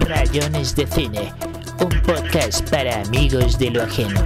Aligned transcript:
Rayones 0.00 0.74
de 0.74 0.86
Cine, 0.86 1.30
un 1.78 2.02
podcast 2.02 2.66
para 2.70 3.02
amigos 3.02 3.58
de 3.58 3.70
lo 3.70 3.82
ajeno. 3.82 4.22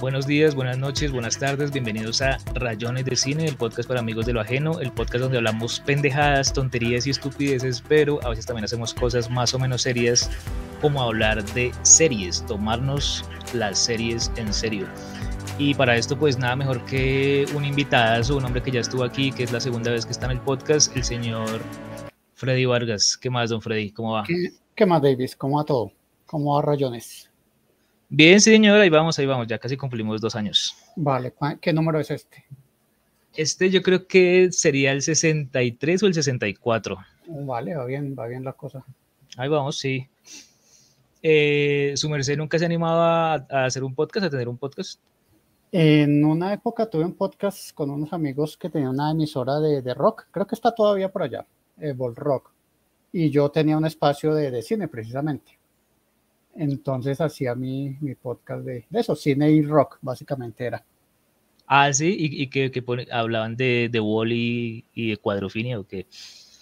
Buenos 0.00 0.26
días, 0.26 0.56
buenas 0.56 0.78
noches, 0.78 1.12
buenas 1.12 1.38
tardes, 1.38 1.70
bienvenidos 1.70 2.20
a 2.20 2.38
Rayones 2.54 3.04
de 3.04 3.14
Cine, 3.14 3.46
el 3.46 3.54
podcast 3.54 3.86
para 3.86 4.00
amigos 4.00 4.26
de 4.26 4.32
lo 4.32 4.40
ajeno, 4.40 4.80
el 4.80 4.90
podcast 4.90 5.22
donde 5.22 5.38
hablamos 5.38 5.78
pendejadas, 5.78 6.52
tonterías 6.52 7.06
y 7.06 7.10
estupideces, 7.10 7.84
pero 7.86 8.18
a 8.24 8.30
veces 8.30 8.46
también 8.46 8.64
hacemos 8.64 8.92
cosas 8.92 9.30
más 9.30 9.54
o 9.54 9.60
menos 9.60 9.82
serias, 9.82 10.28
como 10.80 11.00
hablar 11.00 11.44
de 11.54 11.70
series, 11.82 12.44
tomarnos 12.46 13.24
las 13.52 13.78
series 13.78 14.32
en 14.34 14.52
serio. 14.52 14.88
Y 15.56 15.72
para 15.74 15.96
esto, 15.96 16.18
pues 16.18 16.36
nada 16.36 16.56
mejor 16.56 16.84
que 16.84 17.46
un 17.54 17.64
invitado, 17.64 18.36
un 18.36 18.44
hombre 18.44 18.60
que 18.60 18.72
ya 18.72 18.80
estuvo 18.80 19.04
aquí, 19.04 19.30
que 19.30 19.44
es 19.44 19.52
la 19.52 19.60
segunda 19.60 19.92
vez 19.92 20.04
que 20.04 20.10
está 20.10 20.26
en 20.26 20.32
el 20.32 20.40
podcast, 20.40 20.96
el 20.96 21.04
señor 21.04 21.60
Freddy 22.34 22.64
Vargas. 22.64 23.16
¿Qué 23.16 23.30
más, 23.30 23.50
don 23.50 23.62
Freddy? 23.62 23.90
¿Cómo 23.90 24.12
va? 24.12 24.24
¿Qué, 24.74 24.86
más, 24.86 25.00
Davis? 25.00 25.36
¿Cómo 25.36 25.58
va 25.58 25.64
todo? 25.64 25.92
¿Cómo 26.26 26.54
va 26.54 26.62
Rayones? 26.62 27.30
Bien, 28.08 28.40
señor, 28.40 28.80
ahí 28.80 28.90
vamos, 28.90 29.18
ahí 29.18 29.26
vamos, 29.26 29.46
ya 29.46 29.58
casi 29.58 29.76
cumplimos 29.76 30.20
dos 30.20 30.36
años. 30.36 30.76
Vale, 30.96 31.34
¿qué 31.60 31.72
número 31.72 31.98
es 31.98 32.10
este? 32.10 32.44
Este 33.34 33.70
yo 33.70 33.82
creo 33.82 34.06
que 34.06 34.52
sería 34.52 34.92
el 34.92 35.02
63 35.02 36.02
o 36.02 36.06
el 36.06 36.14
64. 36.14 36.96
Vale, 37.26 37.74
va 37.74 37.84
bien, 37.86 38.14
va 38.16 38.26
bien 38.26 38.44
la 38.44 38.52
cosa. 38.52 38.84
Ahí 39.36 39.48
vamos, 39.48 39.78
sí. 39.78 40.06
Eh, 41.22 41.94
¿Su 41.96 42.08
merced 42.08 42.36
nunca 42.36 42.58
se 42.58 42.66
animaba 42.66 43.34
a, 43.34 43.46
a, 43.50 43.64
hacer 43.64 43.82
un 43.82 43.94
podcast, 43.94 44.26
a 44.26 44.30
tener 44.30 44.48
un 44.48 44.58
podcast? 44.58 45.00
En 45.72 46.24
una 46.24 46.52
época 46.52 46.88
tuve 46.88 47.04
un 47.04 47.14
podcast 47.14 47.72
con 47.72 47.90
unos 47.90 48.12
amigos 48.12 48.56
que 48.56 48.70
tenían 48.70 48.90
una 48.90 49.10
emisora 49.10 49.58
de, 49.58 49.82
de 49.82 49.94
rock, 49.94 50.26
creo 50.30 50.46
que 50.46 50.54
está 50.54 50.72
todavía 50.72 51.10
por 51.10 51.24
allá, 51.24 51.44
eh, 51.78 51.94
Rock, 51.96 52.50
y 53.12 53.30
yo 53.30 53.50
tenía 53.50 53.76
un 53.76 53.86
espacio 53.86 54.34
de, 54.34 54.50
de 54.50 54.62
cine 54.62 54.88
precisamente. 54.88 55.58
Entonces 56.56 57.20
hacía 57.20 57.54
mi, 57.54 57.96
mi 58.00 58.14
podcast 58.14 58.64
de, 58.64 58.86
de, 58.88 59.00
eso, 59.00 59.16
cine 59.16 59.50
y 59.50 59.62
rock, 59.62 59.98
básicamente 60.02 60.64
era. 60.64 60.84
Ah, 61.66 61.92
sí, 61.92 62.14
y, 62.18 62.42
y 62.42 62.48
que, 62.48 62.70
que 62.70 62.82
pone, 62.82 63.06
hablaban 63.10 63.56
de, 63.56 63.88
de 63.90 64.00
Wally 64.00 64.84
y 64.94 65.10
de 65.10 65.16
Cuadrofinia 65.16 65.80
o 65.80 65.84
qué? 65.84 66.06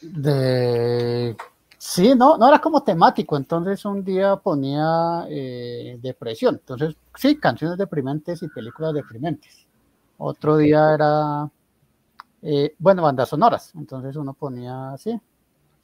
De 0.00 1.36
Sí, 1.84 2.14
no, 2.14 2.38
no 2.38 2.46
era 2.46 2.60
como 2.60 2.84
temático, 2.84 3.36
entonces 3.36 3.84
un 3.84 4.04
día 4.04 4.36
ponía 4.36 5.26
eh, 5.28 5.98
depresión, 6.00 6.54
entonces 6.54 6.94
sí, 7.16 7.36
canciones 7.40 7.76
deprimentes 7.76 8.40
y 8.44 8.46
películas 8.46 8.94
deprimentes. 8.94 9.66
Otro 10.16 10.58
día 10.58 10.94
era, 10.94 11.50
eh, 12.42 12.74
bueno, 12.78 13.02
bandas 13.02 13.28
sonoras, 13.28 13.72
entonces 13.76 14.16
uno 14.16 14.34
ponía 14.34 14.92
así. 14.92 15.18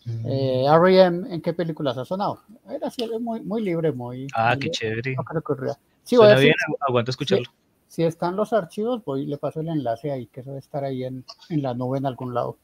Mm. 0.05 0.27
Eh, 0.27 0.65
R.E.M., 0.67 1.35
¿en 1.35 1.41
qué 1.41 1.53
películas 1.53 1.97
ha 1.99 2.05
sonado? 2.05 2.41
Era 2.69 2.89
así, 2.89 3.09
muy, 3.21 3.41
muy 3.41 3.63
libre, 3.63 3.93
muy... 3.93 4.27
Ah, 4.35 4.51
muy 4.51 4.61
qué 4.61 4.71
chévere. 4.71 5.15
No 5.15 5.25
creo 5.25 5.43
que 5.43 5.53
ocurría. 5.53 5.79
Sí, 6.03 6.17
Suena 6.17 6.39
bien, 6.39 6.55
aguanto 6.81 7.11
escucharlo. 7.11 7.51
Si, 7.87 7.97
si, 7.97 8.05
están 8.05 8.35
los 8.35 8.53
archivos, 8.53 9.05
voy 9.05 9.27
le 9.27 9.37
paso 9.39 9.61
el 9.61 9.69
enlace 9.69 10.11
ahí, 10.11 10.27
que 10.27 10.41
eso 10.41 10.51
debe 10.51 10.61
estar 10.61 10.85
ahí 10.85 11.05
en, 11.05 11.25
en 11.49 11.63
la 11.63 11.75
nube 11.75 11.99
en 11.99 12.07
algún 12.07 12.35
lado. 12.35 12.57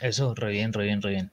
Eso, 0.00 0.34
re 0.34 0.50
bien, 0.50 0.72
re 0.72 0.84
bien, 0.84 1.02
re 1.02 1.10
bien. 1.10 1.30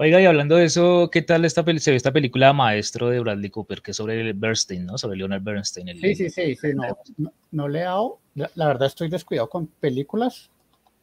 Oiga, 0.00 0.20
y 0.20 0.26
hablando 0.26 0.54
de 0.54 0.64
eso, 0.64 1.10
¿qué 1.10 1.22
tal 1.22 1.44
esta 1.44 1.64
se 1.64 1.90
ve 1.90 1.96
esta 1.96 2.12
película 2.12 2.52
Maestro 2.52 3.08
de 3.08 3.18
Bradley 3.18 3.50
Cooper, 3.50 3.82
que 3.82 3.90
es 3.90 3.96
sobre 3.96 4.32
Bernstein, 4.32 4.86
¿no? 4.86 4.96
Sobre 4.96 5.18
Leonard 5.18 5.42
Bernstein. 5.42 5.88
El 5.88 5.98
sí, 5.98 6.14
sí, 6.14 6.30
sí, 6.30 6.54
sí, 6.54 6.68
no, 6.72 6.96
no, 7.16 7.32
no 7.50 7.68
le 7.68 7.80
he 7.80 7.82
dado, 7.82 8.20
la, 8.36 8.48
la, 8.54 8.68
verdad 8.68 8.86
estoy 8.86 9.08
descuidado 9.08 9.50
con 9.50 9.66
películas, 9.66 10.50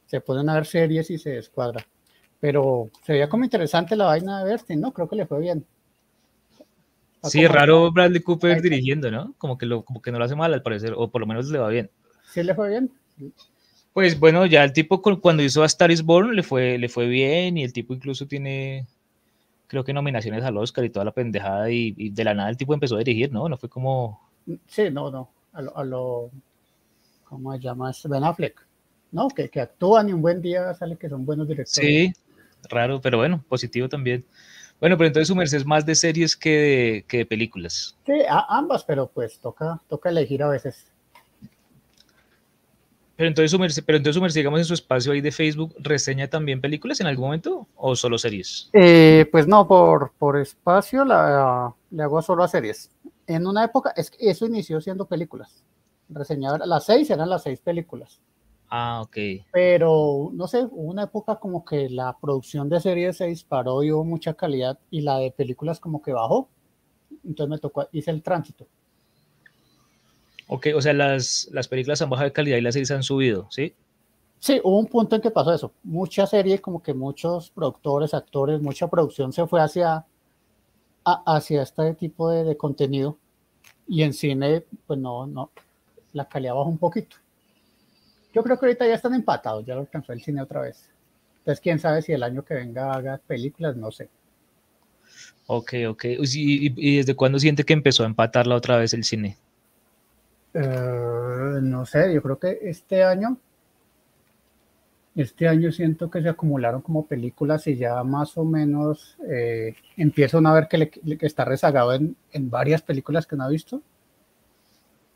se 0.05 0.21
pueden 0.21 0.47
ver 0.47 0.65
series 0.65 1.09
y 1.09 1.17
se 1.17 1.31
descuadra, 1.31 1.85
pero 2.39 2.89
se 3.03 3.13
veía 3.13 3.29
como 3.29 3.43
interesante 3.43 3.95
la 3.95 4.05
vaina 4.05 4.39
de 4.39 4.45
Bernstein, 4.45 4.81
¿no? 4.81 4.91
Creo 4.91 5.07
que 5.07 5.15
le 5.15 5.25
fue 5.25 5.39
bien. 5.39 5.65
Está 7.15 7.29
sí, 7.29 7.47
raro 7.47 7.91
Bradley 7.91 8.21
Cooper 8.21 8.61
dirigiendo, 8.61 9.09
¿no? 9.09 9.33
Como 9.37 9.57
que, 9.57 9.65
lo, 9.65 9.83
como 9.83 10.01
que 10.01 10.11
no 10.11 10.19
lo 10.19 10.25
hace 10.25 10.35
mal 10.35 10.53
al 10.53 10.61
parecer, 10.61 10.93
o 10.95 11.09
por 11.09 11.21
lo 11.21 11.27
menos 11.27 11.49
le 11.49 11.57
va 11.57 11.69
bien. 11.69 11.89
Sí, 12.31 12.43
le 12.43 12.53
fue 12.53 12.69
bien. 12.69 12.91
Pues 13.93 14.19
bueno, 14.19 14.45
ya 14.45 14.63
el 14.63 14.73
tipo 14.73 15.01
cuando 15.01 15.41
hizo 15.41 15.63
a 15.63 15.67
Star 15.67 15.89
is 15.89 16.03
Born 16.03 16.35
le 16.35 16.43
fue, 16.43 16.77
le 16.77 16.89
fue 16.89 17.07
bien 17.07 17.57
y 17.57 17.63
el 17.63 17.71
tipo 17.71 17.93
incluso 17.93 18.27
tiene, 18.27 18.85
creo 19.67 19.85
que 19.85 19.93
nominaciones 19.93 20.43
al 20.43 20.57
Oscar 20.57 20.83
y 20.83 20.89
toda 20.89 21.05
la 21.05 21.13
pendejada 21.13 21.71
y, 21.71 21.93
y 21.97 22.09
de 22.09 22.23
la 22.25 22.33
nada 22.33 22.49
el 22.49 22.57
tipo 22.57 22.73
empezó 22.73 22.95
a 22.95 22.99
dirigir, 22.99 23.31
¿no? 23.31 23.47
No 23.47 23.57
fue 23.57 23.69
como... 23.69 24.19
Sí, 24.67 24.89
no, 24.91 25.09
no, 25.09 25.29
a 25.53 25.61
lo, 25.61 25.77
a 25.77 25.83
lo 25.85 26.29
¿cómo 27.23 27.53
se 27.53 27.59
llama? 27.59 27.91
Ben 28.05 28.23
Affleck, 28.23 28.64
¿no? 29.15 29.29
Que, 29.29 29.49
que 29.49 29.61
actúan 29.61 30.09
y 30.09 30.13
un 30.13 30.21
buen 30.21 30.41
día 30.41 30.73
sale 30.73 30.97
que 30.97 31.07
son 31.07 31.25
buenos 31.25 31.47
directores. 31.47 31.73
Sí, 31.73 32.13
raro, 32.69 32.99
pero 32.99 33.17
bueno, 33.17 33.43
positivo 33.47 33.87
también. 33.87 34.25
Bueno, 34.81 34.97
pero 34.97 35.07
entonces 35.07 35.29
su 35.29 35.35
merced 35.35 35.57
es 35.57 35.65
más 35.65 35.85
de 35.85 35.95
series 35.95 36.35
que 36.35 36.49
de, 36.49 37.05
que 37.07 37.17
de 37.19 37.25
películas. 37.25 37.97
Sí, 38.05 38.11
a, 38.29 38.45
ambas, 38.49 38.83
pero 38.83 39.07
pues 39.07 39.39
toca, 39.39 39.81
toca 39.87 40.09
elegir 40.09 40.43
a 40.43 40.49
veces. 40.49 40.91
Pero 43.15 43.29
entonces, 43.29 43.51
su 43.51 43.57
merced, 43.57 43.83
pero 43.85 43.97
entonces, 43.97 44.15
su 44.15 44.21
merced, 44.21 44.41
digamos, 44.41 44.59
en 44.59 44.65
su 44.65 44.73
espacio 44.73 45.13
ahí 45.13 45.21
de 45.21 45.31
Facebook, 45.31 45.73
¿reseña 45.79 46.27
también 46.27 46.59
películas 46.59 46.99
en 46.99 47.07
algún 47.07 47.27
momento 47.27 47.69
o 47.77 47.95
solo 47.95 48.17
series? 48.17 48.69
Eh, 48.73 49.25
pues 49.31 49.47
no, 49.47 49.65
por, 49.65 50.11
por 50.19 50.37
espacio 50.37 51.05
la, 51.05 51.73
le 51.89 52.03
hago 52.03 52.21
solo 52.21 52.43
a 52.43 52.49
series. 52.49 52.91
En 53.27 53.47
una 53.47 53.63
época, 53.63 53.93
es 53.95 54.11
que 54.11 54.29
eso 54.29 54.45
inició 54.45 54.81
siendo 54.81 55.05
películas. 55.05 55.63
Reseñaba, 56.09 56.65
las 56.65 56.85
seis 56.85 57.09
eran 57.09 57.29
las 57.29 57.43
seis 57.43 57.61
películas. 57.61 58.19
Ah, 58.69 59.01
ok. 59.03 59.17
Pero, 59.51 60.31
no 60.33 60.47
sé, 60.47 60.63
hubo 60.63 60.89
una 60.89 61.03
época 61.03 61.35
como 61.37 61.63
que 61.63 61.89
la 61.89 62.17
producción 62.17 62.67
de 62.69 62.79
series 62.79 63.17
se 63.17 63.27
disparó 63.27 63.83
y 63.83 63.91
hubo 63.91 64.03
mucha 64.03 64.33
calidad 64.33 64.79
y 64.89 65.01
la 65.01 65.17
de 65.19 65.31
películas 65.31 65.79
como 65.79 66.01
que 66.01 66.13
bajó. 66.13 66.49
Entonces 67.23 67.49
me 67.49 67.57
tocó, 67.57 67.87
hice 67.91 68.11
el 68.11 68.21
tránsito. 68.21 68.67
Ok, 70.47 70.67
o 70.75 70.81
sea, 70.81 70.93
las, 70.93 71.49
las 71.51 71.67
películas 71.67 72.01
han 72.01 72.09
bajado 72.09 72.29
de 72.29 72.33
calidad 72.33 72.57
y 72.57 72.61
las 72.61 72.73
series 72.73 72.91
han 72.91 73.03
subido, 73.03 73.47
¿sí? 73.49 73.73
Sí, 74.39 74.61
hubo 74.63 74.77
un 74.77 74.85
punto 74.85 75.15
en 75.15 75.21
que 75.21 75.31
pasó 75.31 75.53
eso. 75.53 75.71
Mucha 75.83 76.27
serie, 76.27 76.59
como 76.59 76.81
que 76.83 76.93
muchos 76.93 77.49
productores, 77.49 78.13
actores, 78.13 78.61
mucha 78.61 78.87
producción 78.87 79.33
se 79.33 79.47
fue 79.47 79.61
hacia, 79.61 80.05
a, 81.03 81.35
hacia 81.35 81.63
este 81.63 81.93
tipo 81.95 82.29
de, 82.29 82.43
de, 82.43 82.57
contenido. 82.57 83.17
Y 83.87 84.03
en 84.03 84.13
cine, 84.13 84.63
pues 84.85 84.99
no, 84.99 85.25
no, 85.25 85.51
la 86.13 86.27
calidad 86.27 86.53
bajó 86.53 86.69
un 86.69 86.77
poquito. 86.77 87.17
Yo 88.35 88.43
creo 88.43 88.59
que 88.59 88.65
ahorita 88.65 88.85
ya 88.85 88.95
están 88.95 89.13
empatados, 89.13 89.65
ya 89.65 89.75
lo 89.75 89.81
alcanzó 89.81 90.11
el 90.11 90.21
cine 90.21 90.41
otra 90.41 90.59
vez. 90.59 90.89
Entonces, 91.37 91.61
quién 91.61 91.79
sabe 91.79 92.01
si 92.01 92.11
el 92.11 92.21
año 92.21 92.43
que 92.43 92.53
venga 92.53 92.93
haga 92.93 93.17
películas, 93.25 93.77
no 93.77 93.91
sé. 93.91 94.09
Ok, 95.47 95.73
ok. 95.87 96.05
¿Y, 96.19 96.97
desde 96.97 97.15
cuándo 97.15 97.39
siente 97.39 97.63
que 97.63 97.71
empezó 97.71 98.03
a 98.03 98.07
empatarla 98.07 98.55
otra 98.55 98.75
vez 98.75 98.93
el 98.93 99.05
cine? 99.05 99.37
Uh, 100.53 101.61
no 101.61 101.85
sé, 101.85 102.13
yo 102.13 102.21
creo 102.21 102.37
que 102.37 102.59
este 102.63 103.05
año, 103.05 103.37
este 105.15 105.47
año 105.47 105.71
siento 105.71 106.09
que 106.09 106.21
se 106.21 106.27
acumularon 106.27 106.81
como 106.81 107.05
películas 107.05 107.67
y 107.67 107.77
ya 107.77 108.03
más 108.03 108.37
o 108.37 108.43
menos 108.43 109.17
eh, 109.29 109.75
empiezo 109.95 110.39
a 110.45 110.53
ver 110.53 110.67
que, 110.67 110.77
le, 110.77 110.89
que 110.89 111.25
está 111.25 111.45
rezagado 111.45 111.93
en, 111.93 112.17
en, 112.33 112.49
varias 112.49 112.81
películas 112.81 113.27
que 113.27 113.37
no 113.37 113.45
ha 113.45 113.49
visto. 113.49 113.81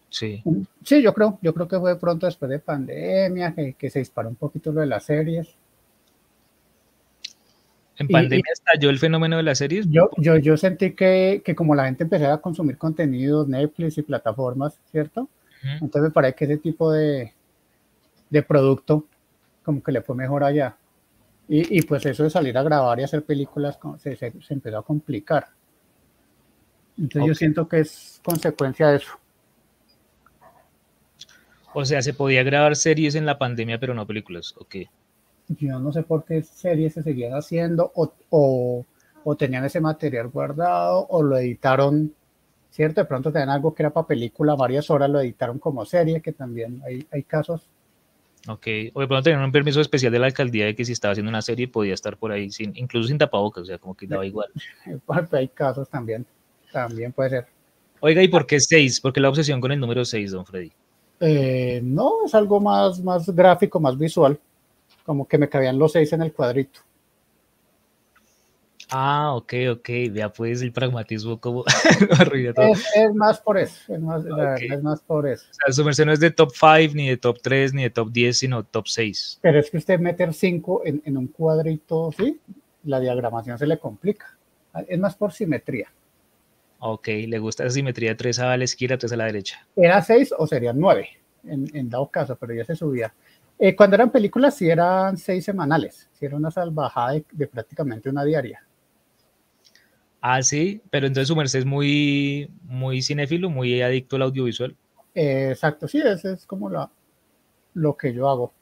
Sí. 0.10 0.44
Sí, 0.84 1.02
yo 1.02 1.14
creo, 1.14 1.38
yo 1.42 1.54
creo 1.54 1.68
que 1.68 1.80
fue 1.80 2.00
pronto 2.00 2.26
después 2.26 2.50
de 2.50 2.60
pandemia, 2.60 3.54
que, 3.54 3.74
que 3.74 3.90
se 3.90 4.00
disparó 4.00 4.30
un 4.30 4.36
poquito 4.36 4.72
lo 4.72 4.82
de 4.82 4.88
las 4.88 5.04
series. 5.04 5.56
¿En 7.98 8.08
pandemia 8.08 8.44
y, 8.48 8.54
estalló 8.54 8.90
el 8.90 8.98
fenómeno 8.98 9.38
de 9.38 9.44
las 9.44 9.58
series? 9.58 9.88
Yo, 9.90 10.10
yo, 10.18 10.38
yo 10.38 10.58
sentí 10.58 10.94
que, 10.94 11.42
que, 11.44 11.54
como 11.54 11.76
la 11.76 11.86
gente 11.86 12.04
empezaba 12.04 12.36
a 12.36 12.42
consumir 12.42 12.78
contenidos, 12.78 13.48
Netflix 13.48 13.98
y 13.98 14.02
plataformas, 14.02 14.80
¿cierto? 14.92 15.22
Uh 15.22 15.68
-huh. 15.68 15.74
Entonces 15.82 16.02
me 16.04 16.12
parece 16.12 16.36
que 16.36 16.46
ese 16.46 16.58
tipo 16.58 16.92
de, 16.92 17.34
de 18.30 18.44
producto 18.44 19.06
como 19.64 19.84
que 19.84 19.92
le 19.92 20.02
fue 20.02 20.16
mejor 20.16 20.44
allá. 20.44 20.76
Y, 21.48 21.78
y, 21.78 21.82
pues 21.82 22.06
eso 22.06 22.24
de 22.24 22.30
salir 22.30 22.58
a 22.58 22.64
grabar 22.64 23.00
y 23.00 23.04
hacer 23.04 23.24
películas 23.24 23.78
se, 23.98 24.16
se, 24.16 24.32
se 24.42 24.54
empezó 24.54 24.78
a 24.78 24.84
complicar. 24.84 25.48
Entonces 26.98 27.22
okay. 27.22 27.28
yo 27.28 27.36
siento 27.36 27.68
que 27.68 27.80
es 27.80 28.22
consecuencia 28.24 28.88
de 28.90 28.98
eso. 28.98 29.20
O 31.74 31.86
sea, 31.86 32.02
se 32.02 32.14
podía 32.14 32.44
grabar 32.44 32.76
series 32.76 33.16
en 33.16 33.26
la 33.26 33.38
pandemia, 33.38 33.80
pero 33.80 33.94
no 33.94 34.08
películas, 34.08 34.56
ok 34.58 34.76
yo 35.58 35.80
no 35.80 35.92
sé 35.92 36.04
por 36.04 36.26
qué 36.26 36.44
series 36.44 36.94
se 36.94 37.04
seguían 37.04 37.34
haciendo 37.34 37.92
o, 37.96 38.14
o, 38.30 38.86
o, 39.24 39.36
tenían 39.36 39.66
ese 39.66 39.82
material 39.82 40.28
guardado 40.28 41.08
o 41.10 41.24
lo 41.24 41.38
editaron, 41.38 42.14
¿cierto? 42.70 43.02
De 43.02 43.06
pronto 43.06 43.32
tenían 43.32 43.50
algo 43.50 43.74
que 43.74 43.84
era 43.84 43.90
para 43.90 44.08
película, 44.08 44.56
varias 44.56 44.90
horas 44.90 45.10
lo 45.10 45.20
editaron 45.20 45.60
como 45.60 45.86
serie, 45.86 46.22
que 46.22 46.34
también 46.34 46.82
hay, 46.86 47.06
hay 47.12 47.24
casos. 47.24 47.68
Ok, 48.48 48.68
o 48.94 49.02
de 49.02 49.08
pronto 49.08 49.24
tenían 49.24 49.44
un 49.44 49.52
permiso 49.52 49.82
especial 49.82 50.14
de 50.14 50.20
la 50.20 50.28
alcaldía 50.28 50.66
de 50.66 50.76
que 50.76 50.86
si 50.86 50.94
estaba 50.94 51.12
haciendo 51.12 51.30
una 51.30 51.42
serie 51.42 51.68
podía 51.68 51.94
estar 51.94 52.16
por 52.16 52.32
ahí, 52.32 52.52
sin, 52.52 52.76
incluso 52.78 53.08
sin 53.08 53.18
tapabocas, 53.18 53.64
o 53.64 53.66
sea, 53.66 53.78
como 53.80 53.96
que 53.96 54.08
daba 54.08 54.26
igual. 54.26 54.50
hay 55.32 55.48
casos 55.50 55.90
también, 55.90 56.26
también 56.72 57.12
puede 57.12 57.32
ser. 57.32 57.48
Oiga, 58.02 58.24
¿y 58.24 58.30
por 58.30 58.46
qué 58.46 58.62
6? 58.62 59.02
¿Por 59.02 59.12
qué 59.12 59.20
la 59.20 59.30
obsesión 59.30 59.60
con 59.60 59.72
el 59.72 59.80
número 59.80 60.06
6, 60.06 60.32
don 60.32 60.46
Freddy? 60.46 60.72
Eh, 61.20 61.82
no, 61.84 62.26
es 62.26 62.34
algo 62.34 62.60
más, 62.60 63.02
más 63.04 63.30
gráfico, 63.30 63.80
más 63.80 63.98
visual 63.98 64.40
como 65.10 65.28
que 65.28 65.40
me 65.40 65.50
cabían 65.50 65.80
los 65.80 65.94
seis 65.94 66.14
en 66.14 66.22
el 66.22 66.32
cuadrito. 66.32 66.82
Ah, 68.92 69.34
ok, 69.34 69.54
ok. 69.72 69.90
Vea 70.12 70.32
pues 70.32 70.62
el 70.62 70.72
pragmatismo 70.72 71.40
como 71.40 71.64
es, 71.66 72.86
es, 72.96 73.16
más 73.16 73.40
por 73.40 73.58
eso. 73.58 73.92
Es 73.92 74.00
más, 74.00 74.24
es 74.62 74.84
más 74.84 75.02
por 75.02 75.28
eso. 75.28 75.48
O 75.50 75.54
sea, 75.54 75.74
su 75.74 75.84
merced 75.84 76.06
no 76.06 76.12
es 76.12 76.20
de 76.20 76.30
top 76.30 76.52
5, 76.54 76.94
ni 76.94 77.10
de 77.10 77.18
top 77.18 77.40
3, 77.42 77.74
ni 77.74 77.82
de 77.82 77.90
top 77.90 78.12
10, 78.12 78.38
sino 78.38 78.64
top 78.64 78.88
6. 78.88 79.40
Pero 79.42 79.60
es 79.60 79.72
que 79.72 79.78
usted 79.78 80.00
meter 80.00 80.32
5 80.32 80.84
en, 80.86 81.02
en 81.04 81.18
un 81.18 81.26
cuadrito, 81.26 82.12
¿sí? 82.16 82.40
La 82.84 83.00
diagramación 83.00 83.58
se 83.58 83.66
le 83.66 83.80
complica. 83.80 84.38
Es 84.88 85.00
más 85.00 85.16
por 85.16 85.34
simetría. 85.34 85.92
Ok, 86.80 87.08
le 87.28 87.40
gusta 87.40 87.64
esa 87.66 87.74
simetría 87.74 88.16
3 88.16 88.40
a 88.40 88.58
la 88.58 88.64
izquierda, 88.64 88.98
3 88.98 89.12
a 89.12 89.18
la 89.18 89.26
derecha. 89.26 89.68
Era 89.76 90.02
6 90.02 90.34
o 90.38 90.48
serían 90.48 90.80
9, 90.80 91.10
en, 91.44 91.76
en 91.76 91.90
dado 91.90 92.08
caso, 92.08 92.38
pero 92.38 92.54
ya 92.54 92.64
se 92.66 92.76
subía. 92.76 93.14
Eh, 93.58 93.76
cuando 93.76 93.96
eran 93.96 94.12
películas, 94.12 94.56
sí 94.56 94.70
eran 94.70 95.18
6 95.18 95.44
semanales, 95.44 96.10
sí 96.14 96.26
era 96.26 96.38
una 96.38 96.52
salvajada 96.52 97.12
de, 97.12 97.26
de 97.32 97.48
prácticamente 97.48 98.10
una 98.10 98.24
diaria. 98.24 98.64
Ah, 100.22 100.42
sí, 100.42 100.82
pero 100.90 101.08
entonces 101.08 101.28
su 101.28 101.36
merced 101.36 101.60
es 101.60 101.66
muy, 101.66 102.52
muy 102.64 103.02
cinéfilo, 103.02 103.50
muy 103.50 103.82
adicto 103.82 104.16
al 104.18 104.24
audiovisual. 104.24 104.76
Eh, 105.16 105.50
exacto, 105.52 105.88
sí, 105.88 106.02
ese 106.04 106.34
es 106.34 106.46
como 106.46 106.70
la, 106.70 106.90
lo 107.74 107.96
que 107.96 108.14
yo 108.14 108.30
hago. 108.30 108.54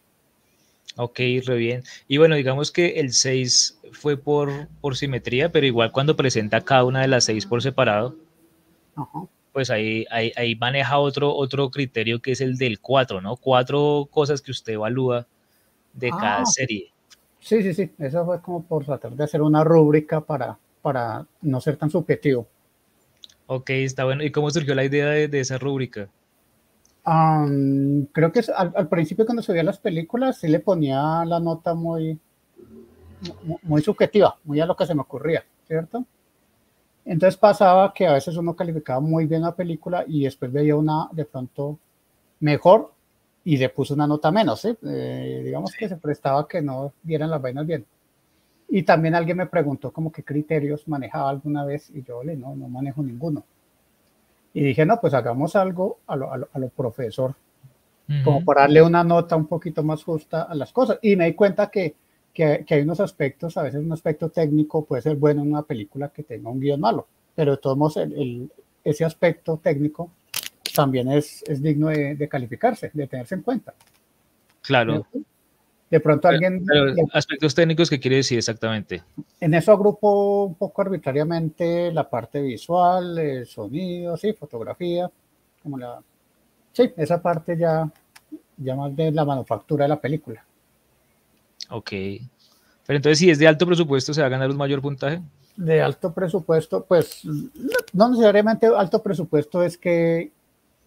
Ok, 0.97 1.19
re 1.45 1.55
bien. 1.57 1.83
Y 2.07 2.17
bueno, 2.17 2.35
digamos 2.35 2.71
que 2.71 2.99
el 2.99 3.13
6 3.13 3.79
fue 3.91 4.17
por, 4.17 4.67
por 4.81 4.95
simetría, 4.95 5.51
pero 5.51 5.67
igual 5.67 5.91
cuando 5.91 6.15
presenta 6.15 6.61
cada 6.61 6.85
una 6.85 7.01
de 7.01 7.07
las 7.07 7.25
6 7.25 7.45
por 7.45 7.61
separado, 7.61 8.15
Ajá. 8.95 9.27
pues 9.53 9.69
ahí, 9.69 10.05
ahí, 10.09 10.33
ahí, 10.35 10.55
maneja 10.55 10.97
otro, 10.97 11.35
otro 11.35 11.69
criterio 11.69 12.19
que 12.19 12.31
es 12.31 12.41
el 12.41 12.57
del 12.57 12.79
4, 12.79 13.21
¿no? 13.21 13.37
Cuatro 13.37 14.07
cosas 14.09 14.41
que 14.41 14.49
usted 14.49 14.73
evalúa 14.73 15.27
de 15.93 16.09
ah, 16.13 16.17
cada 16.19 16.45
serie. 16.45 16.91
Sí, 17.39 17.61
sí, 17.61 17.75
sí, 17.75 17.91
eso 17.99 18.25
fue 18.25 18.41
como 18.41 18.63
por 18.63 18.83
tratar 18.83 19.11
de 19.11 19.23
hacer 19.23 19.43
una 19.43 19.63
rúbrica 19.63 20.21
para, 20.21 20.57
para 20.81 21.27
no 21.41 21.61
ser 21.61 21.77
tan 21.77 21.91
subjetivo. 21.91 22.47
Ok, 23.45 23.69
está 23.69 24.03
bueno. 24.03 24.23
¿Y 24.23 24.31
cómo 24.31 24.49
surgió 24.49 24.73
la 24.73 24.83
idea 24.83 25.07
de, 25.09 25.27
de 25.27 25.39
esa 25.39 25.59
rúbrica? 25.59 26.09
Um, 27.07 28.05
creo 28.07 28.33
que 28.33 28.41
al, 28.53 28.73
al, 28.75 28.89
principio 28.89 29.25
cuando 29.25 29.41
se 29.41 29.53
veía 29.53 29.63
las 29.63 29.79
películas 29.79 30.39
sí 30.39 30.49
le 30.49 30.59
ponía 30.59 31.23
la 31.23 31.39
nota 31.39 31.73
muy, 31.73 32.19
muy, 33.45 33.57
muy, 33.63 33.81
subjetiva, 33.81 34.37
muy 34.43 34.59
a 34.59 34.65
lo 34.65 34.75
que 34.75 34.85
se 34.85 34.93
me 34.93 35.03
ocurría, 35.03 35.45
¿cierto? 35.65 36.03
Entonces 37.05 37.37
pasaba 37.37 37.93
que 37.93 38.05
a 38.05 38.11
veces 38.11 38.35
uno 38.35 38.57
calificaba 38.57 38.99
muy 38.99 39.25
bien 39.25 39.43
la 39.43 39.55
película 39.55 40.03
y 40.05 40.25
después 40.25 40.51
veía 40.51 40.75
una 40.75 41.07
de 41.13 41.23
pronto 41.23 41.79
mejor 42.41 42.91
y 43.45 43.55
le 43.55 43.69
puso 43.69 43.93
una 43.93 44.05
nota 44.05 44.29
menos, 44.29 44.59
¿sí? 44.59 44.77
eh, 44.83 45.43
digamos 45.45 45.73
que 45.73 45.87
se 45.87 45.95
prestaba 45.95 46.45
que 46.45 46.61
no 46.61 46.91
vieran 47.03 47.29
las 47.29 47.41
vainas 47.41 47.65
bien. 47.65 47.85
Y 48.67 48.83
también 48.83 49.15
alguien 49.15 49.37
me 49.37 49.45
preguntó 49.45 49.93
como 49.93 50.11
qué 50.11 50.23
criterios 50.25 50.85
manejaba 50.89 51.29
alguna 51.29 51.63
vez 51.63 51.89
y 51.89 52.03
yo 52.03 52.21
le 52.21 52.35
no, 52.35 52.53
no 52.53 52.67
manejo 52.67 53.01
ninguno. 53.01 53.45
Y 54.53 54.63
dije, 54.63 54.85
no, 54.85 54.99
pues 54.99 55.13
hagamos 55.13 55.55
algo 55.55 55.99
a 56.07 56.15
lo, 56.15 56.31
a 56.31 56.37
lo, 56.37 56.49
a 56.51 56.59
lo 56.59 56.69
profesor, 56.69 57.31
uh 57.31 58.11
-huh. 58.11 58.23
como 58.23 58.43
para 58.43 58.61
darle 58.61 58.81
una 58.81 59.03
nota 59.03 59.35
un 59.35 59.47
poquito 59.47 59.83
más 59.83 60.03
justa 60.03 60.43
a 60.43 60.55
las 60.55 60.71
cosas. 60.71 60.99
Y 61.01 61.15
me 61.15 61.25
di 61.25 61.33
cuenta 61.33 61.69
que, 61.69 61.95
que, 62.33 62.63
que, 62.65 62.75
hay 62.75 62.81
unos 62.81 62.99
aspectos, 62.99 63.57
a 63.57 63.63
veces 63.63 63.83
un 63.83 63.91
aspecto 63.91 64.29
técnico 64.29 64.85
puede 64.85 65.01
ser 65.01 65.15
bueno 65.15 65.41
en 65.41 65.51
una 65.51 65.63
película 65.63 66.09
que 66.09 66.23
tenga 66.23 66.49
un 66.49 66.59
guion 66.59 66.79
malo, 66.79 67.07
pero 67.35 67.51
de 67.51 67.57
todos 67.57 67.77
modos 67.77 67.97
el, 67.97 68.13
el, 68.13 68.51
ese 68.83 69.05
aspecto 69.05 69.57
técnico 69.57 70.11
también 70.73 71.11
es, 71.11 71.43
es 71.47 71.61
digno 71.61 71.87
de, 71.87 72.15
de, 72.15 72.29
calificarse, 72.29 72.91
de 72.93 73.07
tenerse 73.07 73.35
en 73.35 73.41
cuenta. 73.41 73.73
Claro. 74.61 75.05
De 75.89 75.99
pronto 76.01 76.27
alguien... 76.27 76.65
Pero, 76.65 76.93
pero 76.93 77.07
aspectos 77.13 77.55
técnicos, 77.55 77.89
¿qué 77.89 77.99
quiere 77.99 78.17
decir 78.17 78.37
exactamente? 78.37 79.03
En 79.39 79.53
eso 79.53 79.71
agrupo 79.71 80.45
un 80.45 80.55
poco 80.55 80.81
arbitrariamente 80.81 81.91
la 81.93 82.09
parte 82.09 82.41
visual, 82.41 83.17
el 83.17 83.45
sonido, 83.45 84.17
sí, 84.17 84.33
fotografía, 84.33 85.09
como 85.63 85.77
la... 85.77 86.01
Sí, 86.73 86.91
esa 86.97 87.21
parte 87.21 87.57
ya, 87.57 87.89
ya 88.57 88.75
más 88.75 88.95
de 88.95 89.11
la 89.11 89.23
manufactura 89.23 89.85
de 89.85 89.89
la 89.89 89.99
película. 89.99 90.43
Ok. 91.69 91.89
Pero 91.89 92.97
entonces, 92.97 93.19
si 93.19 93.29
es 93.29 93.39
de 93.39 93.47
alto 93.47 93.65
presupuesto, 93.65 94.13
¿se 94.13 94.21
va 94.21 94.27
a 94.27 94.31
ganar 94.31 94.49
un 94.49 94.57
mayor 94.57 94.81
puntaje? 94.81 95.21
De 95.55 95.81
alto 95.81 96.13
presupuesto, 96.13 96.85
pues 96.85 97.23
no 97.93 98.09
necesariamente 98.09 98.67
alto 98.67 99.01
presupuesto 99.01 99.63
es 99.63 99.77
que, 99.77 100.31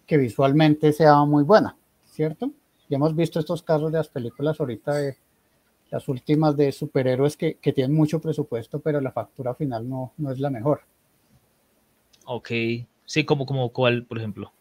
que 0.05 0.17
visualmente 0.17 0.93
sea 0.93 1.25
muy 1.25 1.43
buena, 1.43 1.75
¿cierto? 2.11 2.51
Ya 2.91 2.97
hemos 2.97 3.15
visto 3.15 3.39
estos 3.39 3.63
casos 3.63 3.89
de 3.89 3.99
las 3.99 4.09
películas 4.09 4.59
ahorita 4.59 4.93
de 4.95 5.15
las 5.91 6.09
últimas 6.09 6.57
de 6.57 6.73
superhéroes 6.73 7.37
que, 7.37 7.53
que 7.53 7.71
tienen 7.71 7.95
mucho 7.95 8.19
presupuesto, 8.19 8.81
pero 8.81 8.99
la 8.99 9.13
factura 9.13 9.55
final 9.55 9.87
no, 9.87 10.11
no 10.17 10.29
es 10.29 10.39
la 10.41 10.49
mejor. 10.49 10.81
Ok, 12.25 12.49
sí, 13.05 13.23
como, 13.23 13.45
como 13.45 13.69
cuál, 13.69 14.03
por 14.03 14.17
ejemplo. 14.17 14.51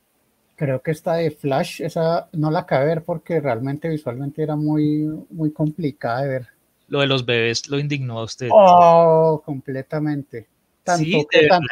Creo 0.55 0.81
que 0.81 0.93
esta 0.93 1.15
de 1.15 1.33
Flash, 1.33 1.83
esa 1.83 2.29
no 2.33 2.53
la 2.53 2.61
acabé 2.61 2.83
de 2.83 2.95
ver 2.95 3.05
porque 3.05 3.41
realmente 3.41 3.89
visualmente 3.89 4.45
era 4.45 4.55
muy, 4.55 5.09
muy 5.31 5.53
complicada 5.53 6.23
de 6.23 6.29
ver. 6.29 6.47
Lo 6.87 7.01
de 7.01 7.09
los 7.09 7.27
bebés 7.27 7.69
lo 7.69 7.81
indignó 7.81 8.21
a 8.21 8.25
usted. 8.25 8.49
Oh, 8.53 9.43
completamente. 9.45 10.47
Tanto 10.85 11.05
¿Sí, 11.05 11.27
que, 11.29 11.49
tanto, 11.49 11.67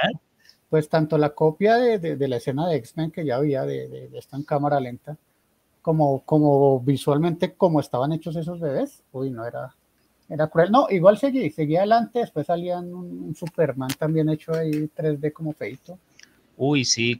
pues 0.69 0.89
tanto 0.89 1.19
la 1.19 1.31
copia 1.31 1.77
de, 1.77 2.01
de, 2.01 2.17
de 2.17 2.29
la 2.29 2.39
escena 2.39 2.69
de 2.69 2.79
X-Men 2.79 3.13
que 3.13 3.25
ya 3.25 3.37
había 3.37 3.63
de, 3.63 3.89
de, 3.89 4.19
esta 4.19 4.37
en 4.37 4.43
cámara 4.43 4.81
lenta, 4.81 5.17
como, 5.83 6.23
como 6.25 6.81
visualmente 6.81 7.55
como 7.55 7.81
estaban 7.81 8.13
hechos 8.13 8.37
esos 8.37 8.61
bebés, 8.61 9.03
uy, 9.13 9.31
no 9.31 9.47
era, 9.47 9.75
era 10.29 10.49
cruel. 10.49 10.71
No, 10.71 10.87
igual 10.91 11.19
seguí, 11.19 11.51
seguí 11.51 11.77
adelante, 11.77 12.21
después 12.21 12.47
salían 12.47 12.93
un, 12.93 13.23
un 13.25 13.35
Superman 13.35 13.91
también 13.99 14.29
hecho 14.29 14.55
ahí 14.55 14.71
3D 14.71 15.33
como 15.33 15.53
feito. 15.53 15.99
Uy, 16.57 16.85
sí. 16.85 17.19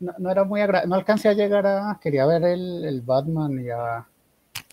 No, 0.00 0.12
no 0.18 0.30
era 0.30 0.44
muy 0.44 0.60
agradable, 0.60 0.88
no 0.88 0.96
alcancé 0.96 1.28
a 1.28 1.32
llegar 1.32 1.66
a, 1.66 1.98
quería 2.02 2.26
ver 2.26 2.44
el, 2.44 2.84
el 2.84 3.00
Batman 3.00 3.64
y 3.64 3.70
a... 3.70 4.06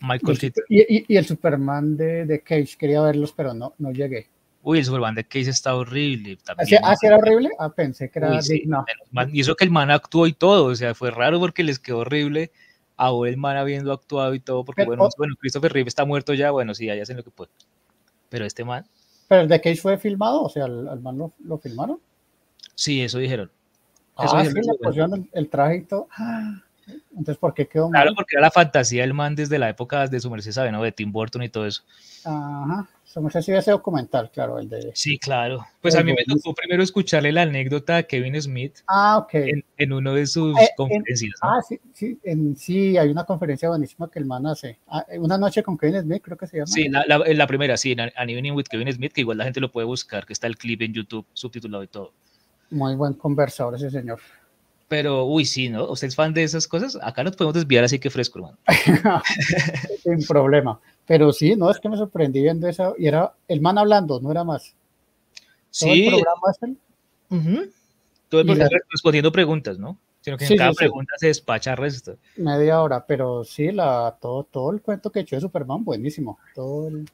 Michael. 0.01 0.53
Y, 0.67 0.81
y, 0.81 1.05
y, 1.07 1.17
el 1.17 1.25
Superman 1.25 1.95
de, 1.95 2.25
de, 2.25 2.41
Cage, 2.41 2.75
quería 2.77 3.01
verlos, 3.01 3.31
pero 3.31 3.53
no, 3.53 3.73
no 3.77 3.91
llegué. 3.91 4.27
Uy, 4.65 4.79
el 4.79 4.85
Superman 4.85 5.13
de 5.13 5.25
Cage 5.25 5.49
está 5.49 5.75
horrible. 5.75 6.37
También, 6.37 6.79
¿Ah, 6.83 6.95
sí, 6.95 7.05
era 7.05 7.17
horrible? 7.17 7.49
Ah, 7.59 7.69
pensé 7.69 8.09
que 8.09 8.19
era 8.19 8.31
Uy, 8.31 8.41
sí, 8.41 8.53
digno. 8.53 8.85
Y 9.31 9.41
eso 9.41 9.55
que 9.55 9.65
el 9.65 9.71
man 9.71 9.91
actuó 9.91 10.25
y 10.25 10.33
todo, 10.33 10.65
o 10.65 10.75
sea, 10.75 10.95
fue 10.95 11.11
raro 11.11 11.37
porque 11.39 11.63
les 11.63 11.79
quedó 11.79 11.99
horrible 11.99 12.51
a 12.95 13.09
el 13.27 13.37
man 13.37 13.57
habiendo 13.57 13.91
actuado 13.91 14.33
y 14.33 14.39
todo, 14.39 14.63
porque 14.63 14.83
pero, 14.83 14.95
bueno, 14.95 15.09
bueno, 15.17 15.35
Christopher 15.37 15.73
Reeve 15.73 15.89
está 15.89 16.05
muerto 16.05 16.33
ya, 16.33 16.51
bueno, 16.51 16.73
sí, 16.73 16.85
ya 16.85 16.93
hacen 17.01 17.17
lo 17.17 17.23
que 17.23 17.31
puede. 17.31 17.51
Pero 18.29 18.45
este 18.45 18.63
man. 18.63 18.85
¿Pero 19.27 19.41
el 19.41 19.49
de 19.49 19.59
Cage 19.59 19.75
fue 19.75 19.97
filmado? 19.97 20.43
O 20.43 20.49
sea, 20.49 20.65
¿el, 20.65 20.87
el 20.87 20.99
man 21.01 21.17
lo, 21.17 21.33
lo, 21.43 21.57
filmaron? 21.57 21.99
Sí, 22.75 23.01
eso 23.01 23.17
dijeron. 23.17 23.51
Eso 24.17 24.35
ah, 24.35 24.43
dijeron, 24.43 24.63
sí, 24.63 24.69
le 24.69 24.77
pusieron 24.77 25.13
el, 25.13 25.29
el, 25.33 25.49
traje 25.49 25.77
y 25.77 25.81
todo. 25.83 26.07
Entonces, 27.11 27.37
¿por 27.37 27.53
qué 27.53 27.67
quedó 27.67 27.89
Claro, 27.89 28.07
mal? 28.11 28.15
porque 28.15 28.35
era 28.35 28.41
la 28.41 28.51
fantasía 28.51 29.01
del 29.03 29.13
man 29.13 29.35
desde 29.35 29.59
la 29.59 29.69
época 29.69 30.07
de 30.07 30.19
su 30.19 30.29
merced, 30.29 30.51
¿sabe? 30.51 30.71
¿no? 30.71 30.83
De 30.83 30.91
Tim 30.91 31.11
Burton 31.11 31.43
y 31.43 31.49
todo 31.49 31.65
eso. 31.65 31.83
Ajá. 32.25 32.89
Su 33.03 33.21
merced 33.21 33.41
sí 33.41 33.51
ese 33.51 33.69
documental, 33.71 34.31
claro, 34.31 34.57
el 34.57 34.67
de... 34.67 34.91
Sí, 34.95 35.19
claro. 35.19 35.63
Pues 35.81 35.95
a 35.95 36.03
mí 36.03 36.13
me 36.13 36.23
tocó 36.25 36.55
primero 36.55 36.81
escucharle 36.81 37.31
la 37.31 37.43
anécdota 37.43 37.97
a 37.97 38.03
Kevin 38.03 38.41
Smith. 38.41 38.79
Ah, 38.87 39.19
ok. 39.19 39.33
En, 39.35 39.63
en 39.77 39.93
uno 39.93 40.13
de 40.15 40.25
sus 40.25 40.57
eh, 40.59 40.69
conferencias. 40.75 41.21
En, 41.21 41.47
¿no? 41.49 41.55
Ah, 41.55 41.61
sí, 41.61 41.79
sí, 41.93 42.19
en, 42.23 42.55
sí, 42.55 42.97
hay 42.97 43.09
una 43.09 43.23
conferencia 43.23 43.69
buenísima 43.69 44.09
que 44.09 44.17
el 44.17 44.25
man 44.25 44.47
hace. 44.47 44.79
Ah, 44.87 45.05
una 45.19 45.37
noche 45.37 45.61
con 45.61 45.77
Kevin 45.77 46.01
Smith, 46.01 46.23
creo 46.23 46.37
que 46.37 46.47
se 46.47 46.57
llama. 46.57 46.67
Sí, 46.67 46.89
la, 46.89 47.05
la, 47.07 47.19
la 47.19 47.47
primera, 47.47 47.77
sí, 47.77 47.95
An 47.99 48.29
Evening 48.29 48.53
with 48.53 48.65
Kevin 48.65 48.91
Smith, 48.91 49.13
que 49.13 49.21
igual 49.21 49.37
la 49.37 49.43
gente 49.43 49.59
lo 49.59 49.71
puede 49.71 49.85
buscar, 49.85 50.25
que 50.25 50.33
está 50.33 50.47
el 50.47 50.57
clip 50.57 50.81
en 50.81 50.93
YouTube 50.93 51.27
subtitulado 51.33 51.83
y 51.83 51.87
todo. 51.87 52.13
Muy 52.71 52.95
buen 52.95 53.13
conversador 53.13 53.75
ese 53.75 53.91
señor. 53.91 54.19
Pero, 54.87 55.25
uy, 55.25 55.45
sí, 55.45 55.69
¿no? 55.69 55.89
¿Usted 55.89 56.07
es 56.07 56.15
fan 56.15 56.33
de 56.33 56.43
esas 56.43 56.67
cosas? 56.67 56.97
Acá 57.01 57.23
nos 57.23 57.35
podemos 57.35 57.55
desviar 57.55 57.83
así 57.83 57.99
que 57.99 58.09
fresco, 58.09 58.39
hermano. 58.39 58.57
Sin 60.03 60.25
problema. 60.27 60.79
Pero 61.05 61.31
sí, 61.33 61.55
no, 61.55 61.71
es 61.71 61.79
que 61.79 61.89
me 61.89 61.97
sorprendí 61.97 62.41
viendo 62.41 62.67
eso. 62.67 62.95
Y 62.97 63.07
era 63.07 63.33
el 63.47 63.61
man 63.61 63.77
hablando, 63.77 64.19
no 64.19 64.31
era 64.31 64.43
más. 64.43 64.75
Sí. 65.69 65.85
Todo 65.85 65.93
el 65.93 66.09
programa 66.09 66.41
es 66.51 66.63
el... 66.63 66.69
Uh 67.29 67.35
-huh. 67.35 67.71
Todo 68.29 68.41
el 68.41 68.47
programa 68.47 68.69
la... 68.71 68.79
respondiendo 68.91 69.31
preguntas, 69.31 69.79
¿no? 69.79 69.97
Sino 70.21 70.37
que 70.37 70.45
sí, 70.45 70.53
en 70.53 70.59
cada 70.59 70.71
sí, 70.71 70.77
pregunta 70.77 71.15
sí. 71.17 71.21
se 71.21 71.27
despacha 71.27 71.75
resto. 71.75 72.17
Media 72.37 72.81
hora, 72.81 73.05
pero 73.05 73.43
sí, 73.43 73.71
la, 73.71 74.15
todo, 74.21 74.43
todo 74.43 74.71
el 74.71 74.81
cuento 74.81 75.11
que 75.11 75.21
echó 75.21 75.35
de 75.35 75.41
Superman, 75.41 75.83
buenísimo. 75.83 76.37
Todo 76.55 76.87
el... 76.89 77.09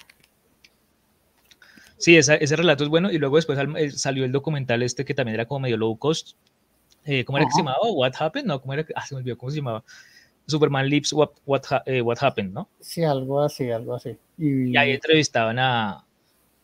Sí, 1.98 2.16
esa, 2.18 2.36
ese 2.36 2.56
relato 2.56 2.84
es 2.84 2.90
bueno. 2.90 3.12
Y 3.12 3.18
luego 3.18 3.38
después 3.38 3.58
salió 3.96 4.26
el 4.26 4.32
documental 4.32 4.84
este 4.84 5.06
que 5.06 5.14
también 5.14 5.36
era 5.36 5.48
como 5.48 5.62
medio 5.62 5.78
low 5.78 5.98
cost, 5.98 6.36
eh, 7.10 7.26
¿cómo 7.26 7.38
era 7.38 7.46
Ajá. 7.46 7.50
que 7.50 7.54
se 7.56 7.60
llamaba? 7.62 7.80
What 7.92 8.14
Happened, 8.20 8.48
no, 8.48 8.62
¿cómo 8.62 8.74
era? 8.74 8.86
Ah, 8.96 9.06
se 9.06 9.16
me 9.16 9.20
olvidó 9.20 9.38
cómo 9.38 9.50
se 9.52 9.58
llamaba. 9.58 9.84
Superman 10.46 10.88
Lips, 10.88 11.14
What, 11.14 11.30
what, 11.46 11.62
eh, 11.86 12.02
what 12.02 12.18
Happened, 12.22 12.54
¿no? 12.54 12.70
Sí, 12.80 13.04
algo 13.04 13.42
así, 13.42 13.70
algo 13.70 13.96
así. 13.96 14.18
Y, 14.38 14.72
y 14.72 14.78
ahí 14.78 14.92
entrevistaban 14.92 15.60
a, 15.60 16.06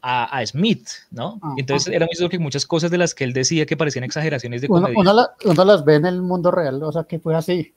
a, 0.01 0.37
a 0.37 0.45
Smith, 0.45 0.87
¿no? 1.11 1.39
Ajá. 1.41 1.53
Entonces 1.57 1.93
era 1.93 2.05
muy 2.05 2.29
que 2.29 2.39
muchas 2.39 2.65
cosas 2.65 2.91
de 2.91 2.97
las 2.97 3.15
que 3.15 3.23
él 3.23 3.33
decía 3.33 3.65
que 3.65 3.77
parecían 3.77 4.03
exageraciones 4.03 4.61
de 4.61 4.67
uno, 4.69 4.87
uno, 4.95 5.13
la, 5.13 5.29
uno, 5.45 5.65
las 5.65 5.83
ve 5.83 5.95
en 5.95 6.05
el 6.05 6.21
mundo 6.21 6.51
real, 6.51 6.81
o 6.83 6.91
sea, 6.91 7.03
que 7.03 7.19
fue 7.19 7.35
así. 7.35 7.73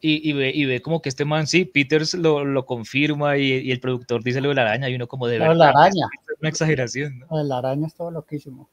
y, 0.00 0.32
ve, 0.32 0.50
y 0.54 0.64
ve 0.64 0.82
como 0.82 1.02
que 1.02 1.08
este 1.08 1.24
man, 1.24 1.46
sí, 1.46 1.64
Peters 1.64 2.14
lo, 2.14 2.44
lo 2.44 2.64
confirma 2.64 3.36
y, 3.38 3.52
y, 3.52 3.70
el 3.70 3.80
productor 3.80 4.24
dice 4.24 4.40
lo 4.40 4.48
de 4.48 4.56
la 4.56 4.62
araña 4.62 4.88
y 4.88 4.94
uno 4.94 5.06
como 5.06 5.26
de 5.26 5.38
verdad. 5.38 5.56
La 5.56 5.68
araña. 5.68 6.06
Es 6.28 6.36
una 6.40 6.48
exageración. 6.48 7.20
¿no? 7.20 7.42
La 7.44 7.58
araña 7.58 7.86
es 7.86 7.94
todo 7.94 8.10
loquísimo. 8.10 8.68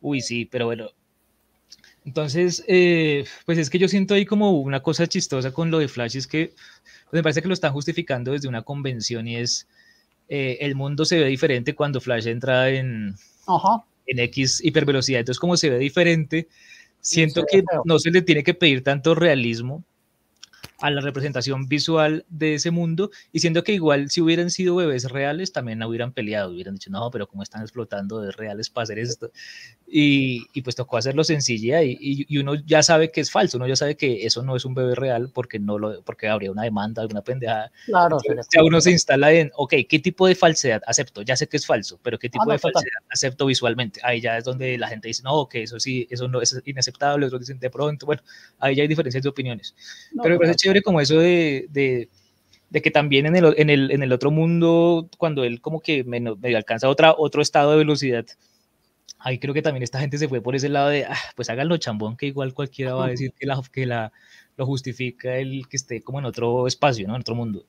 Uy, 0.00 0.20
sí, 0.20 0.46
pero 0.46 0.66
bueno. 0.66 0.88
Entonces, 2.08 2.64
eh, 2.68 3.26
pues 3.44 3.58
es 3.58 3.68
que 3.68 3.78
yo 3.78 3.86
siento 3.86 4.14
ahí 4.14 4.24
como 4.24 4.52
una 4.52 4.80
cosa 4.80 5.06
chistosa 5.06 5.52
con 5.52 5.70
lo 5.70 5.78
de 5.78 5.88
Flash, 5.88 6.16
es 6.16 6.26
que 6.26 6.54
pues 7.10 7.12
me 7.12 7.22
parece 7.22 7.42
que 7.42 7.48
lo 7.48 7.52
están 7.52 7.74
justificando 7.74 8.32
desde 8.32 8.48
una 8.48 8.62
convención 8.62 9.28
y 9.28 9.36
es 9.36 9.68
eh, 10.30 10.56
el 10.62 10.74
mundo 10.74 11.04
se 11.04 11.18
ve 11.18 11.26
diferente 11.26 11.74
cuando 11.74 12.00
Flash 12.00 12.26
entra 12.26 12.70
en, 12.70 13.14
Ajá. 13.46 13.84
en 14.06 14.20
X 14.20 14.62
hipervelocidad. 14.64 15.20
Entonces, 15.20 15.38
como 15.38 15.58
se 15.58 15.68
ve 15.68 15.78
diferente, 15.78 16.48
siento 17.02 17.44
que 17.44 17.62
no 17.84 17.98
se 17.98 18.10
le 18.10 18.22
tiene 18.22 18.42
que 18.42 18.54
pedir 18.54 18.82
tanto 18.82 19.14
realismo 19.14 19.84
a 20.80 20.90
la 20.90 21.00
representación 21.00 21.68
visual 21.68 22.24
de 22.28 22.54
ese 22.54 22.70
mundo, 22.70 23.10
y 23.32 23.40
siendo 23.40 23.64
que 23.64 23.72
igual 23.72 24.10
si 24.10 24.20
hubieran 24.20 24.50
sido 24.50 24.76
bebés 24.76 25.10
reales, 25.10 25.52
también 25.52 25.82
hubieran 25.82 26.12
peleado, 26.12 26.50
hubieran 26.50 26.74
dicho, 26.74 26.90
no, 26.90 27.10
pero 27.10 27.26
¿cómo 27.26 27.42
están 27.42 27.62
explotando 27.62 28.20
de 28.20 28.30
reales 28.32 28.70
para 28.70 28.84
hacer 28.84 28.98
esto? 28.98 29.30
Y, 29.86 30.46
y 30.52 30.62
pues 30.62 30.76
tocó 30.76 30.96
hacerlo 30.96 31.24
sencilla 31.24 31.82
y, 31.82 31.96
y, 32.00 32.38
uno 32.38 32.54
ya 32.54 32.82
sabe 32.82 33.10
que 33.10 33.20
es 33.20 33.30
falso, 33.30 33.56
uno 33.56 33.66
ya 33.66 33.74
sabe 33.74 33.96
que 33.96 34.26
eso 34.26 34.42
no 34.42 34.54
es 34.54 34.64
un 34.64 34.74
bebé 34.74 34.94
real 34.94 35.30
porque, 35.32 35.58
no 35.58 35.78
lo, 35.78 36.02
porque 36.02 36.28
habría 36.28 36.52
una 36.52 36.62
demanda, 36.62 37.02
alguna 37.02 37.22
pendejada. 37.22 37.72
Claro. 37.86 38.18
Entonces, 38.22 38.46
ya 38.54 38.62
uno 38.62 38.80
se 38.80 38.90
instala 38.90 39.32
en, 39.32 39.50
ok, 39.56 39.74
¿qué 39.88 39.98
tipo 39.98 40.26
de 40.26 40.34
falsedad 40.34 40.82
acepto? 40.86 41.22
Ya 41.22 41.36
sé 41.36 41.48
que 41.48 41.56
es 41.56 41.66
falso, 41.66 41.98
pero 42.02 42.18
¿qué 42.18 42.28
tipo 42.28 42.42
ah, 42.42 42.46
no, 42.46 42.52
de 42.52 42.58
falsedad 42.58 42.82
total. 42.82 43.08
acepto 43.10 43.46
visualmente? 43.46 44.00
Ahí 44.04 44.20
ya 44.20 44.36
es 44.38 44.44
donde 44.44 44.78
la 44.78 44.88
gente 44.88 45.08
dice, 45.08 45.22
no, 45.24 45.48
que 45.48 45.62
eso 45.62 45.80
sí, 45.80 46.06
eso 46.10 46.28
no 46.28 46.40
es 46.40 46.60
inaceptable, 46.66 47.26
otros 47.26 47.40
dicen 47.40 47.58
de 47.58 47.70
pronto, 47.70 48.06
bueno, 48.06 48.22
ahí 48.60 48.76
ya 48.76 48.82
hay 48.82 48.88
diferencias 48.88 49.22
de 49.22 49.28
opiniones. 49.28 49.74
No, 50.12 50.22
pero 50.22 50.34
me 50.34 50.40
parece 50.40 50.67
chévere 50.68 50.82
como 50.82 51.00
eso 51.00 51.18
de, 51.18 51.66
de, 51.70 52.08
de, 52.70 52.82
que 52.82 52.90
también 52.90 53.26
en 53.26 53.36
el, 53.36 53.54
en, 53.56 53.70
el, 53.70 53.90
en 53.90 54.02
el 54.02 54.12
otro 54.12 54.30
mundo, 54.30 55.08
cuando 55.16 55.44
él 55.44 55.60
como 55.60 55.80
que 55.80 56.04
medio, 56.04 56.36
medio 56.36 56.56
alcanza 56.56 56.88
otra, 56.88 57.14
otro 57.16 57.40
estado 57.40 57.72
de 57.72 57.78
velocidad, 57.78 58.26
ahí 59.18 59.38
creo 59.38 59.54
que 59.54 59.62
también 59.62 59.82
esta 59.82 60.00
gente 60.00 60.18
se 60.18 60.28
fue 60.28 60.40
por 60.40 60.54
ese 60.54 60.68
lado 60.68 60.90
de, 60.90 61.04
ah, 61.06 61.16
pues 61.36 61.48
háganlo 61.50 61.76
chambón, 61.78 62.16
que 62.16 62.26
igual 62.26 62.54
cualquiera 62.54 62.94
va 62.94 63.06
a 63.06 63.08
decir 63.08 63.32
que, 63.32 63.46
la, 63.46 63.62
que 63.72 63.86
la, 63.86 64.12
lo 64.56 64.66
justifica 64.66 65.36
el 65.36 65.66
que 65.68 65.76
esté 65.76 66.02
como 66.02 66.18
en 66.18 66.26
otro 66.26 66.66
espacio, 66.66 67.06
¿no? 67.08 67.14
En 67.14 67.20
otro 67.20 67.34
mundo. 67.34 67.64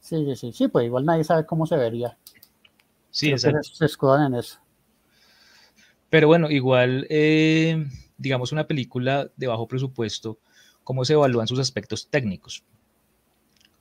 Sí, 0.00 0.34
sí, 0.34 0.52
sí, 0.52 0.68
pues 0.68 0.86
igual 0.86 1.04
nadie 1.04 1.24
sabe 1.24 1.46
cómo 1.46 1.66
se 1.66 1.76
vería. 1.76 2.16
Sí, 3.10 3.30
exacto. 3.30 3.62
Se, 3.62 3.74
se 3.76 3.84
escudan 3.84 4.32
en 4.32 4.40
eso. 4.40 4.58
Pero 6.08 6.26
bueno, 6.26 6.50
igual, 6.50 7.06
eh, 7.08 7.86
digamos, 8.18 8.50
una 8.52 8.66
película 8.66 9.30
de 9.36 9.46
bajo 9.46 9.68
presupuesto, 9.68 10.38
¿cómo 10.90 11.04
se 11.04 11.12
evalúan 11.12 11.46
sus 11.46 11.60
aspectos 11.60 12.08
técnicos? 12.08 12.64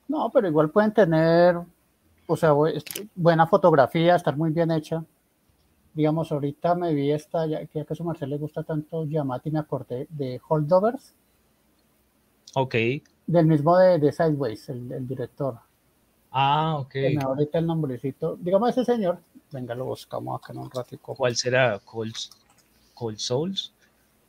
No, 0.07 0.29
pero 0.31 0.47
igual 0.47 0.69
pueden 0.69 0.93
tener, 0.93 1.59
o 2.27 2.37
sea, 2.37 2.53
buena 3.15 3.47
fotografía, 3.47 4.15
estar 4.15 4.37
muy 4.37 4.51
bien 4.51 4.69
hecha. 4.69 5.03
Digamos, 5.95 6.31
ahorita 6.31 6.75
me 6.75 6.93
vi 6.93 7.11
esta, 7.11 7.47
ya 7.47 7.65
que 7.65 7.83
a 7.89 7.95
su 7.95 8.03
merced 8.03 8.27
le 8.27 8.37
gusta 8.37 8.61
tanto 8.61 9.05
Yamati, 9.05 9.49
me 9.49 9.57
acordé 9.57 10.05
de 10.11 10.39
Holdovers. 10.47 11.15
Ok. 12.53 12.75
Del 13.25 13.47
mismo 13.47 13.75
de, 13.75 13.97
de 13.97 14.11
Sideways, 14.11 14.69
el, 14.69 14.91
el, 14.91 15.07
director. 15.07 15.57
Ah, 16.29 16.77
ok. 16.77 16.93
Ahorita 17.23 17.57
el 17.57 17.65
nombrecito. 17.65 18.37
Digamos, 18.39 18.69
ese 18.69 18.85
señor, 18.85 19.17
venga, 19.51 19.73
lo 19.73 19.85
buscamos 19.85 20.39
acá 20.39 20.53
en 20.53 20.59
un 20.59 20.69
ratico. 20.69 21.15
¿Cuál 21.15 21.35
será? 21.35 21.79
¿Cold, 21.79 22.13
Cold 22.93 23.17
Souls? 23.17 23.73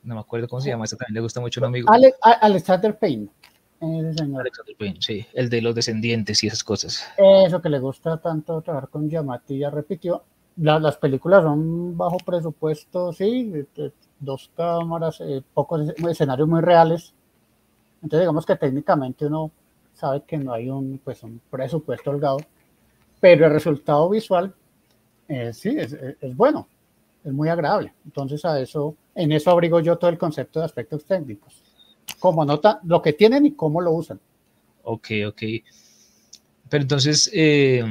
No 0.03 0.15
me 0.15 0.21
acuerdo 0.21 0.47
cómo 0.47 0.61
se 0.61 0.69
llama, 0.69 0.85
ese 0.85 0.95
también 0.95 1.15
le 1.15 1.21
gusta 1.21 1.39
mucho 1.39 1.59
a 1.59 1.63
un 1.63 1.67
amigo. 1.67 1.91
Ale, 1.91 2.13
Alexander 2.21 2.97
Payne. 2.97 3.27
Señor. 3.79 4.41
Alexander 4.41 4.75
Payne, 4.77 4.97
sí, 4.99 5.25
el 5.33 5.49
de 5.49 5.61
los 5.61 5.73
descendientes 5.73 6.43
y 6.43 6.47
esas 6.47 6.63
cosas. 6.63 7.03
Eso 7.17 7.61
que 7.61 7.69
le 7.69 7.79
gusta 7.79 8.17
tanto 8.17 8.61
trabajar 8.61 8.89
con 8.89 9.09
Yamati, 9.09 9.57
ya 9.57 9.69
repitió. 9.71 10.23
La, 10.57 10.79
las 10.79 10.97
películas 10.97 11.43
son 11.43 11.97
bajo 11.97 12.17
presupuesto, 12.17 13.11
sí, 13.13 13.51
dos 14.19 14.51
cámaras, 14.55 15.19
eh, 15.21 15.41
pocos 15.53 15.89
escenarios 16.07 16.47
muy 16.47 16.61
reales. 16.61 17.13
Entonces, 18.03 18.21
digamos 18.21 18.45
que 18.45 18.55
técnicamente 18.55 19.25
uno 19.25 19.51
sabe 19.93 20.23
que 20.27 20.37
no 20.37 20.53
hay 20.53 20.69
un, 20.69 20.99
pues, 21.03 21.23
un 21.23 21.41
presupuesto 21.49 22.11
holgado, 22.11 22.37
pero 23.19 23.45
el 23.45 23.53
resultado 23.53 24.09
visual 24.09 24.53
eh, 25.27 25.53
sí 25.53 25.69
es, 25.77 25.93
es, 25.93 26.35
bueno, 26.35 26.67
es 27.23 27.31
muy 27.31 27.49
agradable. 27.49 27.93
Entonces, 28.05 28.43
a 28.45 28.59
eso, 28.59 28.95
en 29.15 29.31
eso 29.31 29.51
abrigo 29.51 29.79
yo 29.79 29.97
todo 29.97 30.09
el 30.09 30.17
concepto 30.17 30.59
de 30.59 30.65
aspectos 30.65 31.05
técnicos 31.05 31.63
como 32.19 32.45
nota 32.45 32.79
lo 32.83 33.01
que 33.01 33.13
tienen 33.13 33.45
y 33.45 33.53
cómo 33.53 33.81
lo 33.81 33.91
usan. 33.91 34.19
Ok, 34.83 35.07
ok. 35.27 35.41
Pero 36.69 36.81
entonces, 36.83 37.29
eh, 37.33 37.83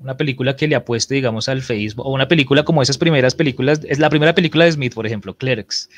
una 0.00 0.16
película 0.16 0.56
que 0.56 0.68
le 0.68 0.76
apueste, 0.76 1.14
digamos, 1.14 1.48
al 1.48 1.62
Facebook, 1.62 2.06
o 2.06 2.12
una 2.12 2.28
película 2.28 2.64
como 2.64 2.82
esas 2.82 2.98
primeras 2.98 3.34
películas, 3.34 3.80
es 3.86 3.98
la 3.98 4.10
primera 4.10 4.34
película 4.34 4.64
de 4.64 4.72
Smith, 4.72 4.94
por 4.94 5.06
ejemplo, 5.06 5.36
Clerks, 5.36 5.90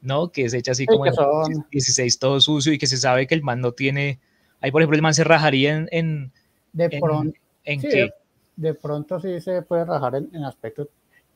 ¿no? 0.00 0.30
Que 0.30 0.44
es 0.44 0.54
hecha 0.54 0.72
así 0.72 0.86
como 0.86 1.06
en 1.06 1.14
son... 1.14 1.66
16, 1.70 2.18
todo 2.18 2.40
sucio, 2.40 2.72
y 2.72 2.78
que 2.78 2.86
se 2.86 2.96
sabe 2.96 3.26
que 3.26 3.34
el 3.34 3.42
man 3.42 3.60
no 3.60 3.72
tiene. 3.72 4.18
Ahí, 4.60 4.70
por 4.70 4.80
ejemplo, 4.80 4.96
el 4.96 5.02
man 5.02 5.14
se 5.14 5.24
rajaría 5.24 5.76
en. 5.76 5.88
en 5.92 6.32
de 6.72 6.88
pronto. 6.88 7.36
¿En, 7.64 7.74
en 7.74 7.80
sí, 7.80 7.88
qué? 7.88 8.10
De, 8.56 8.68
de, 8.68 8.74
pronto 8.74 9.20
sí 9.20 9.40
se 9.40 9.62
puede 9.62 9.84
rajar 9.84 10.16
en, 10.16 10.30
en 10.32 10.44
aspectos. 10.44 10.88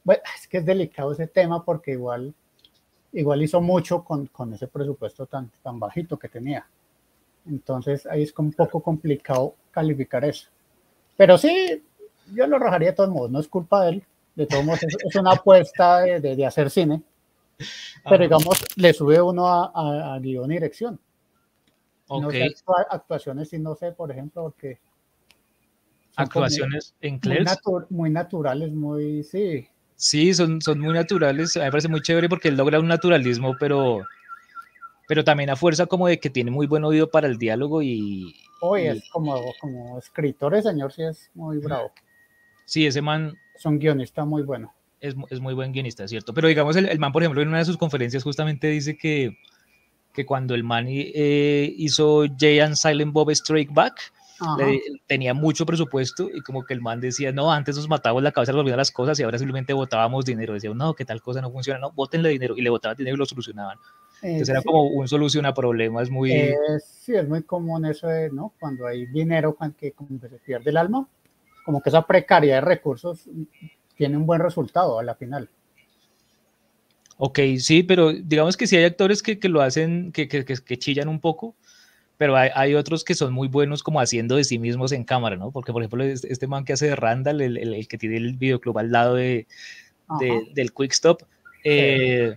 Bueno, 0.06 0.22
es 0.36 0.46
que 0.46 0.58
es 0.58 0.64
delicado 0.64 1.10
ese 1.10 1.26
tema 1.26 1.64
porque 1.64 1.90
igual 1.90 2.32
igual 3.12 3.42
hizo 3.42 3.60
mucho 3.60 4.04
con, 4.04 4.26
con, 4.28 4.54
ese 4.54 4.68
presupuesto 4.68 5.26
tan, 5.26 5.50
tan 5.64 5.80
bajito 5.80 6.16
que 6.16 6.28
tenía. 6.28 6.64
Entonces 7.44 8.06
ahí 8.06 8.22
es 8.22 8.32
un 8.38 8.52
poco 8.52 8.80
complicado 8.80 9.56
calificar 9.72 10.24
eso. 10.24 10.48
Pero 11.16 11.36
sí, 11.36 11.82
yo 12.32 12.46
lo 12.46 12.56
rajaría 12.56 12.90
de 12.90 12.94
todos 12.94 13.10
modos, 13.10 13.32
no 13.32 13.40
es 13.40 13.48
culpa 13.48 13.84
de 13.84 13.90
él. 13.90 14.04
De 14.36 14.46
todos 14.46 14.64
modos, 14.64 14.84
es, 14.84 14.96
es 15.02 15.16
una 15.16 15.32
apuesta 15.32 16.02
de, 16.02 16.20
de, 16.20 16.36
de, 16.36 16.46
hacer 16.46 16.70
cine. 16.70 17.02
Pero 18.04 18.22
digamos, 18.22 18.64
le 18.76 18.92
sube 18.92 19.20
uno 19.20 19.48
a, 19.48 19.72
a, 19.74 20.14
a 20.14 20.18
guion 20.20 20.52
y 20.52 20.54
dirección. 20.54 21.00
Okay. 22.06 22.50
No 22.50 22.54
sé, 22.54 22.54
actuaciones, 22.90 23.52
y 23.52 23.58
no 23.58 23.74
sé, 23.74 23.90
por 23.90 24.12
ejemplo, 24.12 24.42
porque. 24.44 24.78
Actuaciones 26.14 26.94
en 27.00 27.18
muy, 27.24 27.40
natu 27.40 27.86
muy 27.90 28.10
naturales, 28.10 28.70
muy. 28.72 29.24
Sí, 29.24 29.66
Sí, 29.96 30.34
son, 30.34 30.60
son 30.60 30.78
muy 30.78 30.92
naturales. 30.92 31.56
A 31.56 31.60
mí 31.60 31.64
me 31.64 31.70
parece 31.70 31.88
muy 31.88 32.02
chévere 32.02 32.28
porque 32.28 32.48
él 32.48 32.56
logra 32.56 32.78
un 32.78 32.86
naturalismo, 32.86 33.56
pero, 33.58 34.04
pero 35.08 35.24
también 35.24 35.50
a 35.50 35.56
fuerza 35.56 35.86
como 35.86 36.06
de 36.06 36.20
que 36.20 36.30
tiene 36.30 36.50
muy 36.50 36.66
buen 36.66 36.84
oído 36.84 37.10
para 37.10 37.26
el 37.26 37.38
diálogo 37.38 37.82
y... 37.82 38.34
Hoy 38.60 38.82
y, 38.82 38.86
es 38.86 39.08
como, 39.10 39.40
como 39.60 39.98
escritor, 39.98 40.54
el 40.54 40.62
señor 40.62 40.92
sí 40.92 41.02
es 41.02 41.30
muy 41.34 41.58
bravo. 41.58 41.92
Sí, 42.66 42.86
ese 42.86 43.00
man... 43.00 43.34
Es 43.54 43.64
un 43.64 43.78
guionista 43.78 44.24
muy 44.24 44.42
bueno. 44.42 44.74
Es, 45.00 45.14
es 45.30 45.40
muy 45.40 45.54
buen 45.54 45.72
guionista, 45.72 46.06
¿cierto? 46.06 46.34
Pero 46.34 46.48
digamos, 46.48 46.76
el, 46.76 46.86
el, 46.88 46.98
man, 46.98 47.12
por 47.12 47.22
ejemplo, 47.22 47.40
en 47.40 47.48
una 47.48 47.58
de 47.58 47.64
sus 47.64 47.78
conferencias 47.78 48.22
justamente 48.22 48.68
dice 48.68 48.98
que, 48.98 49.38
que 50.12 50.26
cuando 50.26 50.54
el 50.54 50.64
man 50.64 50.86
eh, 50.88 51.72
hizo 51.76 52.24
Jay 52.38 52.58
and 52.60 52.74
Silent 52.74 53.12
Bob 53.12 53.30
Strike 53.30 53.72
Back, 53.72 54.12
le, 54.58 54.80
tenía 55.06 55.34
mucho 55.34 55.66
presupuesto 55.66 56.28
y 56.32 56.40
como 56.40 56.64
que 56.64 56.74
el 56.74 56.80
man 56.80 57.00
decía, 57.00 57.32
no, 57.32 57.52
antes 57.52 57.76
nos 57.76 57.88
matábamos 57.88 58.22
la 58.22 58.32
cabeza, 58.32 58.52
nos 58.52 58.66
las 58.66 58.90
cosas 58.90 59.18
y 59.18 59.22
ahora 59.22 59.38
simplemente 59.38 59.72
votábamos 59.72 60.24
dinero. 60.24 60.54
Decía, 60.54 60.72
no, 60.74 60.94
que 60.94 61.04
tal 61.04 61.22
cosa 61.22 61.40
no 61.40 61.50
funciona, 61.50 61.78
no, 61.78 61.92
votenle 61.92 62.28
dinero 62.30 62.54
y 62.56 62.62
le 62.62 62.70
votaban 62.70 62.96
dinero 62.96 63.16
y 63.16 63.18
lo 63.18 63.26
solucionaban. 63.26 63.78
Entonces 64.22 64.48
eh, 64.48 64.52
era 64.52 64.60
sí. 64.60 64.66
como 64.66 64.84
un 64.84 65.08
solución 65.08 65.46
a 65.46 65.54
problemas 65.54 66.10
muy... 66.10 66.32
Eh, 66.32 66.56
sí, 66.84 67.14
es 67.14 67.28
muy 67.28 67.42
común 67.42 67.84
eso 67.86 68.06
de, 68.08 68.30
¿no? 68.30 68.52
Cuando 68.58 68.86
hay 68.86 69.06
dinero, 69.06 69.54
cuando 69.54 69.76
que, 69.76 69.92
como 69.92 70.20
que 70.20 70.28
se 70.28 70.38
pierde 70.38 70.70
el 70.70 70.76
alma, 70.76 71.08
como 71.64 71.82
que 71.82 71.90
esa 71.90 72.02
precariedad 72.06 72.56
de 72.56 72.60
recursos 72.62 73.28
tiene 73.96 74.16
un 74.16 74.26
buen 74.26 74.40
resultado 74.40 74.98
a 74.98 75.02
la 75.02 75.14
final. 75.14 75.48
Ok, 77.18 77.38
sí, 77.58 77.82
pero 77.82 78.12
digamos 78.12 78.56
que 78.56 78.66
sí 78.66 78.76
hay 78.76 78.84
actores 78.84 79.22
que, 79.22 79.38
que 79.38 79.48
lo 79.48 79.62
hacen, 79.62 80.12
que, 80.12 80.28
que, 80.28 80.44
que, 80.44 80.78
chillan 80.78 81.08
un 81.08 81.18
poco, 81.18 81.54
pero 82.18 82.36
hay, 82.36 82.50
hay, 82.54 82.74
otros 82.74 83.04
que 83.04 83.14
son 83.14 83.32
muy 83.32 83.48
buenos 83.48 83.82
como 83.82 84.00
haciendo 84.00 84.36
de 84.36 84.44
sí 84.44 84.58
mismos 84.58 84.92
en 84.92 85.04
cámara, 85.04 85.36
¿no? 85.36 85.50
Porque, 85.50 85.72
por 85.72 85.82
ejemplo, 85.82 86.04
este, 86.04 86.46
man 86.46 86.64
que 86.64 86.72
hace 86.72 86.86
de 86.86 86.96
Randall, 86.96 87.40
el, 87.40 87.56
el, 87.58 87.74
el, 87.74 87.88
que 87.88 87.98
tiene 87.98 88.16
el 88.16 88.34
videoclub 88.34 88.78
al 88.78 88.90
lado 88.90 89.14
de, 89.14 89.46
de 90.20 90.42
del 90.54 90.72
Quick 90.72 90.92
Stop, 90.92 91.22
eh, 91.64 92.36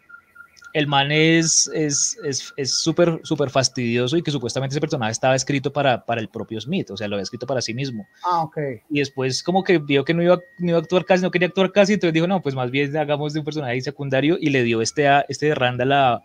el 0.74 0.88
man 0.88 1.12
es 1.12 1.63
súper, 1.63 2.29
es, 2.29 2.53
es 2.55 2.79
súper 2.79 3.50
fastidioso 3.50 4.17
y 4.17 4.21
que 4.21 4.31
supuestamente 4.31 4.74
ese 4.74 4.81
personaje 4.81 5.12
estaba 5.12 5.36
escrito 5.36 5.74
para, 5.74 6.05
para 6.05 6.21
el 6.21 6.29
propio 6.29 6.59
Smith, 6.62 6.91
o 6.91 6.98
sea, 6.98 7.07
lo 7.07 7.15
había 7.15 7.24
escrito 7.24 7.48
para 7.48 7.62
sí 7.62 7.74
mismo. 7.74 8.07
Ah, 8.24 8.43
ok. 8.43 8.57
Y 8.89 9.00
después 9.00 9.41
como 9.43 9.63
que 9.63 9.79
vio 9.79 10.03
que 10.03 10.13
no 10.13 10.21
iba, 10.21 10.39
no 10.59 10.69
iba 10.69 10.77
a 10.77 10.81
actuar 10.81 11.05
casi, 11.05 11.24
no 11.24 11.31
quería 11.31 11.48
actuar 11.48 11.71
casi, 11.71 11.93
entonces 11.93 12.13
dijo, 12.13 12.27
no, 12.27 12.41
pues 12.41 12.55
más 12.55 12.69
bien 12.71 12.95
hagamos 12.98 13.33
de 13.33 13.39
un 13.39 13.45
personaje 13.45 13.81
secundario 13.81 14.38
y 14.39 14.50
le 14.50 14.63
dio 14.63 14.81
este, 14.81 15.07
a, 15.07 15.25
este 15.27 15.48
de 15.48 15.55
Randall 15.55 15.91
a, 15.91 16.21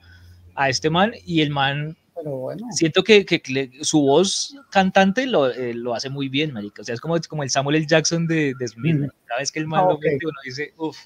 a 0.54 0.68
este 0.68 0.90
man 0.90 1.12
y 1.24 1.40
el 1.40 1.50
man 1.50 1.96
pero 2.14 2.36
bueno. 2.36 2.66
Siento 2.70 3.02
que, 3.02 3.24
que, 3.26 3.70
su 3.82 4.00
voz 4.00 4.56
cantante 4.70 5.26
lo, 5.26 5.50
eh, 5.50 5.74
lo, 5.74 5.94
hace 5.94 6.10
muy 6.10 6.28
bien, 6.28 6.52
marica. 6.52 6.82
O 6.82 6.84
sea, 6.84 6.94
es 6.94 7.00
como, 7.00 7.16
como 7.28 7.42
el 7.42 7.50
Samuel 7.50 7.76
L. 7.76 7.86
Jackson 7.86 8.26
de, 8.26 8.54
de 8.58 8.68
Smith. 8.68 8.96
Mm. 8.96 9.08
Cada 9.26 9.40
vez 9.40 9.50
que 9.50 9.58
el 9.58 9.66
man 9.66 9.84
ah, 9.84 9.88
lo 9.88 9.94
okay. 9.94 10.12
mete, 10.12 10.26
uno 10.26 10.38
dice, 10.44 10.74
uff. 10.76 10.96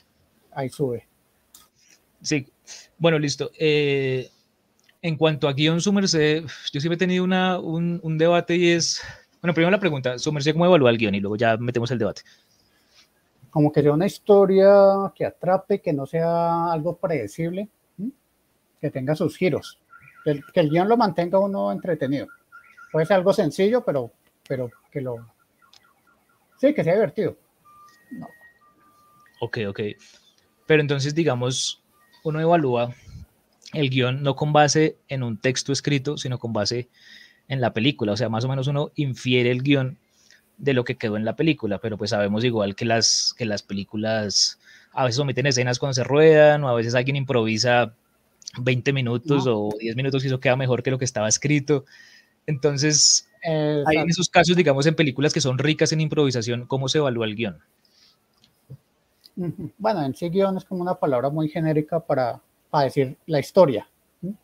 Ahí 0.53 0.69
sube. 0.69 1.07
Sí. 2.21 2.47
Bueno, 2.99 3.19
listo. 3.19 3.51
Eh, 3.59 4.31
En 5.01 5.17
cuanto 5.17 5.47
a 5.47 5.53
guion, 5.53 5.81
su 5.81 5.93
merced, 5.93 6.43
yo 6.73 6.81
siempre 6.81 6.97
he 6.97 6.99
tenido 6.99 7.23
una, 7.23 7.61
un, 7.61 8.01
un 8.03 8.19
debate 8.19 8.57
y 8.57 8.71
es, 8.71 9.01
bueno, 9.41 9.55
primero 9.55 9.71
la 9.71 9.79
pregunta, 9.79 10.19
su 10.19 10.33
merced, 10.33 10.53
¿cómo 10.53 10.67
evalúa 10.67 10.91
el 10.91 10.99
guion? 10.99 11.15
Y 11.15 11.21
luego 11.21 11.37
ya 11.37 11.57
metemos 11.57 11.91
el 11.93 11.99
debate. 11.99 12.23
Como 13.51 13.71
que 13.71 13.81
sea 13.81 13.93
una 13.93 14.07
historia 14.07 14.69
que 15.15 15.25
atrape, 15.25 15.81
que 15.81 15.93
no 15.93 16.05
sea 16.05 16.73
algo 16.73 16.97
predecible, 16.97 17.69
que 18.81 18.91
tenga 18.91 19.15
sus 19.15 19.37
giros, 19.37 19.79
que 20.25 20.31
el, 20.31 20.45
que 20.53 20.61
el 20.61 20.71
guion 20.71 20.89
lo 20.89 20.97
mantenga 20.97 21.39
uno 21.39 21.73
entretenido. 21.73 22.27
Puede 22.93 23.07
ser 23.07 23.17
algo 23.17 23.33
sencillo, 23.33 23.85
pero, 23.85 24.13
pero 24.47 24.71
que 24.91 25.01
lo... 25.01 25.17
Sí, 26.59 26.75
que 26.75 26.85
sea 26.85 26.95
divertido. 26.95 27.37
Ok, 29.41 29.59
ok. 29.69 29.81
Pero 30.67 30.81
entonces, 30.81 31.15
digamos, 31.15 31.83
uno 32.25 32.41
evalúa 32.41 32.95
el 33.73 33.91
guion 33.91 34.23
no 34.23 34.35
con 34.35 34.53
base 34.53 34.97
en 35.09 35.23
un 35.23 35.39
texto 35.39 35.73
escrito, 35.73 36.17
sino 36.17 36.39
con 36.39 36.53
base 36.53 36.89
en 37.49 37.61
la 37.61 37.73
película. 37.73 38.13
O 38.13 38.17
sea, 38.17 38.29
más 38.29 38.45
o 38.45 38.49
menos 38.49 38.67
uno 38.67 38.91
infiere 38.95 39.51
el 39.51 39.63
guion 39.63 39.99
de 40.57 40.75
lo 40.75 40.85
que 40.85 40.97
quedó 40.97 41.17
en 41.17 41.25
la 41.25 41.37
película, 41.37 41.79
pero 41.79 41.97
pues 41.97 42.11
sabemos 42.11 42.45
igual 42.45 42.75
que 42.75 42.85
las, 42.85 43.35
que 43.37 43.45
las 43.45 43.63
películas 43.63 44.59
a 44.93 45.05
veces 45.05 45.21
omiten 45.21 45.47
escenas 45.47 45.79
cuando 45.79 45.95
se 45.95 46.05
ruedan, 46.05 46.65
o 46.65 46.69
a 46.69 46.75
veces 46.75 46.95
alguien 46.95 47.17
improvisa 47.17 47.95
20 48.61 48.93
minutos 48.93 49.47
No. 49.47 49.69
o 49.69 49.71
10 49.79 49.97
minutos 49.97 50.25
y 50.25 50.29
eso 50.29 50.41
queda 50.41 50.57
mejor 50.57 50.83
que 50.83 50.91
lo 50.91 50.99
que 50.99 51.05
estaba 51.05 51.29
escrito. 51.29 51.85
Entonces, 52.47 53.29
Eh, 53.45 53.85
hay 53.87 53.99
en 53.99 54.11
esos 54.11 54.29
casos, 54.29 54.57
digamos, 54.57 54.87
en 54.87 54.95
películas 54.97 55.33
que 55.33 55.41
son 55.41 55.59
ricas 55.59 55.93
en 55.93 56.01
improvisación, 56.01 56.67
¿cómo 56.67 56.89
se 56.89 56.99
evalúa 56.99 57.27
el 57.27 57.37
guion? 57.37 57.59
Bueno, 59.79 60.05
en 60.05 60.15
sí 60.15 60.29
guion 60.31 60.57
es 60.57 60.65
como 60.65 60.83
una 60.83 60.95
palabra 60.97 61.31
muy 61.31 61.49
genérica 61.49 62.01
para, 62.01 62.41
para 62.71 62.85
decir 62.85 63.17
la 63.27 63.39
historia. 63.39 63.89
¿sí? 64.21 64.35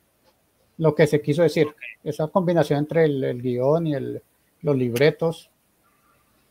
Lo 0.79 0.95
que 0.95 1.07
se 1.07 1.21
quiso 1.21 1.43
decir. 1.43 1.67
Esa 2.05 2.29
combinación 2.29 2.81
entre 2.81 3.07
el, 3.07 3.25
el 3.25 3.43
guion 3.43 3.87
y 3.89 3.95
el- 3.95 4.23
los 4.63 4.77
libretos 4.77 5.51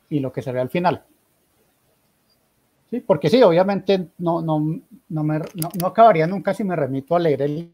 y 0.09 0.19
lo 0.19 0.31
que 0.33 0.41
se 0.41 0.51
ve 0.51 0.59
al 0.59 0.69
final. 0.69 1.03
Sí, 2.93 2.99
porque 2.99 3.27
sí, 3.27 3.41
obviamente 3.41 4.09
no, 4.19 4.43
no, 4.43 4.79
no, 5.09 5.23
me, 5.23 5.39
no, 5.39 5.69
no 5.81 5.87
acabaría 5.87 6.27
nunca 6.27 6.53
si 6.53 6.63
me 6.63 6.75
remito 6.75 7.15
a 7.15 7.19
leer 7.19 7.41
el 7.41 7.71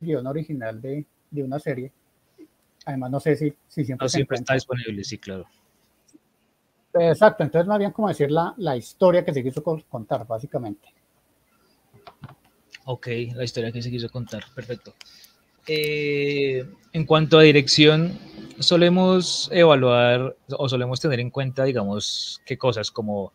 guion 0.00 0.26
original 0.26 0.80
de, 0.80 1.04
de 1.30 1.42
una 1.42 1.58
serie. 1.58 1.92
Además, 2.86 3.10
no 3.10 3.20
sé 3.20 3.36
si, 3.36 3.52
si 3.68 3.84
siempre 3.84 4.06
No 4.06 4.08
siempre 4.08 4.38
está 4.38 4.54
disponible, 4.54 5.04
sí, 5.04 5.18
claro. 5.18 5.44
Exacto, 6.94 7.44
entonces 7.44 7.68
más 7.68 7.78
bien 7.78 7.90
como 7.90 8.08
decir 8.08 8.30
la, 8.30 8.54
la 8.56 8.78
historia 8.78 9.22
que 9.26 9.34
se 9.34 9.42
quiso 9.42 9.62
co- 9.62 9.82
contar, 9.90 10.26
básicamente. 10.26 10.88
Ok, 12.86 13.08
la 13.34 13.44
historia 13.44 13.70
que 13.70 13.82
se 13.82 13.90
quiso 13.90 14.08
contar, 14.08 14.42
perfecto. 14.54 14.94
Eh, 15.66 16.66
en 16.94 17.04
cuanto 17.04 17.38
a 17.38 17.42
dirección, 17.42 18.18
solemos 18.58 19.50
evaluar 19.52 20.34
o 20.56 20.66
solemos 20.66 20.98
tener 20.98 21.20
en 21.20 21.28
cuenta, 21.28 21.64
digamos, 21.64 22.40
qué 22.46 22.56
cosas 22.56 22.90
como 22.90 23.34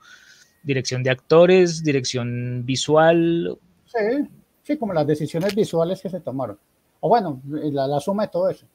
dirección 0.64 1.04
de 1.04 1.10
actores, 1.10 1.84
dirección 1.84 2.64
visual. 2.66 3.58
Sí, 3.86 4.28
sí, 4.64 4.78
como 4.78 4.94
las 4.94 5.08
decisiones 5.08 5.56
visuales 5.56 6.02
que 6.02 6.10
se 6.10 6.20
tomaron. 6.22 6.58
O 7.00 7.10
bueno, 7.10 7.42
la, 7.48 7.88
la 7.88 8.00
suma 8.00 8.24
de 8.24 8.30
todo 8.30 8.50
eso. 8.50 8.66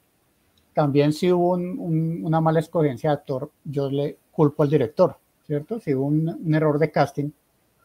También 0.74 1.12
si 1.12 1.30
hubo 1.32 1.52
un- 1.52 1.78
un- 1.78 2.20
una 2.24 2.40
mala 2.40 2.60
escogencia 2.60 3.10
de 3.10 3.14
actor, 3.16 3.50
yo 3.64 3.88
le 3.90 4.18
culpo 4.32 4.62
al 4.62 4.68
director, 4.70 5.16
¿cierto? 5.46 5.80
Si 5.80 5.94
hubo 5.94 6.06
un, 6.06 6.28
un 6.28 6.54
error 6.54 6.78
de 6.78 6.90
casting, 6.90 7.30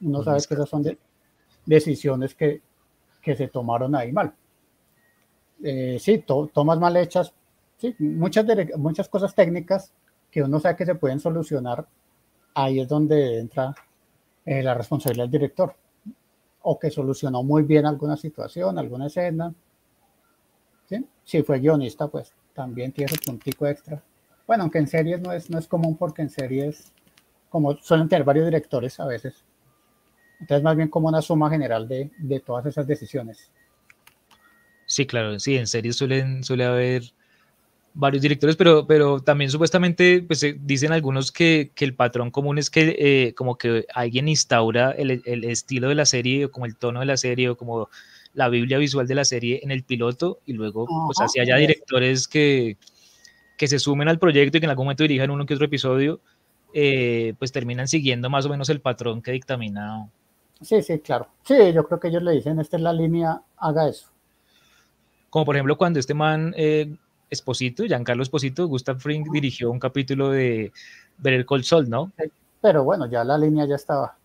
uno 0.02 0.20
Un 0.20 0.26
sabe 0.26 0.42
que 0.48 0.54
esas 0.56 0.68
son 0.70 0.84
de- 0.84 0.98
decisiones 1.66 2.34
que, 2.36 2.62
que 3.22 3.36
se 3.36 3.48
tomaron 3.48 3.96
ahí 3.96 4.12
mal. 4.12 4.34
Eh, 5.64 5.98
sí, 6.00 6.18
to- 6.20 6.50
tomas 6.52 6.80
mal 6.80 6.98
hechas, 6.98 7.34
sí, 7.78 7.96
muchas, 8.00 8.46
muchas 8.78 9.08
cosas 9.08 9.34
técnicas 9.36 9.94
que 10.32 10.42
uno 10.42 10.60
sabe 10.60 10.76
que 10.76 10.86
se 10.88 10.96
pueden 10.96 11.20
solucionar, 11.20 11.86
ahí 12.56 12.80
es 12.80 12.88
donde 12.88 13.40
entra 13.40 13.76
eh, 14.46 14.64
la 14.64 14.74
responsabilidad 14.74 15.26
del 15.26 15.32
director 15.32 15.76
o 16.64 16.80
que 16.80 16.92
solucionó 16.92 17.44
muy 17.44 17.64
bien 17.64 17.86
alguna 17.86 18.18
situación, 18.18 18.78
alguna 18.78 19.08
escena. 19.08 19.54
¿sí? 20.88 21.06
Si 21.24 21.42
fue 21.44 21.60
guionista, 21.60 22.08
pues 22.08 22.34
también 22.54 22.92
tiene 22.92 23.12
su 23.12 23.20
puntico 23.20 23.66
extra. 23.68 24.02
Bueno, 24.46 24.64
aunque 24.64 24.80
en 24.80 24.88
series 24.88 25.22
no 25.22 25.32
es, 25.32 25.50
no 25.50 25.58
es 25.58 25.68
común 25.68 25.96
porque 25.96 26.22
en 26.22 26.30
series, 26.30 26.92
como 27.50 27.76
suelen 27.78 28.10
tener 28.10 28.24
varios 28.24 28.46
directores 28.46 29.00
a 29.00 29.06
veces, 29.06 29.44
entonces 30.40 30.64
más 30.64 30.76
bien 30.76 30.90
como 30.90 31.08
una 31.08 31.22
suma 31.22 31.50
general 31.50 31.88
de, 31.88 32.12
de 32.18 32.40
todas 32.40 32.66
esas 32.66 32.86
decisiones. 32.88 33.52
Sí, 34.86 35.06
claro, 35.06 35.40
sí, 35.40 35.56
en 35.56 35.68
series 35.68 35.96
suelen, 35.96 36.44
suele 36.44 36.66
haber 36.66 37.04
varios 37.94 38.22
directores, 38.22 38.56
pero, 38.56 38.88
pero 38.88 39.20
también 39.20 39.52
supuestamente 39.52 40.24
pues, 40.26 40.44
eh, 40.44 40.56
dicen 40.60 40.92
algunos 40.92 41.32
que, 41.32 41.72
que 41.76 41.86
el 41.86 41.94
patrón 41.94 42.32
común 42.32 42.58
es 42.58 42.70
que 42.70 42.96
eh, 42.98 43.34
como 43.34 43.58
que 43.58 43.86
alguien 43.94 44.28
instaura 44.28 44.92
el, 44.92 45.22
el 45.26 45.44
estilo 45.44 45.90
de 45.90 45.96
la 45.96 46.06
serie 46.06 46.46
o 46.46 46.52
como 46.52 46.66
el 46.66 46.78
tono 46.78 47.02
de 47.02 47.06
la 47.06 47.18
serie 47.18 47.50
o 47.50 47.58
como 47.58 47.90
la 48.34 48.50
biblia 48.50 48.78
visual 48.78 49.08
de 49.08 49.16
la 49.16 49.26
serie 49.26 49.60
en 49.64 49.72
el 49.72 49.84
piloto 49.84 50.40
y 50.46 50.54
luego 50.54 50.88
pues 51.06 51.20
Ajá, 51.20 51.30
haya 51.42 51.56
es. 51.56 51.62
directores 51.62 52.28
que, 52.28 52.78
que 53.58 53.68
se 53.68 53.80
sumen 53.80 54.08
al 54.08 54.20
proyecto 54.20 54.58
y 54.58 54.62
que 54.62 54.66
en 54.66 54.70
algún 54.70 54.86
momento 54.86 55.04
dirijan 55.04 55.32
uno 55.32 55.46
que 55.46 55.54
otro 55.54 55.66
episodio, 55.66 56.22
eh, 56.74 57.34
pues 57.38 57.52
terminan 57.52 57.88
siguiendo 57.88 58.30
más 58.30 58.46
o 58.46 58.50
menos 58.50 58.70
el 58.70 58.80
patrón 58.80 59.22
que 59.22 59.32
dictamina. 59.32 60.10
Sí, 60.62 60.82
sí, 60.82 61.00
claro. 61.00 61.28
Sí, 61.44 61.56
yo 61.74 61.86
creo 61.86 62.00
que 62.00 62.08
ellos 62.08 62.24
le 62.24 62.32
dicen, 62.32 62.60
esta 62.60 62.78
es 62.78 62.84
la 62.84 62.94
línea, 62.94 63.42
haga 63.58 63.90
eso. 63.90 64.08
Como 65.30 65.46
por 65.46 65.56
ejemplo 65.56 65.78
cuando 65.78 66.00
este 66.00 66.14
man 66.14 66.54
eh, 66.58 66.96
Esposito, 67.42 67.86
Giancarlo 67.86 68.22
Esposito, 68.24 68.68
Gustav 68.68 69.00
Fring 69.00 69.26
dirigió 69.32 69.72
un 69.72 69.80
capítulo 69.80 70.30
de 70.30 70.72
Better 71.18 71.46
Call 71.46 71.64
Saul, 71.64 71.90
¿no? 71.90 72.12
Pero 72.62 72.84
bueno, 72.84 73.08
ya 73.08 73.24
la 73.24 73.38
línea 73.38 73.66
ya 73.66 73.76
estaba. 73.76 74.18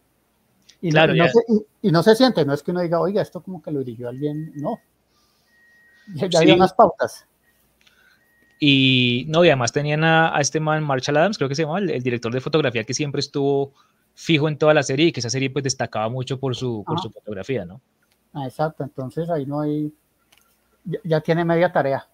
Y, 0.83 0.91
Claro, 0.91 1.15
no, 1.15 1.17
y 1.17 1.21
no 1.21 1.29
se, 1.29 1.39
y- 1.49 1.89
y 1.89 1.93
no 1.93 2.03
se 2.03 2.17
siente, 2.17 2.45
no 2.45 2.53
es 2.53 2.63
que 2.63 2.73
uno 2.73 2.81
diga, 2.81 3.01
oiga, 3.01 3.23
esto 3.23 3.41
como 3.41 3.63
que 3.63 3.71
lo 3.71 3.79
dirigió 3.79 4.09
alguien, 4.09 4.53
no. 4.57 4.81
Ya, 6.15 6.27
ya 6.27 6.31
Sí. 6.31 6.37
había 6.39 6.55
unas 6.57 6.75
pautas. 6.75 7.25
Y 8.59 9.25
no, 9.29 9.45
y 9.45 9.49
además 9.49 9.73
tenían 9.73 10.03
a, 10.03 10.37
a 10.37 10.41
este 10.41 10.61
man 10.61 10.83
Marshall 10.83 11.17
Adams, 11.17 11.37
creo 11.39 11.49
que 11.49 11.55
se 11.55 11.63
llama, 11.63 11.79
el, 11.79 11.91
el 11.91 12.03
director 12.03 12.33
de 12.33 12.41
fotografía 12.41 12.85
que 12.85 12.95
siempre 12.95 13.21
estuvo 13.21 13.73
fijo 14.15 14.49
en 14.49 14.59
toda 14.59 14.75
la 14.75 14.83
serie 14.83 15.07
y 15.07 15.13
que 15.13 15.21
esa 15.21 15.31
serie 15.31 15.51
pues 15.51 15.63
destacaba 15.63 16.09
mucho 16.09 16.41
por 16.41 16.57
su, 16.57 16.83
por 16.85 16.95
Ajá. 16.95 17.03
su 17.03 17.11
fotografía, 17.11 17.65
¿no? 17.65 17.81
Ah, 18.33 18.47
exacto, 18.47 18.83
entonces 18.83 19.29
ahí 19.31 19.47
no 19.47 19.61
hay, 19.61 19.93
ya, 20.85 20.99
ya 21.05 21.21
tiene 21.21 21.45
media 21.45 21.71
tarea. 21.73 22.07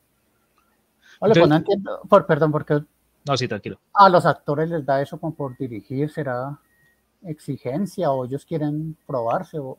Oye, 1.25 1.35
pues 1.35 1.37
Entonces- 1.37 1.49
no 1.49 1.57
entiendo, 1.57 2.01
por, 2.09 2.27
perdón, 2.27 2.51
porque 2.53 2.81
No, 3.27 3.37
sí, 3.37 3.47
tranquilo. 3.49 3.79
a 3.95 4.09
los 4.09 4.27
actores 4.27 4.69
les 4.71 4.85
da 4.85 5.01
eso 5.01 5.19
como 5.19 5.35
por 5.35 5.57
dirigir, 5.57 6.11
será 6.11 6.59
exigencia 7.25 8.11
o 8.11 8.25
ellos 8.25 8.45
quieren 8.45 8.97
probarse 9.07 9.59
o 9.61 9.79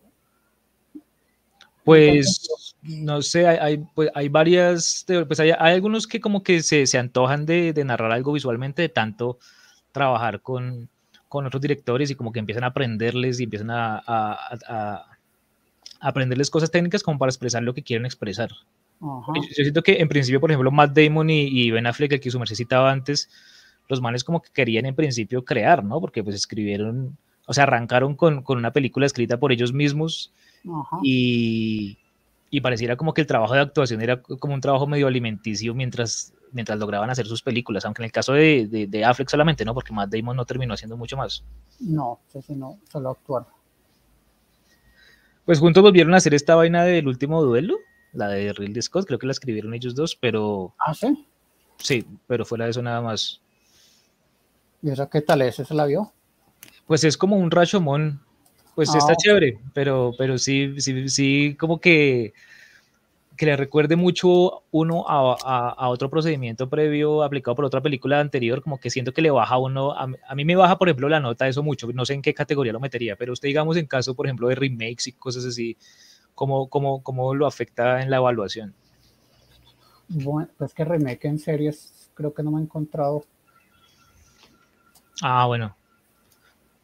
Pues 1.84 2.76
no 2.82 3.22
sé, 3.22 3.46
hay, 3.46 3.86
pues, 3.94 4.10
hay 4.16 4.30
varias, 4.30 5.06
pues 5.28 5.40
hay, 5.42 5.52
hay 5.52 5.74
algunos 5.74 6.08
que 6.08 6.22
como 6.22 6.42
que 6.42 6.62
se, 6.64 6.88
se 6.88 6.98
antojan 6.98 7.46
de, 7.46 7.74
de 7.74 7.84
narrar 7.84 8.14
algo 8.14 8.32
visualmente, 8.32 8.82
de 8.82 8.88
tanto 8.90 9.38
trabajar 9.92 10.40
con, 10.42 10.88
con 11.28 11.46
otros 11.46 11.62
directores 11.62 12.10
y 12.10 12.16
como 12.16 12.32
que 12.32 12.40
empiezan 12.40 12.64
a 12.64 12.68
aprenderles 12.68 13.42
y 13.42 13.44
empiezan 13.44 13.70
a, 13.72 13.98
a- 13.98 14.34
a- 14.70 14.96
a 16.00 16.08
aprenderles 16.08 16.50
cosas 16.50 16.72
técnicas 16.72 17.04
como 17.04 17.20
para 17.20 17.30
expresar 17.32 17.62
lo 17.64 17.74
que 17.74 17.84
quieren 17.84 18.06
expresar. 18.06 18.50
Yo 19.04 19.42
yo 19.42 19.64
siento 19.64 19.82
que 19.84 20.00
en 20.00 20.08
principio, 20.08 20.40
por 20.40 20.50
ejemplo, 20.50 20.72
Matt 20.72 20.98
Damon 20.98 21.30
y, 21.30 21.42
y 21.48 21.72
Ben 21.72 21.88
Affleck, 21.88 22.14
el 22.14 22.20
que 22.20 22.32
su 22.32 22.40
merced 22.40 22.56
citaba 22.56 22.92
antes, 22.92 23.30
los 23.90 24.02
manes 24.02 24.24
como 24.24 24.42
que 24.42 24.50
querían 24.54 24.86
en 24.86 24.96
principio 24.96 25.44
crear, 25.44 25.84
¿no? 25.84 26.00
Porque 26.00 26.24
pues 26.24 26.36
escribieron, 26.36 27.18
o 27.46 27.54
sea, 27.54 27.64
arrancaron 27.64 28.16
con, 28.16 28.44
con 28.44 28.58
una 28.58 28.72
película 28.72 29.06
escrita 29.06 29.38
por 29.38 29.52
ellos 29.52 29.74
mismos 29.74 30.32
ajá. 30.64 31.00
y, 31.04 31.98
y 32.50 32.62
pareciera 32.62 32.96
como 32.96 33.14
que 33.14 33.22
el 33.22 33.28
trabajo 33.28 33.54
de 33.54 33.60
actuación 33.60 34.02
era 34.02 34.22
como 34.22 34.54
un 34.54 34.62
trabajo 34.62 34.88
medio 34.88 35.08
alimenticio 35.08 35.74
mientras, 35.74 36.34
mientras 36.54 36.80
lograban 36.80 37.10
hacer 37.10 37.26
sus 37.26 37.42
películas, 37.42 37.84
aunque 37.84 38.04
en 38.04 38.06
el 38.06 38.12
caso 38.12 38.34
de, 38.34 38.68
de, 38.68 38.88
de 38.88 39.04
Affleck 39.04 39.30
solamente, 39.30 39.66
¿no? 39.66 39.74
Porque 39.74 39.92
Matt 39.92 40.12
Damon 40.12 40.38
no 40.38 40.46
terminó 40.46 40.76
haciendo 40.76 40.96
mucho 40.96 41.18
más. 41.18 41.44
No, 41.82 42.20
sí, 42.28 42.42
sí, 42.42 42.56
no, 42.56 42.80
solo 42.90 43.10
actuar. 43.10 43.46
Pues 45.46 45.60
juntos 45.60 45.84
volvieron 45.84 46.14
a 46.14 46.18
hacer 46.18 46.34
esta 46.34 46.56
vaina 46.56 46.86
del 46.86 47.08
último 47.08 47.44
duelo, 47.44 47.76
la 48.14 48.28
de 48.30 48.54
Ridley 48.54 48.82
Scott, 48.82 49.06
creo 49.06 49.20
que 49.20 49.26
la 49.26 49.32
escribieron 49.32 49.74
ellos 49.74 49.96
dos, 49.96 50.16
pero 50.16 50.74
Ah, 50.80 50.94
sí. 50.94 51.28
sí, 51.78 52.06
pero 52.28 52.46
fuera 52.46 52.66
de 52.66 52.72
eso 52.72 52.82
nada 52.82 53.02
más. 53.02 53.42
¿Y 54.82 54.90
esa 54.90 55.10
qué 55.10 55.22
tal 55.22 55.42
es? 55.42 55.60
¿Esa 55.60 55.74
la 55.74 55.86
vio? 55.86 56.12
Pues 56.86 57.04
es 57.04 57.18
como 57.18 57.38
un 57.38 57.50
Rashomon, 57.52 58.22
pues 58.76 58.90
Ah, 58.94 58.98
está 58.98 59.14
ok. 59.14 59.20
chévere, 59.20 59.60
pero, 59.74 60.14
pero 60.18 60.38
sí, 60.38 60.80
sí, 60.80 61.08
sí, 61.10 61.56
como 61.60 61.80
que, 61.80 62.34
que 63.38 63.46
le 63.46 63.56
recuerde 63.56 63.96
mucho 63.96 64.64
uno 64.72 65.06
a, 65.08 65.38
a- 65.42 65.70
a 65.70 65.88
otro 65.90 66.10
procedimiento 66.10 66.70
previo 66.70 67.24
aplicado 67.24 67.56
por 67.56 67.66
otra 67.66 67.82
película 67.82 68.20
anterior, 68.20 68.62
como 68.62 68.80
que 68.80 68.90
siento 68.90 69.14
que 69.14 69.22
le 69.22 69.32
baja 69.32 69.56
a 69.56 69.58
uno, 69.60 69.92
a, 69.94 70.08
a 70.28 70.36
mí 70.36 70.46
me 70.46 70.56
baja, 70.56 70.78
por 70.78 70.90
ejemplo, 70.90 71.08
la 71.10 71.20
nota 71.20 71.48
eso 71.48 71.64
mucho, 71.64 71.88
no 71.94 72.06
sé 72.06 72.14
en 72.14 72.22
qué 72.22 72.34
categoría 72.34 72.74
lo 72.74 72.80
metería, 72.80 73.16
pero 73.16 73.34
usted, 73.34 73.48
digamos, 73.48 73.78
en 73.78 73.88
caso, 73.88 74.14
por 74.16 74.28
ejemplo, 74.28 74.50
de 74.50 74.56
remakes 74.56 75.08
y 75.08 75.14
cosas 75.14 75.46
así, 75.46 75.78
¿cómo, 76.36 76.68
cómo, 76.68 77.04
cómo 77.04 77.34
lo 77.36 77.48
afecta 77.48 78.02
en 78.02 78.10
la 78.10 78.18
evaluación? 78.18 78.74
Bueno, 80.10 80.50
pues 80.58 80.74
que 80.74 80.86
remake 80.86 81.26
en 81.26 81.40
series 81.40 82.10
creo 82.14 82.34
que 82.34 82.44
no 82.44 82.52
me 82.52 82.60
he 82.60 82.64
encontrado. 82.64 83.24
Ah, 85.22 85.46
bueno. 85.48 85.76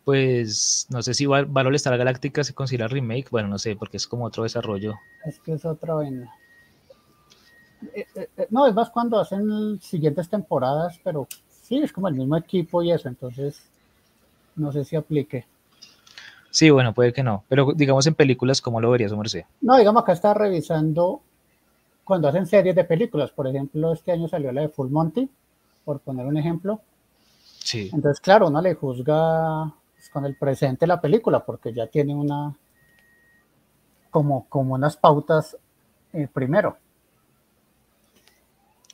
Pues 0.04 0.88
no 0.90 1.02
sé 1.04 1.14
si 1.14 1.26
Valor 1.26 1.76
Star 1.76 1.98
Galáctica 1.98 2.44
se 2.44 2.54
considera 2.54 2.88
remake. 2.88 3.30
Bueno, 3.30 3.48
no 3.48 3.60
sé, 3.60 3.76
porque 3.76 3.98
es 3.98 4.08
como 4.08 4.26
otro 4.26 4.44
desarrollo. 4.44 4.96
Es 5.26 5.40
que 5.40 5.54
es 5.54 5.66
otra 5.66 5.94
vaina. 5.94 6.34
Eh, 7.94 8.06
eh, 8.16 8.30
eh, 8.38 8.48
no, 8.50 8.66
es 8.66 8.74
más 8.74 8.90
cuando 8.90 9.20
hacen 9.20 9.80
siguientes 9.82 10.30
temporadas, 10.30 11.00
pero 11.04 11.28
sí, 11.50 11.78
es 11.78 11.94
como 11.94 12.08
el 12.08 12.16
mismo 12.16 12.36
equipo 12.36 12.82
y 12.82 12.92
eso, 12.92 13.08
entonces 13.08 13.64
no 14.56 14.72
sé 14.72 14.84
si 14.84 14.96
aplique. 14.96 15.46
Sí, 16.60 16.72
bueno, 16.72 16.94
puede 16.94 17.14
que 17.14 17.24
no, 17.24 17.46
pero 17.48 17.72
digamos 17.74 18.06
en 18.06 18.16
películas, 18.16 18.62
¿cómo 18.62 18.82
lo 18.82 18.92
verías, 18.92 19.14
Merced? 19.14 19.46
No, 19.62 19.78
digamos 19.78 20.04
acá 20.04 20.12
está 20.12 20.34
revisando 20.34 21.22
cuando 22.04 22.28
hacen 22.28 22.48
series 22.48 22.76
de 22.76 22.84
películas, 22.84 23.32
por 23.32 23.48
ejemplo, 23.48 23.94
este 23.94 24.12
año 24.12 24.28
salió 24.28 24.52
la 24.52 24.60
de 24.60 24.68
Full 24.68 24.90
Monty, 24.90 25.30
por 25.86 26.02
poner 26.02 26.26
un 26.26 26.36
ejemplo. 26.36 26.82
Sí. 27.64 27.90
Entonces, 27.94 28.20
claro, 28.20 28.50
uno 28.50 28.62
le 28.62 28.74
juzga 28.74 29.74
pues, 29.96 30.10
con 30.10 30.26
el 30.26 30.36
presente 30.36 30.86
la 30.86 31.00
película, 31.00 31.46
porque 31.46 31.72
ya 31.72 31.88
tiene 31.88 32.14
una, 32.14 32.54
como, 34.10 34.46
como 34.50 34.74
unas 34.74 34.98
pautas 34.98 35.56
primero. 36.34 36.76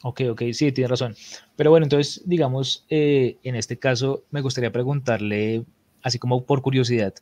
Ok, 0.04 0.22
ok, 0.30 0.44
sí, 0.54 0.72
tiene 0.72 0.90
razón. 0.90 1.16
Pero 1.56 1.72
bueno, 1.72 1.88
entonces, 1.88 2.22
digamos, 2.28 2.86
eh, 2.92 3.40
en 3.42 3.56
este 3.56 3.80
caso, 3.80 4.22
me 4.30 4.42
gustaría 4.42 4.72
preguntarle, 4.72 5.66
así 6.06 6.20
como 6.20 6.44
por 6.44 6.62
curiosidad, 6.62 7.14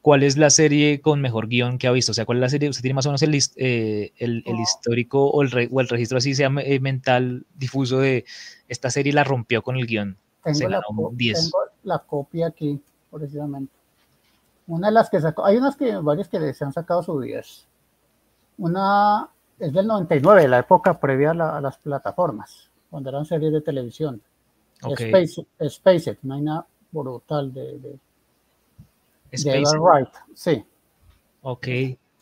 ¿cuál 0.00 0.22
es 0.22 0.38
la 0.38 0.50
serie 0.50 1.00
con 1.00 1.20
mejor 1.20 1.48
guion 1.48 1.78
que 1.78 1.86
ha 1.86 1.92
visto? 1.92 2.12
O 2.12 2.14
sea, 2.14 2.24
¿cuál 2.24 2.38
es 2.38 2.42
la 2.42 2.48
serie? 2.48 2.68
¿Usted 2.70 2.82
tiene 2.82 2.94
más 2.94 3.06
o 3.06 3.10
menos 3.10 3.22
el, 3.22 3.34
eh, 3.56 4.12
el, 4.16 4.42
histórico 4.60 5.28
o 5.28 5.42
el, 5.42 5.68
o 5.70 5.80
el, 5.80 5.88
registro 5.88 6.18
así 6.18 6.34
sea 6.34 6.50
eh, 6.64 6.80
mental 6.80 7.44
difuso 7.54 7.98
de 7.98 8.24
esta 8.68 8.90
serie 8.90 9.12
la 9.12 9.22
rompió 9.22 9.62
con 9.62 9.76
el 9.76 9.86
guion? 9.86 10.16
Tengo, 10.42 10.68
la, 10.68 10.80
tengo 10.80 11.58
la 11.84 11.98
copia 12.00 12.48
aquí, 12.48 12.80
precisamente. 13.10 13.72
Una 14.66 14.88
de 14.88 14.94
las 14.94 15.10
que 15.10 15.20
sacó, 15.20 15.44
hay 15.44 15.58
unas 15.58 15.76
que, 15.76 15.94
varias 15.96 16.28
que 16.28 16.54
se 16.54 16.64
han 16.64 16.72
sacado 16.72 17.02
su 17.02 17.20
10. 17.20 17.66
Una 18.58 19.28
es 19.58 19.72
del 19.72 19.86
99, 19.86 20.48
la 20.48 20.60
época 20.60 20.98
previa 20.98 21.32
a, 21.32 21.60
las 21.60 21.76
plataformas, 21.76 22.70
cuando 22.90 23.10
eran 23.10 23.26
series 23.26 23.52
de 23.52 23.60
televisión. 23.60 24.22
Okay. 24.82 25.12
Space, 25.60 26.10
It, 26.10 26.18
no 26.22 26.34
hay 26.34 26.40
nada 26.40 26.66
brutal 26.90 27.52
de, 27.52 27.78
de, 27.78 27.98
Space 29.32 29.78
Wright, 29.78 30.08
sí. 30.34 30.64
Ok. 31.42 31.66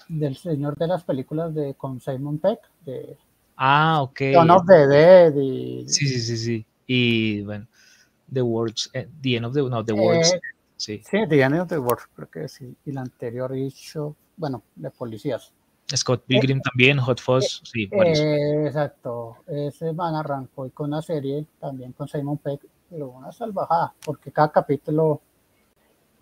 Del 0.08 0.36
señor 0.36 0.76
de 0.76 0.86
las 0.86 1.04
películas 1.04 1.54
de 1.54 1.74
con 1.74 2.00
Simon 2.00 2.38
Peck, 2.38 2.60
de 2.84 3.18
Ah, 3.62 4.00
ok. 4.00 4.20
Son 4.32 4.50
of 4.50 4.64
the 4.66 4.86
Dead 4.86 5.34
y... 5.34 5.86
Sí, 5.86 6.06
sí, 6.06 6.18
sí, 6.20 6.36
sí. 6.38 6.66
Y 6.86 7.42
bueno, 7.42 7.66
The 8.32 8.40
Words, 8.40 8.90
eh, 8.94 9.06
The 9.20 9.36
End 9.36 9.44
of 9.44 9.52
the, 9.52 9.62
no, 9.62 9.84
The 9.84 9.92
Words, 9.92 10.32
eh, 10.32 10.40
sí. 10.78 11.02
Sí, 11.04 11.18
The 11.28 11.42
End 11.42 11.60
of 11.60 11.68
the 11.68 11.76
Words, 11.76 12.08
creo 12.14 12.30
que 12.30 12.48
sí. 12.48 12.74
Y 12.86 12.92
la 12.92 13.02
anterior 13.02 13.54
hizo, 13.54 14.16
bueno, 14.38 14.62
de 14.74 14.90
policías. 14.90 15.52
Scott 15.94 16.24
Pilgrim 16.24 16.58
eh, 16.58 16.62
también, 16.64 16.98
Hot 16.98 17.20
Fuzz, 17.20 17.60
sí, 17.64 17.86
eh, 17.92 18.64
exacto. 18.66 19.36
Ese 19.46 19.92
man 19.92 20.14
arrancó 20.14 20.64
y 20.64 20.70
con 20.70 20.86
una 20.86 21.02
serie 21.02 21.44
también 21.60 21.92
con 21.92 22.08
Simon 22.08 22.38
Peck, 22.38 22.62
pero 22.88 23.10
una 23.10 23.30
salvajada, 23.30 23.92
porque 24.02 24.32
cada 24.32 24.50
capítulo 24.50 25.20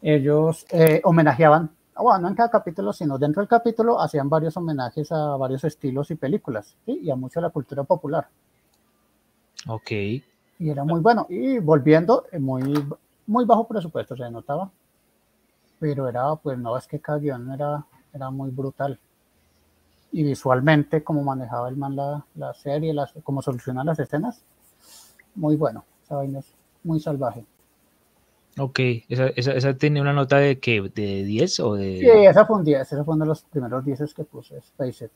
ellos 0.03 0.67
eh, 0.71 1.01
homenajeaban, 1.05 1.71
bueno, 1.97 2.21
no 2.21 2.29
en 2.29 2.35
cada 2.35 2.51
capítulo, 2.51 2.93
sino 2.93 3.19
dentro 3.19 3.41
del 3.43 3.49
capítulo 3.49 4.01
hacían 4.01 4.29
varios 4.29 4.57
homenajes 4.57 5.11
a 5.11 5.37
varios 5.37 5.65
estilos 5.65 6.11
y 6.11 6.15
películas, 6.15 6.77
¿sí? 6.87 7.01
y 7.03 7.11
a 7.11 7.17
mucho 7.17 7.41
de 7.41 7.47
la 7.47 7.51
cultura 7.51 7.83
popular. 7.85 8.29
Ok. 9.67 9.91
Y 9.91 10.71
era 10.71 10.85
muy 10.85 11.01
bueno. 11.01 11.27
Y 11.29 11.59
volviendo, 11.59 12.27
muy, 12.39 12.63
muy 13.27 13.45
bajo 13.45 13.67
presupuesto, 13.67 14.17
se 14.17 14.31
notaba. 14.31 14.71
Pero 15.81 16.09
era, 16.09 16.35
pues 16.37 16.59
no, 16.59 16.77
es 16.77 16.87
que 16.87 17.01
cada 17.01 17.19
guion 17.19 17.53
era, 17.53 17.85
era 18.13 18.31
muy 18.31 18.51
brutal 18.51 18.99
y 20.13 20.23
visualmente 20.23 21.05
como 21.05 21.23
manejaba 21.23 21.69
el 21.69 21.77
man 21.77 21.97
la, 21.97 22.25
la 22.35 22.55
serie, 22.55 22.95
las, 22.95 23.13
cómo 23.23 23.43
soluciona 23.43 23.85
las 23.85 23.99
escenas, 23.99 24.43
muy 25.35 25.57
bueno, 25.57 25.85
esa 26.03 26.17
vaina 26.17 26.39
es 26.39 26.55
muy 26.83 27.01
salvaje. 27.01 27.45
Ok, 28.59 28.81
¿esa, 29.09 29.29
esa, 29.29 29.53
esa 29.53 29.75
tiene 29.75 30.01
una 30.01 30.13
nota 30.13 30.37
de 30.37 30.59
que 30.59 30.81
de 30.95 31.25
10 31.25 31.61
o 31.61 31.75
de...? 31.75 31.99
Sí, 32.01 32.09
esa 32.09 32.45
fue 32.47 32.57
un 32.57 32.65
10, 32.65 32.81
esa 32.81 33.05
fue 33.05 33.15
uno 33.15 33.25
de 33.25 33.29
los 33.29 33.43
primeros 33.43 33.85
10 33.85 34.15
que 34.15 34.25
puse, 34.25 34.59
Space 34.59 35.07
It. 35.07 35.11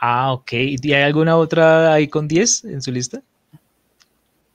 Ah, 0.00 0.32
ok, 0.32 0.52
¿y 0.52 0.92
hay 0.92 1.02
alguna 1.02 1.36
otra 1.36 1.92
ahí 1.92 2.08
con 2.08 2.28
10 2.28 2.64
en 2.64 2.82
su 2.82 2.92
lista? 2.92 3.22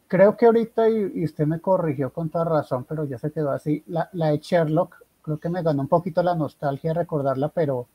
Creo 0.08 0.36
que 0.36 0.46
ahorita, 0.46 0.90
y, 0.90 1.12
y, 1.16 1.26
usted 1.26 1.46
me 1.46 1.60
corrigió 1.60 2.12
con 2.12 2.30
toda 2.30 2.46
razón, 2.46 2.86
pero 2.88 3.06
ya 3.06 3.18
se 3.18 3.32
quedó 3.32 3.52
así, 3.52 3.84
la, 3.88 4.10
la 4.14 4.28
de 4.28 4.40
Sherlock, 4.40 4.96
creo 5.22 5.38
que 5.38 5.50
me 5.50 5.62
ganó 5.62 5.82
un 5.82 5.88
poquito 5.88 6.24
la 6.24 6.36
nostalgia 6.36 6.94
recordarla, 6.94 7.50
pero 7.50 7.88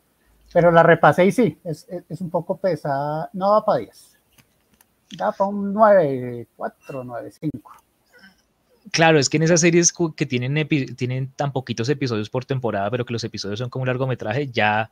pero 0.52 0.70
la 0.70 0.82
repasé 0.82 1.26
y 1.26 1.32
sí, 1.32 1.58
es, 1.64 1.86
es, 2.08 2.20
un 2.20 2.30
poco 2.30 2.56
pesada, 2.56 3.28
no 3.32 3.50
va 3.50 3.64
para 3.64 3.78
10. 3.80 4.18
Da 5.18 5.32
para 5.32 5.50
un 5.50 5.72
9, 5.72 6.46
4, 6.56 7.04
9, 7.04 7.30
5. 7.32 7.72
Claro, 8.94 9.18
es 9.18 9.28
que 9.28 9.38
en 9.38 9.42
esas 9.42 9.60
series 9.60 9.92
que 10.14 10.24
tienen, 10.24 10.68
tienen 10.96 11.32
tan 11.32 11.50
poquitos 11.50 11.88
episodios 11.88 12.30
por 12.30 12.44
temporada, 12.44 12.88
pero 12.92 13.04
que 13.04 13.12
los 13.12 13.24
episodios 13.24 13.58
son 13.58 13.68
como 13.68 13.82
un 13.82 13.88
largometraje, 13.88 14.46
ya, 14.52 14.88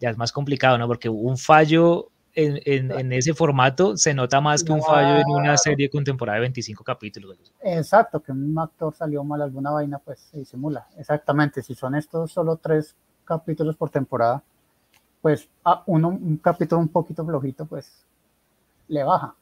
ya 0.00 0.10
es 0.10 0.18
más 0.18 0.32
complicado, 0.32 0.76
¿no? 0.76 0.88
Porque 0.88 1.08
un 1.08 1.38
fallo 1.38 2.08
en, 2.34 2.60
en, 2.64 2.90
en, 2.90 3.12
ese 3.12 3.34
formato 3.34 3.96
se 3.96 4.12
nota 4.12 4.40
más 4.40 4.64
que 4.64 4.72
un 4.72 4.82
fallo 4.82 5.20
en 5.20 5.30
una 5.30 5.56
serie 5.56 5.88
con 5.88 6.02
temporada 6.02 6.34
de 6.34 6.40
25 6.40 6.82
capítulos. 6.82 7.38
Exacto, 7.62 8.20
que 8.20 8.32
un 8.32 8.58
actor 8.58 8.92
salió 8.92 9.22
mal 9.22 9.40
alguna 9.40 9.70
vaina, 9.70 10.00
pues 10.00 10.18
se 10.18 10.38
disimula. 10.38 10.88
Exactamente, 10.98 11.62
si 11.62 11.76
son 11.76 11.94
estos 11.94 12.32
solo 12.32 12.56
tres 12.56 12.96
capítulos 13.24 13.76
por 13.76 13.90
temporada, 13.90 14.42
pues 15.22 15.48
a 15.62 15.84
uno, 15.86 16.08
un 16.08 16.38
capítulo 16.38 16.80
un 16.80 16.88
poquito 16.88 17.24
flojito, 17.24 17.66
pues 17.66 18.04
le 18.88 19.04
baja. 19.04 19.36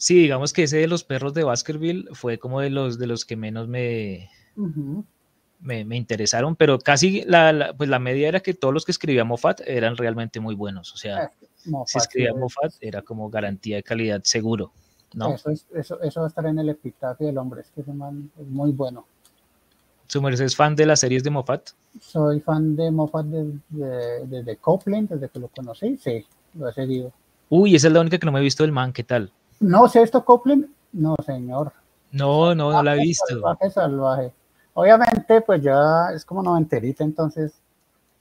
Sí, 0.00 0.14
digamos 0.14 0.54
que 0.54 0.62
ese 0.62 0.78
de 0.78 0.86
los 0.86 1.04
perros 1.04 1.34
de 1.34 1.44
Baskerville 1.44 2.08
fue 2.12 2.38
como 2.38 2.60
de 2.60 2.70
los, 2.70 2.98
de 2.98 3.06
los 3.06 3.26
que 3.26 3.36
menos 3.36 3.68
me, 3.68 4.30
uh 4.56 4.66
-huh. 4.66 5.04
me, 5.60 5.84
me, 5.84 5.98
interesaron, 5.98 6.56
pero 6.56 6.78
casi 6.78 7.22
la, 7.26 7.52
la, 7.52 7.74
pues 7.74 7.90
la 7.90 7.98
media 7.98 8.28
era 8.28 8.40
que 8.40 8.54
todos 8.54 8.72
los 8.72 8.86
que 8.86 8.92
escribía 8.92 9.24
Moffat 9.24 9.60
eran 9.66 9.98
realmente 9.98 10.40
muy 10.40 10.54
buenos. 10.54 10.94
O 10.94 10.96
sea, 10.96 11.30
Moffat, 11.66 11.88
si 11.88 11.98
escribía 11.98 12.32
Moffat 12.32 12.72
era 12.80 13.02
como 13.02 13.28
garantía 13.28 13.76
de 13.76 13.82
calidad 13.82 14.22
seguro. 14.24 14.72
¿no? 15.12 15.34
Eso, 15.34 15.50
es, 15.50 15.66
eso, 15.74 16.00
eso 16.00 16.20
va 16.20 16.26
a 16.26 16.28
estar 16.30 16.46
en 16.46 16.58
el 16.58 16.70
epitafio 16.70 17.26
del 17.26 17.36
hombre, 17.36 17.60
es 17.60 17.70
que 17.70 17.82
ese 17.82 17.92
man 17.92 18.30
es 18.40 18.46
muy 18.46 18.72
bueno. 18.72 19.04
¿Su 20.06 20.22
merced 20.22 20.46
es 20.46 20.56
fan 20.56 20.74
de 20.76 20.86
las 20.86 21.00
series 21.00 21.22
de 21.24 21.28
Moffat? 21.28 21.72
Soy 22.00 22.40
fan 22.40 22.74
de 22.74 22.90
Moffat 22.90 23.26
desde 23.26 23.60
de, 23.68 24.26
de, 24.28 24.42
de 24.44 24.56
Copeland, 24.56 25.10
desde 25.10 25.28
que 25.28 25.40
lo 25.40 25.48
conocí, 25.48 25.98
sí, 25.98 26.24
lo 26.54 26.70
he 26.70 26.72
seguido. 26.72 27.12
Uy, 27.50 27.74
esa 27.74 27.88
es 27.88 27.92
la 27.92 28.00
única 28.00 28.16
que 28.16 28.24
no 28.24 28.32
me 28.32 28.40
he 28.40 28.42
visto 28.42 28.62
del 28.62 28.72
man, 28.72 28.94
¿qué 28.94 29.04
tal? 29.04 29.30
No, 29.60 29.88
¿sé 29.88 30.02
esto 30.02 30.24
Copeland? 30.24 30.66
No, 30.92 31.14
señor. 31.24 31.72
No, 32.12 32.54
no, 32.54 32.72
no 32.72 32.82
la 32.82 32.96
he 32.96 33.00
visto. 33.00 33.26
Salvaje, 33.28 33.70
salvaje. 33.70 34.32
Obviamente, 34.74 35.40
pues 35.42 35.62
ya 35.62 36.10
es 36.14 36.24
como 36.24 36.42
noventerita, 36.42 37.04
entonces, 37.04 37.52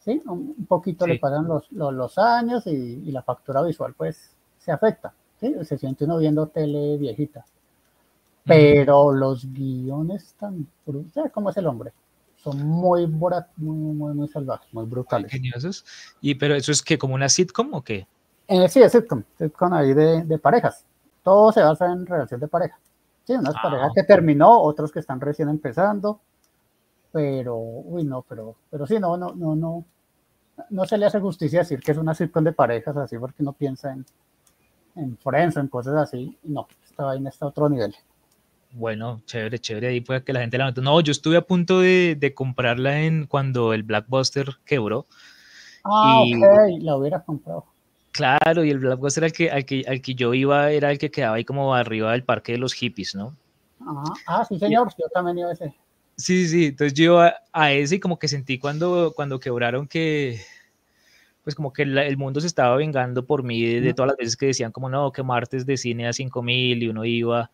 sí, 0.04 0.22
un 0.26 0.66
poquito 0.68 1.06
sí. 1.06 1.12
le 1.12 1.20
pasan 1.20 1.48
los, 1.48 1.72
los, 1.72 1.94
los 1.94 2.18
años 2.18 2.68
y, 2.68 2.72
y, 3.06 3.12
la 3.12 3.24
factura 3.24 3.62
visual, 3.64 3.94
pues, 3.96 4.32
se 4.58 4.72
afecta, 4.72 5.14
¿sí? 5.40 5.56
Se 5.64 5.78
siente 5.78 6.06
uno 6.06 6.18
viendo 6.18 6.48
tele 6.48 6.98
viejita. 6.98 7.46
Pero 8.46 9.14
los 9.14 9.46
guiones 9.54 10.34
tan, 10.40 10.68
¿sabes 11.14 11.32
cómo 11.32 11.52
es 11.52 11.58
el 11.58 11.68
hombre? 11.68 11.92
Son 12.38 12.58
muy, 12.66 13.06
muy, 13.06 13.34
muy, 13.58 14.14
muy 14.14 14.28
salvajes, 14.28 14.74
muy 14.74 14.86
brutales. 14.86 15.32
Geniosos. 15.32 15.86
¿Y 16.22 16.36
pero 16.36 16.56
eso 16.56 16.72
es 16.72 16.82
que 16.82 16.98
como 16.98 17.14
una 17.14 17.30
sitcom 17.30 17.74
o 17.74 17.84
qué? 17.84 18.08
Eh, 18.48 18.68
sí, 18.70 18.82
es 18.82 18.92
sitcom, 18.92 19.24
sitcom 19.38 19.74
ahí 19.74 19.94
de, 19.94 20.24
de, 20.24 20.38
parejas. 20.40 20.84
Todo 21.24 21.52
se 21.52 21.62
basa 21.62 21.92
en 21.92 22.06
relación 22.06 22.40
de 22.40 22.48
pareja. 22.48 22.80
Sí, 23.26 23.34
unas 23.34 23.56
ah. 23.58 23.62
parejas 23.62 23.92
que 23.94 24.04
terminó, 24.04 24.62
otros 24.62 24.92
que 24.92 25.00
están 25.00 25.22
recién 25.22 25.50
empezando. 25.50 26.22
Pero, 27.12 27.56
uy, 27.58 28.04
no, 28.04 28.24
pero, 28.28 28.56
pero 28.70 28.86
sí, 28.86 29.00
no, 29.00 29.18
no, 29.18 29.34
no, 29.34 29.56
no. 29.56 29.86
No 30.70 30.86
se 30.86 30.98
le 30.98 31.06
hace 31.06 31.20
justicia 31.20 31.60
decir 31.60 31.80
que 31.80 31.92
es 31.92 31.98
una 31.98 32.14
sitcom 32.14 32.44
de 32.44 32.52
parejas 32.52 32.96
así 32.98 33.18
porque 33.18 33.44
no 33.44 33.54
piensa 33.54 33.94
en, 33.94 34.06
en 34.96 35.18
Friends 35.18 35.58
en 35.58 35.68
cosas 35.68 35.96
así. 35.96 36.38
No, 36.44 36.68
esta 36.84 37.06
vaina 37.06 37.30
está 37.30 37.46
a 37.46 37.50
otro 37.50 37.70
nivel. 37.70 37.96
Bueno, 38.72 39.22
chévere, 39.26 39.58
chévere. 39.60 39.88
Ahí 39.88 40.02
puede 40.02 40.24
que 40.24 40.34
la 40.34 40.42
gente 40.42 40.58
la 40.58 40.66
note. 40.66 40.82
No, 40.82 41.00
yo 41.02 41.12
estuve 41.12 41.38
a 41.38 41.42
punto 41.42 41.80
de, 41.80 42.16
de 42.20 42.34
comprarla 42.34 43.02
en 43.02 43.26
cuando 43.26 43.74
el 43.74 43.84
Blackbuster 43.84 44.58
quebró. 44.66 45.08
Ah, 45.84 46.22
y, 46.26 46.36
ok, 46.36 46.82
la 46.82 46.98
hubiera 46.98 47.24
comprado. 47.24 47.66
Claro, 48.20 48.66
y 48.66 48.70
el 48.70 48.80
Blackbuster 48.80 49.24
al 49.24 49.32
que, 49.32 49.50
al, 49.50 49.64
que, 49.64 49.86
al 49.88 50.02
que 50.02 50.14
yo 50.14 50.34
iba 50.34 50.70
era 50.72 50.92
el 50.92 50.98
que 50.98 51.10
quedaba 51.10 51.38
ahí 51.38 51.46
como 51.46 51.74
arriba 51.74 52.12
del 52.12 52.26
parque 52.26 52.52
de 52.52 52.58
los 52.58 52.74
hippies, 52.74 53.16
¿no? 53.16 53.34
Ajá. 53.80 54.14
Ah, 54.28 54.46
sí, 54.46 54.60
señor, 54.60 54.90
yo 54.98 55.06
también 55.14 55.38
iba 55.38 55.50
a 55.50 55.54
ese. 55.54 55.74
Sí, 56.18 56.50
sí, 56.50 56.66
entonces 56.66 56.94
yo 56.96 57.14
iba 57.14 57.34
a 57.54 57.72
ese 57.72 57.96
y 57.96 58.00
como 58.02 58.20
que 58.20 58.28
sentí 58.28 58.60
cuando, 58.60 59.14
cuando 59.16 59.40
quebraron 59.40 59.88
que, 59.88 60.42
pues 61.46 61.56
como 61.56 61.72
que 61.72 61.84
el 61.84 62.18
mundo 62.18 62.42
se 62.42 62.48
estaba 62.48 62.76
vengando 62.76 63.26
por 63.26 63.42
mí 63.42 63.64
de, 63.64 63.94
todas 63.94 64.10
las 64.10 64.18
veces 64.18 64.36
que 64.36 64.48
decían 64.48 64.74
como 64.74 64.90
no, 64.90 65.14
que 65.14 65.24
martes 65.24 65.66
de 65.66 65.78
cine 65.78 66.06
a 66.06 66.12
5 66.12 66.44
mil 66.44 66.84
y 66.84 66.90
uno 66.90 67.06
iba 67.06 67.50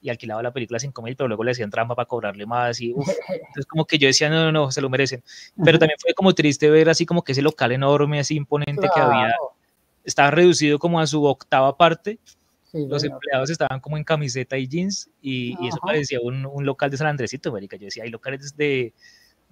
y 0.00 0.10
alquilaba 0.10 0.42
la 0.42 0.52
película 0.52 0.78
a 0.78 0.80
5 0.80 1.00
mil, 1.00 1.14
pero 1.14 1.28
luego 1.28 1.44
le 1.44 1.52
hacían 1.52 1.70
trampa 1.70 1.94
para 1.94 2.06
cobrarle 2.06 2.44
más 2.44 2.80
y 2.80 2.90
entonces 3.28 3.66
como 3.68 3.84
que 3.84 3.98
yo 3.98 4.08
decía 4.08 4.28
no, 4.28 4.46
no, 4.46 4.50
no, 4.50 4.72
se 4.72 4.80
lo 4.80 4.90
merecen. 4.90 5.22
Pero 5.64 5.78
también 5.78 5.98
fue 6.00 6.12
como 6.12 6.34
triste 6.34 6.68
ver 6.70 6.88
así 6.88 7.06
como 7.06 7.22
que 7.22 7.30
ese 7.30 7.42
local 7.42 7.70
enorme, 7.70 8.18
así 8.18 8.34
imponente 8.34 8.88
que 8.92 9.00
había, 9.00 9.32
estaba 10.08 10.30
reducido 10.30 10.78
como 10.78 11.00
a 11.00 11.06
su 11.06 11.22
octava 11.24 11.76
parte. 11.76 12.18
los 12.72 13.04
empleados 13.04 13.50
estaban 13.50 13.80
como 13.80 13.96
en 13.96 14.04
camiseta 14.04 14.56
y 14.58 14.68
jeans 14.68 15.10
y, 15.22 15.56
y 15.60 15.68
eso 15.68 15.78
parecía 15.82 16.20
un, 16.22 16.46
un, 16.46 16.66
local 16.66 16.90
de 16.90 16.96
San 16.96 17.06
Andresito, 17.06 17.50
América. 17.50 17.76
Yo 17.76 17.86
decía, 17.86 18.04
hay 18.04 18.10
locales 18.10 18.56
de, 18.56 18.92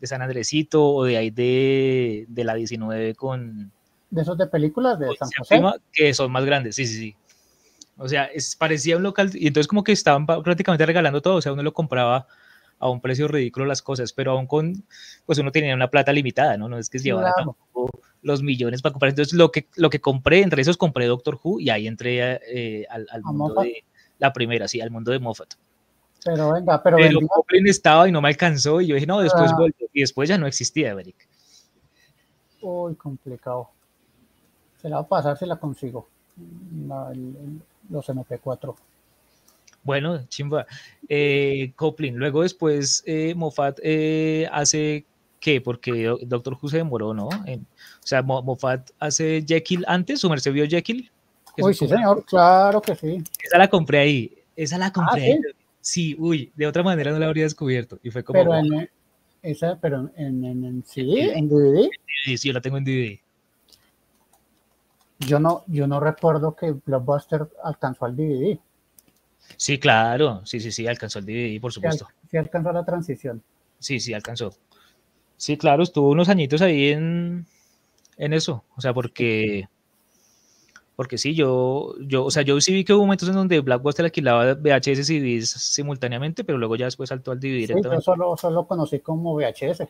de 0.01 0.07
San 0.07 0.23
Andresito 0.23 0.85
o 0.85 1.05
de 1.05 1.17
ahí 1.17 1.31
de, 1.31 2.27
de 2.29 2.45
la 2.45 2.55
19 2.55 3.15
con, 3.15 3.73
de 4.11 4.23
esos 4.23 4.39
de 4.39 4.47
películas 4.47 4.99
de 4.99 5.15
San 5.17 5.29
José. 5.37 5.63
Que 5.93 6.15
son 6.15 6.33
más 6.33 6.45
grandes, 6.45 6.77
sí, 6.77 6.87
sí, 6.87 6.97
sí. 6.97 7.17
O 7.99 8.09
sea, 8.09 8.25
es, 8.25 8.57
parecía 8.57 8.97
un 8.97 9.03
local, 9.03 9.31
y 9.35 9.47
entonces 9.47 9.69
como 9.69 9.83
que 9.83 9.93
estaban 9.93 10.27
prácticamente 10.27 10.85
regalando 10.85 11.23
todo, 11.23 11.37
o 11.37 11.43
sea, 11.43 11.53
uno 11.53 11.63
lo 11.63 11.73
compraba 11.73 12.27
a 12.79 12.91
un 12.91 13.01
precio 13.01 13.29
ridículo 13.29 13.67
las 13.67 13.83
cosas, 13.83 14.13
pero 14.13 14.33
aún 14.33 14.47
con, 14.47 14.85
pues 15.25 15.39
uno 15.39 15.53
tenía 15.53 15.75
una 15.75 15.91
plata 15.91 16.13
limitada, 16.13 16.57
¿no? 16.57 16.69
No 16.69 16.79
es 16.79 16.91
que 16.91 16.99
se 16.99 17.07
llevara 17.07 17.33
los 18.23 18.43
millones 18.43 18.83
para 18.83 18.93
comprar. 18.93 19.11
Entonces, 19.11 19.35
lo 19.35 19.51
que, 19.51 19.69
lo 19.77 19.91
que 19.91 20.01
compré, 20.01 20.43
entre 20.43 20.63
esos 20.63 20.77
compré 20.77 21.07
Doctor 21.07 21.39
Who 21.43 21.61
y 21.61 21.71
ahí 21.71 21.87
entré 21.87 22.41
eh, 22.47 22.87
al, 22.91 23.07
al 23.11 23.23
mundo 23.23 23.63
de 23.63 23.85
la 24.19 24.33
primera, 24.33 24.69
sí, 24.69 24.81
al 24.81 24.91
mundo 24.91 25.13
de 25.13 25.19
Moffat. 25.19 25.55
Pero 26.25 26.53
venga, 26.53 26.83
pero. 26.83 26.97
Pero 26.97 27.21
Goblin 27.21 27.69
estaba 27.69 28.09
y 28.09 28.13
no 28.13 28.21
me 28.21 28.29
alcanzó 28.29 28.81
y 28.81 28.89
yo 28.89 28.95
dije, 28.97 29.07
no, 29.07 29.21
después 29.21 29.53
ah. 29.53 29.67
Y 29.93 30.01
después 30.01 30.29
ya 30.29 30.37
no 30.37 30.47
existía, 30.47 30.91
Eric. 30.91 31.29
Uy, 32.61 32.97
complicado. 32.97 33.71
Se 34.83 34.89
la 34.89 34.97
va 34.97 35.03
a 35.03 35.09
pasar 35.09 35.39
si 35.39 35.47
la 35.47 35.57
consigo. 35.57 36.09
los 37.89 38.09
MP4. 38.09 38.75
Bueno, 39.87 40.27
chimba. 40.27 40.67
Eh, 41.09 41.73
Coplin, 41.77 42.17
luego 42.17 42.43
después 42.43 43.05
eh, 43.07 43.35
Moffat 43.37 43.79
eh, 43.85 44.49
hace 44.51 45.07
qué, 45.39 45.61
porque 45.61 46.13
Doctor 46.23 46.59
Who 46.61 46.69
se 46.69 46.79
demoró, 46.79 47.15
¿no? 47.15 47.29
o 47.29 47.61
sea, 48.01 48.21
Moffat 48.21 48.91
hace 48.99 49.45
Jekyll 49.47 49.85
antes, 49.87 50.21
¿su 50.21 50.29
merced 50.29 50.53
vio 50.53 50.67
Jekyll? 50.67 51.09
Uy, 51.59 51.73
sí, 51.73 51.87
señor, 51.87 52.25
claro 52.25 52.83
que 52.83 52.97
sí. 52.97 53.23
Esa 53.41 53.59
la 53.59 53.69
compré 53.69 53.99
ahí, 53.99 54.37
esa 54.57 54.77
la 54.77 54.93
compré 54.93 55.23
¿Ah, 55.23 55.35
ahí. 55.35 55.41
¿sí? 55.81 56.17
uy, 56.19 56.51
de 56.57 56.67
otra 56.67 56.83
manera 56.83 57.13
no 57.13 57.21
la 57.21 57.27
habría 57.27 57.45
descubierto. 57.45 58.01
Y 58.03 58.11
fue 58.11 58.25
como. 58.25 58.41
Pero 58.41 58.57
en, 58.57 58.91
esa, 59.43 59.79
pero 59.81 60.11
en, 60.17 60.45
en, 60.45 60.65
en 60.65 60.85
CD, 60.85 61.33
en 61.39 61.49
DVD. 61.49 61.89
Sí, 62.25 62.37
yo 62.49 62.53
la 62.53 62.61
tengo 62.61 62.77
en 62.77 62.85
DVD. 62.85 63.21
Yo 65.21 65.39
no, 65.39 65.63
yo 65.69 65.87
no 65.87 66.01
recuerdo 66.01 66.57
que 66.57 66.73
Blockbuster 66.73 67.49
alcanzó 67.63 68.05
al 68.05 68.17
DVD. 68.17 68.59
Sí, 69.57 69.79
claro, 69.79 70.45
sí, 70.45 70.61
sí, 70.61 70.73
sí, 70.73 70.87
alcanzó 70.87 71.19
el 71.19 71.27
DVD, 71.27 71.61
por 71.61 71.73
supuesto. 71.73 72.07
Sí, 72.31 72.37
alcanzó 72.37 72.73
la 72.73 72.85
transición. 72.85 73.43
Sí, 73.79 74.01
sí, 74.01 74.13
alcanzó. 74.15 74.55
Sí, 75.37 75.57
claro, 75.57 75.83
estuvo 75.83 76.11
unos 76.11 76.29
añitos 76.29 76.63
ahí 76.63 76.89
en, 76.91 77.47
en 78.17 78.33
eso, 78.33 78.65
o 78.75 78.81
sea, 78.81 78.95
porque, 78.95 79.69
porque 80.95 81.19
sí, 81.19 81.35
yo, 81.35 81.95
yo, 82.01 82.25
o 82.25 82.31
sea, 82.31 82.43
yo 82.43 82.61
sí 82.61 82.73
vi 82.73 82.85
que 82.85 82.93
hubo 82.93 83.03
momentos 83.03 83.29
en 83.29 83.35
donde 83.35 83.61
Blockbuster 83.61 84.07
alquilaba 84.07 84.55
VHS 84.55 85.11
y 85.11 85.21
DVDs 85.21 85.51
simultáneamente, 85.51 86.43
pero 86.45 86.59
luego 86.59 86.77
ya 86.77 86.87
después 86.87 87.09
saltó 87.09 87.33
al 87.33 87.39
DVD 87.39 87.57
directamente. 87.59 88.03
Sí, 88.03 88.07
yo 88.07 88.15
solo, 88.15 88.37
solo 88.37 88.67
conocí 88.67 89.01
como 89.01 89.35
VHS. 89.35 89.89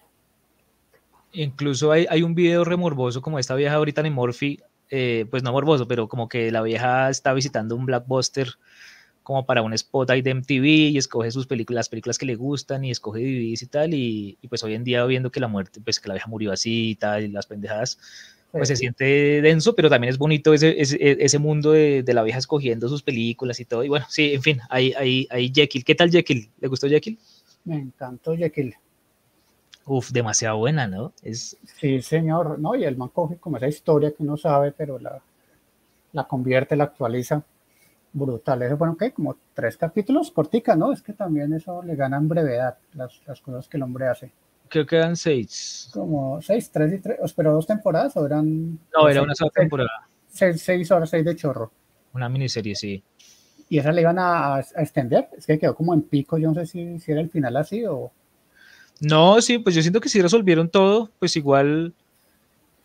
Incluso 1.32 1.92
hay, 1.92 2.06
hay 2.08 2.22
un 2.22 2.34
video 2.34 2.64
remorboso 2.64 3.20
como 3.20 3.38
esta 3.38 3.54
vieja 3.54 3.74
ahorita 3.74 4.00
en 4.00 4.12
Morphy 4.12 4.58
eh, 4.88 5.26
pues 5.30 5.42
no 5.42 5.52
morboso, 5.52 5.88
pero 5.88 6.08
como 6.08 6.28
que 6.28 6.52
la 6.52 6.62
vieja 6.62 7.10
está 7.10 7.32
visitando 7.32 7.74
un 7.74 7.86
blockbuster 7.86 8.50
como 9.26 9.44
para 9.44 9.60
un 9.60 9.72
spot 9.72 10.08
ahí 10.10 10.22
de 10.22 10.30
MTV 10.30 10.64
y 10.92 10.98
escoge 10.98 11.32
sus 11.32 11.48
películas, 11.48 11.80
las 11.80 11.88
películas 11.88 12.16
que 12.16 12.26
le 12.26 12.36
gustan 12.36 12.84
y 12.84 12.92
escoge 12.92 13.18
DVDs 13.18 13.62
y 13.62 13.66
tal, 13.66 13.92
y, 13.92 14.38
pues 14.48 14.62
hoy 14.62 14.74
en 14.74 14.84
día 14.84 15.04
viendo 15.04 15.32
que 15.32 15.40
la 15.40 15.48
muerte, 15.48 15.80
pues 15.80 15.98
que 15.98 16.06
la 16.06 16.14
vieja 16.14 16.28
murió 16.28 16.52
así 16.52 16.90
y 16.90 16.94
tal, 16.94 17.24
y 17.24 17.28
las 17.28 17.44
pendejadas, 17.48 17.98
pues 18.52 18.68
se 18.68 18.76
siente 18.76 19.42
denso, 19.42 19.74
pero 19.74 19.90
también 19.90 20.12
es 20.12 20.18
bonito 20.18 20.54
ese, 20.54 20.80
ese, 20.80 20.96
ese 21.00 21.38
mundo 21.40 21.72
de, 21.72 22.04
de, 22.04 22.14
la 22.14 22.22
vieja 22.22 22.38
escogiendo 22.38 22.88
sus 22.88 23.02
películas 23.02 23.58
y 23.58 23.64
todo, 23.64 23.82
y 23.82 23.88
bueno, 23.88 24.06
sí, 24.08 24.32
en 24.32 24.42
fin, 24.42 24.60
ahí, 24.70 24.92
ahí, 24.96 25.26
ahí 25.32 25.50
Jekyll, 25.52 25.84
¿qué 25.84 25.96
tal 25.96 26.08
Jekyll? 26.08 26.48
¿Le 26.60 26.68
gustó 26.68 26.86
Jekyll? 26.86 27.18
Me 27.64 27.78
encantó 27.78 28.36
Jekyll. 28.36 28.76
Uf, 29.86 30.12
demasiado 30.12 30.58
buena, 30.58 30.86
¿no? 30.86 31.12
Es... 31.24 31.56
Sí, 31.80 32.00
señor, 32.00 32.60
¿no? 32.60 32.76
Y 32.76 32.84
el 32.84 32.96
man 32.96 33.10
coge 33.12 33.38
como 33.38 33.56
esa 33.56 33.66
historia 33.66 34.12
que 34.12 34.22
uno 34.22 34.36
sabe, 34.36 34.70
pero 34.70 35.00
la, 35.00 35.20
la 36.12 36.28
convierte, 36.28 36.76
la 36.76 36.84
actualiza. 36.84 37.44
Brutal. 38.16 38.62
Eso 38.62 38.78
bueno, 38.78 38.96
¿qué? 38.96 39.12
Como 39.12 39.36
tres 39.52 39.76
capítulos, 39.76 40.30
cortica, 40.30 40.74
¿no? 40.74 40.90
Es 40.90 41.02
que 41.02 41.12
también 41.12 41.52
eso 41.52 41.82
le 41.82 41.96
gana 41.96 42.16
en 42.16 42.26
brevedad 42.28 42.78
las, 42.94 43.20
las 43.26 43.42
cosas 43.42 43.68
que 43.68 43.76
el 43.76 43.82
hombre 43.82 44.08
hace. 44.08 44.32
Creo 44.70 44.86
que 44.86 44.96
eran 44.96 45.16
seis. 45.16 45.90
Como 45.92 46.40
seis, 46.40 46.70
tres 46.70 46.94
y 46.94 46.98
tres. 46.98 47.18
¿Pero 47.34 47.52
dos 47.52 47.66
temporadas 47.66 48.16
o 48.16 48.24
eran.? 48.24 48.78
No, 48.96 49.06
era 49.06 49.20
una 49.20 49.34
sola 49.34 49.50
temporada. 49.54 50.08
Seis, 50.28 50.62
seis, 50.62 50.90
horas, 50.90 51.10
seis 51.10 51.26
de 51.26 51.36
chorro. 51.36 51.70
Una 52.14 52.30
miniserie, 52.30 52.74
sí. 52.74 53.04
¿Y 53.68 53.78
esa 53.78 53.92
le 53.92 54.00
iban 54.00 54.18
a, 54.18 54.56
a, 54.56 54.60
extender? 54.60 55.28
Es 55.36 55.44
que 55.44 55.58
quedó 55.58 55.74
como 55.74 55.92
en 55.92 56.00
pico. 56.00 56.38
Yo 56.38 56.48
no 56.48 56.54
sé 56.54 56.64
si, 56.64 56.98
si 56.98 57.12
era 57.12 57.20
el 57.20 57.28
final 57.28 57.54
así 57.58 57.84
o. 57.84 58.10
No, 59.00 59.42
sí, 59.42 59.58
pues 59.58 59.74
yo 59.74 59.82
siento 59.82 60.00
que 60.00 60.08
si 60.08 60.22
resolvieron 60.22 60.70
todo, 60.70 61.10
pues 61.18 61.36
igual, 61.36 61.92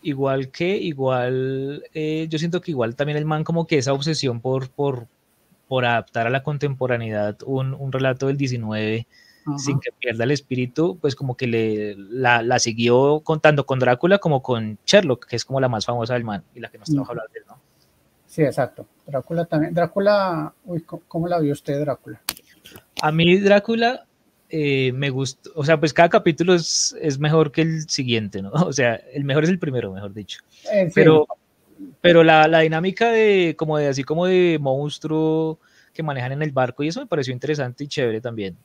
igual 0.02 0.52
que, 0.52 0.76
igual, 0.76 1.86
eh, 1.94 2.28
yo 2.30 2.38
siento 2.38 2.60
que 2.60 2.72
igual 2.72 2.98
también 2.98 3.18
el 3.18 3.24
man 3.24 3.46
como 3.46 3.66
que 3.66 3.78
esa 3.78 3.94
obsesión 3.94 4.42
por, 4.42 4.70
por, 4.70 5.08
por 5.72 5.86
adaptar 5.86 6.28
a 6.28 6.30
la 6.30 6.44
contemporaneidad 6.44 7.38
un, 7.46 7.74
un 7.74 7.94
relato 7.94 8.28
del 8.28 8.36
19 8.36 9.08
sin 9.58 9.80
que 9.80 9.94
pierda 9.98 10.26
el 10.26 10.32
espíritu, 10.32 10.98
pues 11.00 11.16
como 11.16 11.38
que 11.38 11.48
le, 11.48 11.96
la, 11.96 12.42
la, 12.42 12.60
siguió 12.60 13.22
contando 13.22 13.66
con 13.66 13.80
Drácula 13.80 14.18
como 14.18 14.44
con 14.44 14.80
Sherlock, 14.86 15.28
que 15.28 15.38
es 15.38 15.46
como 15.46 15.62
la 15.62 15.70
más 15.70 15.86
famosa 15.86 16.16
del 16.16 16.26
man 16.26 16.44
y 16.54 16.60
la 16.60 16.70
que 16.70 16.78
nos 16.78 16.90
estamos 16.90 17.10
hablando 17.10 17.32
de 17.32 17.40
él, 17.40 17.46
¿no? 17.48 17.58
Sí, 18.28 18.42
exacto. 18.42 18.86
Drácula 19.08 19.46
también. 19.46 19.74
Drácula, 19.74 20.54
uy, 20.66 20.84
¿cómo 20.84 21.30
la 21.30 21.40
vio 21.40 21.54
usted, 21.54 21.80
Drácula? 21.80 22.22
A 23.02 23.12
mí 23.14 23.40
Drácula 23.40 24.06
eh, 24.50 24.92
me 24.92 25.10
gustó, 25.10 25.52
o 25.56 25.64
sea, 25.64 25.80
pues 25.80 25.94
cada 25.94 26.10
capítulo 26.10 26.54
es, 26.54 26.94
es, 27.00 27.18
mejor 27.18 27.54
que 27.54 27.62
el 27.62 27.90
siguiente, 27.90 28.42
¿no? 28.42 28.52
O 28.68 28.74
sea, 28.74 28.96
el 28.96 29.24
mejor 29.24 29.46
es 29.46 29.50
el 29.50 29.58
primero, 29.58 29.94
mejor 29.94 30.14
dicho. 30.14 30.42
Eh, 30.70 30.92
pero, 30.94 31.26
pero 32.02 32.24
la, 32.24 32.48
la, 32.48 32.60
dinámica 32.60 33.12
de, 33.12 33.56
como 33.58 33.78
de, 33.78 33.88
así 33.88 34.04
como 34.04 34.26
de 34.26 34.58
monstruo 34.60 35.60
que 35.94 36.04
manejan 36.04 36.32
en 36.32 36.42
el 36.42 36.52
barco, 36.52 36.84
y 36.84 36.88
eso 36.88 37.00
me 37.00 37.08
pareció 37.08 37.34
interesante 37.34 37.84
y 37.84 37.88
chévere 37.88 38.22
también. 38.22 38.58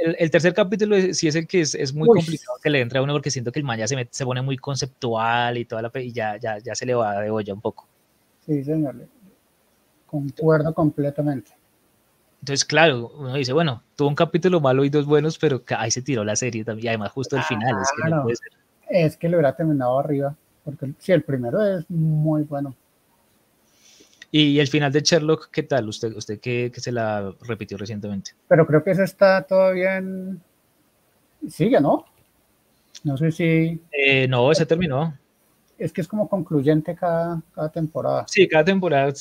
el, 0.00 0.16
el, 0.18 0.30
tercer 0.30 0.54
capítulo 0.54 0.96
sí 1.12 1.28
es 1.28 1.34
el 1.34 1.46
que 1.46 1.62
es, 1.62 1.74
es 1.74 1.94
muy 1.94 2.08
complicado 2.08 2.58
que 2.62 2.70
le 2.70 2.80
entre 2.80 2.98
a 2.98 3.02
uno 3.02 3.12
porque 3.12 3.30
siento 3.30 3.52
que 3.52 3.60
el 3.60 3.64
man 3.64 3.78
ya 3.78 3.88
se, 3.88 4.08
se 4.10 4.24
pone 4.24 4.42
muy 4.42 4.56
conceptual 4.56 5.56
y 5.58 5.64
toda 5.64 5.82
la 5.82 5.90
y 5.94 6.12
ya, 6.12 6.36
ya, 6.36 6.58
ya 6.58 6.74
se 6.74 6.86
le 6.86 6.94
va 6.94 7.20
de 7.20 7.30
olla 7.30 7.54
un 7.54 7.60
poco. 7.60 7.86
Sí, 8.44 8.62
señor. 8.64 8.96
Concuerdo 10.06 10.74
completamente. 10.74 11.52
Entonces, 12.40 12.64
claro, 12.64 13.12
uno 13.18 13.34
dice, 13.34 13.52
bueno, 13.52 13.82
tuvo 13.96 14.08
un 14.08 14.14
capítulo 14.14 14.60
malo 14.60 14.84
y 14.84 14.88
dos 14.88 15.04
buenos, 15.04 15.38
pero 15.38 15.62
ahí 15.76 15.90
se 15.90 16.00
tiró 16.00 16.24
la 16.24 16.36
serie 16.36 16.64
también, 16.64 16.86
y 16.86 16.88
además 16.88 17.12
justo 17.12 17.36
el 17.36 17.42
final, 17.42 17.76
es 17.82 17.90
que 17.92 18.10
no 18.10 18.22
puede 18.22 18.36
ser. 18.36 18.52
Es 18.88 19.16
que 19.16 19.28
lo 19.28 19.36
hubiera 19.36 19.54
terminado 19.54 19.98
arriba, 19.98 20.34
porque 20.64 20.92
sí, 20.98 21.12
el 21.12 21.22
primero 21.22 21.64
es 21.64 21.88
muy 21.90 22.42
bueno. 22.42 22.74
Y 24.32 24.60
el 24.60 24.68
final 24.68 24.92
de 24.92 25.00
Sherlock, 25.00 25.50
¿qué 25.50 25.64
tal? 25.64 25.88
Usted, 25.88 26.14
usted 26.14 26.38
que, 26.38 26.70
se 26.74 26.92
la 26.92 27.34
repitió 27.42 27.76
recientemente. 27.76 28.32
Pero 28.46 28.66
creo 28.66 28.84
que 28.84 28.92
ese 28.92 29.04
está 29.04 29.42
todavía 29.42 29.96
en... 29.96 30.40
Sigue, 31.48 31.80
¿no? 31.80 32.04
No 33.02 33.16
sé 33.16 33.32
si... 33.32 33.80
Eh, 33.90 34.28
no, 34.28 34.52
ese 34.52 34.66
terminó 34.66 35.14
es 35.80 35.92
que 35.94 36.02
es 36.02 36.08
como 36.08 36.28
concluyente 36.28 36.94
cada, 36.94 37.42
cada, 37.54 37.70
temporada. 37.70 38.26
Sí, 38.28 38.46
cada 38.46 38.64
temporada 38.64 39.12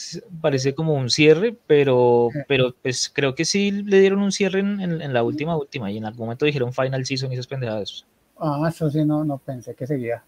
parece 0.41 0.75
como 0.75 0.93
un 0.93 1.09
cierre, 1.09 1.55
pero, 1.65 2.29
pero 2.49 2.75
pues 2.81 3.09
creo 3.09 3.33
que 3.33 3.45
sí 3.45 3.71
le 3.71 4.01
dieron 4.01 4.21
un 4.21 4.33
cierre 4.33 4.59
en, 4.59 4.81
en, 4.81 5.13
la 5.13 5.23
última, 5.23 5.55
última, 5.55 5.89
y 5.89 5.97
en 5.97 6.05
algún 6.05 6.25
momento 6.25 6.45
dijeron 6.45 6.73
final 6.73 7.05
season 7.05 7.31
y 7.31 7.35
esas 7.35 7.47
pendejadas. 7.47 8.05
Ah, 8.37 8.67
eso 8.67 8.89
sí, 8.89 9.05
no, 9.05 9.23
no 9.23 9.37
pensé 9.37 9.73
que 9.73 9.87
seguía. 9.87 10.21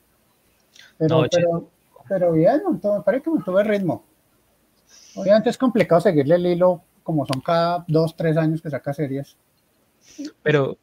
Pero, 0.98 1.26
pero, 1.32 1.70
pero, 2.08 2.32
bien, 2.34 2.62
me 2.72 3.02
parece 3.02 3.24
que 3.24 3.30
mantuvo 3.30 3.60
el 3.60 3.68
ritmo. 3.68 4.04
Obviamente 5.16 5.50
es 5.50 5.58
complicado 5.58 6.02
seguirle 6.02 6.36
el 6.36 6.46
hilo, 6.46 6.84
como 7.04 7.26
son 7.26 7.42
cada 7.42 7.84
dos, 7.88 8.16
tres 8.16 8.38
años 8.38 8.62
que 8.62 8.70
saca 8.70 8.94
series. 8.94 9.38
Pero, 10.44 10.78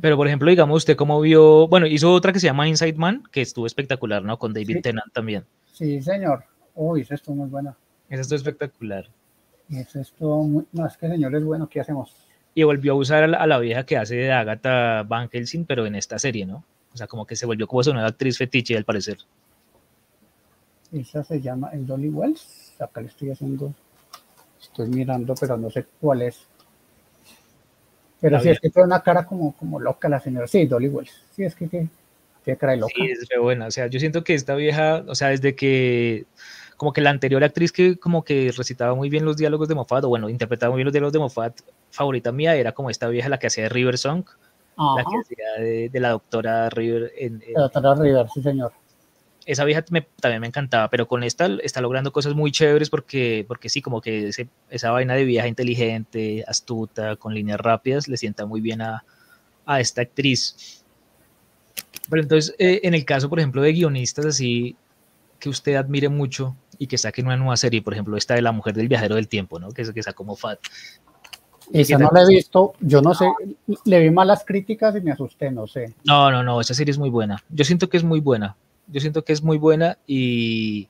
pero, 0.00 0.16
por 0.16 0.26
ejemplo, 0.26 0.50
digamos, 0.50 0.76
usted 0.78 0.96
cómo 0.96 1.20
vio, 1.20 1.66
bueno, 1.68 1.86
hizo 1.86 2.12
otra 2.12 2.32
que 2.32 2.40
se 2.40 2.46
llama 2.46 2.68
Inside 2.68 2.94
Man, 2.94 3.24
que 3.30 3.42
estuvo 3.42 3.66
espectacular, 3.66 4.22
¿no? 4.22 4.38
Con 4.38 4.52
David 4.52 4.80
Tennant 4.82 5.12
también. 5.12 5.44
Sí, 5.72 6.00
señor. 6.00 6.44
Uy, 6.74 7.00
esa 7.00 7.14
estuvo 7.14 7.36
muy 7.36 7.48
buena. 7.48 7.76
Esa 8.08 8.22
estuvo 8.22 8.36
espectacular. 8.36 9.08
Esa 9.70 10.00
estuvo 10.00 10.42
muy, 10.44 10.66
no, 10.72 10.86
es 10.86 10.96
que 10.96 11.08
señor 11.08 11.34
es 11.34 11.44
bueno, 11.44 11.68
¿qué 11.68 11.80
hacemos? 11.80 12.14
Y 12.54 12.64
volvió 12.64 12.92
a 12.92 12.96
usar 12.96 13.22
a 13.34 13.46
la, 13.46 13.58
vieja 13.58 13.84
que 13.84 13.96
hace 13.96 14.16
de 14.16 14.32
Agatha 14.32 15.04
Van 15.04 15.28
Helsing, 15.28 15.64
pero 15.64 15.86
en 15.86 15.94
esta 15.94 16.18
serie, 16.18 16.46
¿no? 16.46 16.64
O 16.92 16.96
sea, 16.96 17.06
como 17.06 17.26
que 17.26 17.36
se 17.36 17.46
volvió 17.46 17.66
como 17.66 17.82
su 17.82 17.92
nueva 17.92 18.08
actriz 18.08 18.38
fetiche, 18.38 18.76
al 18.76 18.84
parecer. 18.84 19.18
Esa 20.92 21.22
se 21.22 21.40
llama 21.40 21.70
el 21.72 21.86
Dolly 21.86 22.08
Wells. 22.08 22.74
Acá 22.80 23.00
le 23.00 23.08
estoy 23.08 23.30
haciendo, 23.30 23.72
estoy 24.60 24.88
mirando, 24.88 25.34
pero 25.38 25.56
no 25.56 25.70
sé 25.70 25.86
cuál 26.00 26.22
es. 26.22 26.40
Pero 28.20 28.40
sí, 28.40 28.50
es 28.50 28.60
que 28.60 28.70
tiene 28.70 28.86
una 28.86 29.02
cara 29.02 29.24
como, 29.24 29.52
como 29.56 29.80
loca 29.80 30.08
la 30.08 30.20
señora. 30.20 30.46
Sí, 30.46 30.66
Dolly 30.66 30.88
Wells. 30.88 31.12
Sí, 31.34 31.44
es 31.44 31.54
que 31.54 31.68
tiene, 31.68 31.88
cara 32.58 32.72
de 32.72 32.78
loca. 32.78 32.92
Sí, 32.94 33.10
es 33.10 33.28
re 33.28 33.38
buena. 33.38 33.66
O 33.66 33.70
sea, 33.70 33.86
yo 33.86 34.00
siento 34.00 34.24
que 34.24 34.34
esta 34.34 34.54
vieja, 34.56 35.04
o 35.06 35.14
sea, 35.14 35.28
desde 35.28 35.54
que 35.54 36.26
como 36.76 36.94
que 36.94 37.02
la 37.02 37.10
anterior 37.10 37.44
actriz 37.44 37.72
que 37.72 37.98
como 37.98 38.24
que 38.24 38.52
recitaba 38.56 38.94
muy 38.94 39.10
bien 39.10 39.26
los 39.26 39.36
diálogos 39.36 39.68
de 39.68 39.74
Moffat, 39.74 40.02
o 40.04 40.08
bueno, 40.08 40.30
interpretaba 40.30 40.70
muy 40.70 40.78
bien 40.78 40.86
los 40.86 40.94
diálogos 40.94 41.12
de 41.12 41.18
Moffat, 41.18 41.60
favorita 41.90 42.32
mía 42.32 42.56
era 42.56 42.72
como 42.72 42.88
esta 42.88 43.06
vieja 43.08 43.28
la 43.28 43.38
que 43.38 43.48
hacía 43.48 43.68
River 43.68 43.98
Song, 43.98 44.24
la 44.96 45.04
que 45.04 45.16
hacía 45.18 45.88
de, 45.90 46.00
la 46.00 46.10
doctora 46.10 46.70
River. 46.70 47.12
En, 47.18 47.42
la 47.54 47.62
doctora 47.62 47.94
River, 47.94 48.26
sí 48.32 48.42
señor. 48.42 48.72
Esa 49.46 49.64
vieja 49.64 49.82
también 49.82 50.40
me 50.40 50.46
encantaba, 50.46 50.88
pero 50.88 51.08
con 51.08 51.22
esta 51.22 51.46
está 51.62 51.80
logrando 51.80 52.12
cosas 52.12 52.34
muy 52.34 52.52
chéveres 52.52 52.90
porque, 52.90 53.44
porque 53.48 53.68
sí, 53.68 53.82
como 53.82 54.00
que 54.00 54.30
esa 54.70 54.90
vaina 54.90 55.14
de 55.14 55.24
vieja 55.24 55.48
inteligente, 55.48 56.44
astuta, 56.46 57.16
con 57.16 57.34
líneas 57.34 57.58
rápidas, 57.58 58.06
le 58.06 58.16
sienta 58.16 58.46
muy 58.46 58.60
bien 58.60 58.82
a, 58.82 59.04
a 59.66 59.80
esta 59.80 60.02
actriz. 60.02 60.84
Pero 62.08 62.22
entonces, 62.22 62.54
eh, 62.58 62.80
en 62.82 62.94
el 62.94 63.04
caso, 63.04 63.28
por 63.28 63.38
ejemplo, 63.38 63.62
de 63.62 63.72
guionistas 63.72 64.26
así 64.26 64.76
que 65.38 65.48
usted 65.48 65.76
admire 65.76 66.08
mucho 66.08 66.54
y 66.78 66.86
que 66.86 66.98
saquen 66.98 67.26
una 67.26 67.36
nueva 67.36 67.56
serie, 67.56 67.82
por 67.82 67.94
ejemplo, 67.94 68.16
esta 68.16 68.34
de 68.34 68.42
la 68.42 68.52
mujer 68.52 68.74
del 68.74 68.88
viajero 68.88 69.14
del 69.14 69.28
tiempo, 69.28 69.58
¿no? 69.58 69.70
Que, 69.70 69.90
que 69.92 70.02
sacó 70.02 70.24
Moffat. 70.24 70.60
Esa 71.72 71.98
no 71.98 72.10
la 72.12 72.22
he 72.22 72.26
visto, 72.26 72.74
yo 72.80 73.00
no 73.00 73.14
sé, 73.14 73.30
le 73.84 74.00
vi 74.00 74.10
malas 74.10 74.44
críticas 74.44 74.96
y 74.96 75.00
me 75.00 75.12
asusté, 75.12 75.50
no 75.50 75.66
sé. 75.66 75.94
No, 76.04 76.30
no, 76.30 76.42
no, 76.42 76.60
esa 76.60 76.74
serie 76.74 76.90
es 76.90 76.98
muy 76.98 77.10
buena. 77.10 77.42
Yo 77.48 77.64
siento 77.64 77.88
que 77.88 77.96
es 77.96 78.04
muy 78.04 78.20
buena. 78.20 78.56
Yo 78.88 79.00
siento 79.00 79.24
que 79.24 79.32
es 79.32 79.42
muy 79.42 79.56
buena 79.56 79.98
y, 80.06 80.88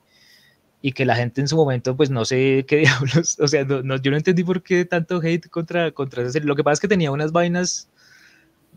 y 0.80 0.92
que 0.92 1.04
la 1.04 1.16
gente 1.16 1.40
en 1.40 1.48
su 1.48 1.56
momento, 1.56 1.96
pues 1.96 2.10
no 2.10 2.24
sé 2.24 2.64
qué 2.68 2.76
diablos, 2.76 3.38
o 3.40 3.48
sea, 3.48 3.64
no, 3.64 3.96
yo 3.96 4.10
no 4.10 4.16
entendí 4.16 4.44
por 4.44 4.62
qué 4.62 4.84
tanto 4.84 5.20
hate 5.22 5.48
contra, 5.48 5.92
contra 5.92 6.22
esa 6.22 6.32
serie. 6.32 6.48
Lo 6.48 6.56
que 6.56 6.64
pasa 6.64 6.74
es 6.74 6.80
que 6.80 6.88
tenía 6.88 7.10
unas 7.10 7.32
vainas 7.32 7.90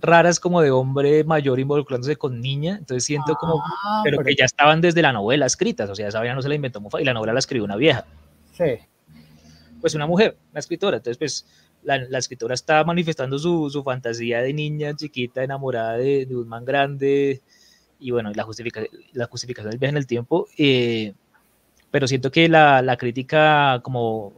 raras 0.02 0.40
como 0.40 0.62
de 0.62 0.70
hombre 0.70 1.24
mayor 1.24 1.60
involucrándose 1.60 2.18
con 2.18 2.42
niña, 2.42 2.76
entonces 2.78 3.06
siento 3.06 3.36
como, 3.36 3.64
ah, 3.86 4.02
pero, 4.04 4.22
que 4.22 4.36
ya 4.36 4.44
estaban 4.44 4.82
desde 4.82 5.02
la 5.02 5.14
novela 5.14 5.46
escritas, 5.46 5.90
o 5.90 5.96
sea, 5.96 6.10
esa 6.10 6.20
vaina 6.20 6.36
no 6.36 6.42
se 6.42 6.50
la 6.50 6.56
inventó 6.56 6.82
Moffat 6.82 7.02
y 7.02 7.06
la 7.06 7.14
novela 7.14 7.32
la 7.32 7.40
escribió 7.40 7.64
una 7.64 7.78
vieja. 7.78 8.06
Sí. 8.52 8.80
Pues 9.80 9.96
una 9.96 10.06
mujer, 10.06 10.36
una 10.52 10.60
escritora, 10.60 10.98
entonces 10.98 11.18
pues 11.18 11.46
la, 11.84 11.98
la 11.98 12.18
escritora 12.18 12.54
está 12.54 12.84
manifestando 12.84 13.38
su, 13.40 13.70
su, 13.70 13.84
fantasía 13.84 14.42
de 14.42 14.54
niña 14.54 14.96
chiquita 14.96 15.44
enamorada 15.44 15.98
de, 15.98 16.26
de 16.26 16.36
un 16.36 16.48
man 16.48 16.66
grande 16.66 17.42
y 18.00 18.12
bueno, 18.12 18.32
la, 18.34 18.44
justifica, 18.44 18.84
la 19.14 19.28
justificación 19.28 19.72
del 19.72 19.80
viaje 19.80 19.92
en 19.92 19.98
el 19.98 20.08
tiempo, 20.08 20.48
eh, 20.58 21.14
pero 21.90 22.08
siento 22.08 22.32
que 22.32 22.50
la, 22.50 22.82
la 22.82 22.98
crítica 22.98 23.80
como 23.82 24.34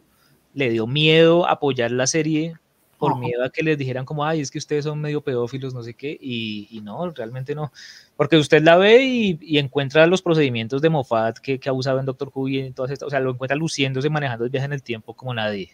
le 0.53 0.69
dio 0.69 0.87
miedo 0.87 1.47
apoyar 1.47 1.91
la 1.91 2.07
serie 2.07 2.55
por 2.97 3.17
miedo 3.19 3.43
a 3.43 3.49
que 3.49 3.61
les 3.61 3.77
dijeran 3.77 4.05
como, 4.05 4.25
ay, 4.25 4.39
es 4.39 4.51
que 4.51 4.57
ustedes 4.57 4.85
son 4.85 5.01
medio 5.01 5.21
pedófilos, 5.21 5.73
no 5.73 5.83
sé 5.83 5.93
qué, 5.93 6.17
y, 6.19 6.79
no, 6.83 7.11
realmente 7.11 7.53
no, 7.53 7.71
porque 8.15 8.37
usted 8.37 8.63
la 8.63 8.77
ve 8.77 9.03
y, 9.03 9.57
encuentra 9.57 10.07
los 10.07 10.21
procedimientos 10.21 10.81
de 10.81 10.89
Moffat 10.89 11.39
que, 11.39 11.59
que 11.59 11.69
ha 11.69 11.73
usado 11.73 11.99
en 11.99 12.05
Doctor 12.05 12.31
Who 12.33 12.47
y 12.47 12.59
en 12.59 12.73
todas 12.73 12.91
estas, 12.91 13.07
o 13.07 13.09
sea, 13.09 13.19
lo 13.19 13.31
encuentra 13.31 13.57
luciéndose 13.57 14.09
manejando 14.09 14.45
el 14.45 14.49
viaje 14.49 14.65
en 14.65 14.73
el 14.73 14.83
tiempo 14.83 15.13
como 15.13 15.33
nadie. 15.33 15.71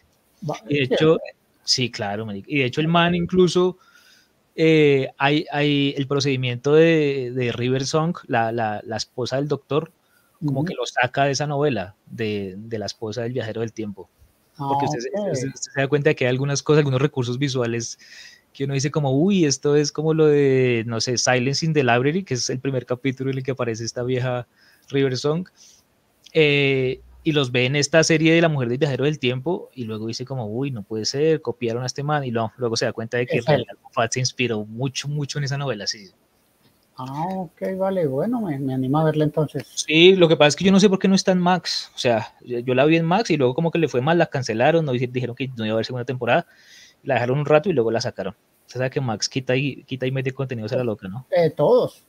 Y 0.67 0.77
de 0.77 0.83
hecho, 0.83 1.19
sí, 1.63 1.91
claro, 1.91 2.27
y 2.33 2.59
de 2.59 2.65
hecho 2.65 2.81
el 2.81 2.87
man 2.87 3.15
incluso... 3.15 3.77
Eh, 4.53 5.07
hay, 5.17 5.45
hay, 5.49 5.93
el 5.95 6.07
procedimiento 6.07 6.73
de, 6.73 7.31
de 7.33 7.53
River 7.53 7.85
Song, 7.85 8.17
la, 8.27 8.51
la, 8.51 8.81
la, 8.85 8.97
esposa 8.97 9.37
del 9.37 9.47
doctor, 9.47 9.93
como 10.45 10.65
que 10.65 10.73
lo 10.73 10.85
saca 10.85 11.23
de 11.23 11.31
esa 11.31 11.47
novela 11.47 11.95
de, 12.05 12.55
de 12.57 12.77
la 12.77 12.85
esposa 12.85 13.21
del 13.21 13.31
viajero 13.31 13.61
del 13.61 13.71
tiempo. 13.71 14.09
Porque 14.57 14.85
usted, 14.85 14.99
se 15.55 15.81
da 15.81 15.87
cuenta 15.87 16.09
de 16.09 16.15
que 16.15 16.25
hay 16.25 16.29
algunas 16.29 16.61
cosas, 16.61 16.79
algunos 16.79 17.01
recursos 17.01 17.39
visuales 17.39 17.97
que 18.53 18.65
uno 18.65 18.73
dice 18.73 18.91
como, 18.91 19.11
uy, 19.11 19.45
esto 19.45 19.75
es 19.75 19.91
como 19.91 20.13
lo 20.13 20.25
de, 20.25 20.83
no 20.85 20.99
sé, 20.99 21.17
Silence 21.17 21.65
in 21.65 21.73
the 21.73 21.83
Library, 21.83 22.23
que 22.23 22.33
es 22.33 22.49
el 22.49 22.59
primer 22.59 22.85
capítulo 22.85 23.31
en 23.31 23.37
el 23.37 23.43
que 23.43 23.51
aparece 23.51 23.85
esta 23.85 24.03
vieja 24.03 24.47
River 24.89 25.17
Song, 25.17 25.47
eh, 26.33 27.01
y 27.23 27.31
los 27.33 27.51
ve 27.51 27.65
en 27.65 27.75
esta 27.75 28.03
serie 28.03 28.33
de 28.33 28.41
La 28.41 28.49
Mujer 28.49 28.69
del 28.69 28.77
Viajero 28.77 29.05
del 29.05 29.19
Tiempo, 29.19 29.69
y 29.73 29.83
luego 29.83 30.07
dice 30.07 30.25
como, 30.25 30.47
uy, 30.47 30.71
no 30.71 30.83
puede 30.83 31.05
ser, 31.05 31.41
copiaron 31.41 31.83
a 31.83 31.85
este 31.85 32.03
man, 32.03 32.23
y 32.23 32.31
luego 32.31 32.75
se 32.75 32.85
da 32.85 32.93
cuenta 32.93 33.17
de 33.17 33.27
que 33.27 33.41
Fat 33.91 34.11
se 34.11 34.19
inspiró 34.19 34.65
mucho, 34.65 35.07
mucho 35.07 35.37
en 35.37 35.45
esa 35.45 35.57
novela, 35.57 35.85
sí. 35.87 36.09
Ah, 36.97 37.27
ok, 37.29 37.61
vale, 37.77 38.05
bueno, 38.05 38.41
me, 38.41 38.59
me, 38.59 38.73
anima 38.73 39.01
a 39.01 39.05
verla 39.05 39.23
entonces. 39.23 39.65
Sí, 39.73 40.15
lo 40.15 40.27
que 40.27 40.35
pasa 40.35 40.49
es 40.49 40.55
que 40.55 40.65
yo 40.65 40.71
no 40.71 40.79
sé 40.79 40.89
por 40.89 40.99
qué 40.99 41.07
no 41.07 41.15
está 41.15 41.31
en 41.31 41.39
Max. 41.39 41.91
O 41.95 41.97
sea, 41.97 42.35
yo 42.41 42.75
la 42.75 42.85
vi 42.85 42.97
en 42.97 43.05
Max 43.05 43.31
y 43.31 43.37
luego 43.37 43.55
como 43.55 43.71
que 43.71 43.79
le 43.79 43.87
fue 43.87 44.01
mal, 44.01 44.19
la 44.19 44.27
cancelaron, 44.27 44.85
no 44.85 44.91
dijeron 44.91 45.35
que 45.35 45.47
no 45.47 45.65
iba 45.65 45.73
a 45.73 45.75
haber 45.75 45.85
segunda 45.85 46.05
temporada, 46.05 46.45
la 47.03 47.15
dejaron 47.15 47.39
un 47.39 47.45
rato 47.45 47.69
y 47.69 47.73
luego 47.73 47.89
la 47.91 48.01
sacaron. 48.01 48.35
O 48.67 48.69
sea, 48.69 48.89
que 48.89 49.01
Max 49.01 49.27
quita 49.29 49.55
y, 49.55 49.83
quita 49.83 50.05
y 50.05 50.11
mete 50.11 50.31
contenido 50.31 50.67
a 50.71 50.75
la 50.75 50.83
loca, 50.83 51.07
¿no? 51.07 51.25
Eh, 51.31 51.49
todos. 51.49 52.03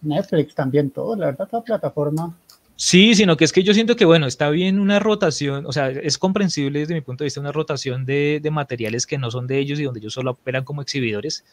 Netflix 0.00 0.54
también, 0.54 0.90
todos, 0.90 1.18
la 1.18 1.26
verdad, 1.26 1.48
la 1.52 1.60
plataforma. 1.60 2.36
Sí, 2.80 3.16
sino 3.16 3.36
que 3.36 3.44
es 3.44 3.52
que 3.52 3.64
yo 3.64 3.74
siento 3.74 3.96
que, 3.96 4.04
bueno, 4.04 4.28
está 4.28 4.50
bien 4.50 4.78
una 4.78 5.00
rotación, 5.00 5.66
o 5.66 5.72
sea, 5.72 5.90
es 5.90 6.16
comprensible 6.16 6.78
desde 6.78 6.94
mi 6.94 7.00
punto 7.00 7.24
de 7.24 7.26
vista 7.26 7.40
una 7.40 7.50
rotación 7.50 8.06
de, 8.06 8.38
de 8.40 8.50
materiales 8.52 9.04
que 9.04 9.18
no 9.18 9.32
son 9.32 9.48
de 9.48 9.58
ellos 9.58 9.80
y 9.80 9.82
donde 9.82 9.98
ellos 9.98 10.12
solo 10.12 10.30
operan 10.30 10.62
como 10.62 10.80
exhibidores, 10.80 11.44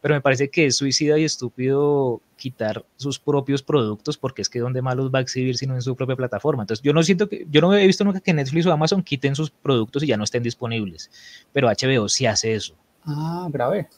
pero 0.00 0.14
me 0.14 0.20
parece 0.20 0.50
que 0.50 0.66
es 0.66 0.76
suicida 0.76 1.18
y 1.18 1.24
estúpido 1.24 2.22
quitar 2.36 2.84
sus 2.94 3.18
propios 3.18 3.60
productos 3.60 4.16
porque 4.16 4.40
es 4.40 4.48
que 4.48 4.60
donde 4.60 4.80
más 4.80 4.94
los 4.94 5.12
va 5.12 5.18
a 5.18 5.22
exhibir 5.22 5.56
sino 5.56 5.74
en 5.74 5.82
su 5.82 5.96
propia 5.96 6.14
plataforma. 6.14 6.62
Entonces 6.62 6.84
yo 6.84 6.92
no 6.92 7.02
siento 7.02 7.28
que, 7.28 7.44
yo 7.50 7.60
no 7.60 7.74
he 7.74 7.84
visto 7.84 8.04
nunca 8.04 8.20
que 8.20 8.32
Netflix 8.32 8.64
o 8.66 8.72
Amazon 8.72 9.02
quiten 9.02 9.34
sus 9.34 9.50
productos 9.50 10.04
y 10.04 10.06
ya 10.06 10.16
no 10.16 10.22
estén 10.22 10.44
disponibles, 10.44 11.10
pero 11.52 11.66
HBO 11.66 12.08
sí 12.08 12.24
hace 12.26 12.54
eso. 12.54 12.76
Ah, 13.04 13.48
grave. 13.50 13.88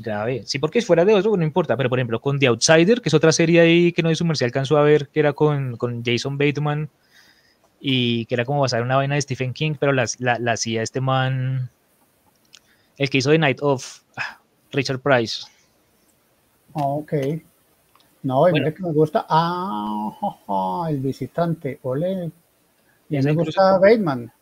Grave. 0.00 0.42
Sí, 0.44 0.58
porque 0.58 0.82
fuera 0.82 1.04
de 1.04 1.18
eso 1.18 1.36
no 1.36 1.42
importa, 1.42 1.76
pero 1.76 1.88
por 1.88 1.98
ejemplo 1.98 2.20
con 2.20 2.38
The 2.38 2.48
Outsider, 2.48 3.00
que 3.00 3.08
es 3.08 3.14
otra 3.14 3.32
serie 3.32 3.60
ahí 3.60 3.92
que 3.92 4.02
no 4.02 4.10
es 4.10 4.18
su 4.18 4.24
mercial 4.24 4.48
alcanzó 4.48 4.76
a 4.76 4.82
ver, 4.82 5.08
que 5.08 5.20
era 5.20 5.32
con, 5.32 5.76
con 5.76 6.02
Jason 6.04 6.38
Bateman 6.38 6.90
y 7.80 8.26
que 8.26 8.34
era 8.34 8.44
como 8.44 8.60
basar 8.60 8.80
en 8.80 8.86
una 8.86 8.96
vaina 8.96 9.14
de 9.14 9.22
Stephen 9.22 9.52
King, 9.52 9.74
pero 9.78 9.92
la, 9.92 10.06
la, 10.18 10.52
hacía 10.52 10.82
este 10.82 11.00
man, 11.00 11.70
el 12.96 13.10
que 13.10 13.18
hizo 13.18 13.30
The 13.30 13.38
Night 13.38 13.58
of, 13.62 14.00
ah, 14.16 14.40
Richard 14.72 15.00
Price. 15.00 15.46
Ah, 16.74 16.84
ok. 16.84 17.12
No, 18.22 18.40
bueno. 18.40 18.74
que 18.74 18.82
me 18.82 18.92
gusta. 18.92 19.24
Ah, 19.28 20.86
el 20.88 20.98
visitante. 20.98 21.78
Ole. 21.82 22.30
Y 23.08 23.22
me 23.22 23.32
gusta 23.32 23.78
Bateman. 23.78 24.32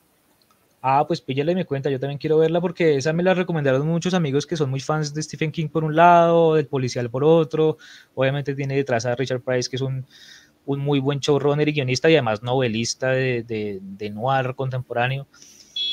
Ah, 0.86 1.06
pues 1.06 1.22
píllale 1.22 1.54
mi 1.54 1.64
cuenta, 1.64 1.88
yo 1.88 1.98
también 1.98 2.18
quiero 2.18 2.36
verla 2.36 2.60
porque 2.60 2.96
esa 2.96 3.14
me 3.14 3.22
la 3.22 3.32
recomendaron 3.32 3.86
muchos 3.86 4.12
amigos 4.12 4.46
que 4.46 4.54
son 4.54 4.68
muy 4.68 4.80
fans 4.80 5.14
de 5.14 5.22
Stephen 5.22 5.50
King 5.50 5.68
por 5.68 5.82
un 5.82 5.96
lado, 5.96 6.56
del 6.56 6.66
policial 6.66 7.08
por 7.08 7.24
otro. 7.24 7.78
Obviamente 8.14 8.54
tiene 8.54 8.76
detrás 8.76 9.06
a 9.06 9.14
Richard 9.14 9.40
Price, 9.40 9.70
que 9.70 9.76
es 9.76 9.80
un, 9.80 10.04
un 10.66 10.80
muy 10.80 11.00
buen 11.00 11.20
showrunner 11.20 11.66
y 11.70 11.72
guionista 11.72 12.10
y 12.10 12.16
además 12.16 12.42
novelista 12.42 13.12
de, 13.12 13.44
de, 13.44 13.78
de 13.80 14.10
noir 14.10 14.54
contemporáneo. 14.54 15.26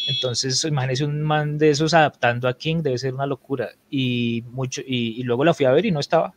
Entonces, 0.10 0.62
imagínese 0.66 1.06
un 1.06 1.22
man 1.22 1.58
de 1.58 1.70
esos 1.70 1.94
adaptando 1.94 2.50
a 2.50 2.58
King, 2.58 2.82
debe 2.82 2.98
ser 2.98 3.14
una 3.14 3.26
locura. 3.26 3.70
Y, 3.90 4.44
mucho, 4.52 4.82
y, 4.86 5.24
luego 5.24 5.46
la 5.46 5.54
fui 5.54 5.68
a 5.68 5.72
ver 5.72 5.86
y 5.86 5.92
no 5.92 6.02
estaba. 6.02 6.34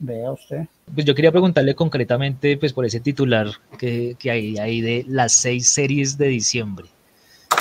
Vea 0.00 0.32
usted. 0.32 0.66
Pues 0.92 1.06
yo 1.06 1.14
quería 1.14 1.30
preguntarle 1.30 1.76
concretamente, 1.76 2.56
pues 2.56 2.72
por 2.72 2.84
ese 2.84 2.98
titular 2.98 3.46
que, 3.78 4.16
que 4.18 4.32
hay 4.32 4.58
ahí 4.58 4.80
de 4.80 5.04
las 5.06 5.34
seis 5.34 5.68
series 5.68 6.18
de 6.18 6.26
diciembre. 6.26 6.88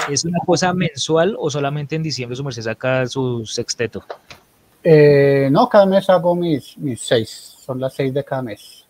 ¿Es 0.10 0.26
una 0.26 0.40
cosa 0.46 0.74
mensual 0.74 1.36
o 1.40 1.50
solamente 1.50 1.96
en 1.96 2.04
diciembre 2.04 2.36
su 2.36 2.44
merced 2.44 2.62
saca 2.62 3.08
su 3.08 3.46
sexteto? 3.46 4.04
Eh, 4.84 5.50
no, 5.52 5.68
cada 5.68 5.86
mes 5.86 6.10
hago 6.10 6.36
mis, 6.36 6.78
mis 6.78 7.02
seis. 7.02 7.30
Son 7.66 7.80
las 7.80 7.94
seis 7.94 8.14
de 8.14 8.24
cada 8.24 8.44
mes. 8.44 8.86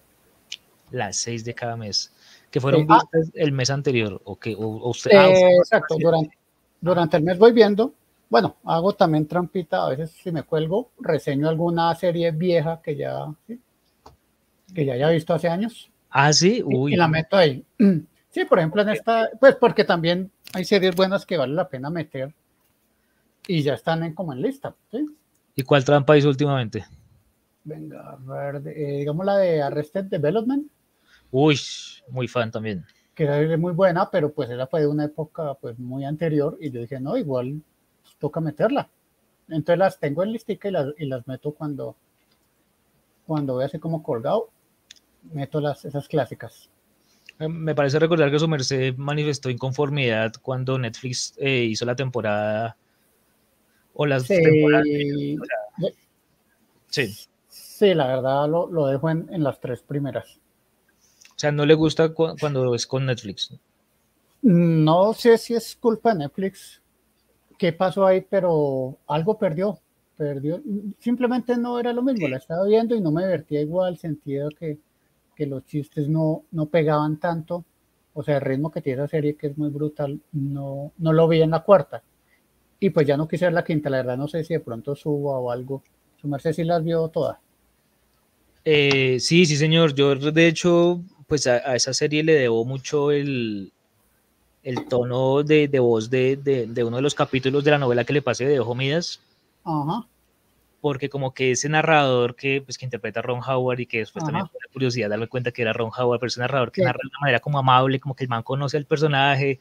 Las 0.92 1.16
seis 1.18 1.46
de 1.46 1.54
cada 1.54 1.78
mes 1.78 2.12
que 2.56 2.62
fueron 2.62 2.88
ah. 2.88 3.02
vistas 3.02 3.32
el 3.34 3.52
mes 3.52 3.70
anterior 3.70 4.22
o 4.24 4.38
que 4.38 4.56
usted, 4.58 5.12
ah, 5.14 5.28
exacto 5.28 5.98
durante, 6.00 6.38
durante 6.80 7.18
el 7.18 7.24
mes 7.24 7.38
voy 7.38 7.52
viendo 7.52 7.94
bueno 8.30 8.56
hago 8.64 8.94
también 8.94 9.28
trampita 9.28 9.86
a 9.86 9.90
veces 9.90 10.12
si 10.12 10.32
me 10.32 10.44
cuelgo 10.44 10.92
reseño 11.00 11.50
alguna 11.50 11.94
serie 11.96 12.32
vieja 12.32 12.80
que 12.82 12.96
ya 12.96 13.26
que 14.74 14.86
ya 14.86 14.94
haya 14.94 15.10
visto 15.10 15.34
hace 15.34 15.50
años 15.50 15.92
ah 16.10 16.32
sí 16.32 16.64
Uy. 16.64 16.94
Y, 16.94 16.96
la 16.96 17.10
meto 17.10 17.36
ahí 17.36 17.62
sí 18.36 18.46
por 18.46 18.60
ejemplo 18.60 18.82
en 18.82 18.90
esta 18.90 19.30
pues 19.40 19.56
porque 19.56 19.84
también 19.84 20.32
hay 20.54 20.66
series 20.66 20.96
buenas 20.96 21.26
que 21.26 21.38
vale 21.38 21.54
la 21.54 21.70
pena 21.70 21.90
meter 21.90 22.34
y 23.48 23.62
ya 23.62 23.74
están 23.74 24.04
en, 24.04 24.14
como 24.14 24.34
en 24.34 24.42
lista 24.42 24.76
y 25.56 25.64
cuál 25.64 25.86
trampa 25.86 26.18
hizo 26.18 26.30
últimamente 26.30 26.86
venga 27.64 28.12
a 28.12 28.16
ver 28.18 28.68
eh, 28.68 29.00
digamos 29.00 29.26
la 29.26 29.38
de 29.38 29.62
Arrested 29.62 30.06
Development 30.06 30.70
Uy, 31.38 31.60
muy 32.10 32.30
fan 32.30 32.50
también. 32.50 32.86
Que 33.14 33.26
era 33.26 33.58
muy 33.58 33.74
buena, 33.74 34.10
pero 34.10 34.32
pues 34.32 34.50
era 34.50 34.68
fue 34.68 34.80
de 34.82 34.88
una 34.88 35.04
época 35.04 35.54
pues 35.56 35.78
muy 35.78 36.06
anterior 36.06 36.58
y 36.62 36.72
yo 36.72 36.80
dije, 36.80 37.00
no, 37.00 37.18
igual 37.18 37.62
toca 38.20 38.40
meterla. 38.40 38.90
Entonces 39.50 39.78
las 39.78 40.00
tengo 40.00 40.24
en 40.24 40.32
listica 40.32 40.70
y 40.70 40.72
las, 40.72 40.94
y 40.98 41.06
las 41.06 41.28
meto 41.28 41.52
cuando, 41.52 41.96
cuando 43.28 43.56
voy 43.56 43.66
así 43.66 43.80
como 43.80 44.02
colgado, 44.02 44.50
meto 45.34 45.60
las, 45.60 45.84
esas 45.84 46.08
clásicas. 46.08 46.70
Eh, 47.40 47.48
Me 47.50 47.76
parece 47.76 48.00
recordar 48.00 48.30
que 48.32 48.40
su 48.40 48.48
merced 48.48 48.96
manifestó 48.98 49.50
inconformidad 49.50 50.34
cuando 50.42 50.78
Netflix 50.78 51.34
eh, 51.38 51.64
hizo 51.64 51.86
la 51.86 51.96
temporada 51.96 52.78
o 53.94 54.06
las 54.06 54.24
Sí, 54.28 54.36
temporadas. 54.42 54.88
Sí, 56.90 57.16
sí, 57.48 57.96
la 57.96 58.06
verdad 58.06 58.48
lo, 58.48 58.68
lo 58.68 58.86
dejo 58.86 59.10
en, 59.10 59.28
en 59.34 59.44
las 59.44 59.60
tres 59.60 59.82
primeras. 59.82 60.40
o 61.30 61.38
sea, 61.40 61.52
no 61.52 61.66
le 61.66 61.76
gusta 61.76 62.10
cu- 62.14 62.36
cuando 62.38 62.74
es 62.76 62.86
con 62.88 63.06
Netflix. 63.06 63.54
No 64.42 65.14
sé 65.14 65.38
si 65.38 65.54
es 65.56 65.76
culpa 65.76 66.14
de 66.14 66.20
Netflix, 66.20 66.82
qué 67.58 67.74
pasó 67.74 68.06
ahí, 68.08 68.22
pero 68.22 68.98
algo 69.08 69.38
perdió, 69.38 69.80
perdió. 70.18 70.62
Simplemente 71.00 71.58
no 71.58 71.80
era 71.80 71.94
lo 71.94 72.04
mismo, 72.04 72.28
la 72.30 72.38
estaba 72.38 72.66
viendo 72.66 72.96
y 72.96 73.02
no 73.02 73.12
me 73.12 73.24
divertía 73.24 73.62
igual, 73.62 73.98
sentido 73.98 74.50
que, 74.52 74.80
que 75.36 75.46
los 75.48 75.66
chistes 75.66 76.10
no, 76.10 76.46
no 76.52 76.68
pegaban 76.68 77.20
tanto. 77.20 77.66
O 78.14 78.24
sea, 78.24 78.38
el 78.38 78.42
ritmo 78.42 78.72
que 78.72 78.82
tiene 78.82 79.04
esa 79.04 79.10
serie, 79.10 79.36
que 79.38 79.48
es 79.48 79.58
muy 79.58 79.70
brutal, 79.70 80.22
no, 80.32 80.94
no 80.98 81.14
lo 81.14 81.28
vi 81.28 81.42
en 81.42 81.52
la 81.52 81.64
cuarta. 81.64 82.04
Y 82.80 82.92
pues 82.92 83.08
ya 83.08 83.18
no 83.18 83.28
quise 83.28 83.46
ver 83.46 83.54
la 83.54 83.64
quinta, 83.66 83.90
la 83.90 83.98
verdad 83.98 84.18
no 84.18 84.28
sé 84.30 84.44
si 84.44 84.54
de 84.56 84.62
pronto 84.62 84.96
suba 84.96 85.40
o 85.40 85.52
algo. 85.52 85.84
Su 86.18 86.28
merced 86.30 86.54
sí 86.54 86.64
las 86.64 86.84
vio 86.84 87.08
todas. 87.10 87.38
Eh, 88.64 89.20
sí, 89.20 89.46
sí, 89.46 89.56
señor. 89.58 89.94
Yo, 89.96 90.16
de 90.16 90.48
hecho, 90.48 91.02
pues 91.28 91.48
a, 91.48 91.56
a 91.70 91.76
esa 91.76 91.94
serie 91.94 92.24
le 92.24 92.34
debo 92.34 92.66
mucho 92.66 93.12
el, 93.12 93.72
el 94.64 94.88
tono 94.88 95.44
de, 95.44 95.68
de 95.70 95.80
voz 95.80 96.10
de, 96.10 96.38
de- 96.38 96.68
de 96.68 96.84
uno 96.86 96.98
de 96.98 97.04
los 97.04 97.16
capítulos 97.16 97.64
de 97.64 97.72
la 97.72 97.80
novela 97.80 98.06
que 98.06 98.14
le 98.14 98.24
pasé 98.24 98.46
de 98.48 98.60
Ojo 98.62 98.76
Midas, 98.76 99.22
Ajá, 99.66 100.08
porque 100.86 101.10
como 101.10 101.34
que 101.34 101.50
ese 101.50 101.68
narrador 101.68 102.36
que, 102.36 102.62
pues, 102.62 102.78
que 102.78 102.86
interpreta 102.86 103.20
a 103.20 103.24
Ron 103.24 103.42
Howard 103.44 103.80
y 103.80 103.88
que 103.88 103.98
después 103.98 104.24
también 104.24 104.46
fue 104.46 104.60
una 104.64 104.72
curiosidad 104.72 105.10
darme 105.10 105.26
cuenta 105.28 105.52
que 105.52 105.64
era 105.64 105.74
Ron 105.74 105.90
Howard, 105.98 106.20
pero 106.20 106.28
es 106.28 106.38
un 106.38 106.42
narrador 106.42 106.72
que 106.72 106.82
Sí. 106.82 106.86
narra 106.86 107.00
de 107.02 107.08
una 107.10 107.20
manera 107.22 107.40
como 107.40 107.58
amable, 107.58 108.00
como 108.00 108.16
que 108.16 108.24
el 108.26 108.30
man 108.30 108.44
conoce 108.44 108.78
al 108.78 108.86
personaje 108.86 109.60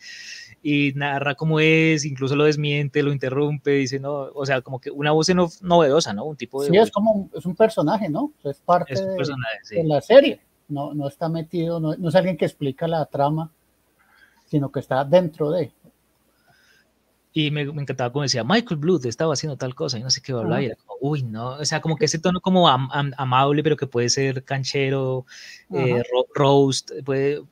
y 0.63 0.93
narra 0.95 1.35
cómo 1.35 1.61
es, 1.61 2.05
incluso 2.05 2.37
lo 2.37 2.45
desmiente, 2.45 3.03
lo 3.03 3.11
interrumpe, 3.11 3.71
dice, 3.71 3.99
no, 3.99 4.13
o 4.35 4.45
sea, 4.45 4.61
como 4.61 4.79
que 4.83 4.91
una 4.91 5.13
voz 5.13 5.31
no- 5.35 5.49
novedosa, 5.63 6.13
¿no? 6.13 6.25
Un 6.27 6.37
tipo 6.37 6.63
de 6.63 6.69
sí, 6.69 6.77
voz, 6.77 6.89
es 6.89 6.93
como, 6.93 7.31
es 7.35 7.47
un 7.47 7.57
personaje, 7.57 8.11
¿no? 8.11 8.31
Es 8.45 8.59
parte 8.61 8.93
es 8.93 9.01
un 9.01 9.09
de- 9.09 9.17
personaje, 9.17 9.59
sí. 9.63 9.77
de 9.77 9.85
la 9.85 10.03
serie. 10.03 10.41
No, 10.69 10.93
no 10.93 11.09
está 11.09 11.31
metido, 11.31 11.81
no, 11.81 11.97
no 11.97 12.09
es 12.11 12.15
alguien 12.17 12.37
que 12.37 12.45
explica 12.45 12.87
la 12.87 13.07
trama, 13.07 13.51
sino 14.45 14.71
que 14.71 14.81
está 14.81 15.03
dentro 15.07 15.51
de. 15.53 15.73
Y 17.37 17.51
me, 17.51 17.65
me 17.67 17.83
encantaba 17.83 18.13
como 18.13 18.23
decía, 18.23 18.45
Michael 18.45 18.79
Bluth 18.81 19.07
estaba 19.07 19.33
haciendo 19.35 19.57
tal 19.59 19.75
cosa 19.75 19.99
y 19.99 20.03
no 20.05 20.11
sé 20.11 20.23
qué 20.23 20.33
hablar. 20.33 20.63
Y 20.63 20.67
era 20.67 20.77
como, 20.77 20.99
uy, 21.01 21.25
no, 21.25 21.51
o 21.57 21.65
sea, 21.65 21.81
como 21.81 21.97
que 21.99 22.05
ese 22.07 22.21
tono 22.21 22.41
como 22.41 22.69
am- 22.69 22.89
am- 22.93 23.13
amable, 23.19 23.63
pero 23.65 23.77
que 23.77 23.89
puede 23.89 24.09
ser 24.09 24.45
canchero, 24.45 25.27
eh, 25.73 26.03
ro- 26.13 26.27
roast, 26.35 26.93
puede, 27.05 27.43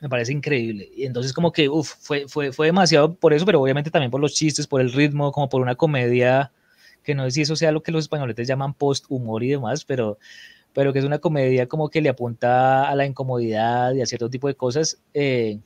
me 0.00 0.08
parece 0.08 0.32
increíble. 0.32 0.88
Y 0.94 1.04
entonces 1.06 1.32
como 1.32 1.52
que, 1.52 1.68
uff, 1.68 1.94
fue, 2.00 2.28
fue, 2.28 2.52
fue 2.52 2.66
demasiado 2.66 3.14
por 3.14 3.32
eso, 3.34 3.46
pero 3.46 3.60
obviamente 3.62 3.90
también 3.90 4.10
por 4.10 4.20
los 4.20 4.34
chistes, 4.34 4.66
por 4.66 4.80
el 4.80 4.92
ritmo, 4.92 5.32
como 5.32 5.48
por 5.48 5.62
una 5.62 5.74
comedia, 5.76 6.52
que 7.02 7.14
no 7.14 7.24
sé 7.24 7.30
si 7.32 7.42
eso 7.42 7.56
sea 7.56 7.72
lo 7.72 7.82
que 7.82 7.92
los 7.92 8.04
españoletes 8.04 8.48
llaman 8.48 8.74
post-humor 8.74 9.42
y 9.44 9.50
demás, 9.50 9.84
pero, 9.84 10.18
pero 10.74 10.92
que 10.92 11.00
es 11.00 11.04
una 11.04 11.18
comedia 11.18 11.68
como 11.68 11.90
que 11.90 12.00
le 12.00 12.08
apunta 12.10 12.88
a 12.88 12.94
la 12.96 13.06
incomodidad 13.06 13.94
y 13.94 14.02
a 14.02 14.06
cierto 14.06 14.30
tipo 14.30 14.48
de 14.48 14.54
cosas. 14.56 15.00
eh, 15.14 15.60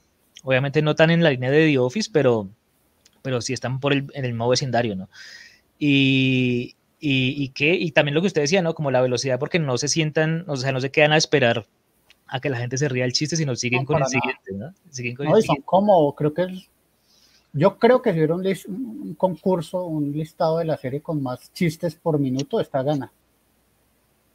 obviamente 0.45 0.83
no 0.83 0.95
tan 0.95 1.11
en 1.11 1.23
la 1.23 1.31
línea 1.31 1.51
de 1.51 1.67
The 1.67 1.79
Office, 1.79 2.11
pero 2.13 2.49
pero 3.23 3.41
sí 3.41 3.53
están 3.53 3.81
por 3.81 3.93
el, 3.93 4.07
en 4.15 4.25
el 4.25 4.33
mismo 4.33 4.49
vecindario, 4.49 4.97
¿no? 4.97 5.09
Y, 5.79 6.77
y, 7.01 7.43
y, 7.43 7.49
qué, 7.51 7.75
y 7.75 7.91
también 7.93 8.15
lo 8.15 8.21
que 8.21 8.29
usted 8.29 8.43
decía, 8.43 8.63
¿no? 8.63 8.75
Como 8.75 8.91
la 8.91 9.01
velocidad, 9.03 9.39
porque 9.39 9.59
no 9.59 9.79
se 9.79 9.89
sientan, 9.89 10.45
o 10.49 10.57
sea, 10.57 10.73
no 10.73 10.81
se 10.81 10.91
quedan 10.91 11.13
a 11.13 11.17
esperar 11.17 11.67
a 12.27 12.41
que 12.41 12.51
la 12.51 12.59
gente 12.59 12.79
se 12.79 12.89
ría 12.89 13.05
el 13.05 13.13
chiste, 13.13 13.37
sino 13.37 13.57
siguen 13.57 13.83
No, 13.83 13.87
con 13.87 13.97
el 13.99 14.03
nada. 14.05 14.11
siguiente, 14.11 14.53
¿no? 14.55 14.75
Siguen 14.91 15.17
con 15.17 15.27
No, 15.27 15.33
el 15.37 15.39
y 15.39 15.43
son 15.47 15.57
siguiente. 15.57 15.67
como, 15.67 16.15
creo 16.15 16.33
que 16.35 16.43
es, 16.43 16.69
yo 17.53 17.79
creo 17.79 18.01
que 18.03 18.13
si 18.13 18.19
hubiera 18.19 18.35
un, 18.35 18.43
lis- 18.43 18.67
un 18.67 19.15
concurso, 19.15 19.85
un 19.85 20.13
listado 20.13 20.59
de 20.59 20.65
la 20.65 20.77
serie 20.77 21.01
con 21.03 21.23
más 21.23 21.53
chistes 21.53 21.95
por 21.95 22.19
minuto, 22.19 22.61
esta 22.61 22.83
gana. 22.83 23.13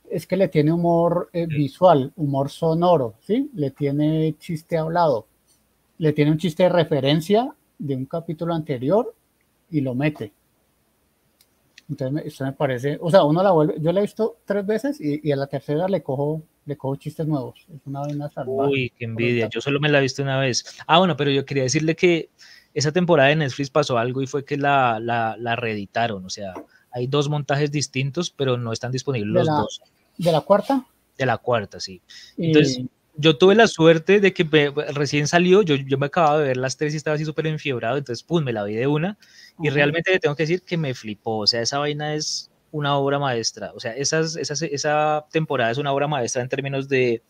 Es 0.09 0.25
que 0.25 0.37
le 0.37 0.47
tiene 0.47 0.71
humor 0.71 1.29
eh, 1.33 1.47
visual, 1.47 2.13
humor 2.15 2.49
sonoro, 2.49 3.15
¿sí? 3.21 3.49
Le 3.53 3.71
tiene 3.71 4.35
chiste 4.39 4.77
hablado, 4.77 5.27
le 5.97 6.13
tiene 6.13 6.31
un 6.31 6.37
chiste 6.37 6.63
de 6.63 6.69
referencia 6.69 7.53
de 7.79 7.95
un 7.95 8.05
capítulo 8.05 8.53
anterior 8.53 9.13
y 9.69 9.81
lo 9.81 9.93
mete. 9.95 10.31
Entonces, 11.89 12.11
me- 12.13 12.27
esto 12.27 12.43
me 12.43 12.51
parece, 12.51 12.97
o 12.99 13.09
sea, 13.09 13.23
uno 13.23 13.41
la 13.41 13.51
vuelve, 13.51 13.75
yo 13.79 13.91
la 13.93 13.99
he 13.99 14.03
visto 14.03 14.37
tres 14.45 14.65
veces 14.65 14.99
y, 14.99 15.21
y 15.27 15.31
a 15.31 15.37
la 15.37 15.47
tercera 15.47 15.87
le 15.87 16.03
cojo, 16.03 16.41
le 16.65 16.75
cojo 16.75 16.97
chistes 16.97 17.25
nuevos. 17.25 17.65
Es 17.73 17.79
una 17.85 18.01
vaina 18.01 18.29
salvaje. 18.29 18.69
Uy, 18.69 18.93
qué 18.97 19.05
envidia. 19.05 19.47
Yo 19.49 19.61
solo 19.61 19.79
me 19.79 19.87
la 19.89 19.99
he 19.99 20.01
visto 20.01 20.21
una 20.21 20.37
vez. 20.39 20.65
Ah, 20.85 20.99
bueno, 20.99 21.15
pero 21.15 21.31
yo 21.31 21.45
quería 21.45 21.63
decirle 21.63 21.95
que 21.95 22.29
esa 22.73 22.91
temporada 22.91 23.29
de 23.29 23.37
Netflix 23.37 23.69
pasó 23.69 23.97
algo 23.97 24.21
y 24.21 24.27
fue 24.27 24.43
que 24.43 24.57
la, 24.57 24.99
la, 24.99 25.37
la 25.39 25.55
reeditaron. 25.55 26.25
O 26.25 26.29
sea, 26.29 26.53
hay 26.91 27.07
dos 27.07 27.29
montajes 27.29 27.71
distintos, 27.71 28.31
pero 28.31 28.57
no 28.57 28.73
están 28.73 28.91
disponibles 28.91 29.33
los 29.33 29.45
la- 29.47 29.53
dos. 29.53 29.81
De 30.17 30.31
la 30.31 30.41
cuarta. 30.41 30.85
De 31.17 31.25
la 31.25 31.37
cuarta, 31.37 31.79
sí. 31.79 32.01
y- 32.35 32.47
Entonces, 32.47 32.81
yo 33.17 33.37
tuve 33.37 33.55
la 33.55 33.67
suerte 33.67 34.19
de 34.19 34.33
que 34.33 34.45
me- 34.45 34.69
recién 34.93 35.27
salió, 35.27 35.61
yo, 35.63 35.75
yo 35.75 35.97
me 35.97 36.05
acababa 36.07 36.39
de 36.39 36.47
ver 36.49 36.57
las 36.57 36.77
tres 36.77 36.93
y 36.93 36.97
estaba 36.97 37.15
así 37.15 37.25
súper 37.25 37.47
enfiebrado, 37.47 37.97
entonces, 37.97 38.23
pum, 38.23 38.43
me 38.43 38.53
la 38.53 38.63
vi 38.63 38.75
de 38.75 38.87
una. 38.87 39.17
Y 39.61 39.69
realmente 39.69 40.11
le 40.11 40.19
tengo 40.19 40.35
que 40.35 40.43
decir 40.43 40.61
que 40.63 40.77
me 40.77 40.93
flipó. 40.93 41.39
O 41.39 41.47
sea, 41.47 41.61
esa 41.61 41.79
vaina 41.79 42.13
es 42.15 42.51
una 42.71 42.95
obra 42.97 43.17
maestra. 43.19 43.71
O 43.75 43.79
sea, 43.79 43.93
esas, 43.95 44.35
esas, 44.35 44.61
esa 44.61 45.25
temporada 45.31 45.71
es 45.71 45.77
una 45.79 45.91
obra 45.93 46.07
maestra 46.07 46.41
en 46.43 46.49
términos 46.49 46.87
de, 46.89 47.23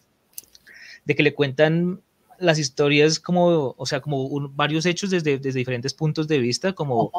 de 1.05 1.15
que 1.15 1.23
le 1.23 1.33
cuentan 1.33 2.01
las 2.39 2.59
historias 2.59 3.19
como, 3.19 3.73
o 3.77 3.85
sea, 3.85 4.01
como 4.01 4.23
un- 4.25 4.55
varios 4.55 4.85
hechos 4.85 5.09
desde, 5.09 5.39
desde 5.39 5.59
diferentes 5.59 5.93
puntos 5.93 6.27
de 6.27 6.37
vista, 6.39 6.73
como. 6.73 7.11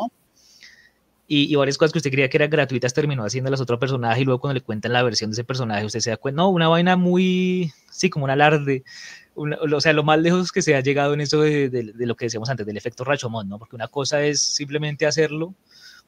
Y, 1.28 1.52
y 1.52 1.54
varias 1.56 1.78
cosas 1.78 1.92
que 1.92 1.98
usted 1.98 2.10
creía 2.10 2.28
que 2.30 2.38
eran 2.38 2.50
gratuitas 2.50 2.94
terminó 2.94 3.22
haciéndolas 3.24 3.60
otro 3.60 3.78
personaje 3.78 4.22
y 4.22 4.24
luego 4.24 4.40
cuando 4.40 4.54
le 4.54 4.62
cuentan 4.62 4.92
la 4.94 5.02
versión 5.02 5.30
de 5.30 5.34
ese 5.34 5.44
personaje 5.44 5.84
usted 5.84 6.00
se 6.00 6.10
da 6.10 6.16
cuenta, 6.16 6.38
no, 6.42 6.48
una 6.48 6.68
vaina 6.68 6.96
muy, 6.96 7.70
sí, 7.90 8.08
como 8.10 8.24
un 8.24 8.30
alarde, 8.30 8.82
una- 9.34 9.58
o 9.60 9.80
sea, 9.80 9.92
lo 9.92 10.02
más 10.04 10.18
lejos 10.20 10.50
que 10.50 10.62
se 10.62 10.74
ha 10.74 10.80
llegado 10.80 11.14
en 11.14 11.20
eso 11.20 11.40
de, 11.42 11.68
de- 11.68 11.92
de 11.92 12.06
lo 12.06 12.16
que 12.16 12.24
decíamos 12.26 12.48
antes, 12.50 12.66
del 12.66 12.76
efecto 12.78 13.04
Rashomon, 13.04 13.48
¿no? 13.48 13.58
Porque 13.58 13.76
una 13.76 13.88
cosa 13.88 14.22
es 14.24 14.40
simplemente 14.40 15.06
hacerlo 15.06 15.54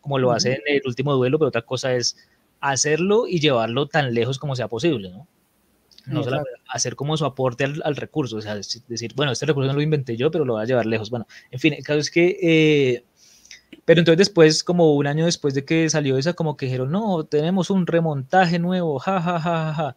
como 0.01 0.19
lo 0.19 0.33
hace 0.33 0.55
en 0.55 0.63
el 0.77 0.83
último 0.87 1.15
duelo, 1.15 1.39
pero 1.39 1.49
otra 1.49 1.63
cosa 1.63 1.95
es 1.95 2.17
hacerlo 2.61 3.27
y 3.29 3.41
llevarlo 3.41 3.87
tan 3.87 4.15
lejos 4.15 4.39
como 4.39 4.57
sea 4.57 4.69
posible, 4.69 5.11
¿no? 5.11 5.27
No 6.07 6.25
solamente 6.25 6.51
hacer 6.69 6.97
como 6.97 7.17
su 7.17 7.25
aporte 7.27 7.65
al, 7.65 7.83
al 7.85 7.95
recurso, 7.97 8.37
o 8.39 8.41
sea, 8.41 8.55
decir, 8.57 9.13
bueno, 9.15 9.33
este 9.33 9.47
recurso 9.47 9.69
no 9.69 9.75
lo 9.75 9.83
inventé 9.83 10.17
yo, 10.17 10.31
pero 10.31 10.45
lo 10.45 10.55
voy 10.55 10.63
a 10.63 10.67
llevar 10.67 10.87
lejos. 10.87 11.11
Bueno, 11.11 11.27
en 11.51 11.61
fin, 11.61 11.75
el 11.75 11.85
caso 11.85 11.99
es 12.01 12.11
que, 12.11 12.39
eh, 12.43 13.05
pero 13.85 14.01
entonces 14.01 14.19
después, 14.19 14.65
como 14.65 14.95
un 14.95 15.07
año 15.07 15.25
después 15.27 15.55
de 15.55 15.65
que 15.65 15.89
salió 15.91 16.19
esa, 16.19 16.35
como 16.35 16.57
que 16.57 16.67
dijeron, 16.67 16.91
no, 16.91 17.25
tenemos 17.25 17.71
un 17.71 17.87
remontaje 17.87 18.59
nuevo, 18.59 18.99
ja, 18.99 19.21
ja, 19.21 19.41
ja, 19.41 19.75
ja. 19.75 19.97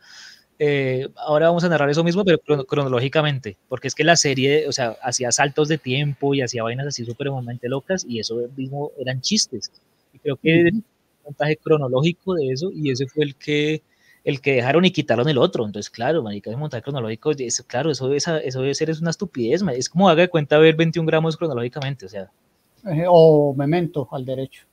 Eh, 0.60 1.10
ahora 1.18 1.48
vamos 1.48 1.64
a 1.64 1.70
narrar 1.70 1.90
eso 1.90 2.04
mismo, 2.04 2.24
pero 2.24 2.38
crono- 2.40 2.66
cronológicamente, 2.66 3.58
porque 3.68 3.88
es 3.88 3.96
que 3.96 4.04
la 4.04 4.16
serie, 4.16 4.68
o 4.68 4.72
sea, 4.72 4.96
hacía 5.02 5.32
saltos 5.32 5.68
de 5.68 5.78
tiempo 5.80 6.34
y 6.36 6.42
hacía 6.42 6.64
vainas 6.64 6.88
así 6.88 7.04
supremamente 7.06 7.68
locas 7.70 8.06
y 8.08 8.20
eso 8.20 8.38
mismo 8.56 8.92
eran 9.00 9.22
chistes. 9.22 9.72
Y 10.14 10.20
creo 10.20 10.38
que 10.38 10.70
Ujú. 10.72 10.84
montaje 11.26 11.58
cronológico 11.58 12.36
de 12.36 12.50
eso 12.52 12.70
y 12.74 12.92
ese 12.92 13.08
fue 13.08 13.26
el 13.26 13.36
que 13.36 13.84
el 14.24 14.40
que 14.42 14.54
dejaron 14.54 14.86
y 14.86 14.92
quitaron 14.92 15.28
el 15.28 15.38
otro. 15.38 15.66
Entonces, 15.66 15.90
claro, 15.90 16.24
marica, 16.24 16.50
ese 16.50 16.58
montaje 16.58 16.82
cronológico, 16.84 17.32
eso, 17.32 17.66
claro, 17.68 17.92
eso, 17.92 18.08
debe 18.08 18.20
sa- 18.22 18.38
eso 18.40 18.62
debe 18.62 18.74
ser 18.76 18.90
es 18.90 19.02
una 19.02 19.10
estupidez, 19.10 19.62
es 19.76 19.90
como 19.90 20.08
haga 20.10 20.22
de 20.22 20.30
cuenta 20.30 20.58
ver 20.60 20.76
21 20.76 21.08
gramos 21.08 21.36
cronológicamente, 21.38 22.06
o 22.06 22.10
sea, 22.10 22.32
Eh, 22.86 23.06
o 23.08 23.54
memento 23.54 24.08
al 24.12 24.26
derecho. 24.26 24.66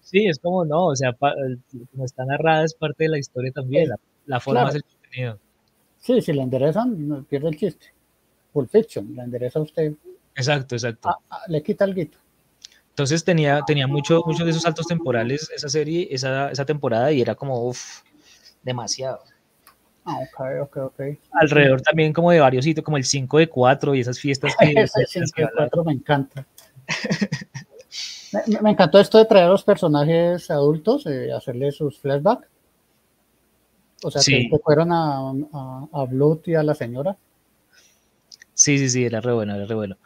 sí, 0.00 0.26
es 0.26 0.38
como, 0.38 0.64
no, 0.66 0.86
o 0.88 0.96
sea, 0.96 1.12
pa- 1.12 1.32
el- 1.32 1.58
como 1.90 2.04
está 2.04 2.24
narrada 2.26 2.64
es 2.64 2.74
parte 2.74 3.04
de 3.04 3.08
la 3.10 3.18
historia 3.18 3.50
también, 3.52 3.84
Sí, 3.84 3.88
la, 3.90 3.96
la 4.26 4.40
forma 4.40 4.60
claro. 4.62 4.68
es 4.70 4.74
el 4.76 4.84
contenido. 4.84 5.38
Sí, 5.98 6.20
si 6.20 6.32
la 6.34 6.42
enderezan, 6.42 7.24
pierde 7.28 7.48
el 7.48 7.56
chiste. 7.56 7.86
Pulp 8.52 8.68
Fiction, 8.70 9.16
la 9.16 9.24
endereza 9.24 9.60
usted, 9.60 9.94
Exacto, 10.36 10.74
exacto. 10.74 11.08
ah, 11.08 11.16
ah, 11.30 11.40
le 11.48 11.62
quita 11.62 11.84
el 11.86 11.94
guito. 11.94 12.18
Entonces 12.90 13.24
tenía, 13.24 13.60
tenía 13.66 13.86
mucho, 13.86 14.22
muchos 14.26 14.44
de 14.44 14.50
esos 14.50 14.62
saltos 14.62 14.86
temporales 14.86 15.50
esa 15.54 15.68
serie, 15.68 16.06
esa, 16.10 16.50
esa 16.50 16.64
temporada 16.64 17.10
y 17.10 17.20
era 17.22 17.34
como, 17.34 17.66
uff, 17.66 18.02
demasiado. 18.62 19.20
Ah, 20.04 20.18
ok, 20.20 20.40
ok, 20.62 20.76
ok. 20.76 21.00
Alrededor 21.32 21.80
también 21.80 22.12
como 22.12 22.30
de 22.30 22.38
varios 22.40 22.64
sitios, 22.64 22.84
como 22.84 22.96
el 22.98 23.04
5 23.04 23.38
de 23.38 23.48
4 23.48 23.94
y 23.94 24.00
esas 24.00 24.20
fiestas 24.20 24.54
que... 24.60 24.72
Ese 24.82 25.06
54 25.06 25.82
me 25.84 25.92
encanta. 25.94 26.46
Me, 28.62 28.70
encantó 28.70 28.98
esto 28.98 29.18
de 29.18 29.24
traer 29.26 29.46
a 29.46 29.50
los 29.50 29.64
personajes 29.64 30.50
adultos, 30.50 31.06
eh, 31.06 31.32
hacerles 31.32 31.76
sus 31.76 31.98
flashbacks. 31.98 32.48
O 34.02 34.10
sea, 34.10 34.20
Sí. 34.20 34.48
que, 34.50 34.58
fueron 34.58 34.92
a, 34.92 35.30
a, 35.52 35.88
a 35.92 36.04
Blood 36.04 36.40
y 36.46 36.54
a 36.54 36.62
la 36.62 36.74
señora. 36.74 37.16
Sí, 38.54 38.78
sí, 38.78 38.88
sí, 38.88 39.04
era 39.04 39.20
re 39.20 39.32
bueno, 39.32 39.54
era 39.54 39.66
re 39.66 39.74
bueno. 39.74 39.96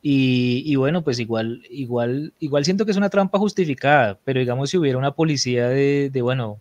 Y, 0.00 0.62
y 0.64 0.76
bueno, 0.76 1.02
pues 1.02 1.18
igual, 1.18 1.62
igual, 1.70 2.32
igual 2.38 2.64
siento 2.64 2.84
que 2.84 2.92
es 2.92 2.96
una 2.96 3.10
trampa 3.10 3.38
justificada, 3.38 4.18
pero 4.24 4.38
digamos 4.38 4.70
si 4.70 4.78
hubiera 4.78 4.96
una 4.96 5.14
policía 5.14 5.68
de, 5.68 6.08
de, 6.10 6.22
bueno, 6.22 6.60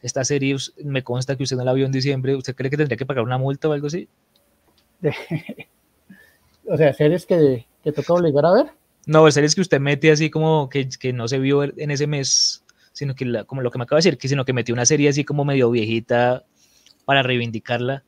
esta 0.00 0.24
serie 0.24 0.56
me 0.82 1.04
consta 1.04 1.36
que 1.36 1.42
usted 1.42 1.56
no 1.56 1.64
la 1.64 1.74
vio 1.74 1.84
en 1.86 1.92
diciembre, 1.92 2.36
¿usted 2.36 2.54
cree 2.54 2.70
que 2.70 2.76
tendría 2.76 2.96
que 2.96 3.06
pagar 3.06 3.24
una 3.24 3.38
multa 3.38 3.68
o 3.68 3.72
algo 3.72 3.86
así? 3.86 4.08
o 6.68 6.76
sea, 6.76 6.92
series 6.94 7.26
que, 7.26 7.66
que 7.82 7.92
toca 7.92 8.14
obligar 8.14 8.46
a 8.46 8.52
ver. 8.52 8.66
No, 9.06 9.30
series 9.30 9.54
que 9.54 9.60
usted 9.60 9.80
mete 9.80 10.10
así 10.10 10.30
como 10.30 10.68
que, 10.68 10.88
que 10.88 11.12
no 11.12 11.28
se 11.28 11.38
vio 11.38 11.62
en 11.64 11.90
ese 11.90 12.06
mes, 12.06 12.64
sino 12.92 13.14
que 13.14 13.24
la, 13.26 13.44
como 13.44 13.60
lo 13.60 13.70
que 13.70 13.78
me 13.78 13.84
acaba 13.84 13.98
de 13.98 14.04
decir, 14.04 14.18
que 14.18 14.28
sino 14.28 14.44
que 14.44 14.52
metió 14.52 14.74
una 14.74 14.86
serie 14.86 15.08
así 15.08 15.24
como 15.24 15.44
medio 15.44 15.70
viejita 15.70 16.44
para 17.04 17.22
reivindicarla 17.22 18.02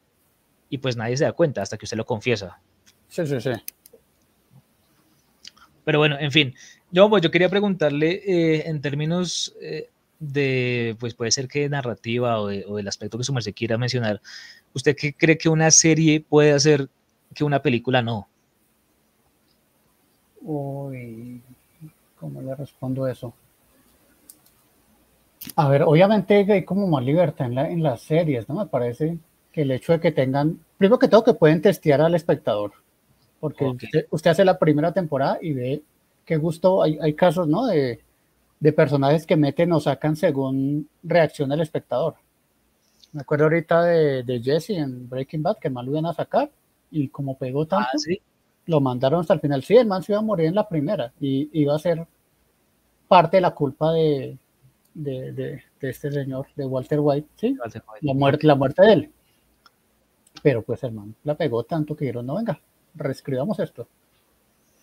y 0.70 0.78
pues 0.78 0.96
nadie 0.96 1.16
se 1.16 1.24
da 1.24 1.32
cuenta 1.32 1.62
hasta 1.62 1.76
que 1.76 1.84
usted 1.84 1.96
lo 1.96 2.06
confiesa. 2.06 2.58
Sí, 3.08 3.26
sí, 3.26 3.40
sí. 3.40 3.50
Pero 5.84 5.98
bueno, 5.98 6.18
en 6.18 6.32
fin, 6.32 6.54
yo, 6.90 7.08
pues, 7.08 7.22
yo 7.22 7.30
quería 7.30 7.48
preguntarle 7.48 8.22
eh, 8.26 8.68
en 8.68 8.80
términos 8.80 9.54
eh, 9.60 9.88
de, 10.18 10.96
pues 10.98 11.14
puede 11.14 11.30
ser 11.30 11.46
que 11.46 11.68
narrativa 11.68 12.40
o, 12.40 12.48
del 12.48 12.88
aspecto 12.88 13.18
que 13.18 13.24
su 13.24 13.32
merced 13.32 13.54
quiera 13.54 13.78
mencionar, 13.78 14.20
¿usted 14.72 14.96
qué 14.96 15.14
cree 15.14 15.38
que 15.38 15.48
una 15.48 15.70
serie 15.70 16.20
puede 16.20 16.52
hacer 16.52 16.88
que 17.34 17.44
una 17.44 17.62
película 17.62 18.02
no? 18.02 18.28
Uy, 20.48 21.42
¿cómo 22.20 22.40
le 22.40 22.54
respondo 22.54 23.08
eso? 23.08 23.34
A 25.56 25.68
ver, 25.68 25.82
obviamente 25.82 26.46
hay 26.48 26.64
como 26.64 26.86
más 26.86 27.04
libertad 27.04 27.50
en, 27.50 27.58
en 27.58 27.82
las 27.82 28.02
series, 28.02 28.48
¿no? 28.48 28.54
Me 28.54 28.66
parece 28.66 29.18
que 29.50 29.62
el 29.62 29.72
hecho 29.72 29.92
de 29.92 30.00
que 30.00 30.12
tengan, 30.12 30.60
primero 30.78 31.00
que 31.00 31.08
todo, 31.08 31.24
que 31.24 31.34
pueden 31.34 31.60
testear 31.60 32.00
al 32.00 32.14
espectador, 32.14 32.72
porque 33.40 33.72
usted, 34.10 34.30
hace 34.30 34.44
la 34.44 34.56
primera 34.56 34.92
temporada 34.92 35.38
y 35.42 35.52
ve 35.52 35.82
qué 36.24 36.36
gusto, 36.36 36.80
hay, 36.80 36.96
hay 37.02 37.14
casos, 37.14 37.48
¿no? 37.48 37.66
De, 37.66 38.00
de 38.60 38.72
personajes 38.72 39.26
que 39.26 39.36
meten 39.36 39.72
o 39.72 39.80
sacan 39.80 40.14
según 40.14 40.88
reacciona 41.02 41.56
el 41.56 41.60
espectador. 41.60 42.14
Me 43.12 43.22
acuerdo 43.22 43.44
ahorita 43.44 43.82
de, 43.82 44.22
de 44.22 44.40
Jesse 44.40 44.70
en 44.70 45.08
Breaking 45.08 45.42
Bad, 45.42 45.58
que 45.58 45.70
man 45.70 45.86
lo 45.86 45.92
iban 45.92 46.06
a 46.06 46.14
sacar 46.14 46.50
y 46.90 47.08
como 47.08 47.36
pegó 47.36 47.62
ah, 47.62 47.66
tanto, 47.68 47.88
lo 48.66 48.80
mandaron 48.80 49.20
hasta 49.20 49.34
el 49.34 49.40
final. 49.40 49.62
Sí, 49.62 49.76
el 49.76 49.86
man 49.86 50.02
se 50.02 50.12
iba 50.12 50.18
a 50.18 50.24
morir 50.24 50.46
en 50.46 50.54
la 50.54 50.68
primera 50.68 51.12
y 51.20 51.48
iba 51.60 51.74
a 51.74 51.78
ser 51.78 52.06
parte 53.08 53.38
de 53.38 53.40
la 53.40 53.52
culpa 53.52 53.92
de, 53.92 54.38
de, 54.94 55.32
de, 55.32 55.62
este 55.80 56.10
señor, 56.10 56.46
de 56.56 56.66
Walter 56.66 57.00
White, 57.00 57.28
¿sí? 57.36 57.56
La, 58.00 58.14
muerte, 58.14 58.46
la 58.46 58.54
muerte 58.54 58.82
de 58.82 58.92
él. 58.92 59.12
Pero 60.42 60.62
pues 60.62 60.82
el 60.84 60.92
man 60.92 61.14
la 61.24 61.36
pegó 61.36 61.64
tanto 61.64 61.96
que 61.96 62.04
dijeron, 62.04 62.26
no, 62.26 62.36
venga, 62.36 62.60
reescribamos 62.94 63.58
esto. 63.60 63.86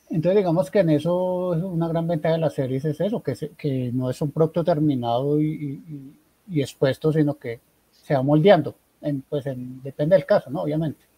Entonces 0.10 0.38
digamos 0.38 0.70
que 0.70 0.80
en 0.80 0.92
eso 0.92 1.50
una 1.50 1.88
gran 1.88 2.08
ventaja 2.08 2.36
de 2.36 2.42
las 2.42 2.54
series 2.54 2.86
es 2.86 3.00
eso, 3.02 3.22
que, 3.22 3.34
que 3.58 3.92
no 3.94 4.10
es 4.10 4.22
un 4.22 4.32
producto 4.32 4.64
terminado 4.64 5.42
y, 5.42 5.82
expuesto, 6.52 7.12
sino 7.12 7.36
que 7.36 7.60
se 7.92 8.14
va 8.14 8.22
moldeando. 8.22 8.76
En, 9.02 9.22
pues 9.22 9.46
depende 9.46 10.16
del 10.16 10.26
caso, 10.26 10.50
¿no? 10.50 10.62
Obviamente. 10.62 11.13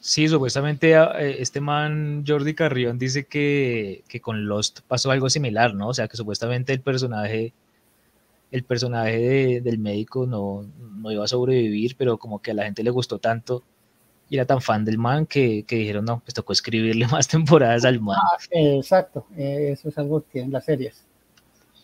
Sí, 0.00 0.28
supuestamente 0.28 0.94
ah, 0.96 1.12
eh, 1.18 1.36
este 1.40 1.60
man 1.60 2.24
Jordi 2.26 2.54
Carrión 2.54 2.98
dice 2.98 3.26
que, 3.26 4.04
que, 4.08 4.20
con 4.20 4.46
Lost 4.46 4.80
pasó 4.86 5.10
algo 5.10 5.28
similar, 5.28 5.74
¿no? 5.74 5.88
O 5.88 5.94
sea, 5.94 6.06
que 6.06 6.16
supuestamente 6.16 6.72
el 6.72 6.80
personaje, 6.80 7.52
el 8.52 8.62
personaje 8.64 9.60
del 9.60 9.78
médico 9.78 10.26
no, 10.26 10.64
no, 11.00 11.10
iba 11.10 11.24
a 11.24 11.28
sobrevivir, 11.28 11.96
pero 11.98 12.16
como 12.16 12.40
que 12.40 12.52
a 12.52 12.54
la 12.54 12.64
gente 12.64 12.84
le 12.84 12.90
gustó 12.90 13.18
tanto 13.18 13.64
y 14.30 14.36
era 14.36 14.46
tan 14.46 14.60
fan 14.60 14.84
del 14.84 14.98
man 14.98 15.26
que, 15.26 15.64
que 15.64 15.76
dijeron, 15.76 16.04
no, 16.04 16.20
pues 16.20 16.34
tocó 16.34 16.52
escribirle 16.52 17.06
más 17.08 17.26
temporadas 17.26 17.84
al 17.84 18.00
man. 18.00 18.18
Ah, 18.18 18.38
exacto, 18.52 19.26
eso 19.36 19.88
es 19.88 19.98
algo 19.98 20.20
que 20.22 20.28
tienen 20.32 20.52
las 20.52 20.64
series. 20.64 21.04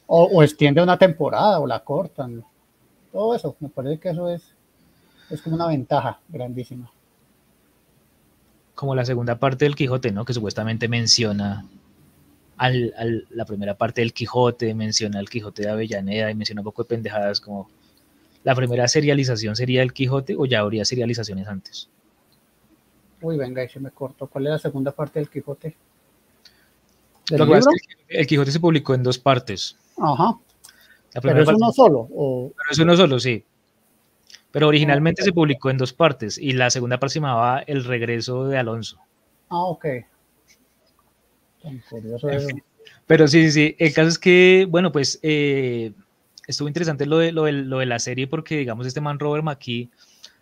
O, 0.07 0.25
o 0.25 0.43
extiende 0.43 0.83
una 0.83 0.99
temporada 0.99 1.59
o 1.59 1.67
la 1.67 1.81
cortan. 1.83 2.45
Todo 3.11 3.35
eso, 3.35 3.57
me 3.61 3.69
parece 3.69 3.99
que 3.99 4.11
eso 4.11 4.29
es, 4.29 4.43
es 5.31 5.43
como 5.43 5.57
una 5.57 5.67
ventaja 5.69 6.21
grandísima 6.29 6.91
como 8.75 8.95
la 8.95 9.05
segunda 9.05 9.39
parte 9.39 9.65
del 9.65 9.77
Quijote, 9.77 10.11
¿no? 10.13 10.25
Que 10.25 10.35
supuestamente 10.35 10.89
menciona 10.89 11.67
al, 12.57 13.27
la 13.31 13.45
primera 13.45 13.77
parte 13.77 14.01
del 14.01 14.13
Quijote, 14.13 14.75
menciona 14.75 15.21
el 15.21 15.29
Quijote 15.29 15.63
de 15.63 15.71
Avellaneda 15.71 16.31
y 16.31 16.35
menciona 16.35 16.61
un 16.61 16.65
poco 16.65 16.83
de 16.83 16.89
pendejadas 16.89 17.41
como 17.41 17.69
la 18.45 18.55
primera 18.55 18.87
serialización 18.89 19.57
sería 19.57 19.83
el 19.83 19.93
Quijote 19.93 20.37
o 20.37 20.45
ya 20.45 20.61
habría 20.61 20.85
serializaciones 20.85 21.49
antes. 21.49 21.89
Uy, 23.23 23.39
venga, 23.39 23.65
y 23.65 23.69
se 23.71 23.81
me 23.81 23.91
cortó. 23.91 24.27
¿Cuál 24.27 24.47
es 24.47 24.51
la 24.53 24.59
segunda 24.59 24.93
parte 24.93 25.19
del 25.19 25.31
Quijote? 25.31 25.75
el 28.09 28.27
Quijote 28.27 28.53
se 28.53 28.61
publicó 28.61 28.93
en 28.93 29.03
dos 29.03 29.19
partes. 29.19 29.79
Ajá. 29.97 30.39
Pero 31.23 31.43
es 31.43 31.49
uno 31.49 31.73
solo. 31.73 32.09
Pero 32.11 32.71
es 32.71 32.79
uno 32.79 32.97
solo, 32.97 33.19
sí. 33.19 33.43
Pero 34.55 34.69
originalmente 34.69 35.25
se 35.25 35.33
publicó 35.33 35.69
en 35.69 35.79
dos 35.79 35.93
partes 35.93 36.39
y 36.39 36.53
la 36.53 36.71
segunda 36.71 36.95
aproximaba 36.95 37.65
el 37.67 37.85
regreso 37.85 38.47
de 38.47 38.57
Alonso. 38.57 39.01
Ah, 39.49 39.65
ok. 39.65 39.85
Pero 43.05 43.27
sí, 43.27 43.51
sí. 43.51 43.75
El 43.81 43.93
caso 43.93 44.11
es 44.11 44.19
que, 44.21 44.65
bueno, 44.71 44.93
pues 44.93 45.19
eh, 45.25 45.93
estuvo 46.47 46.69
interesante 46.69 47.05
lo 47.05 47.19
de, 47.19 47.33
lo, 47.33 47.47
de, 47.47 47.87
la 47.87 47.99
serie 47.99 48.29
porque, 48.29 48.59
digamos, 48.59 48.87
este 48.87 49.01
man 49.01 49.19
Robert 49.19 49.43
McKee 49.43 49.91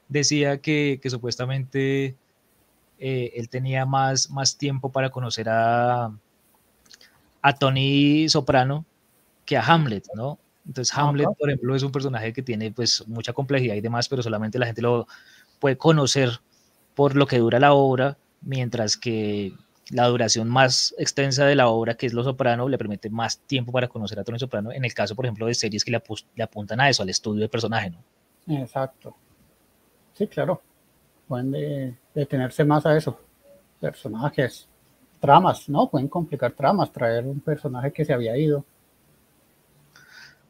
decía 0.09 0.61
que, 0.61 1.01
supuestamente 1.07 2.15
eh, 2.99 3.33
él 3.35 3.49
tenía 3.49 3.87
más, 3.87 4.29
más 4.29 4.59
tiempo 4.59 4.93
para 4.93 5.09
conocer 5.09 5.49
a, 5.49 6.13
a 7.41 7.53
Tony 7.55 8.29
Soprano 8.29 8.85
que 9.47 9.57
a 9.57 9.65
Hamlet, 9.65 10.05
¿no? 10.15 10.39
Entonces 10.67 10.97
Hamlet, 10.97 11.29
por 11.39 11.51
ejemplo, 11.51 11.75
es 11.75 11.83
un 11.83 11.93
personaje 11.93 12.33
que 12.33 12.43
tiene 12.43 12.71
pues 12.71 13.07
mucha 13.09 13.33
complejidad 13.33 13.75
y 13.75 13.81
demás, 13.81 14.09
pero 14.09 14.23
solamente 14.23 14.59
la 14.59 14.67
gente 14.67 14.83
lo 14.83 15.07
puede 15.59 15.77
conocer 15.77 16.41
por 16.95 17.17
lo 17.17 17.27
que 17.27 17.39
dura 17.39 17.59
la 17.59 17.73
obra, 17.73 18.19
mientras 18.43 18.97
que 18.97 19.55
la 19.91 20.07
duración 20.07 20.49
más 20.49 20.95
extensa 20.99 21.45
de 21.45 21.55
la 21.55 21.69
obra, 21.69 21.95
que 21.95 22.07
es 22.07 22.13
Lo 22.13 22.23
Soprano, 22.23 22.69
le 22.69 22.79
permite 22.79 23.11
más 23.11 23.41
tiempo 23.41 23.73
para 23.73 23.89
conocer 23.89 24.19
a 24.19 24.25
Tony 24.25 24.39
Soprano, 24.39 24.73
en 24.73 24.85
el 24.85 24.95
caso, 24.95 25.15
por 25.15 25.27
ejemplo, 25.27 25.47
de 25.47 25.55
series 25.55 25.85
que 25.85 25.91
le, 25.91 26.43
apuntan 26.43 26.81
a 26.81 26.89
eso, 26.89 27.03
al 27.03 27.09
estudio 27.09 27.41
del 27.41 27.51
personaje, 27.51 27.91
¿no? 27.91 27.99
Exacto. 28.59 29.15
Sí, 30.15 30.27
claro. 30.27 30.63
Pueden 31.27 31.99
detenerse 32.15 32.65
más 32.65 32.85
a 32.87 32.97
eso. 32.97 33.19
Personajes, 33.81 34.69
tramas, 35.21 35.69
¿no? 35.69 35.89
Pueden 35.89 36.09
complicar 36.09 36.53
tramas, 36.53 36.93
traer 36.93 37.27
un 37.27 37.41
personaje 37.41 37.93
que 37.93 38.05
se 38.05 38.13
había 38.13 38.37
ido 38.37 38.65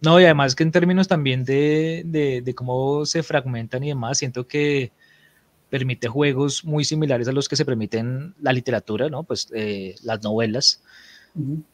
no, 0.03 0.21
y 0.21 0.25
además 0.25 0.55
que 0.57 0.65
en 0.65 0.73
términos 0.73 1.07
también 1.07 1.45
de, 1.45 2.53
cómo 2.57 3.07
se 3.07 3.23
fragmentan 3.23 3.85
y 3.85 3.89
demás, 3.89 4.19
siento 4.19 4.49
que 4.49 4.93
permite 5.71 6.09
juegos 6.09 6.65
muy 6.65 6.85
similares 6.85 7.29
a 7.29 7.33
los 7.33 7.49
que 7.49 7.57
se 7.57 7.65
permiten 7.65 8.35
la 8.41 8.53
literatura, 8.53 9.09
¿no? 9.09 9.23
Pues 9.23 9.49
eh, 9.55 9.95
las 10.03 10.23
novelas, 10.23 10.83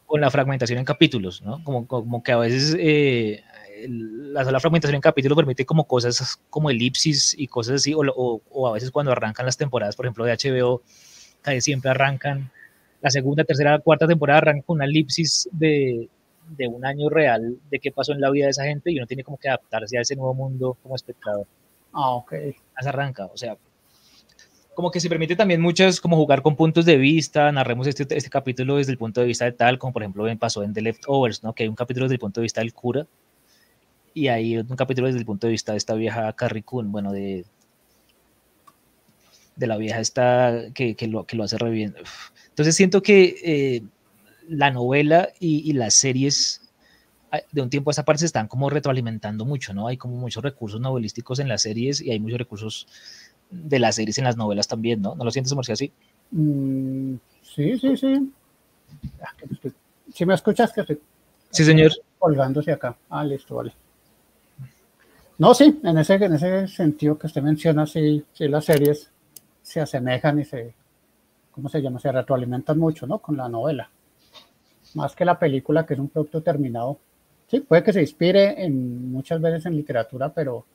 con 0.05 0.21
la 0.21 0.31
fragmentación 0.31 0.79
en 0.79 0.85
capítulos, 0.85 1.41
¿no? 1.41 1.63
Como, 1.63 1.87
como 1.87 2.23
que 2.23 2.31
a 2.31 2.37
veces 2.37 2.77
eh, 2.79 3.43
la 3.87 4.45
sola 4.45 4.59
fragmentación 4.59 4.95
en 4.95 5.01
capítulos 5.01 5.35
permite 5.35 5.65
como 5.65 5.85
cosas 5.85 6.39
como 6.49 6.69
elipsis 6.69 7.35
y 7.37 7.47
cosas 7.47 7.75
así, 7.75 7.93
o, 7.93 8.01
o, 8.49 8.67
a 8.67 8.73
veces 8.73 8.91
cuando 8.91 9.11
arrancan 9.11 9.45
las 9.45 9.57
temporadas, 9.57 9.95
por 9.95 10.05
ejemplo, 10.05 10.23
de 10.23 10.33
HBO, 10.33 10.83
casi 11.41 11.61
siempre 11.61 11.91
arrancan, 11.91 12.51
la 13.01 13.09
segunda, 13.09 13.43
tercera, 13.43 13.79
cuarta 13.79 14.07
temporada 14.07 14.37
arrancan 14.37 14.61
con 14.61 14.75
una 14.75 14.85
elipsis 14.85 15.49
de, 15.51 16.09
de 16.49 16.67
un 16.67 16.85
año 16.85 17.09
real 17.09 17.57
de 17.69 17.79
qué 17.79 17.91
pasó 17.91 18.13
en 18.13 18.21
la 18.21 18.29
vida 18.29 18.45
de 18.45 18.51
esa 18.51 18.63
gente 18.63 18.91
y 18.91 18.97
uno 18.97 19.07
tiene 19.07 19.23
como 19.23 19.37
que 19.37 19.49
adaptarse 19.49 19.97
a 19.97 20.01
ese 20.01 20.15
nuevo 20.15 20.33
mundo 20.33 20.77
como 20.81 20.95
espectador. 20.95 21.47
Ah, 21.93 22.11
ok. 22.11 22.33
Así 22.75 22.87
arranca, 22.87 23.25
o 23.25 23.37
sea, 23.37 23.57
como 24.79 24.91
que 24.91 25.01
se 25.01 25.09
permite 25.09 25.35
también 25.35 25.59
muchas, 25.59 25.99
como 25.99 26.15
jugar 26.15 26.41
con 26.41 26.55
puntos 26.55 26.85
de 26.85 26.95
vista, 26.95 27.51
narremos 27.51 27.85
este, 27.87 28.03
este 28.15 28.29
capítulo 28.29 28.77
desde 28.77 28.93
el 28.93 28.97
punto 28.97 29.19
de 29.19 29.27
vista 29.27 29.43
de 29.43 29.51
tal, 29.51 29.77
como 29.77 29.91
por 29.91 30.03
ejemplo 30.03 30.25
pasó 30.37 30.63
en 30.63 30.73
The 30.73 30.81
Leftovers, 30.81 31.43
¿no? 31.43 31.53
Que 31.53 31.63
hay 31.63 31.69
un 31.69 31.75
capítulo 31.75 32.05
desde 32.05 32.15
el 32.15 32.19
punto 32.19 32.39
de 32.39 32.43
vista 32.43 32.61
del 32.61 32.73
cura 32.73 33.05
y 34.13 34.29
hay 34.29 34.57
un 34.57 34.75
capítulo 34.77 35.07
desde 35.07 35.19
el 35.19 35.25
punto 35.25 35.47
de 35.47 35.51
vista 35.51 35.73
de 35.73 35.79
esta 35.79 35.95
vieja 35.95 36.31
Carrie 36.31 36.63
Coon, 36.63 36.93
bueno, 36.93 37.11
de, 37.11 37.45
de 39.57 39.67
la 39.67 39.75
vieja 39.75 39.99
esta 39.99 40.71
que, 40.73 40.95
que, 40.95 41.07
lo, 41.07 41.25
que 41.25 41.35
lo 41.35 41.43
hace 41.43 41.57
re 41.57 41.71
bien. 41.71 41.95
Entonces 42.47 42.73
siento 42.73 43.01
que 43.01 43.35
eh, 43.43 43.83
la 44.49 44.71
novela 44.71 45.29
y, 45.39 45.71
las 45.73 45.93
series 45.93 46.61
de 47.51 47.61
un 47.61 47.69
tiempo 47.69 47.89
a 47.89 47.91
esta 47.91 48.05
parte 48.05 48.21
se 48.21 48.25
están 48.25 48.47
como 48.47 48.69
retroalimentando 48.69 49.45
mucho, 49.45 49.73
¿no? 49.73 49.87
Hay 49.87 49.97
como 49.97 50.15
muchos 50.15 50.43
recursos 50.43 50.81
novelísticos 50.81 51.39
en 51.39 51.47
las 51.47 51.61
series 51.61 52.01
y 52.01 52.11
hay 52.11 52.19
muchos 52.19 52.39
recursos 52.39 52.87
de 53.51 53.79
las 53.79 53.95
series 53.95 54.17
en 54.17 54.23
las 54.23 54.35
novelas 54.35 54.67
también, 54.67 55.01
¿no? 55.01 55.13
¿No 55.15 55.23
lo 55.23 55.31
sientes, 55.31 55.53
Marcia, 55.53 55.73
así? 55.73 55.91
Mm, 56.31 57.15
sí, 57.43 57.77
sí, 57.77 57.97
sí. 57.97 58.31
Ah, 59.21 59.33
si 60.11 60.25
me 60.25 60.33
escuchas, 60.33 60.73
que 60.73 60.81
estoy... 60.81 60.99
Sí, 61.51 61.63
señor. 61.63 61.91
Colgándose 62.17 62.71
acá. 62.71 62.95
Ah, 63.09 63.23
listo, 63.23 63.55
vale. 63.55 63.73
No, 65.37 65.53
sí, 65.53 65.79
en 65.83 65.97
ese, 65.97 66.15
en 66.15 66.33
ese 66.33 66.67
sentido 66.67 67.17
que 67.17 67.27
usted 67.27 67.41
menciona, 67.41 67.85
sí, 67.85 68.25
sí, 68.33 68.47
las 68.47 68.65
series 68.65 69.09
se 69.61 69.79
asemejan 69.79 70.39
y 70.39 70.45
se, 70.45 70.73
¿cómo 71.51 71.69
se 71.69 71.81
llama? 71.81 71.99
Se 71.99 72.11
retroalimentan 72.11 72.77
mucho, 72.77 73.05
¿no? 73.05 73.19
Con 73.19 73.37
la 73.37 73.47
novela 73.47 73.89
más 74.95 75.15
que 75.15 75.25
la 75.25 75.37
película, 75.37 75.85
que 75.85 75.93
es 75.93 75.99
un 75.99 76.09
producto 76.09 76.41
terminado. 76.41 76.99
Sí, 77.47 77.61
puede 77.61 77.83
que 77.83 77.93
se 77.93 78.01
inspire 78.01 78.63
en, 78.63 79.11
muchas 79.11 79.41
veces 79.41 79.65
en 79.65 79.75
literatura, 79.75 80.33
pero, 80.33 80.65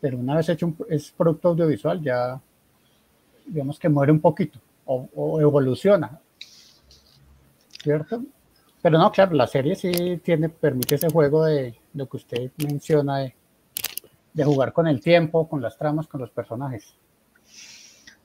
pero 0.00 0.18
una 0.18 0.36
vez 0.36 0.48
hecho 0.48 0.66
un 0.66 0.76
es 0.88 1.12
producto 1.12 1.48
audiovisual, 1.48 2.02
ya 2.02 2.40
digamos 3.46 3.78
que 3.78 3.88
muere 3.88 4.12
un 4.12 4.20
poquito. 4.20 4.58
o, 4.86 5.40
evoluciona. 5.40 6.20
¿Cierto? 7.82 8.22
Pero 8.84 8.98
no, 8.98 9.10
claro, 9.10 9.34
la 9.34 9.46
serie 9.46 9.74
sí 9.76 10.20
tiene, 10.22 10.50
permite 10.50 10.96
ese 10.96 11.08
juego 11.08 11.44
de 11.44 11.74
lo 11.94 12.06
que 12.06 12.18
usted 12.18 12.50
menciona 12.58 13.18
de, 13.18 13.34
de 14.34 14.44
jugar 14.44 14.74
con 14.74 14.86
el 14.86 15.00
tiempo, 15.00 15.48
con 15.48 15.62
las 15.62 15.78
tramas, 15.78 16.06
con 16.06 16.20
los 16.20 16.30
personajes. 16.30 16.94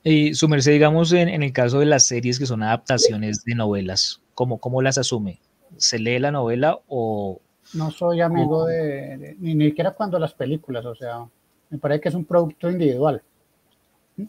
Y 0.04 0.34
su 0.34 0.50
merced, 0.50 0.74
digamos, 0.74 1.14
en, 1.14 1.30
en, 1.30 1.43
el 1.43 1.54
caso 1.54 1.80
de 1.80 1.86
las 1.86 2.06
series 2.06 2.39
que 2.39 2.45
son 2.45 2.64
adaptaciones 2.64 3.43
de 3.45 3.56
novelas, 3.56 4.22
¿cómo, 4.40 4.58
cómo 4.58 4.82
las 4.82 4.98
asume? 4.98 5.42
¿Se 5.76 6.00
lee 6.00 6.18
la 6.18 6.32
novela 6.32 6.80
o...? 6.88 7.42
No 7.74 7.92
soy 7.92 8.22
amigo 8.22 8.66
de, 8.68 9.36
ni, 9.38 9.54
ni 9.54 9.66
siquiera 9.66 9.92
cuando 9.92 10.18
las 10.18 10.34
películas, 10.34 10.86
o 10.86 10.96
sea, 10.96 11.28
me 11.70 11.78
parece 11.78 12.00
que 12.00 12.08
es 12.08 12.16
un 12.16 12.24
producto 12.24 12.72
individual. 12.72 13.22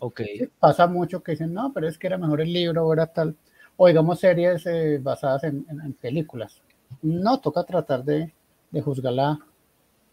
Ok. 0.01 0.21
pasa 0.59 0.89
mucho 0.89 1.23
que 1.23 1.33
dicen, 1.33 1.55
no, 1.55 1.73
pero 1.73 1.87
es 1.87 1.97
que 1.97 2.09
era 2.09 2.19
mejor 2.19 2.41
el 2.41 2.53
libro 2.53 2.85
o 2.85 2.93
era 2.93 3.07
tal, 3.07 3.37
o 3.77 3.87
digamos 3.87 4.19
series 4.19 4.67
eh, 4.67 4.99
basadas 5.01 5.45
en, 5.45 5.65
en, 5.69 5.93
películas. 5.93 6.61
No, 7.03 7.39
toca 7.39 7.63
tratar 7.63 8.03
de, 8.03 8.35
de 8.73 8.83
juzgarla 8.83 9.39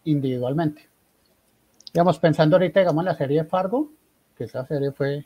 individualmente. 0.04 0.88
Digamos, 1.92 2.20
pensando 2.20 2.58
ahorita, 2.58 2.82
digamos, 2.82 3.02
en 3.02 3.06
la 3.06 3.18
serie 3.18 3.44
Fargo, 3.46 3.90
que 4.38 4.44
esa 4.44 4.64
serie 4.68 4.92
fue 4.92 5.26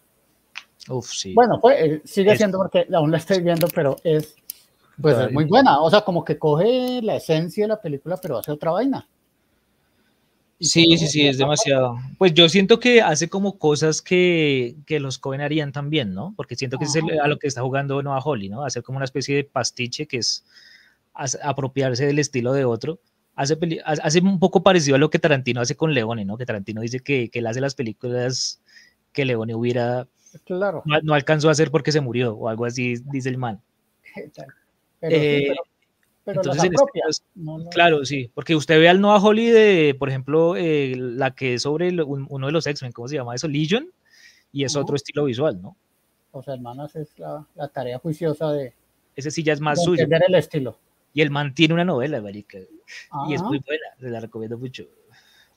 Uf, 0.88 1.11
sí. 1.11 1.34
Bueno, 1.34 1.59
pues 1.61 1.78
eh, 1.80 2.01
sigue 2.05 2.38
siendo 2.38 2.57
porque 2.57 2.88
aún 2.93 3.11
la 3.11 3.17
estoy 3.17 3.41
viendo, 3.41 3.67
pero 3.76 3.97
es, 4.03 4.36
pues 5.01 5.17
es 5.17 5.31
muy 5.31 5.45
buena. 5.45 5.81
O 5.81 5.89
sea, 5.89 6.01
como 6.01 6.23
que 6.23 6.37
coge 6.37 7.01
la 7.01 7.15
esencia 7.15 7.63
de 7.63 7.69
la 7.69 7.81
película, 7.81 8.17
pero 8.21 8.37
hace 8.37 8.51
otra 8.51 8.71
vaina. 8.71 9.07
Sí, 10.59 10.95
sí, 10.97 11.07
sí, 11.07 11.27
es 11.27 11.39
demasiado. 11.39 11.97
Pues 12.19 12.33
yo 12.35 12.47
siento 12.47 12.79
que 12.79 13.01
hace 13.01 13.29
como 13.29 13.57
cosas 13.57 14.01
que, 14.01 14.75
que 14.85 14.99
los 14.99 15.17
Cohen 15.17 15.41
harían 15.41 15.71
también, 15.71 16.13
¿no? 16.13 16.33
Porque 16.37 16.55
siento 16.55 16.77
que 16.77 16.85
es 16.85 16.95
a 16.95 17.27
lo 17.27 17.39
que 17.39 17.47
está 17.47 17.61
jugando 17.61 18.03
Noah 18.03 18.21
Holly, 18.23 18.49
¿no? 18.49 18.63
Hacer 18.63 18.83
como 18.83 18.97
una 18.97 19.05
especie 19.05 19.35
de 19.35 19.43
pastiche 19.43 20.05
que 20.05 20.17
es 20.17 20.45
apropiarse 21.41 22.05
del 22.05 22.19
estilo 22.19 22.53
de 22.53 22.65
otro. 22.65 22.99
Hace, 23.35 23.57
hace 23.85 24.19
un 24.19 24.39
poco 24.39 24.61
parecido 24.61 24.95
a 24.95 24.99
lo 24.99 25.09
que 25.09 25.17
Tarantino 25.17 25.61
hace 25.61 25.75
con 25.75 25.95
Leone, 25.95 26.25
¿no? 26.25 26.37
Que 26.37 26.45
Tarantino 26.45 26.81
dice 26.81 26.99
que, 26.99 27.29
que 27.29 27.39
él 27.39 27.47
hace 27.47 27.59
las 27.59 27.73
películas 27.73 28.61
que 29.13 29.25
Leone 29.25 29.55
hubiera 29.55 30.07
Claro. 30.45 30.83
No, 31.03 31.13
alcanzó 31.13 31.49
a 31.49 31.51
hacer 31.51 31.71
porque 31.71 31.91
se 31.91 32.01
murió 32.01 32.33
o 32.35 32.47
algo 32.47 32.65
así, 32.65 32.95
dice 33.11 33.29
el 33.29 33.37
man. 33.37 33.61
Pero, 35.01 35.15
eh, 35.15 35.55
pero, 36.23 36.41
entonces, 36.41 36.71
este 36.71 37.69
claro, 37.71 38.05
sí, 38.05 38.31
porque 38.33 38.55
usted 38.55 38.79
ve 38.79 38.87
al 38.87 39.01
Noah 39.01 39.19
Holly 39.19 39.49
de, 39.49 39.95
por 39.97 40.07
ejemplo, 40.07 40.55
eh, 40.55 40.93
la 40.95 41.31
que 41.31 41.55
es 41.55 41.63
sobre 41.63 41.91
uno 42.03 42.45
de 42.45 42.51
los 42.53 42.67
X-Men, 42.67 42.91
¿cómo 42.91 43.07
se 43.07 43.15
llama 43.15 43.33
eso? 43.33 43.47
Legion, 43.47 43.91
y 44.53 44.63
es 44.63 44.75
otro 44.75 44.95
estilo 44.95 45.25
visual, 45.25 45.59
¿no? 45.59 45.75
O 46.31 46.43
sea, 46.43 46.53
hermanas, 46.53 46.95
es 46.95 47.17
la, 47.17 47.45
la, 47.55 47.67
tarea 47.67 47.97
juiciosa 47.97 48.51
de. 48.51 48.73
Ese 49.15 49.31
sí 49.31 49.43
ya 49.43 49.53
es 49.53 49.59
más 49.59 49.83
suyo. 49.83 50.05
el 50.07 50.35
estilo. 50.35 50.77
Y 51.13 51.21
el 51.21 51.31
man 51.31 51.53
tiene 51.53 51.73
una 51.73 51.83
novela, 51.83 52.21
marica, 52.21 52.59
y 53.27 53.33
es 53.33 53.41
muy 53.41 53.59
buena, 53.59 53.85
se 53.99 54.09
la 54.09 54.19
recomiendo 54.21 54.57
mucho. 54.57 54.85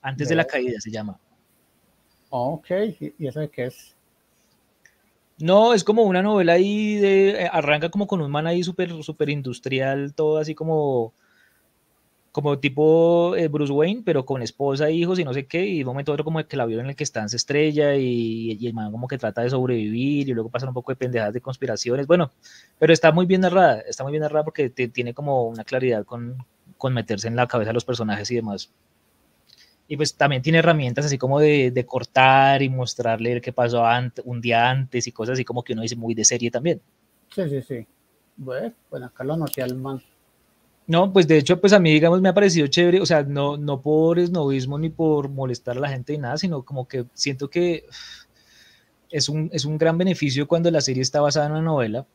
Antes 0.01 0.27
de 0.27 0.35
la 0.35 0.45
caída 0.45 0.79
se 0.81 0.91
llama. 0.91 1.17
ok, 2.29 2.67
¿y 3.17 3.27
eso 3.27 3.39
de 3.39 3.49
qué 3.49 3.65
es? 3.67 3.94
No, 5.37 5.73
es 5.73 5.83
como 5.83 6.03
una 6.03 6.21
novela 6.21 6.53
ahí 6.53 6.95
de. 6.95 7.43
Eh, 7.43 7.49
arranca 7.51 7.89
como 7.89 8.07
con 8.07 8.21
un 8.21 8.31
man 8.31 8.47
ahí 8.47 8.63
súper 8.63 8.91
super 9.03 9.29
industrial, 9.29 10.13
todo 10.13 10.37
así 10.37 10.55
como. 10.55 11.13
Como 12.31 12.59
tipo 12.59 13.35
eh, 13.37 13.47
Bruce 13.47 13.71
Wayne, 13.71 14.01
pero 14.05 14.25
con 14.25 14.41
esposa, 14.41 14.89
hijos 14.91 15.19
y 15.19 15.23
no 15.23 15.33
sé 15.33 15.45
qué. 15.47 15.65
Y 15.65 15.79
de 15.79 15.85
momento 15.85 16.11
otro 16.11 16.25
como 16.25 16.45
que 16.45 16.55
el 16.57 16.59
avión 16.59 16.81
en 16.81 16.87
el 16.87 16.95
que 16.95 17.05
están 17.05 17.29
se 17.29 17.37
estrella 17.37 17.95
y, 17.95 18.65
el 18.65 18.73
man 18.73 18.91
como 18.91 19.07
que 19.07 19.17
trata 19.17 19.41
de 19.41 19.49
sobrevivir 19.49 20.27
y 20.27 20.33
luego 20.33 20.49
pasan 20.49 20.69
un 20.69 20.73
poco 20.73 20.91
de 20.91 20.97
pendejadas 20.97 21.33
de 21.33 21.41
conspiraciones. 21.41 22.07
Bueno, 22.07 22.31
pero 22.77 22.91
está 22.93 23.11
muy 23.13 23.25
bien 23.25 23.41
narrada, 23.41 23.79
está 23.81 24.03
muy 24.03 24.11
bien 24.11 24.21
narrada 24.23 24.43
porque 24.43 24.69
tiene 24.69 25.13
como 25.13 25.47
una 25.47 25.63
claridad 25.63 26.05
con, 26.05 26.37
con 26.77 26.93
meterse 26.93 27.27
en 27.29 27.37
la 27.37 27.47
cabeza 27.47 27.69
de 27.69 27.75
los 27.75 27.85
personajes 27.85 28.29
y 28.31 28.35
demás 28.35 28.69
y 29.87 29.97
pues 29.97 30.15
también 30.15 30.41
tiene 30.41 30.59
herramientas 30.59 31.05
así 31.05 31.17
como 31.17 31.39
de, 31.39 31.71
de 31.71 31.85
cortar 31.85 32.61
y 32.61 32.69
mostrarle 32.69 33.39
qué 33.41 33.53
pasó 33.53 33.85
antes, 33.85 34.23
un 34.25 34.41
día 34.41 34.69
antes 34.69 35.05
y 35.07 35.11
cosas 35.11 35.33
así 35.33 35.45
como 35.45 35.63
que 35.63 35.73
uno 35.73 35.83
dice 35.83 35.95
muy 35.95 36.13
de 36.13 36.25
serie 36.25 36.49
también. 36.49 36.81
Sí, 37.33 37.49
sí, 37.49 37.61
sí. 37.61 37.87
Bueno, 38.37 38.73
pues 38.89 39.03
acá 39.03 39.23
lo 39.23 39.37
noté 39.37 39.61
al 39.61 39.75
man. 39.75 40.01
No, 40.87 41.11
pues 41.11 41.27
de 41.27 41.37
hecho, 41.37 41.59
pues 41.59 41.73
a 41.73 41.79
mí, 41.79 41.91
digamos, 41.93 42.21
me 42.21 42.29
ha 42.29 42.33
parecido 42.33 42.67
chévere, 42.67 43.01
o 43.01 43.05
sea, 43.05 43.23
no, 43.23 43.57
no 43.57 43.81
por 43.81 44.19
esnovismo 44.19 44.77
ni 44.77 44.89
por 44.89 45.29
molestar 45.29 45.77
a 45.77 45.79
la 45.79 45.89
gente 45.89 46.13
ni 46.13 46.19
nada, 46.19 46.37
sino 46.37 46.63
como 46.63 46.87
que 46.87 47.05
siento 47.13 47.49
que 47.49 47.85
es 49.09 49.29
un, 49.29 49.49
es 49.51 49.65
un 49.65 49.77
gran 49.77 49.97
beneficio 49.97 50.47
cuando 50.47 50.69
la 50.69 50.81
serie 50.81 51.01
está 51.01 51.21
basada 51.21 51.47
en 51.47 51.53
una 51.53 51.61
novela, 51.61 52.05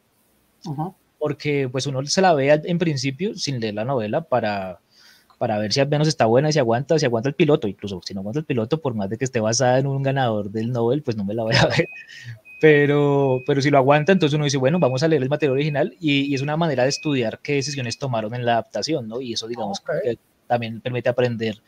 porque 1.19 1.69
pues 1.71 1.87
uno 1.87 2.05
se 2.07 2.23
la 2.23 2.33
ve 2.33 2.61
en 2.65 2.79
principio 2.79 3.35
sin 3.35 3.59
leer 3.59 3.75
la 3.75 3.85
novela 3.85 4.23
para, 4.23 4.81
para 5.41 5.57
ver 5.57 5.73
si 5.73 5.81
al 5.81 5.89
menos 5.89 6.07
está 6.07 6.27
buena 6.27 6.51
y 6.51 6.53
si 6.53 6.59
aguanta, 6.59 6.99
si 6.99 7.07
aguanta 7.07 7.31
el 7.31 7.35
piloto, 7.35 7.67
incluso 7.67 7.99
si 8.05 8.13
no 8.13 8.21
aguanta 8.21 8.41
el 8.41 8.45
piloto, 8.45 8.79
por 8.83 8.93
más 8.93 9.09
de 9.09 9.17
que 9.17 9.25
esté 9.25 9.41
basada 9.41 9.79
en 9.79 9.87
un 9.87 10.03
ganador 10.03 10.51
del 10.51 10.71
Nobel, 10.71 11.03
pues 11.03 11.17
no 11.17 11.25
me 11.25 11.33
la 11.33 11.45
voy 11.45 11.55
a 11.57 11.67
ver. 11.79 11.89
Pero, 12.61 13.43
pero 13.47 13.63
si 13.63 13.71
lo 13.71 13.79
aguanta, 13.79 14.13
entonces 14.13 14.35
uno 14.35 14.45
dice, 14.45 14.59
bueno, 14.59 14.79
vamos 14.79 15.03
a 15.03 15.09
leer 15.09 15.23
el 15.23 15.31
material 15.31 15.55
original 15.55 15.97
y, 15.99 16.35
es 16.35 16.43
una 16.43 16.59
manera 16.59 16.83
de 16.83 16.91
estudiar 16.91 17.39
qué 17.39 17.55
decisiones 17.55 17.99
tomaron 17.99 18.35
en 18.35 18.45
la 18.45 18.53
adaptación, 18.53 19.09
¿no? 19.09 19.23
Y 19.23 19.33
eso, 19.33 19.49
digamos, 19.49 19.81
que 19.81 20.19
también 20.47 20.83
permite 20.83 21.09
aprender, 21.09 21.63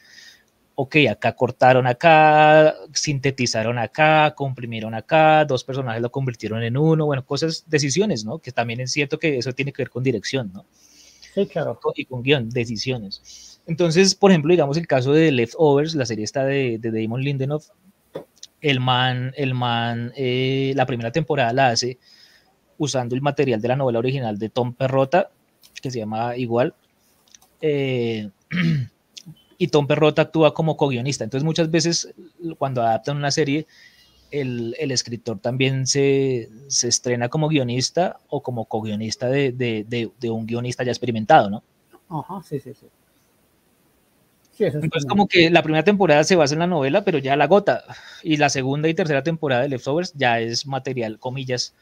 ok, 0.75 0.97
acá 1.11 1.35
cortaron 1.35 1.87
acá, 1.87 2.75
sintetizaron 2.93 3.79
acá, 3.79 4.35
comprimieron 4.37 4.93
acá, 4.93 5.47
dos 5.47 5.65
personajes 5.65 6.03
lo 6.03 6.13
convirtieron 6.13 6.63
en 6.63 6.77
uno, 6.77 7.07
bueno, 7.07 7.25
cosas, 7.25 7.65
decisiones, 7.69 8.27
¿no? 8.27 8.39
Que 8.39 8.53
también 8.53 8.81
es 8.81 8.93
cierto 8.93 9.19
que 9.19 9.39
eso 9.39 9.55
tiene 9.55 9.73
que 9.73 9.81
ver 9.81 9.89
con 9.89 10.03
dirección, 10.03 10.53
¿no? 10.53 10.67
Sí, 11.35 11.47
claro. 11.47 11.81
Y 11.95 12.05
con 12.05 12.23
guion, 12.23 12.51
decisiones. 12.51 13.52
Entonces, 13.67 14.15
por 14.15 14.31
ejemplo, 14.31 14.51
digamos 14.53 14.77
el 14.77 14.87
caso 14.87 15.13
de 15.13 15.31
Leftovers, 15.31 15.95
la 15.95 16.07
serie 16.07 16.25
está 16.25 16.45
de, 16.45 16.79
de 16.79 16.91
Damon 16.91 17.23
Lindelof, 17.23 17.69
el 18.61 18.81
man, 18.81 19.33
el 19.37 19.55
man 19.55 20.13
eh, 20.17 20.73
la 20.77 20.87
primera 20.87 21.13
temporada 21.13 21.53
la 21.53 21.69
hace 21.69 21.99
usando 22.79 23.15
el 23.15 23.21
material 23.21 23.61
de 23.61 23.69
la 23.69 23.77
novela 23.77 23.99
original 23.99 24.39
de 24.39 24.49
Tom 24.49 24.73
Perrota, 24.73 25.31
que 25.81 25.91
se 25.91 25.99
llama 25.99 26.37
igual, 26.37 26.75
eh, 27.61 28.31
y 29.59 29.69
Tom 29.69 29.87
Perrota 29.87 30.23
actúa 30.23 30.55
como 30.55 30.77
co-guionista. 30.77 31.25
Entonces, 31.25 31.45
muchas 31.45 31.71
veces 31.71 32.13
cuando 32.59 32.83
adaptan 32.83 33.17
una 33.17 33.31
serie, 33.31 33.67
el, 34.33 34.75
escritor 34.91 35.39
también 35.39 35.87
se, 35.87 36.49
se, 36.69 36.89
estrena 36.89 37.29
como 37.29 37.49
guionista 37.49 38.19
o 38.29 38.43
como 38.43 38.65
co-guionista 38.65 39.29
de, 39.29 39.53
de, 39.53 40.11
de, 40.19 40.31
un 40.31 40.47
guionista 40.47 40.83
ya 40.83 40.91
experimentado, 40.91 41.51
¿no? 41.51 41.63
Ajá, 42.09 42.43
sí, 42.43 42.59
sí, 42.59 42.73
sí. 42.75 42.87
Entonces, 44.67 45.07
como 45.07 45.29
que 45.29 45.51
la 45.51 45.63
primera 45.63 45.85
temporada 45.85 46.25
se 46.25 46.37
basa 46.37 46.55
en 46.55 46.61
la 46.61 46.67
novela, 46.67 47.05
pero 47.05 47.19
ya 47.19 47.37
la 47.37 47.47
gota. 47.47 47.85
Y 48.23 48.37
la 48.37 48.49
segunda 48.49 48.89
y 48.89 48.95
tercera 48.95 49.23
temporada 49.23 49.63
de 49.63 49.69
Leftovers 49.69 50.13
ya 50.15 50.41
es 50.41 50.67
material, 50.67 51.19
comillas, 51.19 51.75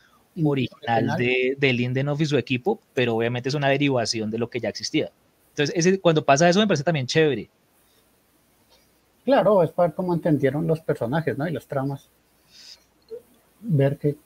original 0.43 1.17
de, 1.17 1.57
de 1.59 1.73
Lindelof 1.73 2.21
y 2.21 2.27
su 2.27 2.37
equipo, 2.39 2.81
pero 2.95 3.17
obviamente 3.17 3.49
es 3.49 3.55
una 3.55 3.69
derivación 3.69 4.31
de 4.31 4.39
lo 4.39 4.49
que 4.49 4.61
ya 4.61 4.69
existía. 4.69 5.11
Entonces, 5.51 5.75
ese, 5.77 6.01
cuando 6.01 6.25
pasa 6.25 6.49
eso 6.49 6.61
me 6.61 6.67
parece 6.67 6.85
también 6.85 7.07
chévere. 7.07 7.51
Claro, 9.25 9.63
es 9.63 9.71
para 9.71 9.89
ver 9.89 9.97
cómo 9.97 10.15
entendieron 10.15 10.67
los 10.67 10.81
personajes, 10.81 11.37
¿no? 11.37 11.47
Y 11.47 11.53
las 11.53 11.67
tramas. 11.67 12.09
Ver 13.61 13.99
que... 13.99 14.17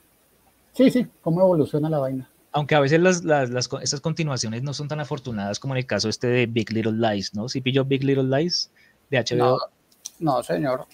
Sí, 0.73 0.89
sí, 0.89 1.07
cómo 1.21 1.41
evoluciona 1.41 1.89
la 1.89 1.99
vaina 1.99 2.29
aunque 2.55 2.73
a 2.73 2.79
veces 2.79 3.01
las, 3.01 3.25
las, 3.25 3.49
las, 3.49 3.69
esas 3.81 3.99
continuaciones 3.99 4.63
no 4.63 4.73
son 4.73 4.87
tan 4.87 5.01
afortunadas 5.01 5.59
como 5.59 5.73
en 5.73 5.79
el 5.79 5.85
caso 5.85 6.07
este 6.07 6.27
de 6.27 6.45
Big 6.45 6.71
Little 6.71 6.93
Lies, 6.93 7.35
¿no? 7.35 7.49
¿Sí 7.49 7.59
pilló 7.59 7.83
Big 7.83 8.01
Little 8.01 8.23
Lies 8.23 8.71
de 9.11 9.19
HBO? 9.19 9.59
No, 10.19 10.41
señor. 10.41 10.85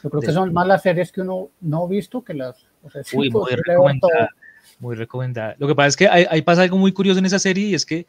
Yo 0.00 0.10
creo 0.10 0.22
que 0.22 0.30
son 0.30 0.52
más 0.52 0.64
las 0.64 0.82
series 0.82 1.10
que 1.10 1.22
uno 1.22 1.50
no 1.60 1.84
ha 1.84 1.88
visto 1.88 2.22
que 2.22 2.34
las... 2.34 2.64
O 2.84 2.90
sea, 2.90 3.02
Uy, 3.14 3.30
muy 3.30 3.50
recomendada, 3.50 4.30
muy 4.78 4.94
recomendada. 4.94 5.56
Lo 5.58 5.66
que 5.66 5.74
pasa 5.74 5.88
es 5.88 5.96
que 5.96 6.06
hay, 6.08 6.42
pasa 6.42 6.62
algo 6.62 6.78
muy 6.78 6.92
curioso 6.92 7.18
en 7.18 7.26
esa 7.26 7.40
serie 7.40 7.66
y 7.66 7.74
es 7.74 7.84
que 7.84 8.06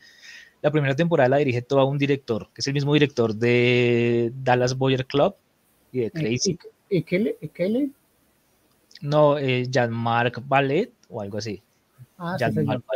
la 0.61 0.69
primera 0.69 0.95
temporada 0.95 1.29
la 1.29 1.37
dirige 1.37 1.63
todo 1.63 1.83
un 1.87 1.97
director, 1.97 2.47
que 2.53 2.61
es 2.61 2.67
el 2.67 2.75
mismo 2.75 2.93
director 2.93 3.33
de 3.33 4.31
Dallas 4.43 4.77
Boyer 4.77 5.07
Club 5.07 5.33
y 5.91 6.01
de 6.01 6.11
Crazy. 6.11 6.59
¿Y, 6.91 7.01
qué 7.01 7.17
le? 7.17 7.89
No, 9.01 9.39
eh, 9.39 9.65
Jean-Marc 9.67 10.43
Ballet 10.47 10.93
o 11.09 11.21
algo 11.21 11.39
así. 11.39 11.63
Ah, 12.17 12.37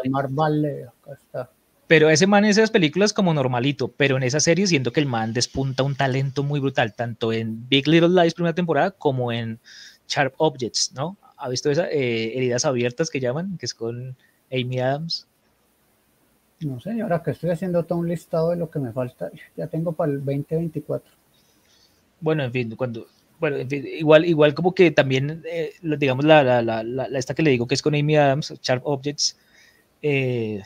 Marvel, 0.10 0.88
acá 0.88 1.14
está. 1.14 1.49
Pero 1.88 2.10
ese 2.10 2.26
man 2.26 2.45
en 2.45 2.52
esas 2.52 2.72
películas 2.72 3.12
como 3.12 3.34
normalito, 3.34 3.89
pero 3.89 4.16
en 4.16 4.24
esa 4.24 4.39
serie 4.39 4.66
siento 4.66 4.93
que 4.93 5.02
el 5.02 5.08
man 5.08 5.34
despunta 5.34 5.84
un 5.84 5.95
talento 5.95 6.41
muy 6.41 6.62
brutal, 6.62 6.93
tanto 6.93 7.34
en 7.34 7.68
Big 7.68 7.86
Little 7.86 8.10
Lies 8.10 8.34
primera 8.34 8.56
temporada 8.56 8.91
como 8.91 9.32
en 9.32 9.60
Sharp 10.08 10.34
Objects, 10.38 10.93
¿no? 10.93 11.18
¿Ha 11.36 11.49
visto 11.49 11.70
esas 11.70 11.89
eh, 11.91 12.38
heridas 12.38 12.64
abiertas 12.64 13.10
que 13.10 13.20
llaman, 13.20 13.58
que 13.58 13.66
es 13.66 13.74
con 13.74 14.16
Amy 14.52 14.80
Adams? 14.80 15.28
No 16.62 16.80
sé, 16.80 17.02
ahora 17.02 17.22
que 17.22 17.32
estoy 17.32 17.49
haciendo 17.49 17.84
todo 17.84 17.99
un 17.99 18.08
listado 18.08 18.52
de 18.52 18.56
lo 18.56 18.70
que 18.70 18.80
me 18.80 18.93
falta, 18.93 19.30
ya 19.58 19.68
tengo 19.68 19.91
para 19.91 20.14
el 20.14 20.20
2024. 20.20 21.12
Bueno, 22.22 22.43
en 22.43 22.52
fin, 22.54 22.76
cuando 22.78 23.08
bueno, 23.42 23.58
igual, 23.72 24.24
igual 24.24 24.54
como 24.54 24.74
que 24.76 24.92
también, 24.92 25.44
eh, 25.46 25.74
digamos, 25.82 26.24
la, 26.24 26.44
la, 26.44 26.62
la, 26.62 26.84
la, 26.84 27.06
esta 27.18 27.34
que 27.34 27.42
le 27.42 27.50
digo 27.50 27.66
que 27.66 27.74
es 27.74 27.82
con 27.82 27.96
Amy 27.96 28.16
Adams, 28.16 28.54
Sharp 28.62 28.86
Objects, 28.86 29.36
eh, 30.04 30.62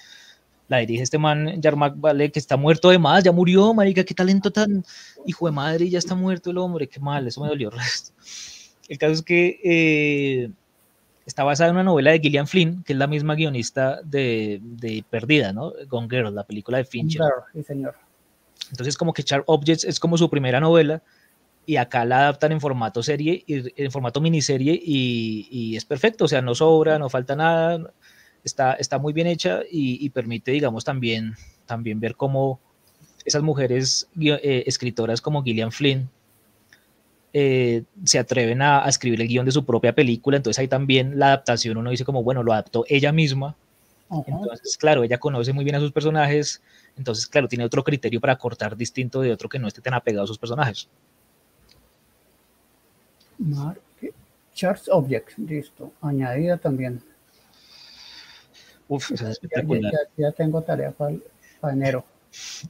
la 0.67 0.79
dirige 0.79 1.03
este 1.03 1.17
man, 1.17 1.61
Yarmak 1.61 1.93
Vale, 1.97 2.31
que 2.31 2.39
está 2.39 2.57
muerto 2.57 2.89
además, 2.89 3.23
ya 3.23 3.31
murió, 3.31 3.73
marica, 3.73 4.03
qué 4.03 4.13
talento 4.13 4.51
tan 4.51 4.83
hijo 5.25 5.45
de 5.45 5.53
madre, 5.53 5.89
ya 5.89 5.99
está 5.99 6.15
muerto 6.15 6.51
el 6.51 6.57
hombre, 6.57 6.89
qué 6.89 6.99
mal, 6.99 7.25
eso 7.25 7.41
me 7.41 7.47
dolió 7.47 7.69
el 7.69 7.77
resto. 7.79 8.11
El 8.89 8.97
caso 8.97 9.13
es 9.13 9.21
que 9.21 9.59
eh, 9.63 10.51
está 11.25 11.45
basada 11.45 11.69
en 11.69 11.77
una 11.77 11.83
novela 11.83 12.11
de 12.11 12.19
Gillian 12.19 12.45
Flynn, 12.45 12.83
que 12.83 12.91
es 12.91 12.99
la 12.99 13.07
misma 13.07 13.35
guionista 13.35 14.01
de, 14.03 14.59
de 14.61 15.03
Perdida, 15.09 15.53
¿no? 15.53 15.71
Gone 15.87 16.09
Girl, 16.09 16.35
la 16.35 16.43
película 16.43 16.77
de 16.79 16.85
Fincher. 16.85 17.21
sí, 17.53 17.63
señor. 17.63 17.95
Entonces, 18.69 18.97
como 18.97 19.13
que 19.13 19.21
Sharp 19.21 19.45
Objects 19.47 19.85
es 19.85 19.97
como 19.97 20.17
su 20.17 20.29
primera 20.29 20.59
novela, 20.59 21.01
y 21.65 21.77
acá 21.77 22.05
la 22.05 22.19
adaptan 22.19 22.51
en 22.51 22.61
formato 22.61 23.03
serie, 23.03 23.43
y, 23.47 23.83
en 23.83 23.91
formato 23.91 24.21
miniserie, 24.21 24.79
y, 24.81 25.47
y 25.49 25.75
es 25.75 25.85
perfecto, 25.85 26.25
o 26.25 26.27
sea, 26.27 26.41
no 26.41 26.55
sobra, 26.55 26.99
no 26.99 27.09
falta 27.09 27.35
nada, 27.35 27.91
está, 28.45 28.73
está 28.73 28.99
muy 28.99 29.11
bien 29.11 29.27
hecha 29.27 29.61
y, 29.69 30.09
permite, 30.11 30.51
digamos, 30.51 30.85
también, 30.85 31.35
también 31.65 31.99
ver 31.99 32.15
cómo 32.15 32.59
esas 33.25 33.41
mujeres 33.41 34.07
eh, 34.21 34.63
escritoras 34.67 35.19
como 35.19 35.43
Gillian 35.43 35.71
Flynn 35.71 36.09
eh, 37.33 37.83
se 38.05 38.19
atreven 38.19 38.61
a, 38.61 38.85
escribir 38.87 39.19
el 39.19 39.27
guion 39.27 39.45
de 39.45 39.51
su 39.51 39.65
propia 39.65 39.93
película, 39.93 40.37
entonces 40.37 40.59
ahí 40.59 40.67
también 40.67 41.19
la 41.19 41.27
adaptación 41.27 41.77
uno 41.77 41.89
dice 41.89 42.05
como, 42.05 42.23
bueno, 42.23 42.43
lo 42.43 42.53
adaptó 42.53 42.85
ella 42.87 43.11
misma, 43.11 43.55
entonces, 44.27 44.77
claro, 44.77 45.03
ella 45.03 45.17
conoce 45.17 45.51
muy 45.51 45.63
bien 45.63 45.75
a 45.75 45.79
sus 45.79 45.91
personajes, 45.91 46.61
entonces, 46.95 47.25
claro, 47.25 47.47
tiene 47.47 47.65
otro 47.65 47.83
criterio 47.83 48.21
para 48.21 48.37
cortar 48.37 48.77
distinto 48.77 49.19
de 49.21 49.31
otro 49.31 49.49
que 49.49 49.57
no 49.57 49.67
esté 49.67 49.81
tan 49.81 49.95
apegado 49.95 50.25
a 50.25 50.27
sus 50.27 50.37
personajes. 50.37 50.87
Charles 54.53 54.89
Object, 54.89 55.37
listo, 55.37 55.91
añadida 56.01 56.57
también. 56.57 57.03
Uf, 58.87 59.11
ya, 59.11 59.33
ya, 60.15 60.31
tengo 60.31 60.61
tarea 60.61 60.91
para, 60.91 61.17
enero. 61.73 62.05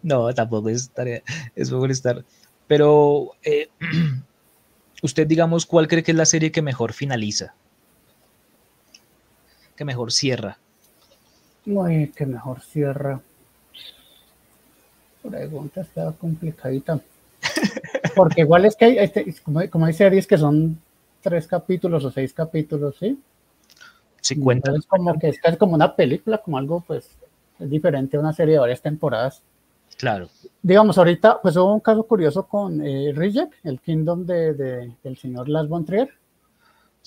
No, 0.02 0.34
tampoco 0.34 0.70
es 0.70 0.90
tarea, 0.90 1.22
es 1.56 1.72
molestar. 1.72 2.24
Pero, 2.68 3.32
eh, 3.44 3.70
usted, 5.04 5.28
digamos, 5.28 5.66
¿cuál 5.66 5.88
cree 5.88 6.04
que 6.04 6.12
es 6.12 6.18
la 6.18 6.26
serie 6.26 6.52
que 6.52 6.62
mejor 6.62 6.94
finaliza? 6.94 7.54
Que 9.76 9.86
mejor 9.86 10.12
cierra. 10.12 10.58
Uy, 11.66 12.12
que 12.16 12.26
mejor 12.26 12.62
cierra. 12.62 13.22
Pregunta 15.22 15.82
está 15.82 16.12
complicadita. 16.14 17.00
Porque 18.16 18.42
igual 18.42 18.66
es 18.66 18.76
que 18.76 18.86
hay, 18.86 18.98
este, 18.98 19.36
como, 19.44 19.68
como 19.70 19.86
hay 19.86 19.94
series 19.94 20.28
que 20.28 20.38
son 20.38 20.80
tres 21.22 21.48
capítulos 21.48 22.06
o 22.06 22.12
seis 22.12 22.34
capítulos, 22.34 22.96
¿sí? 23.00 23.20
Sí, 24.22 24.40
cuenta. 24.40 24.72
Es 24.76 24.86
como 24.86 25.18
que 25.20 25.30
es 25.30 25.58
como 25.58 25.76
una 25.76 25.96
película, 25.96 26.40
como 26.40 26.58
algo, 26.58 26.84
pues, 26.86 27.18
es 27.60 27.70
diferente 27.70 28.18
a 28.18 28.20
una 28.20 28.34
serie 28.34 28.56
de 28.56 28.60
varias 28.60 28.82
temporadas. 28.82 29.44
Claro. 29.98 30.28
Digamos, 30.62 30.98
ahorita, 30.98 31.42
pues 31.42 31.56
hubo 31.58 31.74
un 31.74 31.80
caso 31.80 32.04
curioso 32.04 32.48
con 32.48 32.86
eh, 32.86 33.14
Reject, 33.14 33.54
el 33.64 33.80
Kingdom 33.80 34.26
de, 34.26 34.54
del 35.04 35.18
señor 35.18 35.48
Las 35.48 35.68
von 35.68 35.86
Trier, 35.86 36.10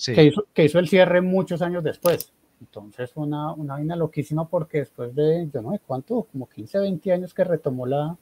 que, 0.05 0.23
hizo, 0.23 0.45
que 0.53 0.63
hizo 0.63 0.79
el 0.79 0.87
cierre 0.87 1.21
muchos 1.21 1.61
años 1.61 1.83
después. 1.83 2.31
Entonces, 2.61 3.11
una, 3.15 3.53
una 3.53 3.75
vaina 3.75 3.95
loquísima 3.95 4.47
porque 4.47 4.79
después 4.79 5.13
de, 5.15 5.49
yo 5.53 5.61
no 5.61 5.71
sé 5.71 5.79
cuánto, 5.85 6.23
como 6.31 6.49
15, 6.49 6.79
20 6.79 7.11
años 7.11 7.33
que 7.33 7.43
retomó 7.43 7.85
la, 7.85 8.17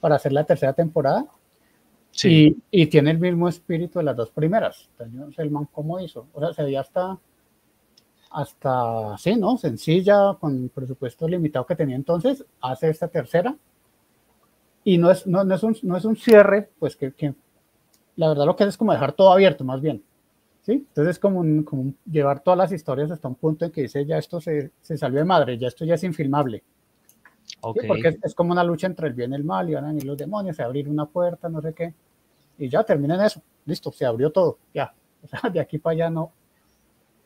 para 0.00 0.16
hacer 0.16 0.32
la 0.32 0.44
tercera 0.44 0.72
temporada. 0.72 1.26
Y, 2.22 2.56
y 2.70 2.86
tiene 2.86 3.10
el 3.10 3.18
mismo 3.18 3.48
espíritu 3.48 3.98
de 3.98 4.04
las 4.04 4.16
dos 4.16 4.30
primeras. 4.30 4.88
Entonces, 4.98 5.38
el 5.38 5.50
man, 5.50 5.68
¿cómo 5.72 5.98
hizo? 6.00 6.28
O 6.32 6.40
sea, 6.40 6.52
se 6.52 6.62
veía 6.62 6.80
hasta 6.80 7.18
hasta, 8.34 9.16
sí, 9.16 9.36
¿no? 9.36 9.56
Sencilla, 9.56 10.36
con 10.40 10.68
presupuesto 10.68 11.28
limitado 11.28 11.64
que 11.66 11.76
tenía 11.76 11.94
entonces, 11.94 12.44
hace 12.60 12.90
esta 12.90 13.06
tercera. 13.06 13.56
Y 14.82 14.98
no 14.98 15.10
es, 15.10 15.24
no, 15.26 15.44
no 15.44 15.54
es, 15.54 15.62
un, 15.62 15.76
no 15.82 15.96
es 15.96 16.04
un 16.04 16.16
cierre, 16.16 16.68
pues 16.80 16.96
que, 16.96 17.34
la 18.16 18.28
verdad 18.28 18.44
lo 18.44 18.56
que 18.56 18.64
hace 18.64 18.70
es 18.70 18.76
como 18.76 18.92
dejar 18.92 19.12
todo 19.12 19.32
abierto, 19.32 19.64
más 19.64 19.80
bien. 19.80 20.02
¿Sí? 20.62 20.72
Entonces 20.72 21.16
es 21.16 21.18
como, 21.20 21.64
como 21.64 21.94
llevar 22.10 22.40
todas 22.40 22.58
las 22.58 22.72
historias 22.72 23.10
hasta 23.10 23.28
un 23.28 23.34
punto 23.36 23.66
en 23.66 23.70
que 23.70 23.82
dice, 23.82 24.04
ya 24.04 24.18
esto 24.18 24.40
se, 24.40 24.72
se 24.80 24.98
salió 24.98 25.18
de 25.20 25.24
madre, 25.26 25.56
ya 25.56 25.68
esto 25.68 25.84
ya 25.84 25.94
es 25.94 26.02
infilmable. 26.02 26.64
Okay. 27.64 27.88
Porque 27.88 28.18
es, 28.22 28.34
como 28.34 28.52
una 28.52 28.64
lucha 28.64 28.86
entre 28.86 29.08
el 29.08 29.14
bien 29.14 29.32
y 29.32 29.36
el 29.36 29.44
mal, 29.44 29.68
y 29.68 29.74
van 29.74 29.84
a 29.84 29.88
venir 29.88 30.04
los 30.04 30.18
demonios, 30.18 30.56
se 30.56 30.62
abrir 30.62 30.88
una 30.88 31.06
puerta, 31.06 31.48
no 31.48 31.62
sé 31.62 31.72
qué, 31.72 31.94
y 32.58 32.68
ya 32.68 32.84
termina 32.84 33.14
en 33.14 33.22
eso, 33.22 33.40
listo, 33.64 33.90
se 33.92 34.04
abrió 34.04 34.30
todo, 34.30 34.58
ya. 34.72 34.92
O 35.22 35.28
sea, 35.28 35.40
de 35.52 35.60
aquí 35.60 35.78
para 35.78 35.92
allá 35.92 36.10
no, 36.10 36.32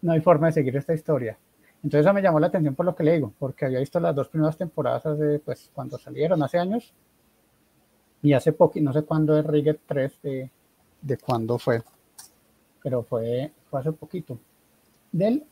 no 0.03 0.13
hay 0.13 0.21
forma 0.21 0.47
de 0.47 0.53
seguir 0.53 0.77
esta 0.77 0.95
historia. 0.95 1.39
Entonces 1.83 2.07
eso 2.07 2.13
me 2.13 2.23
llamó 2.23 2.41
la 2.41 2.49
atención 2.49 2.75
por 2.75 2.87
lo 2.87 2.95
que 2.95 3.05
le 3.05 3.15
digo, 3.15 3.33
porque 3.39 3.65
había 3.65 3.79
visto 3.79 4.01
las 4.01 4.15
dos 4.15 4.29
primeras 4.29 4.57
temporadas 4.57 5.07
hace, 5.07 5.39
pues, 5.41 5.71
cuando 5.73 5.99
salieron, 5.99 6.43
hace 6.43 6.59
años, 6.59 6.93
y 8.23 8.33
hace 8.33 8.53
poco, 8.53 8.81
no 8.81 8.93
sé 8.93 9.03
cuándo 9.03 9.39
es 9.39 9.47
Rigget 9.47 9.81
3, 9.87 10.23
de, 10.23 10.51
de 11.03 11.17
cuándo 11.19 11.59
fue, 11.59 11.83
pero 12.83 13.03
fue, 13.03 13.53
fue 13.71 13.81
hace 13.81 13.93
poquito. 13.93 14.39
Del, 15.13 15.45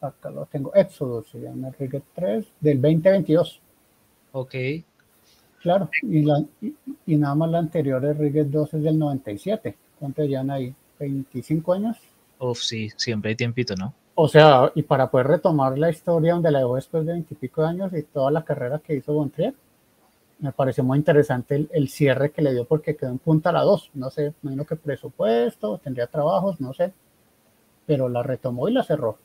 acá 0.00 0.30
lo 0.30 0.46
tengo, 0.46 0.74
Exodus, 0.74 1.28
se 1.30 1.40
llama 1.40 1.70
Rigget 1.78 2.04
3, 2.14 2.46
del 2.60 2.80
2022. 2.80 3.60
Ok. 4.32 4.54
Claro, 5.60 5.88
y, 6.02 6.22
la, 6.22 6.42
y, 7.06 7.16
nada 7.16 7.34
más 7.34 7.50
la 7.50 7.58
anterior 7.58 8.04
es 8.04 8.18
Rigget 8.18 8.48
2 8.48 8.74
es 8.74 8.82
del 8.82 8.98
97. 8.98 9.76
¿Cuántos 9.98 10.26
llevan 10.26 10.50
ahí? 10.50 10.74
¿25 10.98 11.76
años? 11.76 11.96
Uf, 12.38 12.58
sí, 12.60 12.90
siempre 12.96 13.30
hay 13.30 13.36
tiempito, 13.36 13.76
¿no? 13.76 13.94
O 14.14 14.28
sea, 14.28 14.70
y 14.74 14.82
para 14.82 15.10
poder 15.10 15.28
retomar 15.28 15.78
la 15.78 15.90
historia 15.90 16.34
donde 16.34 16.50
la 16.50 16.58
dejó 16.58 16.74
después 16.74 17.06
de 17.06 17.12
veintipico 17.12 17.64
años 17.64 17.92
y 17.94 18.02
toda 18.02 18.30
la 18.30 18.44
carrera 18.44 18.80
que 18.80 18.96
hizo 18.96 19.12
Bontrier, 19.12 19.54
me 20.40 20.52
pareció 20.52 20.82
muy 20.82 20.98
interesante 20.98 21.68
el, 21.70 21.88
cierre 21.88 22.32
que 22.32 22.42
le 22.42 22.52
dio 22.52 22.64
porque 22.64 22.96
quedó 22.96 23.10
en 23.10 23.18
punta 23.18 23.50
a 23.50 23.52
la 23.52 23.62
2. 23.62 23.90
No 23.94 24.10
sé, 24.10 24.34
menos 24.42 24.66
que 24.66 24.76
presupuesto, 24.76 25.78
tendría 25.78 26.08
trabajos, 26.08 26.60
no 26.60 26.74
sé, 26.74 26.92
pero 27.86 28.08
la 28.08 28.22
retomó 28.22 28.68
y 28.68 28.72
la 28.72 28.82
cerró. 28.82 29.18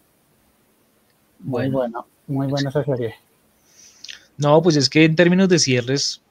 Muy 1.39 1.69
buena, 1.69 2.03
muy 2.27 2.47
buena 2.47 2.69
esa 2.69 2.83
serie. 2.83 3.15
No, 4.38 4.61
pues 4.61 4.75
es 4.75 4.89
que 4.89 5.05
en 5.05 5.15
términos 5.15 5.49
de 5.49 5.59
cierres, 5.59 6.21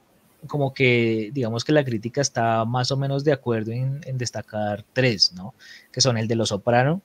como 0.47 0.73
que 0.73 1.29
digamos 1.33 1.65
que 1.65 1.73
la 1.73 1.83
crítica 1.83 2.21
está 2.21 2.63
más 2.65 2.91
o 2.91 2.97
menos 2.97 3.23
de 3.23 3.33
acuerdo 3.33 3.71
en, 3.71 4.01
destacar 4.17 4.85
tres, 4.93 5.33
¿no? 5.33 5.53
Que 5.91 6.01
son 6.01 6.17
el 6.17 6.27
de 6.27 6.35
Los 6.35 6.49
Soprano. 6.49 7.01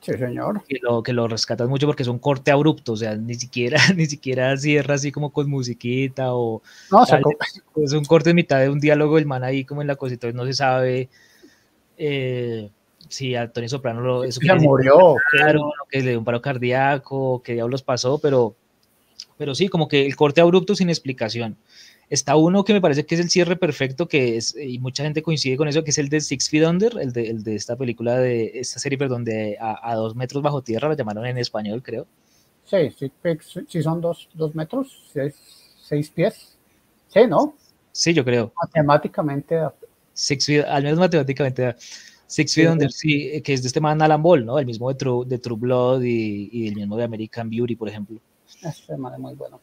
Sí, 0.00 0.12
señor. 0.12 0.62
Que 0.68 0.78
lo, 0.82 1.02
que 1.02 1.12
lo 1.12 1.28
rescatas 1.28 1.68
mucho 1.68 1.86
porque 1.86 2.02
es 2.02 2.08
un 2.08 2.18
corte 2.18 2.50
abrupto, 2.50 2.92
o 2.92 2.96
sea, 2.96 3.16
ni 3.16 3.34
siquiera, 3.34 3.78
ni 3.96 4.06
siquiera 4.06 4.56
cierra 4.56 4.94
así 4.94 5.10
como 5.12 5.30
con 5.30 5.48
musiquita 5.48 6.34
o... 6.34 6.62
No, 6.90 7.04
es 7.82 7.92
un 7.92 8.04
corte 8.04 8.30
en 8.30 8.36
mitad 8.36 8.60
de 8.60 8.68
un 8.68 8.80
diálogo 8.80 9.18
el 9.18 9.26
man 9.26 9.44
ahí 9.44 9.64
como 9.64 9.80
en 9.80 9.88
la 9.88 9.96
cosita, 9.96 10.30
no 10.32 10.44
se 10.44 10.52
sabe 10.54 11.08
eh, 11.96 12.70
si 13.08 13.34
a 13.34 13.52
Tony 13.52 13.68
Soprano 13.68 14.00
lo... 14.00 14.24
Eso 14.24 14.40
murió. 14.60 15.16
Claro, 15.30 15.72
que 15.90 16.00
le 16.00 16.10
dio 16.10 16.18
un 16.18 16.24
paro 16.24 16.40
cardíaco, 16.40 17.42
que 17.42 17.54
diablos 17.54 17.82
pasó, 17.82 18.18
pero, 18.18 18.54
pero 19.36 19.54
sí, 19.54 19.68
como 19.68 19.88
que 19.88 20.06
el 20.06 20.16
corte 20.16 20.40
abrupto 20.40 20.74
sin 20.74 20.88
explicación. 20.88 21.56
Está 22.10 22.36
uno 22.36 22.64
que 22.64 22.74
me 22.74 22.80
parece 22.80 23.06
que 23.06 23.14
es 23.14 23.20
el 23.20 23.30
cierre 23.30 23.56
perfecto, 23.56 24.08
que 24.08 24.36
es, 24.36 24.54
y 24.56 24.78
mucha 24.78 25.04
gente 25.04 25.22
coincide 25.22 25.56
con 25.56 25.68
eso, 25.68 25.82
que 25.84 25.90
es 25.90 25.98
el 25.98 26.08
de 26.08 26.20
Six 26.20 26.50
Feet 26.50 26.66
Under, 26.66 26.98
el 27.00 27.12
de, 27.12 27.30
el 27.30 27.42
de 27.42 27.56
esta 27.56 27.76
película, 27.76 28.18
de 28.18 28.52
esta 28.54 28.78
serie, 28.78 28.98
perdón, 28.98 29.24
de 29.24 29.56
a, 29.58 29.94
dos 29.94 30.14
metros 30.14 30.42
bajo 30.42 30.62
tierra, 30.62 30.88
la 30.88 30.96
llamaron 30.96 31.26
en 31.26 31.38
español, 31.38 31.82
creo. 31.82 32.06
Sí, 32.64 32.90
sí, 32.98 33.10
sí 33.68 33.82
son 33.82 34.00
dos, 34.00 34.28
dos 34.34 34.54
metros, 34.54 35.10
seis, 35.12 35.34
seis, 35.82 36.10
pies. 36.10 36.56
Sí, 37.08 37.20
¿no? 37.26 37.54
Sí, 37.92 38.12
yo 38.12 38.24
creo. 38.24 38.52
Matemáticamente. 38.60 39.60
Six 40.12 40.46
feet, 40.46 40.64
al 40.64 40.82
menos 40.82 40.98
matemáticamente. 40.98 41.74
Six 42.34 42.54
Feet 42.54 42.68
Under, 42.68 42.90
sí, 42.90 43.40
que 43.42 43.52
es 43.52 43.62
de 43.62 43.68
este 43.68 43.80
man 43.80 44.02
Alan 44.02 44.22
Ball, 44.22 44.44
¿no? 44.44 44.58
El 44.58 44.66
mismo 44.66 44.88
de 44.88 44.96
True, 44.96 45.24
de 45.26 45.38
True 45.38 45.58
Blood 45.58 46.02
y, 46.02 46.48
y 46.52 46.68
el 46.68 46.74
mismo 46.74 46.96
de 46.96 47.04
American 47.04 47.48
Beauty, 47.48 47.76
por 47.76 47.88
ejemplo. 47.88 48.18
Este 48.62 48.96
man 48.96 49.14
es 49.14 49.20
muy 49.20 49.34
bueno 49.34 49.60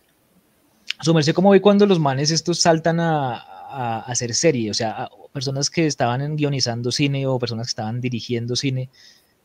su 1.02 1.14
merced, 1.14 1.34
¿cómo 1.34 1.52
ve 1.52 1.62
cuando 1.62 1.86
los 1.86 2.00
manes 2.00 2.32
estos 2.32 2.60
saltan 2.60 3.00
a, 3.00 4.02
hacer 4.02 4.34
serie? 4.34 4.70
O 4.70 4.74
sea, 4.74 5.10
personas 5.34 5.70
que 5.70 5.88
estaban 5.88 6.36
guionizando 6.36 6.92
cine 6.92 7.26
o 7.26 7.40
personas 7.40 7.68
que 7.68 7.72
estaban 7.72 8.02
dirigiendo 8.02 8.56
cine, 8.56 8.90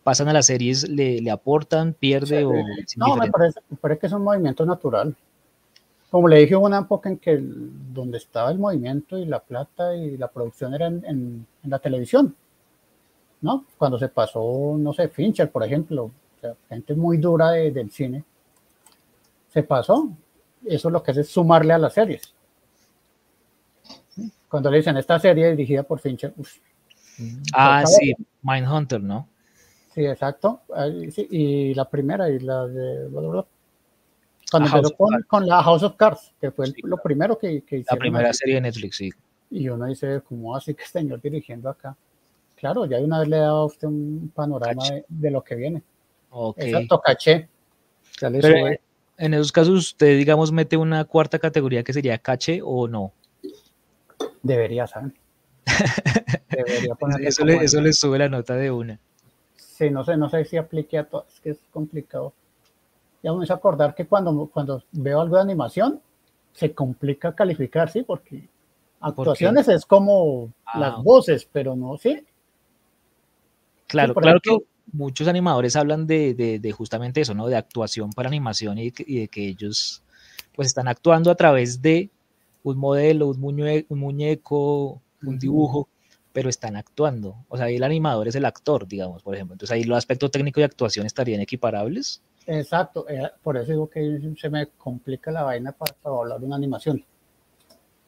pasan 0.02 0.28
a 0.28 0.32
las 0.32 0.46
series, 0.46 0.88
le, 0.88 1.30
aportan, 1.30 1.94
pierde 1.94 2.44
o... 2.44 2.52
No, 2.96 3.16
me 3.16 3.30
parece, 3.30 3.60
que 4.00 4.06
es 4.06 4.12
un 4.12 4.22
movimiento 4.22 4.66
natural. 4.66 5.14
Como 6.10 6.28
le 6.28 6.38
dije, 6.38 6.56
hubo 6.56 6.66
una 6.66 6.80
época 6.80 7.08
en 7.08 7.18
que 7.18 7.38
donde 7.40 8.18
estaba 8.18 8.50
el 8.50 8.58
movimiento 8.58 9.18
y 9.18 9.24
la 9.24 9.40
plata 9.40 9.94
y 9.96 10.16
la 10.16 10.28
producción 10.28 10.74
era 10.74 10.86
en, 10.86 11.46
la 11.64 11.78
televisión, 11.78 12.34
¿no? 13.46 13.64
Cuando 13.78 13.98
se 13.98 14.08
pasó, 14.08 14.76
no 14.78 14.92
sé, 14.92 15.08
Fincher, 15.08 15.50
por 15.50 15.64
ejemplo, 15.64 16.10
gente 16.68 16.94
muy 16.94 17.16
dura 17.16 17.52
del 17.52 17.90
cine, 17.90 18.22
se 19.48 19.62
pasó 19.62 20.10
eso 20.66 20.88
es 20.88 20.92
lo 20.92 21.02
que 21.02 21.10
hace 21.12 21.20
es 21.20 21.28
sumarle 21.28 21.72
a 21.72 21.78
las 21.78 21.94
series. 21.94 22.34
Cuando 24.48 24.70
le 24.70 24.78
dicen 24.78 24.96
esta 24.96 25.18
serie 25.18 25.50
dirigida 25.50 25.82
por 25.82 26.00
Fincher, 26.00 26.34
Ah, 27.54 27.84
sí, 27.86 28.14
Mindhunter, 28.42 29.02
¿no? 29.02 29.28
Sí, 29.94 30.04
exacto. 30.04 30.62
y 31.30 31.72
la 31.72 31.88
primera, 31.88 32.28
y 32.28 32.40
la 32.40 32.66
de. 32.66 33.08
Cuando 34.50 34.68
empezó 34.68 34.94
con, 35.26 35.46
la 35.46 35.62
House 35.62 35.82
of 35.82 35.96
Cards, 35.96 36.32
que 36.40 36.50
fue 36.50 36.66
lo 36.82 36.98
primero 36.98 37.38
que, 37.38 37.62
que 37.62 37.78
hicieron. 37.78 37.98
La 37.98 37.98
primera 37.98 38.32
serie 38.32 38.56
de 38.56 38.60
Netflix, 38.60 38.96
sí. 38.96 39.10
Y 39.50 39.68
uno 39.68 39.86
dice, 39.86 40.20
¿cómo 40.28 40.54
así 40.54 40.74
que 40.74 40.82
este 40.82 41.00
señor 41.00 41.20
dirigiendo 41.22 41.70
acá? 41.70 41.96
Claro, 42.56 42.86
ya 42.86 42.98
una 42.98 43.20
vez 43.20 43.28
le 43.28 43.36
he 43.36 43.40
dado 43.40 43.58
a 43.58 43.64
usted 43.66 43.86
un 43.86 44.32
panorama 44.34 44.82
de, 45.08 45.30
lo 45.30 45.44
que 45.44 45.54
viene. 45.54 45.82
Exacto, 46.56 47.00
caché. 47.00 47.48
en 49.18 49.34
esos 49.34 49.52
casos, 49.52 49.74
¿usted, 49.74 50.16
digamos, 50.16 50.52
mete 50.52 50.76
una 50.76 51.04
cuarta 51.04 51.38
categoría 51.38 51.82
que 51.84 51.92
sería 51.92 52.18
caché 52.18 52.60
o 52.64 52.88
no? 52.88 53.12
Debería, 54.42 54.86
¿saben? 54.86 55.14
Debería 56.50 56.96
eso, 57.20 57.44
le, 57.44 57.56
eso 57.56 57.80
le 57.80 57.92
sube 57.92 58.18
la 58.18 58.28
nota 58.28 58.54
de 58.54 58.70
una. 58.70 58.98
Sí, 59.56 59.90
no 59.90 60.04
sé, 60.04 60.16
no 60.16 60.30
sé 60.30 60.44
si 60.46 60.56
aplique 60.56 60.96
a 60.96 61.04
todos, 61.04 61.26
es 61.34 61.40
que 61.40 61.50
es 61.50 61.58
complicado. 61.70 62.32
Ya 63.22 63.32
me 63.34 63.44
hizo 63.44 63.52
acordar 63.52 63.94
que 63.94 64.06
cuando, 64.06 64.48
cuando 64.52 64.82
veo 64.92 65.20
algo 65.20 65.36
de 65.36 65.42
animación, 65.42 66.00
se 66.52 66.72
complica 66.72 67.34
calificar, 67.34 67.90
¿sí? 67.90 68.02
Porque 68.02 68.48
actuaciones 69.00 69.68
es 69.68 69.84
como 69.84 70.50
las 70.74 70.94
ah, 70.94 71.00
voces, 71.02 71.46
pero 71.52 71.76
no, 71.76 71.98
¿sí? 71.98 72.24
Claro, 73.86 74.14
claro 74.14 74.40
que 74.40 74.56
muchos 74.92 75.28
animadores 75.28 75.76
hablan 75.76 76.06
de, 76.06 76.74
justamente 76.76 77.20
eso, 77.20 77.34
¿no? 77.34 77.46
De 77.46 77.56
actuación 77.56 78.10
para 78.12 78.28
animación 78.28 78.78
y, 78.78 78.90
de 78.90 79.28
que 79.28 79.48
ellos 79.48 80.02
pues 80.54 80.68
están 80.68 80.88
actuando 80.88 81.30
a 81.30 81.34
través 81.34 81.82
de 81.82 82.10
un 82.62 82.78
modelo, 82.78 83.28
un, 83.28 83.84
un 83.88 83.98
muñeco, 83.98 85.02
un 85.22 85.38
dibujo, 85.38 85.88
pero 86.32 86.48
están 86.48 86.76
actuando. 86.76 87.36
O 87.48 87.56
sea, 87.56 87.66
ahí 87.66 87.76
el 87.76 87.84
animador 87.84 88.26
es 88.28 88.34
el 88.34 88.44
actor, 88.44 88.88
digamos, 88.88 89.22
por 89.22 89.34
ejemplo. 89.34 89.54
Entonces 89.54 89.74
ahí 89.74 89.84
los 89.84 89.98
aspectos 89.98 90.30
técnicos 90.30 90.60
de 90.60 90.66
actuación 90.66 91.06
estarían 91.06 91.40
equiparables. 91.40 92.22
Exacto, 92.46 93.08
eh, 93.08 93.30
por 93.42 93.56
eso 93.56 93.72
digo 93.72 93.90
que 93.90 94.20
se 94.38 94.48
me 94.48 94.68
complica 94.68 95.30
la 95.30 95.42
vaina 95.42 95.72
para, 95.72 95.94
hablar 96.04 96.40
de 96.40 96.46
una 96.46 96.56
animación. 96.56 97.04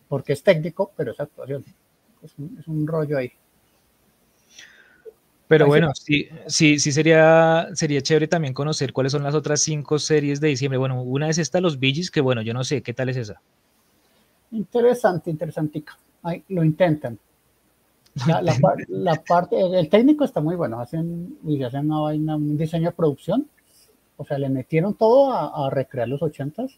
Porque 0.08 0.32
es 0.32 0.42
técnico, 0.42 0.92
pero 0.96 1.12
es 1.12 1.20
actuación. 1.20 1.64
es 2.22 2.66
un 2.66 2.86
rollo 2.86 3.18
ahí. 3.18 3.30
Pero 5.48 5.66
bueno, 5.66 5.92
sí, 5.94 6.28
sí, 6.46 6.78
sí 6.78 6.92
sería, 6.92 7.68
sería 7.72 8.02
chévere 8.02 8.28
también 8.28 8.52
conocer 8.52 8.92
cuáles 8.92 9.12
son 9.12 9.22
las 9.22 9.34
otras 9.34 9.60
cinco 9.62 9.98
series 9.98 10.40
de 10.40 10.48
diciembre. 10.48 10.76
Bueno, 10.76 11.02
una 11.02 11.30
es 11.30 11.38
esta, 11.38 11.62
Los 11.62 11.78
Billys, 11.78 12.10
que 12.10 12.20
bueno, 12.20 12.42
yo 12.42 12.52
no 12.52 12.64
sé, 12.64 12.82
¿qué 12.82 12.92
tal 12.92 13.08
es 13.08 13.16
esa? 13.16 13.40
Interesante, 14.50 15.30
interesantica. 15.30 15.96
Ahí, 16.22 16.44
lo 16.48 16.62
intentan. 16.62 17.18
La, 18.88 19.14
parte, 19.26 19.60
el 19.60 19.88
técnico 19.88 20.24
está 20.24 20.40
muy 20.40 20.56
bueno, 20.56 20.80
hacen, 20.80 21.38
hacen 21.64 21.86
una 21.86 22.00
vaina, 22.00 22.36
un 22.36 22.58
diseño 22.58 22.90
de 22.90 22.96
producción, 22.96 23.48
o 24.16 24.24
sea, 24.24 24.38
le 24.38 24.48
metieron 24.48 24.94
todo 24.94 25.32
a, 25.32 25.70
recrear 25.70 26.08
los 26.08 26.20
ochentas, 26.20 26.72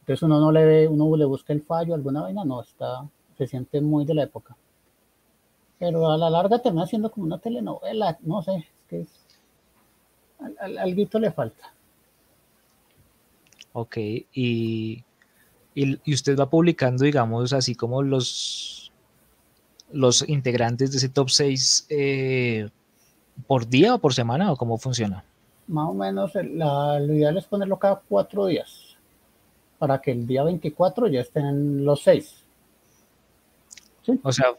entonces 0.00 0.22
uno 0.22 0.38
no 0.40 0.52
le 0.52 0.64
ve, 0.66 0.88
uno 0.88 1.16
le 1.16 1.24
busca 1.24 1.54
el 1.54 1.62
fallo, 1.62 1.94
alguna 1.94 2.22
vaina, 2.22 2.44
no, 2.44 2.60
está, 2.60 3.08
se 3.38 3.46
siente 3.46 3.80
muy 3.80 4.04
de 4.04 4.14
la 4.14 4.24
época 4.24 4.54
pero 5.82 6.08
a 6.08 6.16
la 6.16 6.30
larga 6.30 6.60
termina 6.60 6.86
siendo 6.86 7.10
como 7.10 7.26
una 7.26 7.38
telenovela, 7.38 8.16
no 8.20 8.40
sé, 8.40 8.54
es 8.54 8.66
que 8.88 9.00
es, 9.00 9.08
al, 10.60 10.78
algo 10.78 11.18
le 11.18 11.32
falta. 11.32 11.74
Ok, 13.72 13.96
y, 13.96 15.02
y, 15.74 16.14
usted 16.14 16.38
va 16.38 16.48
publicando, 16.48 17.02
digamos, 17.02 17.52
así 17.52 17.74
como 17.74 18.00
los, 18.00 18.92
los 19.90 20.28
integrantes 20.28 20.92
de 20.92 20.98
ese 20.98 21.08
top 21.08 21.30
6 21.30 21.86
eh, 21.88 22.70
por 23.48 23.66
día 23.66 23.96
o 23.96 23.98
por 23.98 24.14
semana 24.14 24.52
o 24.52 24.56
cómo 24.56 24.78
funciona? 24.78 25.24
Más 25.66 25.88
o 25.88 25.94
menos, 25.94 26.32
lo 26.36 27.12
ideal 27.12 27.38
es 27.38 27.46
ponerlo 27.46 27.76
cada 27.80 28.00
cuatro 28.08 28.46
días, 28.46 28.96
para 29.80 30.00
que 30.00 30.12
el 30.12 30.28
día 30.28 30.44
24 30.44 31.08
ya 31.08 31.22
estén 31.22 31.84
los 31.84 32.04
seis. 32.04 32.44
O 34.22 34.30
sea, 34.30 34.54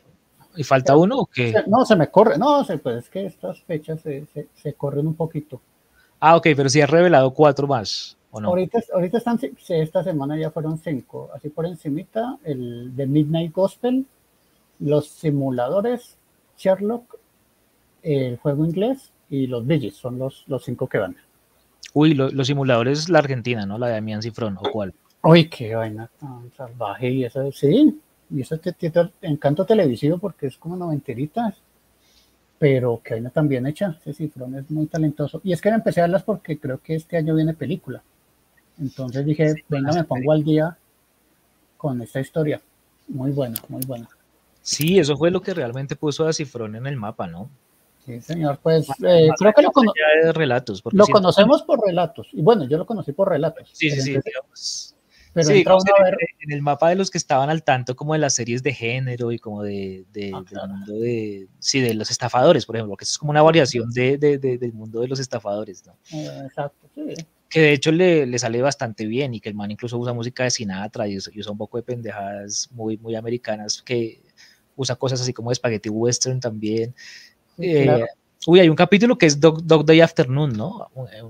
¿Y 0.55 0.63
falta 0.63 0.95
uno 0.95 1.19
o 1.19 1.25
qué? 1.25 1.53
No, 1.67 1.85
se 1.85 1.95
me 1.95 2.07
corre. 2.09 2.37
No, 2.37 2.65
pues 2.81 2.97
es 2.97 3.09
que 3.09 3.25
estas 3.25 3.61
fechas 3.61 4.01
se, 4.01 4.25
se, 4.53 4.73
corren 4.73 5.07
un 5.07 5.15
poquito. 5.15 5.61
Ah, 6.19 6.35
ok, 6.35 6.47
pero 6.55 6.69
si 6.69 6.81
has 6.81 6.89
revelado 6.89 7.33
cuatro 7.33 7.67
más, 7.67 8.17
¿o 8.31 8.39
no? 8.39 8.49
Ahorita, 8.49 8.79
ahorita 8.93 9.17
están, 9.17 9.39
esta 9.69 10.03
semana 10.03 10.37
ya 10.37 10.51
fueron 10.51 10.77
cinco. 10.77 11.29
Así 11.33 11.49
por 11.49 11.65
encimita, 11.65 12.37
el 12.43 12.95
de 12.95 13.07
Midnight 13.07 13.53
Gospel, 13.53 14.05
los 14.79 15.07
simuladores, 15.07 16.17
Sherlock, 16.57 17.17
el 18.03 18.37
juego 18.37 18.65
inglés 18.65 19.11
y 19.29 19.47
los 19.47 19.65
Billys, 19.65 19.95
son 19.95 20.19
los, 20.19 20.43
los 20.47 20.63
cinco 20.63 20.87
que 20.87 20.99
van. 20.99 21.15
Uy, 21.93 22.15
los 22.15 22.47
simuladores, 22.47 23.09
la 23.09 23.19
Argentina, 23.19 23.65
¿no? 23.65 23.77
La 23.77 23.87
de 23.87 23.93
Damián 23.93 24.21
Cifrón, 24.21 24.57
¿o 24.57 24.71
cuál? 24.71 24.93
Uy, 25.21 25.47
qué 25.47 25.75
vaina 25.75 26.09
tan 26.19 26.51
salvaje 26.53 27.09
y 27.09 27.23
eso, 27.23 27.51
sí, 27.51 28.01
y 28.33 28.41
eso 28.41 28.57
tiene 28.57 29.11
encanto 29.21 29.65
televisivo 29.65 30.17
porque 30.17 30.47
es 30.47 30.57
como 30.57 30.75
noventerita, 30.75 31.53
pero 32.57 32.99
que 33.03 33.13
hay 33.13 33.21
tan 33.29 33.47
bien 33.47 33.67
hecha. 33.67 33.97
Ese 34.01 34.13
cifrón 34.13 34.55
es 34.55 34.69
muy 34.71 34.87
talentoso. 34.87 35.39
Y 35.43 35.53
es 35.53 35.61
que 35.61 35.69
empecé 35.69 36.01
a 36.01 36.05
verlas 36.05 36.23
porque 36.23 36.57
creo 36.57 36.79
que 36.81 36.95
este 36.95 37.17
año 37.17 37.35
viene 37.35 37.53
película. 37.53 38.01
Entonces 38.79 39.25
dije, 39.25 39.53
venga, 39.69 39.91
me 39.93 40.03
pongo 40.03 40.31
al 40.31 40.43
día 40.43 40.75
con 41.77 42.01
esta 42.01 42.19
historia. 42.19 42.59
Muy 43.07 43.31
buena, 43.31 43.59
muy 43.67 43.85
buena. 43.85 44.07
Sí, 44.61 44.97
eso 44.97 45.15
fue 45.15 45.29
lo 45.29 45.41
que 45.41 45.53
realmente 45.53 45.95
puso 45.95 46.25
a 46.25 46.33
Cifrón 46.33 46.75
en 46.75 46.87
el 46.87 46.95
mapa, 46.95 47.27
¿no? 47.27 47.49
Sí, 48.05 48.19
señor, 48.19 48.59
pues 48.61 48.87
eh, 49.05 49.29
creo 49.37 49.53
que 49.53 49.61
lo, 49.61 50.33
relatos, 50.33 50.83
lo 50.91 51.05
conocemos 51.05 51.63
por 51.63 51.79
relatos. 51.85 52.27
Y 52.33 52.41
bueno, 52.41 52.67
yo 52.67 52.77
lo 52.77 52.85
conocí 52.85 53.13
por 53.13 53.29
relatos. 53.29 53.69
Sí, 53.71 53.91
sí, 53.91 54.01
sí. 54.01 54.19
Digamos, 54.25 54.92
pero 55.33 55.47
sí, 55.47 55.63
en 56.41 56.51
el 56.51 56.61
mapa 56.61 56.89
de 56.89 56.95
los 56.95 57.09
que 57.09 57.17
estaban 57.17 57.49
al 57.49 57.63
tanto 57.63 57.95
como 57.95 58.13
de 58.13 58.19
las 58.19 58.35
series 58.35 58.61
de 58.61 58.73
género 58.73 59.31
y 59.31 59.39
como 59.39 59.63
de, 59.63 60.05
de 60.13 60.31
ah, 60.33 60.43
del 60.47 60.69
mundo 60.69 60.93
de, 60.99 61.47
sí, 61.59 61.81
de 61.81 61.93
los 61.95 62.11
estafadores, 62.11 62.65
por 62.65 62.75
ejemplo, 62.75 62.95
que 62.95 63.05
es 63.05 63.17
como 63.17 63.31
una 63.31 63.41
variación 63.41 63.89
de, 63.91 64.17
del 64.17 64.73
mundo 64.73 65.01
de 65.01 65.07
los 65.07 65.19
estafadores, 65.19 65.85
¿no? 65.85 65.93
Eh, 66.11 66.41
exacto, 66.45 66.87
sí. 66.93 67.25
Que 67.49 67.61
de 67.61 67.73
hecho 67.73 67.91
le, 67.91 68.25
le, 68.25 68.39
sale 68.39 68.61
bastante 68.61 69.05
bien 69.05 69.33
y 69.33 69.39
que 69.39 69.49
el 69.49 69.55
man 69.55 69.69
incluso 69.71 69.97
usa 69.97 70.13
música 70.13 70.43
de 70.43 70.51
Sinatra 70.51 71.07
y 71.07 71.17
usa, 71.17 71.51
un 71.51 71.57
poco 71.57 71.77
de 71.77 71.83
pendejadas 71.83 72.69
muy, 72.71 72.97
muy 72.97 73.15
americanas 73.15 73.81
que 73.81 74.21
usa 74.75 74.95
cosas 74.95 75.21
así 75.21 75.33
como 75.33 75.49
de 75.49 75.55
spaghetti 75.55 75.89
western 75.89 76.39
también. 76.39 76.95
Eh, 77.59 78.05
uy, 78.47 78.59
hay 78.59 78.69
un 78.69 78.75
capítulo 78.75 79.17
que 79.17 79.27
es 79.27 79.39
Dog, 79.39 79.63
Dog, 79.63 79.85
Day 79.85 80.01
Afternoon, 80.01 80.53
¿no? 80.53 80.89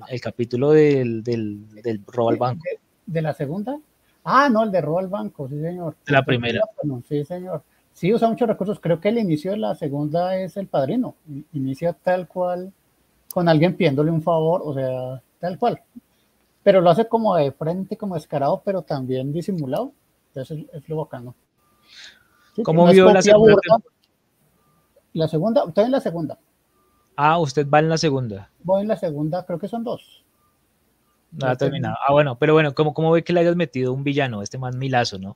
El 0.09 0.21
capítulo 0.21 0.71
del, 0.71 1.23
del, 1.23 1.69
del 1.83 2.01
robo 2.07 2.29
al 2.29 2.37
banco. 2.37 2.63
¿De 3.05 3.21
la 3.21 3.33
segunda? 3.33 3.77
Ah, 4.23 4.49
no, 4.49 4.63
el 4.63 4.71
de 4.71 4.81
robo 4.81 4.99
al 4.99 5.07
banco, 5.07 5.47
sí, 5.49 5.59
señor. 5.59 5.95
La 6.05 6.23
primera. 6.23 6.61
Sí, 7.07 7.25
señor. 7.25 7.63
Sí, 7.91 8.13
usa 8.13 8.29
muchos 8.29 8.47
recursos. 8.47 8.79
Creo 8.79 8.99
que 8.99 9.09
el 9.09 9.19
inicio 9.19 9.51
de 9.51 9.57
la 9.57 9.75
segunda 9.75 10.37
es 10.37 10.57
el 10.57 10.67
padrino. 10.67 11.15
Inicia 11.51 11.93
tal 11.93 12.27
cual, 12.27 12.71
con 13.33 13.49
alguien 13.49 13.75
pidiéndole 13.75 14.11
un 14.11 14.21
favor, 14.21 14.61
o 14.63 14.73
sea, 14.73 15.21
tal 15.39 15.59
cual. 15.59 15.81
Pero 16.63 16.81
lo 16.81 16.89
hace 16.89 17.07
como 17.07 17.35
de 17.35 17.51
frente, 17.51 17.97
como 17.97 18.15
descarado, 18.15 18.61
pero 18.63 18.81
también 18.81 19.33
disimulado. 19.33 19.91
Entonces 20.29 20.65
es, 20.71 20.89
lo 20.89 20.97
bacano. 20.97 21.35
¿Cómo 22.63 22.87
vio 22.87 23.11
la 23.11 23.21
segunda? 23.21 23.61
La 25.13 25.27
segunda, 25.27 25.65
usted 25.65 25.83
en 25.83 25.91
la 25.91 25.99
segunda. 25.99 26.39
Ah, 27.15 27.37
usted 27.37 27.69
va 27.69 27.79
en 27.79 27.89
la 27.89 27.97
segunda. 27.97 28.49
Voy 28.63 28.81
en 28.81 28.87
la 28.87 28.95
segunda, 28.95 29.45
creo 29.45 29.59
que 29.59 29.67
son 29.67 29.83
dos. 29.83 30.22
No 31.39 31.47
ha 31.47 31.55
terminado. 31.55 31.95
Ah, 32.07 32.11
bueno, 32.11 32.37
pero 32.37 32.53
bueno, 32.53 32.73
¿cómo, 32.73 32.93
cómo 32.93 33.11
ve 33.11 33.23
que 33.23 33.33
le 33.33 33.39
hayas 33.39 33.55
metido 33.55 33.93
un 33.93 34.03
villano, 34.03 34.41
este 34.41 34.57
más 34.57 34.75
milazo, 34.75 35.17
no? 35.17 35.35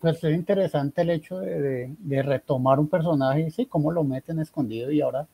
pues 0.00 0.24
es 0.24 0.34
interesante 0.34 1.02
el 1.02 1.10
hecho 1.10 1.38
de, 1.38 2.22
retomar 2.22 2.80
un 2.80 2.88
personaje, 2.88 3.50
sí, 3.50 3.66
cómo 3.66 3.92
lo 3.92 4.02
meten 4.02 4.38
escondido 4.40 4.90
y 4.90 5.02
ahora 5.02 5.26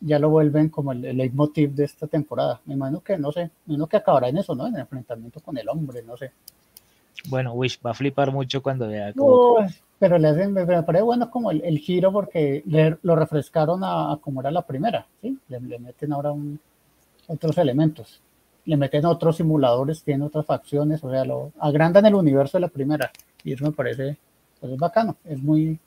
ya 0.00 0.18
lo 0.18 0.28
vuelven 0.28 0.68
como 0.68 0.92
el, 0.92 1.00
leitmotiv 1.00 1.72
de 1.72 1.84
esta 1.84 2.06
temporada. 2.06 2.60
Me 2.66 2.74
imagino 2.74 3.00
que, 3.00 3.16
no 3.16 3.32
sé, 3.32 3.50
me 3.64 3.74
imagino 3.74 3.86
que 3.86 3.96
acabará 3.96 4.28
en 4.28 4.36
eso, 4.36 4.54
¿no? 4.54 4.66
En 4.66 4.74
el 4.74 4.82
enfrentamiento 4.82 5.40
con 5.40 5.56
el 5.56 5.68
hombre, 5.68 6.02
no 6.02 6.16
sé. 6.16 6.30
Bueno, 7.28 7.54
Wish 7.54 7.80
va 7.84 7.92
a 7.92 7.94
flipar 7.94 8.30
mucho 8.30 8.62
cuando 8.62 8.86
vea 8.86 9.12
cómo... 9.12 9.56
pero 9.98 10.18
le 10.18 10.28
hacen, 10.28 10.52
me 10.52 10.64
parece 10.66 11.02
bueno 11.02 11.30
como 11.30 11.50
el, 11.50 11.78
giro 11.78 12.12
porque 12.12 12.62
lo 13.02 13.16
refrescaron 13.16 13.80
a, 13.82 14.18
como 14.20 14.40
era 14.40 14.50
la 14.50 14.62
primera, 14.62 15.06
¿sí? 15.22 15.36
Le, 15.48 15.78
meten 15.78 16.12
ahora 16.12 16.32
otros 17.26 17.58
elementos 17.58 18.20
le 18.68 18.76
meten 18.76 19.06
otros 19.06 19.38
simuladores, 19.38 20.02
tienen 20.02 20.26
otras 20.26 20.44
facciones, 20.44 21.02
o 21.02 21.10
sea, 21.10 21.24
lo 21.24 21.52
agrandan 21.58 22.04
el 22.04 22.14
universo 22.14 22.58
de 22.58 22.60
la 22.60 22.68
primera. 22.68 23.10
Y 23.42 23.54
eso 23.54 23.64
me 23.64 23.72
parece, 23.72 24.18
pues 24.60 24.70
es 24.70 24.78
bacano, 24.78 25.16
es 25.24 25.42
muy 25.42 25.80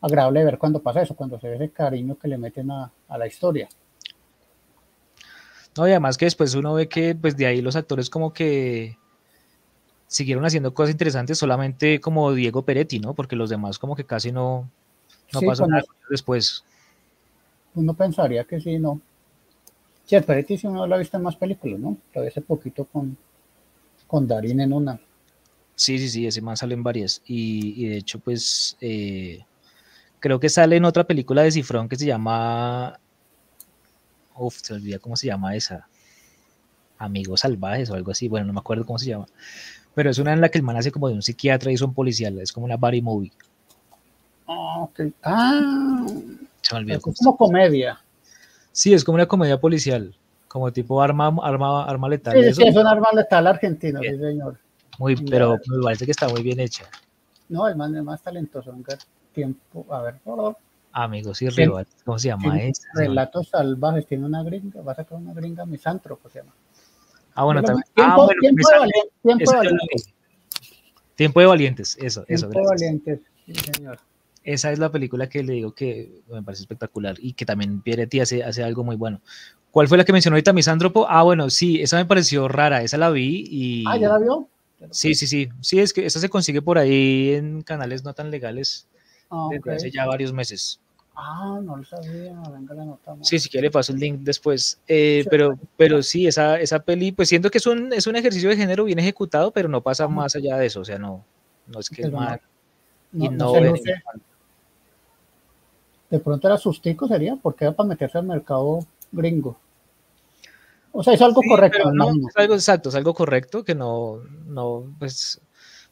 agradable 0.00 0.44
ver 0.44 0.58
cuando 0.58 0.82
pasa 0.82 1.02
eso, 1.02 1.14
cuando 1.14 1.38
se 1.38 1.46
ve 1.48 1.54
ese 1.54 1.70
cariño 1.70 2.18
que 2.18 2.26
le 2.26 2.36
meten 2.36 2.72
a, 2.72 2.90
la 3.16 3.26
historia. 3.28 3.68
No, 5.76 5.86
y 5.86 5.92
además 5.92 6.18
que 6.18 6.24
después 6.24 6.52
uno 6.56 6.74
ve 6.74 6.88
que 6.88 7.14
pues 7.14 7.36
de 7.36 7.46
ahí 7.46 7.62
los 7.62 7.76
actores 7.76 8.10
como 8.10 8.32
que 8.32 8.98
siguieron 10.08 10.44
haciendo 10.44 10.74
cosas 10.74 10.90
interesantes 10.90 11.38
solamente 11.38 12.00
como 12.00 12.32
Diego 12.32 12.62
Peretti, 12.62 12.98
¿no? 12.98 13.14
Porque 13.14 13.36
los 13.36 13.48
demás 13.48 13.78
como 13.78 13.94
que 13.94 14.06
casi 14.06 14.32
no, 14.32 14.68
No 15.32 15.38
Sí, 15.38 15.46
pasó 15.46 15.68
nada 15.68 15.84
después. 16.10 16.64
Uno 17.76 17.94
pensaría 17.94 18.42
que 18.42 18.60
sí, 18.60 18.80
no. 18.80 19.00
Sí, 20.06 20.16
el 20.16 20.24
Peretti 20.24 20.58
sí 20.58 20.66
uno 20.66 20.86
lo 20.86 20.94
ha 20.94 20.98
visto 20.98 21.16
en 21.16 21.22
más 21.22 21.36
películas, 21.36 21.80
¿no? 21.80 21.96
Lo 22.14 22.20
vi 22.22 22.28
hace 22.28 22.40
poquito 22.42 22.84
con, 22.84 23.16
con 24.06 24.26
Darín 24.26 24.60
en 24.60 24.72
una. 24.72 25.00
Sí, 25.76 25.98
sí, 25.98 26.08
sí, 26.08 26.26
ese 26.26 26.40
man 26.42 26.56
sale 26.56 26.74
en 26.74 26.82
varias. 26.82 27.22
Y, 27.26 27.84
y 27.84 27.88
de 27.88 27.96
hecho, 27.96 28.18
pues, 28.20 28.76
eh, 28.80 29.44
creo 30.20 30.38
que 30.38 30.48
sale 30.48 30.76
en 30.76 30.84
otra 30.84 31.04
película 31.04 31.42
de 31.42 31.50
Cifrón 31.52 31.88
que 31.88 31.96
se 31.96 32.06
llama... 32.06 32.98
Uf, 34.36 34.58
se 34.62 34.74
olvida 34.74 34.98
cómo 34.98 35.16
se 35.16 35.28
llama 35.28 35.54
esa. 35.56 35.88
Amigos 36.98 37.40
Salvajes 37.40 37.90
o 37.90 37.94
algo 37.94 38.10
así. 38.10 38.28
Bueno, 38.28 38.46
no 38.46 38.52
me 38.52 38.60
acuerdo 38.60 38.84
cómo 38.84 38.98
se 38.98 39.06
llama. 39.06 39.26
Pero 39.94 40.10
es 40.10 40.18
una 40.18 40.32
en 40.32 40.40
la 40.40 40.48
que 40.48 40.58
el 40.58 40.64
man 40.64 40.76
hace 40.76 40.90
como 40.92 41.08
de 41.08 41.14
un 41.14 41.22
psiquiatra 41.22 41.70
y 41.70 41.74
es 41.74 41.82
un 41.82 41.94
policial. 41.94 42.38
Es 42.40 42.52
como 42.52 42.66
una 42.66 42.76
body 42.76 43.00
movie. 43.00 43.32
Ah, 44.46 44.80
ok. 44.82 45.00
Ah, 45.22 46.04
Se 46.62 46.74
me 46.74 46.78
olvidó. 46.80 46.96
es 46.96 47.02
cómo 47.02 47.14
se 47.16 47.24
como 47.24 47.36
comedia. 47.36 48.03
Sí, 48.74 48.92
es 48.92 49.04
como 49.04 49.14
una 49.14 49.26
comedia 49.26 49.60
policial, 49.60 50.12
como 50.48 50.72
tipo 50.72 51.00
arma, 51.00 51.32
arma, 51.42 51.84
arma 51.84 52.08
letal. 52.08 52.32
Sí, 52.34 52.40
eso. 52.40 52.60
sí, 52.60 52.66
es 52.66 52.76
un 52.76 52.88
arma 52.88 53.06
letal 53.14 53.46
argentino, 53.46 54.00
sí, 54.00 54.18
señor. 54.18 54.58
Muy, 54.98 55.14
pero 55.14 55.56
me 55.68 55.82
parece 55.84 56.04
que 56.04 56.10
está 56.10 56.28
muy 56.28 56.42
bien 56.42 56.58
hecha. 56.58 56.84
No, 57.48 57.68
el 57.68 57.76
man 57.76 57.94
es 57.94 58.02
más 58.02 58.20
talentoso. 58.20 58.72
venga, 58.72 58.98
tiempo, 59.32 59.86
a 59.90 60.02
ver, 60.02 60.16
oh, 60.24 60.56
Amigos 60.90 61.40
y 61.42 61.48
rivales, 61.50 61.94
¿cómo 62.04 62.18
se 62.18 62.28
llama 62.28 62.60
esa? 62.60 62.88
Relatos 62.94 63.48
salvajes, 63.48 64.06
tiene 64.06 64.26
una 64.26 64.42
gringa, 64.42 64.82
va 64.82 64.92
a 64.92 64.96
sacar 64.96 65.18
una 65.18 65.32
gringa 65.34 65.64
misántropo, 65.64 66.28
se 66.28 66.40
llama. 66.40 66.52
Ah, 67.36 67.44
bueno, 67.44 67.62
Tiempo, 67.62 67.82
también. 67.94 68.10
Ah, 68.10 68.16
bueno, 68.16 68.40
tiempo, 68.40 68.70
de 68.70 68.78
valientes, 68.78 69.12
tiempo 69.22 69.52
la 69.52 69.58
valientes. 69.58 70.14
Tiempo 71.14 71.40
de 71.40 71.46
valientes, 71.46 71.96
eso, 72.00 72.24
eso, 72.26 72.48
tiempo 72.48 72.58
de 72.58 72.66
valientes, 72.66 73.20
sí, 73.46 73.54
señor. 73.54 74.00
Esa 74.44 74.70
es 74.72 74.78
la 74.78 74.92
película 74.92 75.28
que 75.28 75.42
le 75.42 75.54
digo 75.54 75.74
que 75.74 76.20
me 76.30 76.42
parece 76.42 76.62
espectacular 76.62 77.16
y 77.18 77.32
que 77.32 77.46
también 77.46 77.80
Pieretti 77.80 78.20
hace, 78.20 78.44
hace 78.44 78.62
algo 78.62 78.84
muy 78.84 78.94
bueno. 78.96 79.20
¿Cuál 79.70 79.88
fue 79.88 79.98
la 79.98 80.04
que 80.04 80.12
mencionó 80.12 80.34
ahorita, 80.36 80.52
Misántropo? 80.52 81.06
Ah, 81.08 81.22
bueno, 81.22 81.50
sí, 81.50 81.80
esa 81.80 81.96
me 81.96 82.04
pareció 82.04 82.46
rara, 82.46 82.82
esa 82.82 82.96
la 82.98 83.10
vi 83.10 83.44
y... 83.50 83.84
Ah, 83.88 83.96
¿ya 83.96 84.08
la 84.08 84.18
vio? 84.18 84.48
Sí, 84.90 85.14
sí, 85.14 85.26
sí, 85.26 85.48
sí, 85.62 85.80
es 85.80 85.92
que 85.94 86.04
esa 86.04 86.20
se 86.20 86.28
consigue 86.28 86.60
por 86.60 86.76
ahí 86.78 87.32
en 87.32 87.62
canales 87.62 88.04
no 88.04 88.12
tan 88.12 88.30
legales 88.30 88.86
Ah, 89.30 89.48
desde 89.50 89.74
hace 89.74 89.90
ya 89.90 90.04
varios 90.06 90.32
meses. 90.32 90.78
Ah, 91.16 91.58
no 91.62 91.76
lo 91.78 91.84
sabía, 91.84 92.34
venga, 92.52 92.74
la 92.74 92.82
anotamos. 92.82 93.26
Sí, 93.26 93.38
si 93.38 93.48
quiere 93.48 93.68
le 93.68 93.70
paso 93.70 93.92
el 93.92 93.98
link 94.00 94.20
después. 94.20 94.78
Eh, 94.86 95.20
Sí. 95.22 95.28
pero, 95.30 95.58
pero 95.76 96.02
sí, 96.02 96.26
esa, 96.26 96.60
esa 96.60 96.80
peli, 96.80 97.12
pues 97.12 97.28
siento 97.30 97.50
que 97.50 97.58
es 97.58 97.66
un, 97.66 97.92
es 97.92 98.06
un 98.06 98.16
ejercicio 98.16 98.50
de 98.50 98.56
género 98.56 98.84
bien 98.84 98.98
ejecutado, 98.98 99.50
pero 99.52 99.68
no 99.68 99.80
pasa 99.80 100.06
más 100.06 100.36
allá 100.36 100.56
de 100.58 100.66
eso. 100.66 100.80
O 100.80 100.84
sea, 100.84 100.98
no, 100.98 101.24
no 101.68 101.80
es 101.80 101.88
que 101.88 102.02
el 102.02 102.10
Pero 102.12 102.20
no- 102.20 102.38
no, 103.12 103.30
no 103.30 103.50
se 103.54 103.60
luce. 103.62 103.94
De 106.14 106.20
pronto 106.20 106.46
era 106.46 106.56
sustico, 106.56 107.08
sería, 107.08 107.34
porque 107.34 107.64
era 107.64 107.72
para 107.74 107.88
meterse 107.88 108.18
al 108.18 108.24
mercado 108.24 108.78
gringo. 109.10 109.56
O 110.92 111.02
sea, 111.02 111.12
es 111.14 111.20
algo 111.20 111.40
Sí, 111.42 111.48
correcto, 111.48 111.90
no, 111.92 112.08
es 112.10 112.36
algo 112.36 112.54
exacto, 112.54 112.88
es 112.90 112.94
algo 112.94 113.12
correcto 113.14 113.64
que 113.64 113.74
no, 113.74 114.20
no, 114.46 114.94
pues 115.00 115.40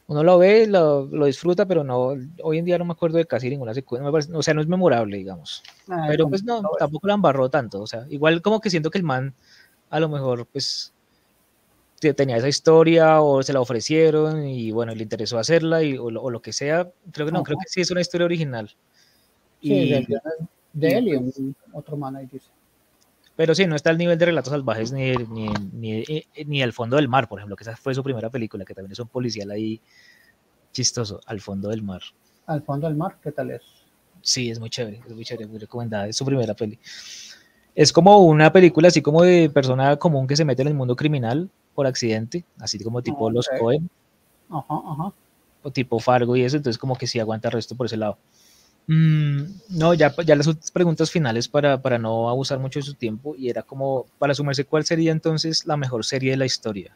uno 0.06 0.22
lo 0.22 0.38
ve, 0.38 0.68
lo, 0.68 1.06
lo 1.06 1.26
disfruta, 1.26 1.66
pero 1.66 1.82
no, 1.82 2.14
hoy 2.44 2.58
en 2.58 2.64
día 2.64 2.78
no 2.78 2.84
me 2.84 2.92
acuerdo 2.92 3.18
de 3.18 3.26
casi 3.26 3.50
ninguna 3.50 3.74
secuencia, 3.74 4.12
parece- 4.12 4.32
o 4.32 4.44
sea, 4.44 4.54
no 4.54 4.60
es 4.60 4.68
memorable, 4.68 5.16
digamos. 5.16 5.64
Ah, 5.88 6.04
Pero 6.06 6.28
pues 6.28 6.44
no, 6.44 6.62
tampoco 6.78 7.08
la 7.08 7.14
embarró 7.14 7.50
tanto, 7.50 7.82
o 7.82 7.86
sea, 7.88 8.06
igual 8.10 8.42
como 8.42 8.60
que 8.60 8.70
siento 8.70 8.92
que 8.92 8.98
el 8.98 9.04
man 9.04 9.34
a 9.90 9.98
lo 9.98 10.08
mejor 10.08 10.46
pues 10.46 10.92
te- 11.98 12.14
tenía 12.14 12.36
esa 12.36 12.48
historia 12.48 13.22
o 13.22 13.42
se 13.42 13.52
la 13.52 13.60
ofrecieron 13.60 14.46
y 14.46 14.70
bueno, 14.70 14.94
le 14.94 15.02
interesó 15.02 15.36
hacerla 15.40 15.82
y, 15.82 15.98
o, 15.98 16.12
lo, 16.12 16.22
o 16.22 16.30
lo 16.30 16.40
que 16.40 16.52
sea, 16.52 16.88
creo 17.10 17.26
que 17.26 17.32
no, 17.32 17.42
creo 17.42 17.58
que 17.58 17.68
sí 17.68 17.80
es 17.80 17.90
una 17.90 18.00
historia 18.02 18.24
original. 18.26 18.70
Sí, 19.62 19.72
Y- 19.72 19.88
de, 20.74 20.88
él 20.98 21.08
y 21.08 21.18
pues, 21.18 21.38
un- 21.38 21.54
otro 21.72 21.96
man 21.96 22.16
ahí 22.16 22.26
dice. 22.26 22.48
pero 23.36 23.54
sí, 23.54 23.66
no 23.66 23.76
está 23.76 23.90
al 23.90 23.98
nivel 23.98 24.18
de 24.18 24.26
Relatos 24.26 24.50
Salvajes 24.50 24.90
ni, 24.92 25.12
ni, 25.12 25.48
ni, 25.72 26.02
ni, 26.02 26.24
ni 26.46 26.62
El 26.62 26.72
Fondo 26.72 26.96
del 26.96 27.08
Mar, 27.08 27.28
por 27.28 27.38
ejemplo, 27.38 27.56
que 27.56 27.62
esa 27.64 27.76
fue 27.76 27.94
su 27.94 28.02
primera 28.02 28.28
película, 28.30 28.64
que 28.64 28.74
también 28.74 28.92
es 28.92 28.98
un 28.98 29.08
policial 29.08 29.50
ahí 29.50 29.80
chistoso, 30.72 31.20
Al 31.26 31.40
Fondo 31.40 31.68
del 31.68 31.82
Mar. 31.82 32.00
Al 32.46 32.62
fondo 32.62 32.88
del 32.88 32.96
mar, 32.96 33.18
¿qué 33.22 33.30
tal 33.30 33.50
es? 33.52 33.62
Sí, 34.20 34.50
es 34.50 34.58
muy 34.58 34.68
chévere, 34.70 35.00
es 35.06 35.14
muy 35.14 35.24
chévere, 35.24 35.46
muy 35.46 35.58
recomendada, 35.58 36.08
es 36.08 36.16
su 36.16 36.24
primera 36.24 36.54
peli. 36.54 36.78
Es 37.74 37.92
como 37.92 38.18
una 38.18 38.52
película 38.52 38.88
así 38.88 39.00
como 39.00 39.22
de 39.22 39.48
persona 39.50 39.96
común 39.96 40.26
que 40.26 40.36
se 40.36 40.44
mete 40.44 40.62
en 40.62 40.68
el 40.68 40.74
mundo 40.74 40.96
criminal 40.96 41.48
por 41.74 41.86
accidente, 41.86 42.44
así 42.58 42.78
como 42.82 43.00
tipo 43.02 43.30
Los. 43.30 43.48
Cohen 43.58 43.88
Ajá, 44.50 44.64
ajá. 44.86 45.12
o 45.62 45.70
tipo 45.70 45.98
Fargo 46.00 46.36
y 46.36 46.42
eso, 46.42 46.56
entonces 46.56 46.78
como 46.78 46.96
que 46.96 47.06
sí 47.06 47.18
aguanta 47.20 47.48
el 47.48 47.52
resto 47.52 47.74
por 47.76 47.86
ese 47.86 47.96
lado. 47.96 48.18
Mm, 48.88 49.42
no, 49.70 49.94
ya, 49.94 50.14
ya 50.24 50.34
las 50.34 50.70
preguntas 50.72 51.10
finales 51.10 51.48
para, 51.48 51.80
para 51.80 51.98
no 51.98 52.28
abusar 52.28 52.58
mucho 52.58 52.78
de 52.80 52.84
su 52.84 52.94
tiempo 52.94 53.34
y 53.36 53.48
era 53.48 53.62
como, 53.62 54.06
para 54.18 54.34
sumarse, 54.34 54.64
¿cuál 54.64 54.84
sería 54.84 55.12
entonces 55.12 55.66
la 55.66 55.76
mejor 55.76 56.04
serie 56.04 56.32
de 56.32 56.36
la 56.36 56.46
historia? 56.46 56.94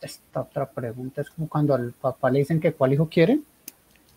Esta 0.00 0.40
otra 0.42 0.68
pregunta 0.70 1.20
es 1.20 1.30
como 1.30 1.48
cuando 1.48 1.74
al 1.74 1.92
papá 1.92 2.30
le 2.30 2.40
dicen 2.40 2.60
que 2.60 2.72
cuál 2.72 2.92
hijo 2.92 3.08
quiere. 3.08 3.40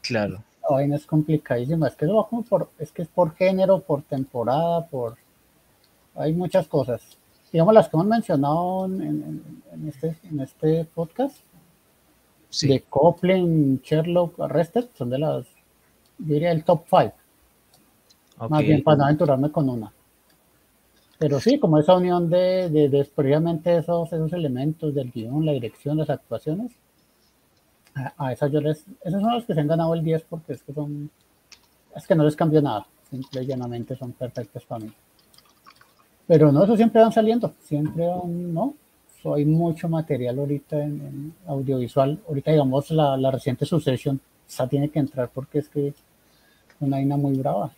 Claro. 0.02 0.44
La 0.64 0.76
vaina 0.78 0.96
es 0.96 1.06
complicadísima. 1.06 1.88
Es 1.88 1.96
que 1.96 2.06
eso 2.06 2.16
va 2.16 2.28
como 2.28 2.44
por, 2.44 2.70
es 2.80 2.92
que 2.92 3.04
es 3.04 3.08
por 3.08 3.36
género, 3.36 3.80
por 3.82 4.02
temporada, 4.02 4.86
por. 4.88 5.16
Hay 6.16 6.34
muchas 6.34 6.68
cosas. 6.68 7.02
Digamos 7.52 7.74
las 7.74 7.88
que 7.88 7.96
hemos 7.98 8.08
mencionado 8.08 8.86
en, 8.86 9.02
en- 9.02 9.64
en 9.74 9.88
este, 9.90 10.16
en 10.24 10.40
este 10.40 10.86
podcast, 10.86 11.38
Sí, 12.50 12.68
de 12.68 12.82
Copeland, 12.82 13.82
Sherlock, 13.84 14.40
Arrested, 14.40 14.86
son 14.98 15.10
de 15.12 15.20
las, 15.20 15.46
diría 16.18 16.52
el 16.52 16.64
top 16.64 16.84
5. 16.90 17.14
ok. 18.38 18.50
Más 18.50 18.62
bien 18.62 18.84
para 18.84 18.98
no 18.98 19.04
aventurarme 19.06 19.52
con 19.52 19.70
una. 19.70 19.92
Pero 21.18 21.40
sí, 21.40 21.60
como 21.60 21.80
esa 21.80 21.96
unión 21.96 22.30
de, 22.30 22.70
de, 22.70 22.90
de 22.90 23.06
previamente 23.06 23.78
esos, 23.78 24.12
esos 24.12 24.34
elementos 24.34 24.94
del 24.94 25.12
guion, 25.12 25.46
la 25.46 25.54
dirección, 25.54 25.98
las 25.98 26.10
actuaciones, 26.10 26.74
a, 27.94 28.14
a 28.18 28.34
esas 28.34 28.52
yo 28.52 28.60
les, 28.60 28.86
esos 29.04 29.22
son 29.22 29.34
los 29.34 29.46
que 29.46 29.54
se 29.54 29.62
han 29.62 29.68
ganado 29.68 29.94
el 29.94 30.04
10 30.04 30.24
porque 30.30 30.54
es 30.54 30.64
que 30.64 30.74
son, 30.74 31.10
es 31.96 32.06
que 32.06 32.16
no 32.16 32.26
les 32.26 32.36
cambio 32.36 32.62
nada, 32.62 32.86
simple 33.10 33.44
y 33.44 33.46
llanamente 33.46 33.96
son 33.96 34.12
perfectos 34.12 34.66
para 34.66 34.84
mí. 34.84 34.92
Pero 36.28 36.52
no, 36.52 36.64
eso 36.64 36.76
siempre 36.76 37.02
van 37.02 37.12
saliendo, 37.12 37.54
siempre 37.62 38.06
van, 38.06 38.54
¿no? 38.54 38.74
So, 39.22 39.36
hay 39.36 39.46
mucho 39.46 39.88
material 39.88 40.38
ahorita 40.38 40.84
en, 40.84 41.02
en 41.02 41.34
audiovisual, 41.48 42.20
ahorita 42.28 42.52
digamos 42.52 42.92
la, 42.92 43.16
la 43.16 43.32
reciente 43.32 43.66
Succession, 43.66 44.20
esa 44.48 44.68
tiene 44.68 44.90
que 44.90 45.00
entrar 45.00 45.30
porque 45.34 45.60
es 45.60 45.70
que 45.70 45.94
una 46.80 46.98
vaina 46.98 47.18
muy 47.18 47.36
brava. 47.36 47.74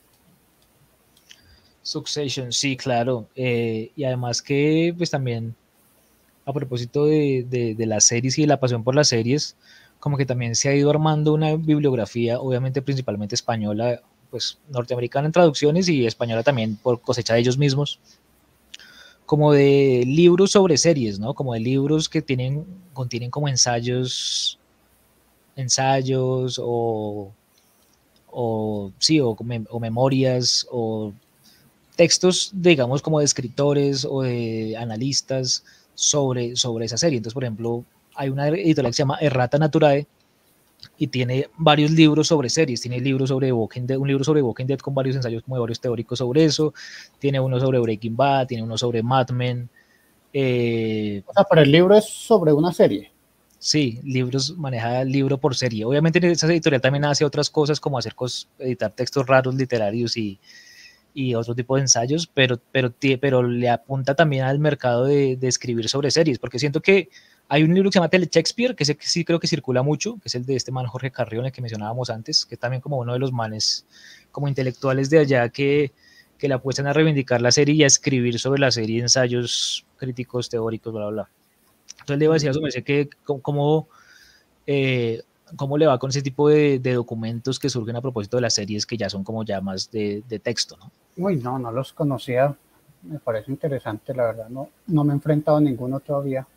Succession, 1.82 2.52
sí, 2.52 2.76
claro. 2.76 3.28
Eh, 3.36 3.92
y 3.96 4.04
además 4.04 4.42
que, 4.42 4.94
pues 4.98 5.10
también, 5.10 5.56
a 6.46 6.52
propósito 6.52 7.06
de, 7.06 7.46
de, 7.50 7.76
de 7.76 7.86
las 7.86 8.06
series 8.06 8.38
y 8.38 8.42
de 8.42 8.48
la 8.48 8.60
pasión 8.60 8.84
por 8.84 8.96
las 8.96 9.08
series, 9.08 9.56
como 10.00 10.18
que 10.18 10.26
también 10.26 10.56
se 10.56 10.70
ha 10.70 10.76
ido 10.76 10.90
armando 10.90 11.34
una 11.34 11.56
bibliografía, 11.56 12.40
obviamente 12.40 12.82
principalmente 12.82 13.36
española, 13.36 14.02
pues 14.30 14.60
norteamericana 14.70 15.28
en 15.28 15.32
traducciones 15.32 15.88
y 15.90 16.06
española 16.06 16.44
también 16.44 16.76
por 16.76 17.02
cosecha 17.02 17.34
de 17.34 17.40
ellos 17.40 17.58
mismos, 17.58 18.00
como 19.26 19.52
de 19.52 20.04
libros 20.06 20.52
sobre 20.52 20.78
series, 20.78 21.20
¿no? 21.20 21.34
Como 21.34 21.54
de 21.54 21.60
libros 21.60 22.10
que 22.10 22.22
tienen, 22.22 22.66
contienen 22.94 23.30
como 23.30 23.48
ensayos, 23.48 24.60
ensayos 25.58 26.62
o, 26.64 27.34
o 28.32 28.92
sí, 29.00 29.20
o, 29.20 29.36
o 29.70 29.80
memorias 29.80 30.66
o 30.72 31.12
textos, 31.98 32.52
digamos, 32.54 33.02
como 33.02 33.20
de 33.20 33.26
escritores 33.26 34.06
o 34.10 34.22
de 34.22 34.78
analistas 34.78 35.66
sobre, 35.96 36.56
sobre 36.56 36.86
esa 36.86 36.98
serie. 36.98 37.18
Entonces, 37.18 37.34
por 37.34 37.44
ejemplo, 37.44 37.84
hay 38.16 38.30
una 38.30 38.48
editorial 38.48 38.92
que 38.92 38.96
se 38.96 39.02
llama 39.02 39.18
Errata 39.20 39.58
Naturae 39.58 40.06
y 41.00 41.08
tiene 41.08 41.50
varios 41.58 41.92
libros 41.92 42.28
sobre 42.28 42.50
series. 42.50 42.82
Tiene 42.82 43.00
libros 43.00 43.30
sobre 43.30 43.52
Walking 43.52 43.88
Dead, 43.88 43.98
un 43.98 44.08
libro 44.08 44.24
sobre 44.24 44.44
Walking 44.44 44.66
Dead 44.66 44.80
con 44.80 44.94
varios 44.94 45.16
ensayos, 45.16 45.44
como 45.44 45.60
varios 45.60 45.80
teóricos 45.80 46.20
sobre 46.20 46.46
eso. 46.46 46.74
Tiene 47.20 47.40
uno 47.40 47.60
sobre 47.60 47.80
Breaking 47.80 48.16
Bad, 48.16 48.48
tiene 48.48 48.64
uno 48.64 48.78
sobre 48.78 49.02
Mad 49.02 49.30
Men. 49.32 49.68
Eh, 50.32 51.24
O 51.26 51.34
sea, 51.34 51.46
pero 51.50 51.62
el 51.64 51.72
libro 51.72 51.96
es 51.96 52.06
sobre 52.06 52.54
una 52.54 52.72
serie. 52.72 53.12
Sí, 53.60 54.00
libros, 54.04 54.56
maneja 54.58 55.04
libro 55.04 55.40
por 55.40 55.56
serie. 55.56 55.84
Obviamente 55.86 56.20
esa 56.32 56.48
editorial 56.48 56.82
también 56.82 57.06
hace 57.06 57.26
otras 57.26 57.50
cosas 57.50 57.80
como 57.80 57.98
hacer 57.98 58.14
cos, 58.14 58.50
editar 58.60 58.92
textos 58.92 59.26
raros 59.26 59.56
literarios 59.56 60.16
y, 60.16 60.40
y 61.14 61.34
otro 61.36 61.56
tipo 61.56 61.76
de 61.76 61.82
ensayos, 61.82 62.28
pero, 62.28 62.60
pero, 62.72 62.94
pero 63.20 63.44
le 63.44 63.70
apunta 63.70 64.16
también 64.16 64.44
al 64.44 64.60
mercado 64.60 65.06
de, 65.06 65.38
de 65.38 65.48
escribir 65.48 65.90
sobre 65.90 66.12
series, 66.12 66.40
porque 66.40 66.60
siento 66.60 66.82
que 66.82 67.10
hay 67.50 67.64
un 67.64 67.74
libro 67.74 67.90
que 67.90 67.94
se 67.94 68.00
llama 68.00 68.10
Tele 68.10 68.30
Shakespeare, 68.32 68.76
que, 68.76 68.86
que 68.86 69.08
sí 69.08 69.26
creo 69.26 69.40
que 69.40 69.48
circula 69.48 69.82
mucho, 69.82 70.16
que 70.22 70.28
es 70.28 70.36
el 70.36 70.46
de 70.46 70.56
este 70.56 70.72
man 70.72 70.86
Jorge 70.86 71.12
Carrión, 71.12 71.46
el 71.46 71.52
que 71.52 71.62
mencionábamos 71.62 72.12
antes, 72.12 72.46
que 72.46 72.56
es 72.56 72.60
también 72.60 72.82
como 72.82 72.98
uno 72.98 73.14
de 73.14 73.20
los 73.20 73.32
manes 73.32 73.88
como 74.32 74.48
intelectuales 74.48 75.10
de 75.10 75.20
allá 75.20 75.50
que, 75.50 75.94
que 76.38 76.48
le 76.48 76.54
apuestan 76.54 76.88
a 76.88 76.94
reivindicar 76.94 77.42
la 77.42 77.52
serie 77.52 77.74
y 77.76 77.84
a 77.84 77.88
escribir 77.88 78.38
sobre 78.40 78.60
la 78.60 78.70
serie 78.72 79.02
ensayos 79.02 79.86
críticos, 79.98 80.50
teóricos, 80.50 80.94
bla, 80.94 81.08
bla, 81.08 81.12
bla. 81.12 81.37
Entonces 82.08 82.20
le 82.20 82.26
iba 82.26 82.34
a 82.34 82.36
decir 82.36 82.50
a 82.50 82.54
su 82.54 82.62
merced 82.62 82.86
que 82.86 83.10
co- 83.26 83.42
como, 83.42 83.90
eh, 84.66 85.22
cómo 85.58 85.78
le 85.78 85.88
va 85.88 86.00
con 86.00 86.10
ese 86.10 86.22
tipo 86.22 86.48
de, 86.48 86.80
documentos 86.80 87.60
que 87.60 87.70
surgen 87.70 87.98
a 87.98 88.02
propósito 88.02 88.38
de 88.38 88.42
las 88.42 88.54
series 88.54 88.86
que 88.86 88.96
ya 88.96 89.10
son 89.10 89.26
como 89.26 89.44
ya 89.44 89.60
más 89.60 89.92
de, 89.92 90.24
texto, 90.42 90.78
¿no? 90.78 90.90
Uy, 91.18 91.36
no, 91.36 91.60
no 91.60 91.70
los 91.70 91.92
conocía. 91.92 92.56
Me 93.02 93.20
parece 93.20 93.52
interesante, 93.52 94.14
la 94.14 94.24
verdad. 94.24 94.48
No, 94.48 94.70
no 94.88 95.04
me 95.04 95.12
he 95.12 95.16
enfrentado 95.16 95.58
a 95.58 95.62
ninguno 95.62 96.00
todavía. 96.00 96.48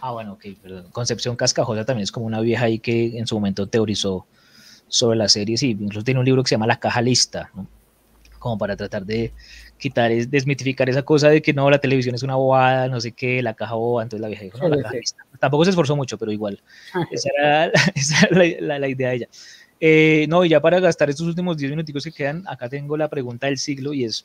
Ah, 0.00 0.12
bueno, 0.12 0.34
ok, 0.34 0.44
perdón. 0.62 0.86
Concepción 0.92 1.34
Cascajosa 1.34 1.84
también 1.84 2.04
es 2.04 2.12
como 2.12 2.26
una 2.26 2.40
vieja 2.40 2.66
ahí 2.66 2.78
que 2.78 3.18
en 3.18 3.26
su 3.26 3.34
momento 3.34 3.66
teorizó 3.66 4.26
sobre 4.86 5.16
las 5.18 5.32
series 5.32 5.60
y 5.64 5.70
incluso 5.70 6.04
tiene 6.04 6.20
un 6.20 6.26
libro 6.26 6.44
que 6.44 6.50
se 6.50 6.54
llama 6.54 6.68
La 6.68 6.78
Caja 6.78 7.02
Lista, 7.02 7.50
¿no? 7.54 7.66
Como 8.38 8.58
para 8.58 8.76
tratar 8.76 9.04
de 9.04 9.32
quitar, 9.82 10.12
desmitificar 10.12 10.88
esa 10.88 11.02
cosa 11.02 11.28
de 11.28 11.42
que 11.42 11.52
no, 11.52 11.68
la 11.68 11.78
televisión 11.78 12.14
es 12.14 12.22
una 12.22 12.36
bobada, 12.36 12.86
no 12.86 13.00
sé 13.00 13.10
qué, 13.10 13.42
la 13.42 13.54
caja 13.54 13.74
boba, 13.74 14.04
entonces 14.04 14.22
la 14.22 14.28
vieja 14.28 14.44
dijo, 14.44 14.58
no, 14.58 14.68
la 14.68 14.80
caja. 14.80 14.94
Tampoco 15.40 15.64
se 15.64 15.70
esforzó 15.70 15.96
mucho, 15.96 16.16
pero 16.16 16.30
igual. 16.30 16.62
Esa 17.10 17.28
era, 17.36 17.72
la, 18.60 18.88
idea 18.88 19.08
de 19.08 19.14
ella. 19.16 19.28
Eh, 19.80 20.26
no, 20.28 20.44
y 20.44 20.50
ya 20.50 20.60
para 20.60 20.78
gastar 20.78 21.10
estos 21.10 21.26
últimos 21.26 21.56
10 21.56 21.72
minuticos 21.72 22.04
que 22.04 22.12
quedan, 22.12 22.44
acá 22.46 22.68
tengo 22.68 22.96
la 22.96 23.08
pregunta 23.08 23.48
del 23.48 23.58
siglo 23.58 23.92
y 23.92 24.04
es, 24.04 24.24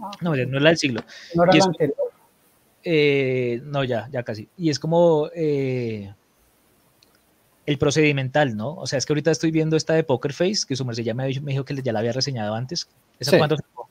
ah. 0.00 0.10
no, 0.22 0.34
no 0.34 0.56
es 0.56 0.62
la 0.62 0.70
del 0.70 0.78
siglo. 0.78 1.04
No 1.34 1.44
era 1.44 1.52
la 1.52 1.64
anterior. 1.64 1.96
Eh, 2.82 3.60
no, 3.64 3.84
ya, 3.84 4.08
ya 4.10 4.22
casi. 4.22 4.48
Y 4.56 4.70
es 4.70 4.78
como 4.78 5.28
eh, 5.34 6.14
el 7.66 7.76
procedimental, 7.76 8.56
¿no? 8.56 8.74
O 8.74 8.86
sea, 8.86 8.98
es 8.98 9.04
que 9.04 9.12
ahorita 9.12 9.30
estoy 9.30 9.50
viendo 9.50 9.76
esta 9.76 9.92
de 9.92 10.02
Poker 10.02 10.32
Face, 10.32 10.62
que 10.66 10.76
su 10.76 10.86
merced 10.86 11.02
ya 11.02 11.12
me, 11.12 11.26
dijo 11.26 11.64
que 11.66 11.82
ya 11.82 11.92
la 11.92 11.98
había 11.98 12.12
reseñado 12.12 12.54
antes. 12.54 12.88
¿Esa 13.18 13.36
cuánto 13.36 13.56
sacó? 13.56 13.83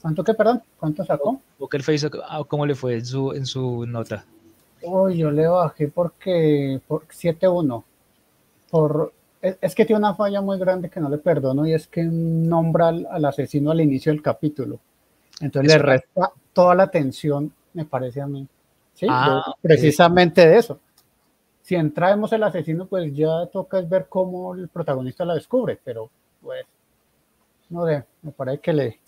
¿Cuánto 0.00 0.24
qué, 0.24 0.34
perdón? 0.34 0.62
¿Cuánto 0.78 1.04
sacó? 1.04 1.40
Poker 1.58 1.82
Face, 1.82 2.10
ah, 2.26 2.42
¿cómo 2.46 2.64
le 2.64 2.74
fue 2.74 2.94
en 2.94 3.04
su, 3.04 3.32
en 3.32 3.46
su 3.46 3.86
nota? 3.86 4.24
Uy, 4.82 5.18
yo 5.18 5.30
le 5.30 5.46
bajé 5.46 5.88
porque, 5.88 6.80
por 6.86 7.06
7-1. 7.06 7.84
Por, 8.70 9.12
es, 9.42 9.74
que 9.74 9.84
tiene 9.84 9.98
una 9.98 10.14
falla 10.14 10.40
muy 10.40 10.58
grande 10.58 10.88
que 10.88 11.00
no 11.00 11.08
le 11.08 11.18
perdono 11.18 11.66
y 11.66 11.74
es 11.74 11.86
que 11.86 12.02
nombra 12.04 12.88
al, 12.88 13.24
asesino 13.24 13.70
al 13.70 13.80
inicio 13.80 14.12
del 14.12 14.22
capítulo. 14.22 14.78
Entonces 15.40 15.72
le 15.72 15.78
resta 15.78 16.32
toda 16.52 16.74
la 16.74 16.84
atención 16.84 17.52
me 17.72 17.84
parece 17.84 18.20
a 18.20 18.26
mí. 18.26 18.46
Sí, 18.94 19.06
ah, 19.08 19.54
precisamente 19.60 20.46
de 20.46 20.58
eso. 20.58 20.80
Si 21.62 21.74
entramos 21.74 22.32
el 22.32 22.42
asesino, 22.42 22.86
pues 22.86 23.14
ya 23.14 23.46
toca 23.46 23.80
ver 23.82 24.06
cómo 24.08 24.54
el 24.54 24.68
protagonista 24.68 25.24
la 25.24 25.34
descubre, 25.34 25.78
pero 25.82 26.10
pues, 26.42 26.64
no 27.68 27.86
sé, 27.86 28.04
me 28.22 28.32
parece 28.32 28.60
que 28.60 28.72
le... 28.72 29.00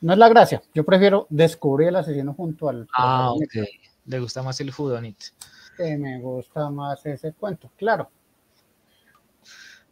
No 0.00 0.12
es 0.12 0.18
la 0.18 0.28
gracia, 0.28 0.62
yo 0.74 0.84
prefiero 0.84 1.26
descubrir 1.30 1.88
el 1.88 1.96
asesino 1.96 2.34
junto 2.34 2.68
al... 2.68 2.86
Ah, 2.96 3.32
ok. 3.32 3.66
Le 4.04 4.20
gusta 4.20 4.42
más 4.42 4.60
el 4.60 4.70
Judonit. 4.70 5.18
Que 5.76 5.96
me 5.96 6.20
gusta 6.20 6.70
más 6.70 7.04
ese 7.06 7.32
cuento, 7.32 7.70
claro. 7.76 8.10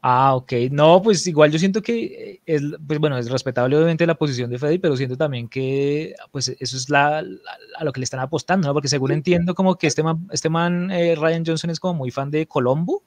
Ah, 0.06 0.34
ok. 0.36 0.52
No, 0.70 1.00
pues 1.00 1.26
igual 1.26 1.50
yo 1.50 1.58
siento 1.58 1.80
que 1.80 2.42
es, 2.44 2.60
pues 2.86 2.98
bueno, 2.98 3.16
es 3.16 3.30
respetable 3.30 3.74
obviamente 3.74 4.06
la 4.06 4.16
posición 4.16 4.50
de 4.50 4.58
Freddy, 4.58 4.78
pero 4.78 4.98
siento 4.98 5.16
también 5.16 5.48
que 5.48 6.14
pues 6.30 6.48
eso 6.60 6.76
es 6.76 6.90
la, 6.90 7.24
a 7.78 7.84
lo 7.84 7.90
que 7.90 8.00
le 8.00 8.04
están 8.04 8.20
apostando, 8.20 8.68
¿no? 8.68 8.74
Porque 8.74 8.88
según 8.88 9.12
entiendo 9.12 9.54
como 9.54 9.76
que 9.76 9.86
este 9.86 10.02
man, 10.02 10.28
este 10.30 10.50
man 10.50 10.90
eh, 10.90 11.14
Ryan 11.16 11.44
Johnson 11.46 11.70
es 11.70 11.80
como 11.80 11.94
muy 11.94 12.10
fan 12.10 12.30
de 12.30 12.46
Colombo. 12.46 13.02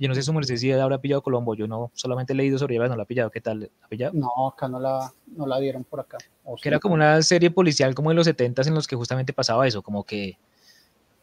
Yo 0.00 0.08
no 0.08 0.14
sé 0.14 0.22
su 0.22 0.32
merced 0.32 0.56
si 0.56 0.72
habrá 0.72 0.98
pillado 0.98 1.22
Colombo, 1.22 1.54
yo 1.54 1.68
no 1.68 1.90
solamente 1.94 2.32
he 2.32 2.36
leído 2.36 2.58
sobre 2.58 2.74
ella, 2.76 2.88
no 2.88 2.96
la 2.96 3.02
ha 3.02 3.06
pillado, 3.06 3.30
¿qué 3.30 3.42
tal? 3.42 3.70
¿La 3.82 3.88
pillado? 3.88 4.14
No, 4.14 4.48
acá 4.48 4.66
no 4.66 4.80
la, 4.80 5.12
no 5.26 5.46
la 5.46 5.60
dieron 5.60 5.84
por 5.84 6.00
acá. 6.00 6.16
que 6.60 6.68
era 6.68 6.80
como 6.80 6.94
una 6.94 7.20
serie 7.20 7.50
policial 7.50 7.94
como 7.94 8.08
de 8.08 8.16
los 8.16 8.24
70 8.24 8.62
en 8.62 8.74
los 8.74 8.86
que 8.86 8.96
justamente 8.96 9.34
pasaba 9.34 9.68
eso, 9.68 9.82
como 9.82 10.04
que 10.04 10.38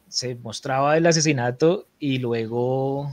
se 0.08 0.36
mostraba 0.36 0.96
el 0.96 1.06
asesinato 1.06 1.86
y 1.98 2.18
luego 2.18 3.12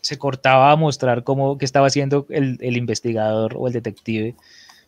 se 0.00 0.18
cortaba 0.18 0.72
a 0.72 0.76
mostrar 0.76 1.24
cómo 1.24 1.58
que 1.58 1.66
estaba 1.66 1.86
haciendo 1.86 2.26
el, 2.30 2.56
el 2.60 2.76
investigador 2.78 3.54
o 3.56 3.66
el 3.66 3.74
detective 3.74 4.34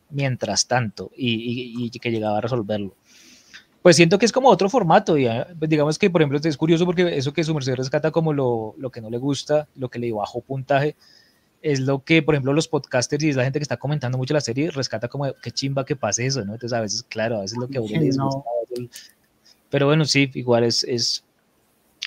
mientras 0.09 0.67
tanto 0.67 1.11
y, 1.17 1.87
y, 1.87 1.91
que 1.91 2.11
llegaba 2.11 2.39
a 2.39 2.41
resolverlo. 2.41 2.95
Pues 3.83 3.97
siento 3.97 4.19
que 4.19 4.27
es 4.27 4.33
como 4.33 4.49
otro 4.49 4.71
formato, 4.71 5.19
y 5.19 5.27
ah, 5.27 5.49
pues 5.59 5.69
digamos 5.69 5.99
que 5.99 6.09
por 6.09 6.23
ejemplo 6.23 6.39
es 6.43 6.57
curioso 6.57 6.87
porque 6.87 7.17
eso 7.17 7.33
que 7.33 7.43
su 7.43 7.53
merced 7.53 7.75
rescata 7.75 8.13
como 8.13 8.33
lo, 8.33 8.75
lo 8.79 8.91
que 8.91 9.01
no 9.01 9.11
le 9.11 9.19
gusta, 9.19 9.69
lo 9.75 9.89
que 9.89 9.99
le 9.99 10.13
bajó 10.13 10.41
puntaje, 10.41 10.95
es 11.63 11.81
lo 11.81 12.05
que, 12.05 12.23
por 12.23 12.35
ejemplo, 12.35 12.53
los 12.53 12.69
podcasters 12.69 13.23
y 13.25 13.31
es 13.31 13.37
la 13.37 13.45
gente 13.45 13.59
que 13.59 13.65
está 13.65 13.77
comentando 13.77 14.19
mucho 14.19 14.35
la 14.35 14.41
serie, 14.41 14.71
rescata 14.71 15.09
como 15.09 15.33
qué 15.43 15.51
chimba 15.51 15.85
que 15.85 15.97
pase 15.97 16.27
eso, 16.27 16.45
¿no? 16.45 16.55
Entonces 16.55 16.77
a 16.77 16.81
veces, 16.81 17.03
claro, 17.05 17.39
a 17.39 17.41
veces 17.43 17.59
lo 17.59 17.69
que 17.69 17.79
a 17.79 17.81
uno 17.81 18.01
le 18.01 18.89
Pero 19.71 19.87
bueno, 19.87 20.05
sí, 20.05 20.31
igual 20.35 20.65
es, 20.65 20.85
es, 20.85 21.25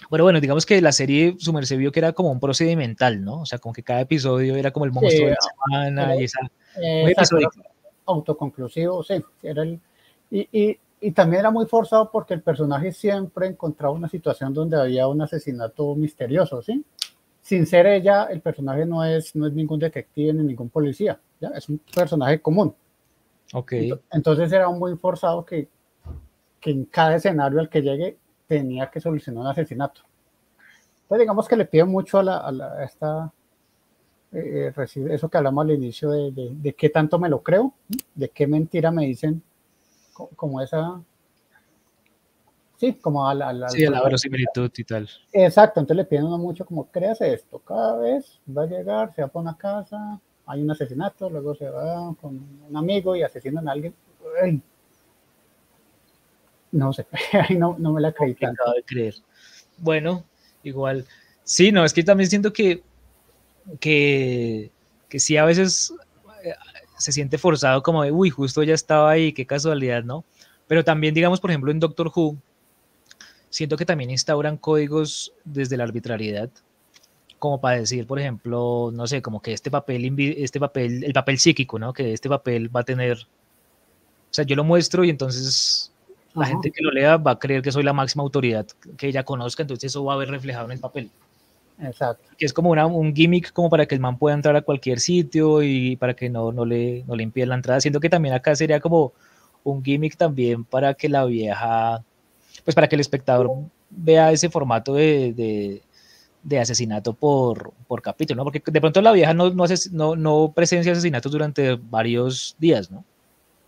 bueno, 0.10 0.24
bueno, 0.24 0.42
digamos 0.42 0.66
que 0.66 0.82
la 0.82 0.92
serie 0.92 1.36
su 1.40 1.54
merced 1.54 1.78
vio 1.78 1.92
que 1.92 2.00
era 2.00 2.14
como 2.14 2.32
un 2.32 2.40
procedimental, 2.40 3.24
¿no? 3.24 3.42
O 3.42 3.46
sea, 3.46 3.60
como 3.60 3.74
que 3.74 3.84
cada 3.84 4.02
episodio 4.02 4.56
era 4.56 4.72
como 4.72 4.86
el 4.86 4.92
monstruo 4.92 5.28
de 5.28 5.32
la 5.32 5.38
semana 5.42 6.16
y 6.16 6.26
esa. 6.26 6.40
autoconclusivo, 8.06 9.04
sí. 9.04 9.16
Era 9.42 9.64
el, 9.64 9.80
y, 10.30 10.48
y, 10.52 10.78
y, 11.08 11.12
también 11.12 11.42
era 11.42 11.52
muy 11.52 11.66
forzado 11.66 12.10
porque 12.12 12.34
el 12.34 12.42
personaje 12.42 12.92
siempre 12.92 13.48
encontraba 13.48 13.94
una 13.94 14.10
situación 14.10 14.54
donde 14.54 14.80
había 14.80 15.08
un 15.08 15.22
asesinato 15.22 15.96
misterioso, 15.96 16.62
¿sí? 16.62 16.84
Sin 17.42 17.66
ser 17.66 17.86
ella, 17.88 18.26
el 18.26 18.42
personaje 18.42 18.86
no 18.86 19.04
es, 19.04 19.36
no 19.36 19.48
es 19.48 19.54
ningún 19.54 19.80
detective 19.80 20.34
ni 20.34 20.44
ningún 20.44 20.70
policía, 20.70 21.20
¿ya? 21.40 21.50
Es 21.50 21.70
un 21.70 21.80
personaje 21.94 22.42
común. 22.42 22.74
Ok. 23.54 23.74
Entonces 24.12 24.52
era 24.52 24.70
muy 24.70 24.96
forzado 24.98 25.46
que, 25.46 25.68
que 26.60 26.72
en 26.72 26.86
cada 26.86 27.16
escenario 27.16 27.60
al 27.60 27.70
que 27.70 27.82
llegue 27.82 28.18
tenía 28.48 28.90
que 28.90 29.00
solucionar 29.00 29.44
un 29.44 29.48
asesinato. 29.48 30.02
Pues 31.08 31.20
digamos 31.20 31.48
que 31.48 31.56
le 31.56 31.66
pide 31.66 31.84
mucho 31.86 32.18
a, 32.20 32.24
la, 32.24 32.38
a, 32.48 32.84
esta, 32.84 33.32
eh, 34.32 34.74
eh, 34.76 35.08
eso 35.12 35.30
que 35.30 35.38
hablamos 35.38 35.66
al 35.66 35.72
inicio 35.72 36.10
de, 36.10 36.32
de, 36.32 36.74
qué 36.74 36.90
tanto 36.90 37.20
me 37.20 37.30
lo 37.30 37.44
creo, 37.44 37.74
de 38.16 38.30
qué 38.30 38.48
mentira 38.48 38.92
me 38.92 39.06
dicen, 39.06 39.42
como 40.36 40.62
esa, 40.62 41.02
sí, 42.78 42.94
como 42.94 43.28
a 43.28 43.34
la, 43.34 43.70
sí, 43.70 43.86
a 43.86 43.92
la 43.92 44.04
verosimilitud 44.04 44.72
y 44.76 44.84
tal. 44.84 45.10
Exacto, 45.34 45.80
entonces 45.80 45.98
le 45.98 46.06
piden 46.06 46.26
uno 46.26 46.38
mucho 46.38 46.66
como, 46.66 46.90
créase 46.90 47.34
esto, 47.34 47.60
cada 47.60 47.98
vez 47.98 48.40
va 48.56 48.64
a 48.64 48.68
llegar, 48.68 49.14
se 49.14 49.22
va 49.22 49.28
por 49.28 49.42
una 49.42 49.58
casa, 49.58 50.20
hay 50.46 50.62
un 50.62 50.72
asesinato, 50.72 51.30
luego 51.30 51.56
se 51.56 51.70
va 51.70 52.14
con 52.22 52.40
un 52.70 52.78
amigo 52.78 53.16
y 53.16 53.24
asesinan 53.24 53.68
a 53.68 53.72
alguien. 53.74 53.94
No 56.72 56.94
sé, 56.94 57.06
no, 57.58 57.76
no 57.78 57.94
me 57.94 58.02
la 58.02 58.12
creí 58.12 58.36
tanto. 58.36 58.64
de 58.74 58.84
creer. 58.84 59.16
Bueno, 59.78 60.24
igual. 60.64 61.06
Sí, 61.44 61.72
no, 61.72 61.86
es 61.86 61.94
que 61.94 62.04
también 62.04 62.30
siento 62.30 62.52
que, 62.52 62.84
que, 63.80 64.72
que 65.10 65.20
sí 65.20 65.38
a 65.38 65.46
veces 65.46 65.94
se 67.06 67.12
siente 67.12 67.38
forzado 67.38 67.84
como 67.84 68.02
de, 68.02 68.12
uy, 68.12 68.32
justo 68.32 68.64
ya 68.64 68.74
estaba 68.74 69.12
ahí, 69.12 69.32
qué 69.32 69.46
casualidad, 69.46 70.04
¿no? 70.04 70.26
Pero 70.68 70.84
también, 70.84 71.14
digamos, 71.14 71.40
por 71.40 71.52
ejemplo, 71.52 71.70
en 71.70 71.80
Doctor 71.80 72.12
Who, 72.14 72.36
siento 73.52 73.78
que 73.78 73.86
también 73.86 74.10
instauran 74.10 74.58
códigos 74.58 75.32
desde 75.44 75.78
la 75.78 75.84
arbitrariedad, 75.84 76.50
como 77.38 77.62
para 77.62 77.78
decir, 77.78 78.08
por 78.08 78.20
ejemplo, 78.20 78.90
no 78.92 79.06
sé, 79.06 79.22
como 79.22 79.40
que 79.40 79.54
este 79.54 79.70
papel, 79.70 80.20
este 80.20 80.60
papel, 80.60 81.04
el 81.04 81.14
papel 81.14 81.38
psíquico, 81.38 81.78
¿no? 81.78 81.94
Que 81.94 82.12
este 82.12 82.28
papel 82.28 82.76
va 82.76 82.80
a 82.80 82.86
tener, 82.86 83.18
o 83.20 84.34
sea, 84.34 84.44
yo 84.44 84.56
lo 84.56 84.64
muestro 84.64 85.04
y 85.04 85.12
entonces 85.12 85.92
la 86.34 86.48
gente 86.48 86.72
que 86.72 86.82
lo 86.82 86.90
lea 86.90 87.18
va 87.18 87.32
a 87.32 87.40
creer 87.40 87.62
que 87.62 87.72
soy 87.72 87.84
la 87.84 87.94
máxima 87.94 88.24
autoridad 88.24 88.66
que 88.98 89.10
ella 89.10 89.24
conozca, 89.24 89.62
entonces 89.62 89.92
eso 89.92 90.04
va 90.04 90.16
a 90.16 90.18
ver 90.18 90.30
reflejado 90.30 90.66
en 90.66 90.72
el 90.72 90.80
papel. 90.80 91.12
Exacto. 91.80 92.30
Que 92.38 92.46
es 92.46 92.54
como 92.54 92.70
una, 92.70 92.86
un 92.86 93.14
gimmick 93.14 93.52
como 93.52 93.70
para 93.70 93.86
que 93.86 93.96
el 93.96 94.02
man 94.02 94.18
pueda 94.18 94.36
entrar 94.36 94.56
a 94.56 94.62
cualquier 94.62 95.00
sitio 95.00 95.62
y 95.62 95.96
para 95.98 96.14
que 96.14 96.30
no, 96.30 96.52
no, 96.52 96.66
le, 96.66 97.04
no 97.06 97.16
le 97.16 97.24
impida 97.24 97.46
la 97.46 97.56
entrada, 97.56 97.82
siendo 97.82 98.00
que 98.00 98.10
también 98.10 98.34
acá 98.34 98.56
sería 98.56 98.80
como 98.80 99.14
un 99.64 99.84
gimmick 99.84 100.16
también 100.16 100.64
para 100.64 100.94
que 100.94 101.10
la 101.10 101.26
vieja, 101.26 102.04
pues 102.64 102.76
para 102.76 102.88
que 102.88 102.96
el 102.96 103.02
espectador 103.02 103.52
vea 103.90 104.32
ese 104.32 104.50
formato 104.50 104.94
de, 104.94 105.34
de, 105.34 105.82
de 106.44 106.60
asesinato 106.60 107.14
por, 107.14 107.74
por 107.88 108.02
capítulo, 108.02 108.38
¿no? 108.38 108.44
Porque 108.44 108.62
de 108.66 108.82
pronto 108.82 109.02
la 109.02 109.12
vieja 109.12 109.34
no, 109.34 109.50
no, 109.50 109.66
no, 109.92 110.16
no 110.16 110.52
presencia 110.56 110.92
asesinatos 110.92 111.32
durante 111.32 111.76
varios 111.76 112.56
días, 112.60 112.92
¿no? 112.92 113.04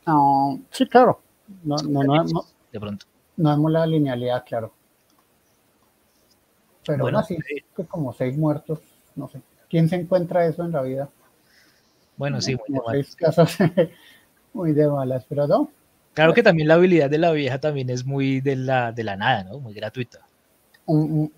No, 0.06 0.60
sí, 0.72 0.86
claro. 0.86 1.20
No, 1.64 1.76
no, 1.78 2.04
no, 2.04 2.46
de 2.72 2.80
pronto. 2.80 3.06
No 3.36 3.50
vemos 3.50 3.72
la 3.72 3.86
linealidad, 3.86 4.44
claro. 4.46 4.74
Pero 6.88 7.04
bueno, 7.04 7.20
así 7.20 7.36
eh, 7.36 7.64
que 7.76 7.86
como 7.86 8.14
seis 8.14 8.36
muertos, 8.38 8.80
no 9.16 9.28
sé. 9.28 9.42
¿Quién 9.70 9.90
se 9.90 9.98
encuentra 9.98 10.46
eso 10.48 10.64
en 10.64 10.72
la 10.72 10.82
vida? 10.82 11.10
Bueno, 12.16 12.42
sí, 12.42 12.56
muy 12.56 12.78
de 12.78 12.82
malas. 12.86 13.16
Casos 13.16 13.58
muy 14.54 14.72
de 14.72 14.88
malas, 14.88 15.26
pero 15.28 15.46
no. 15.46 15.70
Claro 16.14 16.34
que 16.34 16.42
también 16.42 16.68
la 16.68 16.76
habilidad 16.76 17.10
de 17.10 17.20
la 17.20 17.32
vieja 17.32 17.60
también 17.60 17.90
es 17.90 18.06
muy 18.06 18.42
de 18.42 18.56
la, 18.56 18.92
de 18.92 19.04
la 19.04 19.16
nada, 19.16 19.44
¿no? 19.44 19.60
Muy 19.60 19.74
gratuita. 19.74 20.26
Un, 20.86 21.32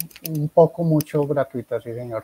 poco 0.53 0.83
mucho 0.83 1.23
gratuita, 1.23 1.81
sí, 1.81 1.93
señor. 1.93 2.23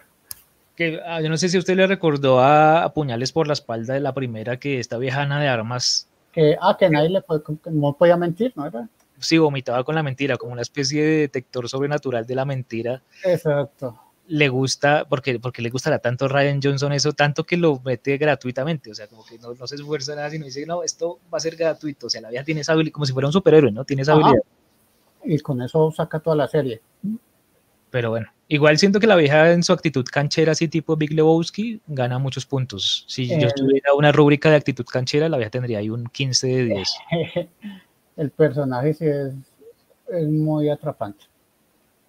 Que, 0.76 1.02
ah, 1.06 1.19
yo 1.19 1.27
no 1.27 1.38
sé 1.38 1.49
si 1.49 1.57
usted 1.57 1.76
le 1.76 1.88
recordó 1.88 2.39
a, 2.39 2.93
Puñales 2.93 3.31
por 3.31 3.47
la 3.47 3.53
espalda 3.53 3.95
de 3.95 3.99
la 3.99 4.14
primera 4.14 4.57
que 4.57 4.80
esta 4.80 4.97
vieja 4.97 5.23
Ana 5.23 5.39
de 5.41 5.47
Armas 5.47 6.07
que, 6.35 6.57
ah, 6.61 6.76
que 6.77 6.89
nadie 6.89 7.10
le 7.10 7.23
no 7.72 7.93
podía 7.93 8.18
mentir, 8.18 8.52
¿no 8.57 8.65
era? 8.65 8.89
Sí, 9.19 9.37
vomitaba 9.37 9.83
con 9.83 9.95
la 9.95 10.03
mentira, 10.03 10.37
como 10.37 10.51
una 10.53 10.61
especie 10.61 11.03
de 11.03 11.17
detector 11.19 11.67
sobrenatural 11.69 12.25
de 12.25 12.35
la 12.35 12.45
mentira. 12.45 13.01
Exacto. 13.23 13.99
le 14.27 14.49
gusta, 14.49 15.05
porque, 15.07 15.39
porque 15.39 15.61
le 15.61 15.69
gustará 15.69 15.99
tanto 15.99 16.27
Ryan 16.27 16.59
Johnson 16.61 16.91
eso, 16.93 17.13
tanto 17.13 17.43
que 17.43 17.57
lo 17.57 17.79
mete 17.85 18.17
gratuitamente, 18.17 18.89
o 18.89 18.95
sea, 18.95 19.05
como 19.07 19.23
que 19.23 19.37
no, 19.37 19.53
no 19.53 19.67
se 19.67 19.75
esfuerza 19.75 20.15
nada, 20.15 20.31
sino 20.31 20.45
dice, 20.45 20.65
no, 20.65 20.81
esto 20.81 21.19
va 21.31 21.37
a 21.37 21.41
ser 21.41 21.55
gratuito, 21.55 22.07
o 22.07 22.09
sea, 22.09 22.21
la 22.21 22.29
vieja 22.29 22.43
tiene 22.43 22.61
esa 22.61 22.73
habilidad, 22.73 22.93
como 22.93 23.05
si 23.05 23.13
fuera 23.13 23.27
un 23.27 23.33
superhéroe, 23.33 23.71
¿no? 23.71 23.85
Tiene 23.85 24.01
esa 24.01 24.13
Ajá. 24.13 24.21
habilidad. 24.21 24.43
Y 25.23 25.37
con 25.39 25.61
eso 25.61 25.91
saca 25.91 26.19
toda 26.19 26.35
la 26.35 26.47
serie. 26.47 26.81
Pero 27.91 28.09
bueno, 28.09 28.27
igual 28.47 28.77
siento 28.79 28.99
que 28.99 29.07
la 29.07 29.15
vieja 29.15 29.51
en 29.51 29.61
su 29.63 29.71
actitud 29.73 30.03
canchera, 30.11 30.53
así 30.53 30.67
tipo 30.67 30.95
Big 30.97 31.13
Lebowski, 31.13 31.79
gana 31.87 32.17
muchos 32.17 32.45
puntos. 32.47 33.05
Si 33.07 33.27
yo 33.29 33.47
El- 33.47 33.53
tuviera 33.53 33.93
una 33.93 34.11
rúbrica 34.11 34.49
de 34.49 34.55
actitud 34.55 34.85
canchera, 34.85 35.29
la 35.29 35.37
vieja 35.37 35.51
tendría 35.51 35.77
ahí 35.79 35.89
un 35.91 36.05
15 36.07 36.47
de 36.47 36.63
10. 36.65 36.89
El 38.17 38.31
personaje 38.31 38.93
sí 38.93 39.05
es, 39.05 39.33
es 40.09 40.27
muy 40.27 40.69
atrapante. 40.69 41.25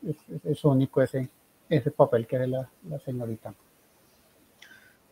Es, 0.06 0.16
es- 0.30 0.44
es 0.44 0.64
único 0.64 1.02
ese, 1.02 1.28
ese 1.68 1.90
papel 1.90 2.26
que 2.26 2.36
hace 2.36 2.46
la, 2.48 2.68
la 2.88 2.98
señorita. 3.00 3.54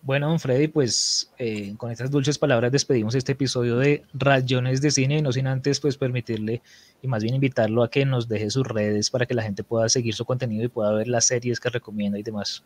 Bueno, 0.02 0.28
don 0.28 0.38
Freddy, 0.38 0.68
pues 0.68 1.32
eh, 1.38 1.74
con 1.78 1.90
estas 1.90 2.10
dulces 2.10 2.38
palabras 2.38 2.70
despedimos 2.70 3.14
este 3.14 3.32
episodio 3.32 3.78
de 3.78 4.04
Rayones 4.12 4.82
de 4.82 4.90
Cine, 4.90 5.22
no 5.22 5.32
sin 5.32 5.46
antes 5.46 5.80
pues 5.80 5.96
permitirle 5.96 6.62
y 7.00 7.08
más 7.08 7.22
bien 7.22 7.34
invitarlo 7.34 7.82
a 7.82 7.90
que 7.90 8.04
nos 8.04 8.28
deje 8.28 8.50
sus 8.50 8.66
redes 8.68 9.10
para 9.10 9.24
que 9.26 9.34
la 9.34 9.42
gente 9.42 9.64
pueda 9.64 9.88
seguir 9.88 10.14
su 10.14 10.26
contenido 10.26 10.62
y 10.64 10.68
pueda 10.68 10.92
ver 10.92 11.08
las 11.08 11.26
series 11.26 11.58
que 11.58 11.70
recomienda 11.70 12.18
y 12.18 12.22
demás. 12.22 12.64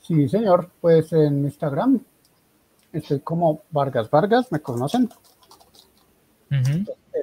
Sí, 0.00 0.28
señor. 0.28 0.70
Pues 0.80 1.12
en 1.12 1.44
Instagram 1.44 2.00
estoy 2.92 3.20
como 3.20 3.62
Vargas 3.70 4.10
Vargas, 4.10 4.52
¿me 4.52 4.60
conocen? 4.60 5.08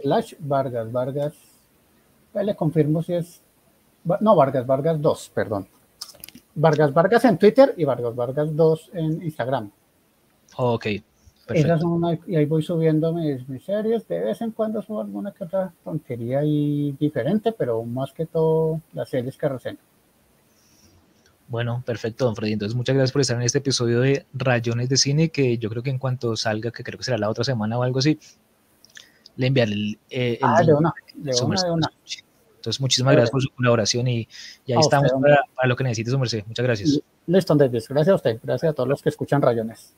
Slash 0.02 0.34
Vargas 0.40 0.92
Vargas. 0.92 1.34
Ya 2.34 2.44
le 2.44 2.56
confirmo 2.56 3.02
si 3.04 3.14
es. 3.14 3.42
No, 4.20 4.36
Vargas 4.36 4.66
Vargas 4.66 5.02
2, 5.02 5.32
perdón. 5.34 5.68
Vargas 6.56 6.94
Vargas 6.94 7.24
en 7.26 7.38
Twitter 7.38 7.74
y 7.78 7.84
Vargas 7.86 8.16
Vargas 8.16 8.56
2 8.56 8.90
en 8.94 9.22
Instagram. 9.24 9.72
Ok, 10.58 10.86
Esas 10.88 11.04
perfecto. 11.46 11.80
son 11.80 11.92
una- 11.92 12.20
y 12.28 12.36
ahí 12.36 12.46
voy 12.46 12.62
subiendo 12.64 13.14
mis, 13.14 13.48
mis 13.48 13.64
series. 13.64 14.08
De 14.08 14.20
vez 14.20 14.42
en 14.42 14.52
cuando 14.52 14.82
subo 14.82 15.02
alguna 15.02 15.32
que 15.32 15.44
otra 15.44 15.72
tontería 15.84 16.44
y 16.44 16.92
diferente, 17.00 17.52
pero 17.52 17.84
más 17.84 18.12
que 18.12 18.26
todo 18.26 18.82
las 18.94 19.10
series 19.10 19.38
que 19.38 19.48
reseño. 19.50 19.78
Bueno, 21.48 21.84
perfecto, 21.86 22.26
don 22.26 22.36
Freddy. 22.36 22.54
Entonces, 22.54 22.76
muchas 22.76 22.96
gracias 22.96 23.12
por 23.12 23.22
estar 23.22 23.36
en 23.36 23.44
este 23.44 23.58
episodio 23.58 24.00
de 24.00 24.26
Rayones 24.34 24.88
de 24.88 24.96
Cine, 24.98 25.30
que 25.30 25.58
yo 25.58 25.70
creo 25.70 25.84
que 25.84 25.90
en 25.90 26.00
cuanto 26.00 26.36
salga, 26.38 26.72
que 26.72 26.84
creo 26.84 26.98
que 26.98 27.04
será 27.04 27.18
la 27.18 27.30
otra 27.30 27.44
semana 27.44 27.78
o 27.78 27.84
algo 27.84 28.00
así, 28.00 28.18
le 29.42 29.48
enviaré 29.48 29.72
el, 29.74 30.00
eh, 30.10 30.34
el 30.34 30.40
Ah, 30.42 30.60
de 30.60 30.66
link 30.68 30.80
una, 30.80 30.94
de 31.16 31.34
su 31.34 31.44
una, 31.46 31.50
merced. 31.50 31.66
de 31.68 31.72
una. 31.74 31.92
Entonces, 32.56 32.80
muchísimas 32.80 33.14
gracias 33.14 33.32
por 33.32 33.42
su 33.42 33.50
colaboración 33.56 34.08
y, 34.08 34.28
y 34.68 34.72
ahí 34.72 34.78
A 34.78 34.82
estamos 34.82 35.12
usted, 35.12 35.20
para, 35.22 35.42
para 35.56 35.68
lo 35.68 35.76
que 35.76 35.84
necesite 35.84 36.12
su 36.12 36.20
merced. 36.20 36.44
Muchas 36.46 36.64
gracias. 36.64 37.00
Listo, 37.26 37.56
Davis. 37.56 37.88
Gracias 37.88 38.14
a 38.14 38.16
usted. 38.16 38.40
Gracias 38.44 38.72
a 38.72 38.74
todos 38.76 38.88
los 38.88 39.02
que 39.02 39.10
escuchan 39.10 39.42
Rayones. 39.42 39.96